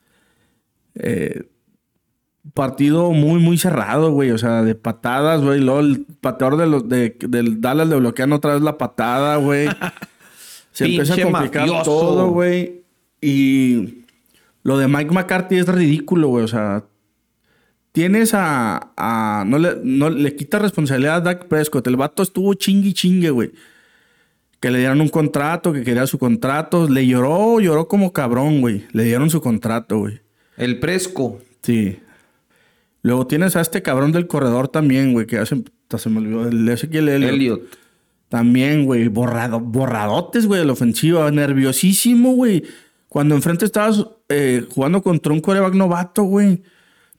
Eh, 0.95 1.47
partido 2.53 3.11
muy, 3.11 3.39
muy 3.39 3.57
cerrado, 3.57 4.11
güey. 4.11 4.31
O 4.31 4.37
sea, 4.37 4.61
de 4.63 4.75
patadas, 4.75 5.41
güey. 5.41 5.59
Luego 5.61 5.79
el 5.79 6.05
pateador 6.21 6.57
de 6.57 6.67
los, 6.67 6.89
de, 6.89 7.17
del 7.27 7.61
Dallas 7.61 7.87
le 7.87 7.95
bloquean 7.97 8.33
otra 8.33 8.53
vez 8.53 8.61
la 8.61 8.77
patada, 8.77 9.37
güey. 9.37 9.67
Se 10.71 10.85
empieza 10.85 11.13
a 11.15 11.21
complicar 11.23 11.67
mafioso. 11.67 11.83
todo, 11.83 12.29
güey. 12.29 12.83
Y 13.21 14.03
lo 14.63 14.77
de 14.77 14.87
Mike 14.87 15.11
McCarthy 15.13 15.57
es 15.57 15.67
ridículo, 15.67 16.29
güey. 16.29 16.45
O 16.45 16.47
sea, 16.47 16.85
tienes 17.91 18.33
a. 18.33 18.91
a- 18.97 19.43
no, 19.45 19.57
le, 19.59 19.77
no 19.83 20.09
le 20.09 20.35
quita 20.35 20.59
responsabilidad 20.59 21.15
a 21.17 21.21
Dak 21.21 21.47
Prescott. 21.47 21.85
El 21.87 21.97
vato 21.97 22.23
estuvo 22.23 22.53
chingue 22.53 22.93
chingue, 22.93 23.29
güey. 23.29 23.51
Que 24.61 24.71
le 24.71 24.79
dieron 24.79 25.01
un 25.01 25.09
contrato, 25.09 25.73
que 25.73 25.83
quería 25.83 26.07
su 26.07 26.17
contrato. 26.17 26.87
Le 26.87 27.05
lloró, 27.05 27.59
lloró 27.59 27.89
como 27.89 28.13
cabrón, 28.13 28.61
güey. 28.61 28.85
Le 28.93 29.03
dieron 29.03 29.29
su 29.29 29.41
contrato, 29.41 29.97
güey. 29.97 30.21
El 30.55 30.79
Presco. 30.79 31.39
Sí. 31.61 31.99
Luego 33.01 33.27
tienes 33.27 33.55
a 33.55 33.61
este 33.61 33.81
cabrón 33.81 34.11
del 34.13 34.27
corredor 34.27 34.67
también, 34.67 35.11
güey, 35.11 35.25
que 35.25 35.39
hace. 35.39 35.63
Se 35.97 36.09
me 36.09 36.19
olvidó. 36.19 36.47
El 36.47 36.69
Ezequiel. 36.69 37.09
Elliot. 37.09 37.61
También, 38.29 38.85
güey, 38.85 39.09
borrado, 39.09 39.59
borradotes, 39.59 40.45
güey, 40.45 40.61
de 40.61 40.65
la 40.65 40.73
ofensiva. 40.73 41.29
Nerviosísimo, 41.31 42.33
güey. 42.33 42.63
Cuando 43.09 43.35
enfrente 43.35 43.65
estabas 43.65 44.05
eh, 44.29 44.65
jugando 44.69 45.01
contra 45.01 45.33
un 45.33 45.41
coreback 45.41 45.73
novato, 45.73 46.23
güey. 46.23 46.61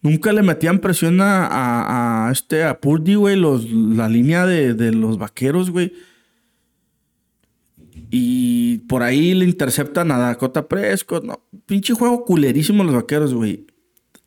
Nunca 0.01 0.33
le 0.33 0.43
metían 0.43 0.79
presión 0.79 1.21
a, 1.21 1.47
a, 1.47 2.29
a 2.29 2.33
este, 2.33 2.65
a 2.65 2.81
Purdy, 2.81 3.15
güey, 3.17 3.37
los, 3.37 3.71
la 3.71 4.09
línea 4.09 4.47
de, 4.47 4.75
de 4.75 4.93
los 4.93 5.19
vaqueros, 5.19 5.71
güey. 5.71 5.93
Y 8.15 8.77
por 8.89 9.03
ahí 9.03 9.33
le 9.33 9.47
interceptan 9.47 10.13
a 10.13 10.19
Dakota 10.19 10.69
Prescott. 10.69 11.25
No, 11.25 11.41
pinche 11.65 11.95
juego 11.95 12.27
culerísimo 12.27 12.85
los 12.85 12.95
vaqueros, 12.95 13.33
güey. 13.33 13.67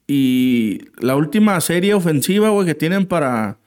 Y 0.08 0.80
la 1.00 1.16
última 1.16 1.62
serie 1.62 1.94
ofensiva, 1.94 2.50
güey, 2.50 2.66
que 2.66 2.74
tienen 2.74 3.06
para. 3.06 3.60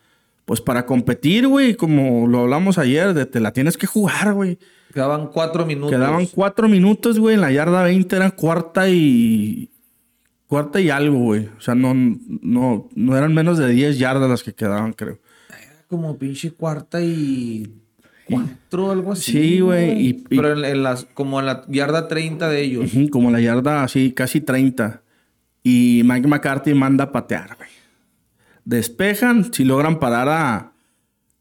Pues 0.44 0.60
para 0.60 0.86
competir, 0.86 1.46
güey, 1.46 1.74
como 1.74 2.26
lo 2.26 2.40
hablamos 2.40 2.78
ayer, 2.78 3.14
de 3.14 3.26
te 3.26 3.38
la 3.38 3.52
tienes 3.52 3.76
que 3.76 3.86
jugar, 3.86 4.32
güey. 4.34 4.58
Quedaban 4.92 5.28
cuatro 5.28 5.64
minutos. 5.64 5.92
Quedaban 5.92 6.26
cuatro 6.26 6.68
minutos, 6.68 7.20
güey. 7.20 7.36
En 7.36 7.40
la 7.40 7.52
yarda 7.52 7.84
20 7.84 8.16
era 8.16 8.32
cuarta 8.32 8.88
y. 8.88 9.70
Cuarta 10.48 10.80
y 10.80 10.90
algo, 10.90 11.18
güey. 11.18 11.48
O 11.56 11.60
sea, 11.60 11.76
no, 11.76 11.94
no, 11.94 12.88
no 12.92 13.16
eran 13.16 13.34
menos 13.34 13.56
de 13.56 13.68
10 13.68 13.98
yardas 13.98 14.28
las 14.28 14.42
que 14.42 14.52
quedaban, 14.52 14.94
creo. 14.94 15.20
Como 15.86 16.18
pinche 16.18 16.50
cuarta 16.50 17.00
y 17.00 17.70
cuatro, 18.28 18.90
algo 18.90 19.12
así. 19.12 19.32
Sí, 19.32 19.60
güey. 19.60 19.92
Y, 20.00 20.08
y- 20.08 20.12
Pero 20.14 20.52
en, 20.56 20.64
en 20.64 20.82
las, 20.82 21.04
como 21.14 21.40
en 21.40 21.46
la 21.46 21.64
yarda 21.68 22.08
30 22.08 22.48
de 22.48 22.62
ellos. 22.62 22.92
Ujú, 22.94 23.08
como 23.10 23.30
la 23.30 23.40
yarda 23.40 23.82
así, 23.84 24.12
casi 24.12 24.40
30. 24.40 25.02
Y 25.62 26.02
Mike 26.04 26.28
McCarthy 26.28 26.74
manda 26.74 27.04
a 27.04 27.12
patear, 27.12 27.56
güey. 27.56 27.68
Despejan, 28.64 29.52
si 29.52 29.64
logran 29.64 29.98
parar 29.98 30.28
a, 30.28 30.72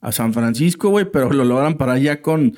a 0.01 0.11
San 0.11 0.33
Francisco, 0.33 0.89
güey, 0.89 1.05
pero 1.11 1.31
lo 1.31 1.43
logran 1.43 1.75
parar 1.75 1.99
ya 1.99 2.21
con 2.21 2.55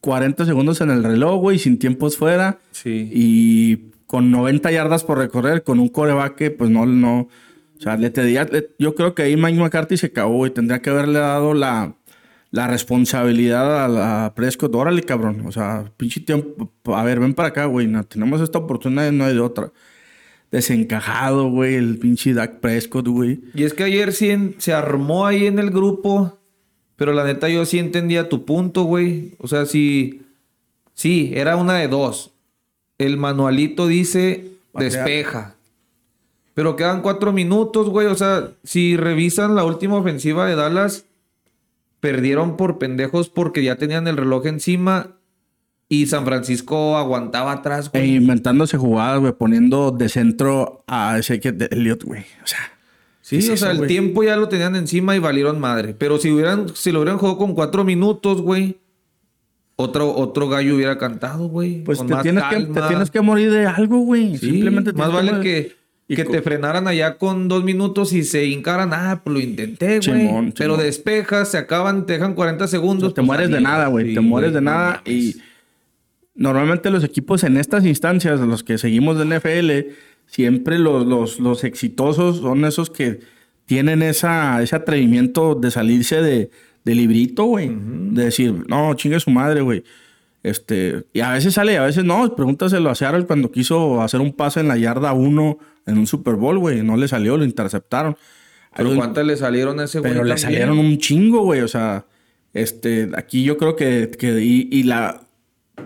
40 0.00 0.44
segundos 0.44 0.80
en 0.80 0.90
el 0.90 1.02
reloj, 1.02 1.40
güey, 1.40 1.58
sin 1.58 1.78
tiempos 1.78 2.16
fuera. 2.16 2.58
Sí. 2.72 3.08
Y 3.12 3.76
con 4.06 4.30
90 4.30 4.70
yardas 4.70 5.02
por 5.04 5.18
recorrer, 5.18 5.62
con 5.62 5.78
un 5.80 5.88
coreback 5.88 6.34
que, 6.36 6.50
pues 6.50 6.70
no, 6.70 6.84
no. 6.86 7.20
O 7.76 7.80
sea, 7.80 7.96
le 7.96 8.10
tendría- 8.10 8.44
le- 8.44 8.68
yo 8.78 8.94
creo 8.94 9.14
que 9.14 9.22
ahí 9.22 9.36
Mike 9.36 9.58
McCarthy 9.58 9.96
se 9.96 10.12
cagó, 10.12 10.34
güey. 10.36 10.52
Tendría 10.52 10.80
que 10.82 10.90
haberle 10.90 11.18
dado 11.18 11.54
la, 11.54 11.94
la 12.54 12.68
responsabilidad 12.68 13.84
a, 13.84 13.88
la- 13.88 14.32
Prescott. 14.36 14.72
Órale, 14.76 15.02
cabrón. 15.02 15.42
O 15.46 15.50
sea, 15.50 15.90
pinche 15.96 16.20
tiempo. 16.20 16.70
A 16.84 17.02
ver, 17.02 17.18
ven 17.18 17.34
para 17.34 17.48
acá, 17.48 17.64
güey. 17.64 17.88
No, 17.88 18.04
tenemos 18.04 18.40
esta 18.40 18.58
oportunidad, 18.58 19.10
no 19.10 19.24
hay 19.24 19.34
de 19.34 19.40
otra. 19.40 19.72
Desencajado, 20.52 21.50
güey, 21.50 21.74
el 21.74 21.98
pinche 21.98 22.32
Dak 22.32 22.60
Prescott, 22.60 23.08
güey. 23.08 23.40
Y 23.54 23.64
es 23.64 23.74
que 23.74 23.82
ayer 23.84 24.12
sí 24.12 24.30
en- 24.30 24.54
se 24.58 24.72
armó 24.72 25.26
ahí 25.26 25.46
en 25.46 25.58
el 25.58 25.70
grupo, 25.70 26.38
pero 26.94 27.12
la 27.12 27.24
neta 27.24 27.48
yo 27.48 27.64
sí 27.66 27.80
entendía 27.80 28.28
tu 28.28 28.44
punto, 28.44 28.84
güey. 28.84 29.34
O 29.38 29.48
sea, 29.48 29.66
sí, 29.66 30.22
sí, 30.94 31.32
era 31.34 31.56
una 31.56 31.74
de 31.74 31.88
dos. 31.88 32.30
El 32.98 33.16
manualito 33.16 33.88
dice 33.88 34.52
despeja. 34.74 35.56
Pero 36.54 36.76
quedan 36.76 37.02
cuatro 37.02 37.32
minutos, 37.32 37.88
güey. 37.90 38.06
O 38.06 38.14
sea, 38.14 38.50
si 38.62 38.96
revisan 38.96 39.56
la 39.56 39.64
última 39.64 39.96
ofensiva 39.96 40.46
de 40.46 40.54
Dallas, 40.54 41.04
perdieron 42.04 42.58
por 42.58 42.76
pendejos 42.76 43.30
porque 43.30 43.64
ya 43.64 43.76
tenían 43.76 44.06
el 44.08 44.18
reloj 44.18 44.44
encima 44.44 45.16
y 45.88 46.04
San 46.04 46.26
Francisco 46.26 46.98
aguantaba 46.98 47.50
atrás, 47.52 47.86
E 47.94 47.98
güey. 47.98 48.16
inventándose 48.16 48.76
jugadas, 48.76 49.20
güey, 49.20 49.32
poniendo 49.32 49.90
de 49.90 50.10
centro 50.10 50.84
a 50.86 51.16
ese 51.18 51.40
que 51.40 51.52
de 51.52 51.66
Elliot, 51.70 52.04
güey. 52.04 52.20
O 52.42 52.46
sea, 52.46 52.58
Sí, 53.22 53.38
¿Qué 53.38 53.44
es 53.44 53.50
o 53.52 53.56
sea, 53.56 53.72
eso, 53.72 53.80
el 53.82 53.88
tiempo 53.88 54.22
ya 54.22 54.36
lo 54.36 54.50
tenían 54.50 54.76
encima 54.76 55.16
y 55.16 55.18
valieron 55.18 55.58
madre. 55.58 55.94
Pero 55.98 56.18
si 56.18 56.30
hubieran, 56.30 56.68
si 56.74 56.92
lo 56.92 57.00
hubieran 57.00 57.16
jugado 57.16 57.38
con 57.38 57.54
cuatro 57.54 57.82
minutos, 57.82 58.42
güey, 58.42 58.80
otro, 59.76 60.14
otro 60.14 60.50
gallo 60.50 60.76
hubiera 60.76 60.98
cantado, 60.98 61.48
güey. 61.48 61.84
pues 61.84 62.04
te 62.06 62.14
tienes, 62.16 62.44
que, 62.50 62.56
te 62.66 62.82
tienes 62.82 63.10
que 63.10 63.22
morir 63.22 63.50
de 63.50 63.64
algo, 63.66 64.00
güey. 64.00 64.36
Sí, 64.36 64.50
Simplemente 64.50 64.92
más 64.92 65.10
vale 65.10 65.40
que, 65.40 65.74
y 66.06 66.16
que 66.16 66.24
te 66.24 66.42
frenaran 66.42 66.86
allá 66.86 67.16
con 67.16 67.48
dos 67.48 67.64
minutos 67.64 68.12
y 68.12 68.24
se 68.24 68.44
hincaran. 68.44 68.92
Ah, 68.92 69.22
pues 69.24 69.34
lo 69.34 69.40
intenté, 69.40 70.00
güey. 70.00 70.52
Pero 70.56 70.76
despejas, 70.76 71.50
se 71.50 71.58
acaban, 71.58 72.04
te 72.04 72.14
dejan 72.14 72.34
40 72.34 72.68
segundos. 72.68 73.14
te 73.14 73.22
pues, 73.22 73.26
mueres 73.26 73.50
de 73.50 73.60
nada, 73.60 73.86
güey. 73.86 74.08
Sí, 74.08 74.14
te 74.14 74.20
mueres 74.20 74.52
de 74.52 74.60
nada. 74.60 75.02
Y 75.06 75.36
normalmente 76.34 76.90
los 76.90 77.04
equipos 77.04 77.42
en 77.44 77.56
estas 77.56 77.86
instancias, 77.86 78.40
los 78.40 78.62
que 78.62 78.76
seguimos 78.76 79.18
de 79.18 79.24
NFL, 79.24 79.94
siempre 80.26 80.78
los, 80.78 81.06
los, 81.06 81.40
los 81.40 81.64
exitosos 81.64 82.38
son 82.38 82.64
esos 82.66 82.90
que 82.90 83.20
tienen 83.64 84.02
esa, 84.02 84.62
ese 84.62 84.76
atrevimiento 84.76 85.54
de 85.54 85.70
salirse 85.70 86.20
de, 86.20 86.50
de 86.84 86.94
librito, 86.94 87.44
güey. 87.44 87.70
De 87.74 88.26
decir, 88.26 88.52
no, 88.68 88.92
chingue 88.94 89.20
su 89.20 89.30
madre, 89.30 89.62
güey. 89.62 89.84
Este, 90.44 91.04
y 91.12 91.20
a 91.20 91.32
veces 91.32 91.54
sale 91.54 91.72
y 91.72 91.76
a 91.76 91.82
veces 91.82 92.04
no. 92.04 92.36
Pregúntaselo 92.36 92.88
a 92.90 92.94
Seattle 92.94 93.24
cuando 93.26 93.50
quiso 93.50 94.00
hacer 94.02 94.20
un 94.20 94.32
pase 94.32 94.60
en 94.60 94.68
la 94.68 94.76
yarda 94.76 95.12
1 95.12 95.58
en 95.86 95.98
un 95.98 96.06
Super 96.06 96.34
Bowl, 96.34 96.58
güey. 96.58 96.82
No 96.82 96.96
le 96.96 97.08
salió, 97.08 97.36
lo 97.36 97.44
interceptaron. 97.44 98.16
Pero 98.76 98.94
¿cuántas 98.94 99.24
le 99.26 99.36
salieron 99.36 99.80
a 99.80 99.84
ese 99.84 99.98
güey? 100.00 100.12
pero 100.12 100.24
le 100.24 100.36
salieron 100.36 100.78
un 100.78 100.98
chingo, 100.98 101.42
güey. 101.44 101.62
O 101.62 101.68
sea, 101.68 102.06
este, 102.52 103.10
aquí 103.16 103.42
yo 103.42 103.56
creo 103.56 103.74
que, 103.74 104.10
que 104.18 104.40
y, 104.44 104.68
y 104.70 104.82
la 104.84 105.22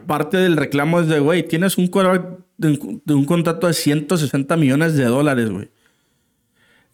parte 0.06 0.36
del 0.38 0.56
reclamo 0.56 1.00
es 1.00 1.06
de, 1.08 1.20
güey, 1.20 1.46
tienes 1.46 1.78
un 1.78 1.86
quarterback 1.86 2.38
de, 2.58 2.68
un- 2.68 3.02
de 3.04 3.14
un 3.14 3.24
contrato 3.24 3.66
de 3.68 3.74
160 3.74 4.56
millones 4.56 4.94
de 4.96 5.04
dólares, 5.04 5.50
güey. 5.50 5.70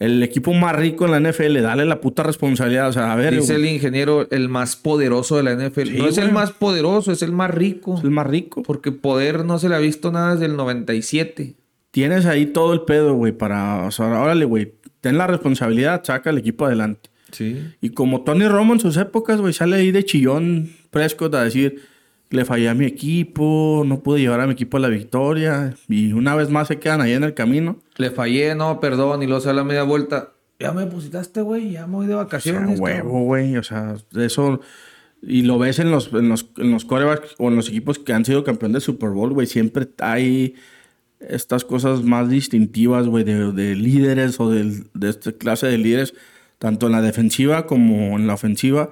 El 0.05 0.23
equipo 0.23 0.53
más 0.53 0.77
rico 0.77 1.07
en 1.07 1.13
la 1.13 1.31
NFL, 1.31 1.63
dale 1.63 1.85
la 1.85 2.01
puta 2.01 2.23
responsabilidad. 2.23 2.89
O 2.89 2.93
sea, 2.93 3.13
a 3.13 3.17
ver, 3.17 3.35
Dice 3.35 3.55
el 3.55 3.65
ingeniero, 3.65 4.29
el 4.31 4.49
más 4.49 4.77
poderoso 4.77 5.37
de 5.37 5.43
la 5.45 5.55
NFL. 5.55 5.89
Sí, 5.89 5.99
no 5.99 6.09
es 6.09 6.19
el 6.19 6.33
más 6.33 6.51
poderoso, 6.51 7.13
es 7.13 7.23
el 7.23 7.33
más 7.33 7.51
rico. 7.51 7.97
es 7.97 8.05
el 8.05 8.11
más 8.11 8.27
rico. 8.27 8.63
Porque 8.63 8.93
poder 8.93 9.45
no 9.45 9.59
se 9.59 9.69
le 9.69 9.77
ha 9.77 9.79
visto 9.79 10.13
nada 10.13 10.33
desde 10.33 10.47
el 10.47 10.57
97. 10.57 11.55
Tienes 11.91 12.27
ahí 12.27 12.47
todo 12.47 12.73
el 12.73 12.83
pedo, 12.83 13.15
güey, 13.15 13.33
para, 13.33 13.85
o 13.87 13.91
sea, 13.91 14.07
órale, 14.21 14.45
güey, 14.45 14.75
ten 15.01 15.17
la 15.17 15.27
responsabilidad, 15.27 16.03
saca 16.05 16.31
el 16.31 16.39
equipo 16.39 16.67
adelante. 16.67 17.11
Sí. 17.31 17.63
Y 17.81 17.91
como 17.91 18.23
Tony 18.23 18.47
Romo 18.49 18.75
en 18.75 18.81
sus 18.81 18.97
épocas, 18.97 19.41
güey, 19.41 19.53
sale 19.53 19.77
ahí 19.77 19.93
de 19.93 20.05
chillón 20.05 20.71
Prescott 20.91 21.35
a 21.35 21.45
decir, 21.45 21.83
le 22.35 22.45
fallé 22.45 22.69
a 22.69 22.75
mi 22.75 22.85
equipo, 22.85 23.83
no 23.87 24.01
pude 24.03 24.21
llevar 24.21 24.41
a 24.41 24.47
mi 24.47 24.53
equipo 24.53 24.77
a 24.77 24.81
la 24.81 24.89
victoria. 24.89 25.75
Y 25.89 26.13
una 26.13 26.35
vez 26.35 26.51
más 26.51 26.69
se 26.69 26.79
quedan 26.79 27.01
ahí 27.01 27.13
en 27.13 27.25
el 27.25 27.35
camino. 27.35 27.79
Le 27.97 28.11
fallé, 28.11 28.55
no, 28.55 28.81
perdón, 28.81 29.23
y 29.23 29.27
luego 29.27 29.41
se 29.41 29.49
da 29.49 29.55
la 29.55 29.65
media 29.65 29.83
vuelta. 29.85 30.33
Ya 30.61 30.73
me 30.73 30.83
depositaste, 30.85 31.41
güey, 31.43 31.73
ya 31.73 31.87
me 31.87 31.95
voy 31.97 32.07
de 32.07 32.15
O 32.15 32.17
sea, 32.19 32.25
vacaciones. 32.25 32.81
cabrón. 32.81 32.81
huevo, 32.81 33.23
güey. 33.25 33.57
O 33.57 33.63
sea, 33.63 33.97
eso... 34.17 34.61
Y 35.27 35.41
lo 35.43 35.59
ves 35.59 35.79
en 35.79 35.91
los, 35.91 36.13
en 36.13 36.29
los, 36.29 36.51
en 36.59 36.71
los 36.71 36.85
quarterbacks 36.85 37.35
o 37.39 37.49
en 37.49 37.57
los 37.57 37.71
equipos 37.71 37.99
que 37.99 38.13
han 38.13 38.27
sido 38.27 38.45
campeón 38.45 38.73
de 38.73 38.81
Super 38.81 39.09
Bowl, 39.09 39.33
güey. 39.33 39.47
Siempre 39.47 39.89
hay 40.01 40.55
estas 41.19 41.65
cosas 41.65 42.03
más 42.03 42.29
distintivas, 42.29 43.07
güey, 43.09 43.25
de, 43.25 43.51
de 43.53 43.75
líderes 43.75 44.39
o 44.39 44.51
del- 44.51 44.85
de 44.93 45.09
esta 45.09 45.33
clase 45.33 45.67
de 45.67 45.79
líderes, 45.79 46.13
tanto 46.59 46.87
en 46.87 46.93
la 46.93 47.01
defensiva 47.01 47.67
como 47.67 48.19
en 48.19 48.27
la 48.27 48.35
ofensiva, 48.35 48.91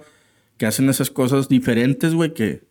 que 0.57 0.65
hacen 0.65 0.89
esas 0.89 1.11
cosas 1.11 1.51
diferentes, 1.51 2.15
güey, 2.15 2.33
que, 2.33 2.63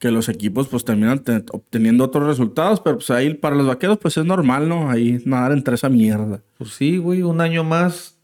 que 0.00 0.10
los 0.10 0.28
equipos 0.28 0.66
pues 0.66 0.84
terminan 0.84 1.20
te- 1.20 1.44
obteniendo 1.52 2.02
otros 2.04 2.26
resultados, 2.26 2.80
pero 2.80 2.96
pues 2.96 3.10
ahí 3.10 3.34
para 3.34 3.54
los 3.54 3.66
vaqueros 3.68 3.98
pues 3.98 4.16
es 4.16 4.24
normal, 4.24 4.68
¿no? 4.68 4.90
Ahí 4.90 5.22
nadar 5.26 5.52
entre 5.52 5.76
esa 5.76 5.88
mierda. 5.88 6.42
Pues 6.58 6.70
sí, 6.72 6.96
güey, 6.96 7.22
un 7.22 7.40
año 7.40 7.62
más. 7.62 8.16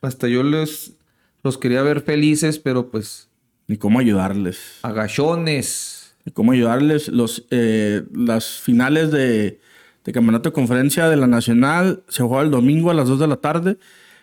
Hasta 0.00 0.28
yo 0.28 0.42
les 0.42 0.94
los 1.42 1.58
quería 1.58 1.82
ver 1.82 2.00
felices, 2.00 2.58
pero 2.58 2.90
pues 2.90 3.28
Ni 3.66 3.76
cómo 3.76 3.98
ayudarles. 3.98 4.78
agachones. 4.82 6.14
y 6.24 6.30
cómo 6.30 6.52
ayudarles. 6.52 7.08
Los, 7.08 7.44
eh, 7.50 8.02
las 8.14 8.60
finales 8.60 9.10
de, 9.10 9.58
de 10.04 10.12
campeonato 10.12 10.50
de 10.50 10.52
conferencia 10.54 11.08
de 11.08 11.16
la 11.16 11.26
Nacional 11.26 12.02
se 12.08 12.22
juega 12.22 12.42
el 12.44 12.50
domingo 12.50 12.90
a 12.90 12.94
las 12.94 13.08
2 13.08 13.18
de 13.20 13.26
la 13.26 13.36
tarde. 13.36 13.76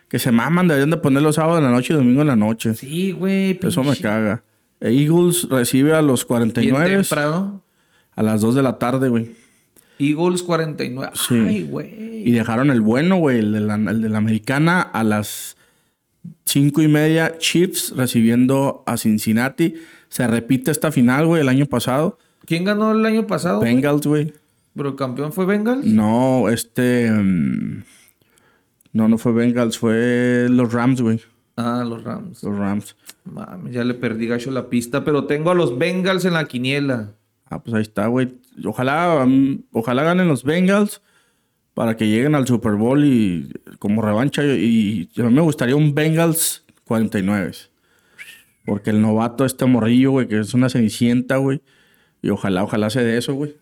Que 0.10 0.20
se 0.20 0.32
maman, 0.32 0.70
deberían 0.70 0.92
de 0.92 0.98
ponerlo 0.98 1.34
sábado 1.34 1.58
en 1.58 1.66
la 1.66 1.72
noche 1.72 1.92
y 1.94 1.98
domingo 1.98 2.22
en 2.22 2.28
la 2.28 2.36
noche. 2.38 2.74
Sí, 2.76 3.12
güey. 3.12 3.60
Eso 3.62 3.84
me 3.84 3.94
caga. 3.98 4.42
E 4.80 4.92
Eagles 4.92 5.48
recibe 5.50 5.94
a 5.94 6.02
los 6.02 6.22
Bien 6.28 6.52
49 6.52 6.90
temprano. 6.98 7.64
a 8.16 8.24
las 8.24 8.42
2 8.42 8.56
de 8.56 8.64
la 8.64 8.78
tarde, 8.80 9.10
güey. 9.10 9.32
Eagles 10.00 10.44
49. 10.44 11.12
Sí. 11.16 11.36
Ay, 11.36 11.58
Y 11.58 11.62
güey. 11.64 12.32
dejaron 12.32 12.70
el 12.70 12.82
bueno, 12.82 13.16
güey, 13.18 13.40
el 13.40 13.52
de 13.54 13.62
la, 13.62 13.76
el 13.76 14.02
de 14.02 14.10
la 14.10 14.20
americana 14.20 14.82
a 14.82 15.04
las 15.04 15.58
5 16.46 16.82
y 16.84 16.88
media. 16.88 17.38
Chiefs 17.40 17.94
recibiendo 17.96 18.84
a 18.86 18.98
Cincinnati. 18.98 19.74
Se 20.10 20.28
repite 20.28 20.70
esta 20.72 20.92
final, 20.92 21.26
güey, 21.26 21.42
el 21.42 21.50
año 21.50 21.66
pasado. 21.66 22.20
¿Quién 22.46 22.64
ganó 22.64 22.92
el 22.92 23.06
año 23.06 23.26
pasado? 23.28 23.60
Bengals, 23.62 24.06
güey. 24.06 24.34
¿Pero 24.76 24.90
el 24.90 24.96
campeón 24.96 25.34
fue 25.34 25.46
Bengals? 25.48 25.86
No, 25.86 26.50
este. 26.50 27.10
mm, 27.12 27.84
no, 28.94 29.08
no 29.10 29.18
fue 29.18 29.32
Bengals, 29.34 29.80
fue 29.80 30.48
los 30.50 30.72
Rams, 30.72 31.02
güey. 31.02 31.20
Ah, 31.58 31.84
los 31.86 32.04
Rams. 32.04 32.44
Los 32.44 32.56
Rams. 32.56 32.96
Mames, 33.26 33.74
ya 33.74 33.84
le 33.84 33.96
perdí 33.96 34.28
gacho 34.28 34.52
la 34.52 34.70
pista, 34.70 35.04
pero 35.04 35.26
tengo 35.26 35.50
a 35.50 35.56
los 35.56 35.78
Bengals 35.78 36.24
en 36.26 36.34
la 36.34 36.46
quiniela. 36.46 37.14
Ah, 37.50 37.64
pues 37.64 37.74
ahí 37.74 37.82
está, 37.82 38.08
güey. 38.08 38.36
Ojalá, 38.64 39.26
mm, 39.26 39.64
ojalá 39.72 40.04
ganen 40.04 40.28
los 40.28 40.44
Bengals 40.44 41.02
para 41.74 41.98
que 41.98 42.08
lleguen 42.08 42.36
al 42.36 42.48
Super 42.48 42.74
Bowl 42.74 43.04
y 43.04 43.52
como 43.80 44.04
revancha. 44.04 44.44
Y, 44.44 45.10
y 45.14 45.22
a 45.22 45.26
mí 45.26 45.34
me 45.34 45.42
gustaría 45.42 45.76
un 45.76 45.96
Bengals 45.96 46.64
49. 46.84 47.54
Porque 48.66 48.92
el 48.92 49.02
novato, 49.02 49.44
este 49.44 49.66
morrillo, 49.66 50.12
güey, 50.12 50.28
que 50.28 50.40
es 50.40 50.54
una 50.54 50.70
cenicienta, 50.70 51.38
güey. 51.38 51.62
Y 52.22 52.30
ojalá, 52.30 52.64
ojalá 52.64 52.90
se 52.90 53.04
dé 53.04 53.18
eso, 53.18 53.34
güey. 53.34 53.56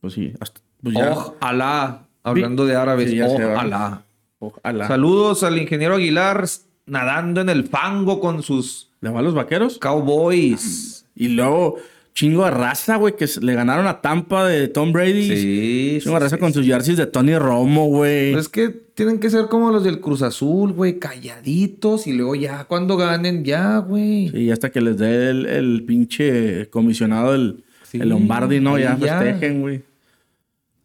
Pues 0.00 0.12
sí, 0.14 0.34
hasta, 0.40 0.60
pues 0.82 0.94
ya. 0.94 1.12
Ojalá. 1.12 2.06
Hablando 2.22 2.66
de 2.66 2.76
árabes. 2.76 3.10
Sí, 3.10 3.20
ojalá. 3.22 4.02
Ojalá. 4.38 4.88
Saludos 4.88 5.42
al 5.42 5.56
ingeniero 5.58 5.94
Aguilar 5.94 6.44
nadando 6.90 7.40
en 7.40 7.48
el 7.48 7.64
fango 7.64 8.20
con 8.20 8.42
sus 8.42 8.90
¿Le 9.00 9.08
va 9.10 9.20
a 9.20 9.22
los 9.22 9.34
vaqueros? 9.34 9.78
Cowboys. 9.78 11.06
Y 11.14 11.28
luego, 11.28 11.76
chingo 12.14 12.44
de 12.44 12.50
raza, 12.50 12.96
güey, 12.96 13.16
que 13.16 13.26
le 13.40 13.54
ganaron 13.54 13.86
a 13.86 14.00
Tampa 14.02 14.46
de 14.46 14.68
Tom 14.68 14.92
Brady. 14.92 15.36
Sí. 15.36 15.98
Chingo 16.02 16.16
de 16.16 16.20
raza 16.20 16.36
sí, 16.36 16.40
con 16.40 16.52
sus 16.52 16.66
jerseys 16.66 16.98
de 16.98 17.06
Tony 17.06 17.36
Romo, 17.38 17.86
güey. 17.86 18.30
Pero 18.30 18.40
es 18.40 18.48
que 18.50 18.68
tienen 18.68 19.18
que 19.18 19.30
ser 19.30 19.46
como 19.46 19.70
los 19.70 19.84
del 19.84 20.00
Cruz 20.00 20.20
Azul, 20.20 20.72
güey, 20.72 20.98
calladitos 20.98 22.06
y 22.06 22.12
luego 22.12 22.34
ya 22.34 22.64
cuando 22.64 22.98
ganen, 22.98 23.42
ya, 23.42 23.78
güey. 23.78 24.36
Y 24.36 24.50
hasta 24.50 24.70
que 24.70 24.82
les 24.82 24.98
dé 24.98 25.30
el, 25.30 25.46
el 25.46 25.84
pinche 25.84 26.68
comisionado, 26.68 27.34
el, 27.34 27.64
Sí, 27.84 27.98
el 28.00 28.10
Lombardi, 28.10 28.60
¿no? 28.60 28.78
Ya 28.78 28.96
ya. 28.98 29.18
festejen, 29.18 29.62
güey. 29.62 29.82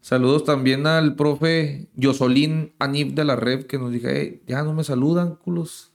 Saludos 0.02 0.44
también 0.44 0.88
al 0.88 1.16
profe 1.16 1.88
Yosolín 1.96 2.72
Anif 2.80 3.14
de 3.14 3.26
la 3.26 3.36
Red 3.36 3.66
que 3.66 3.78
nos 3.78 3.92
dije, 3.92 4.22
"Ey, 4.22 4.42
ya 4.48 4.64
no 4.64 4.74
me 4.74 4.84
saludan, 4.84 5.36
culos. 5.36 5.92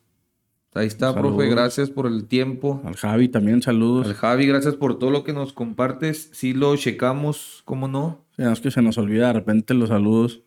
Ahí 0.73 0.87
está, 0.87 1.13
profe, 1.15 1.49
gracias 1.49 1.91
por 1.91 2.07
el 2.07 2.27
tiempo. 2.27 2.81
Al 2.85 2.95
Javi 2.95 3.29
también, 3.29 3.61
saludos. 3.61 4.07
Al 4.07 4.15
Javi, 4.15 4.47
gracias 4.47 4.77
por 4.77 4.99
todo 4.99 5.11
lo 5.11 5.25
que 5.25 5.33
nos 5.33 5.53
compartes. 5.53 6.31
Sí 6.33 6.53
lo 6.53 6.77
checamos, 6.77 7.63
¿cómo 7.65 7.89
no? 7.89 8.25
Ya 8.39 8.53
es 8.53 8.61
que 8.61 8.71
se 8.71 8.81
nos 8.81 8.97
olvida 8.97 9.27
de 9.29 9.33
repente 9.33 9.75
los 9.75 9.89
saludos. 9.89 10.43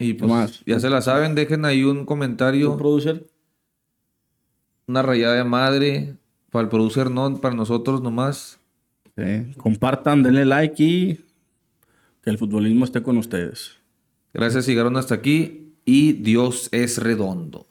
Y 0.00 0.14
pues 0.14 0.30
más? 0.30 0.62
ya 0.66 0.80
se 0.80 0.90
la 0.90 1.02
saben, 1.02 1.34
dejen 1.34 1.64
ahí 1.64 1.84
un 1.84 2.04
comentario, 2.04 2.76
producer? 2.76 3.26
una 4.88 5.02
rayada 5.02 5.36
de 5.36 5.44
madre. 5.44 6.16
Para 6.50 6.62
el 6.62 6.68
producer 6.70 7.10
no, 7.10 7.40
para 7.40 7.54
nosotros 7.54 8.02
nomás. 8.02 8.58
Sí. 9.16 9.52
Compartan, 9.58 10.22
denle 10.22 10.46
like 10.46 10.82
y 10.82 11.20
que 12.22 12.30
el 12.30 12.38
futbolismo 12.38 12.84
esté 12.86 13.02
con 13.02 13.18
ustedes. 13.18 13.76
Gracias, 14.32 14.66
llegaron 14.66 14.96
hasta 14.96 15.14
aquí 15.14 15.74
y 15.84 16.14
Dios 16.14 16.68
es 16.72 16.98
redondo. 16.98 17.67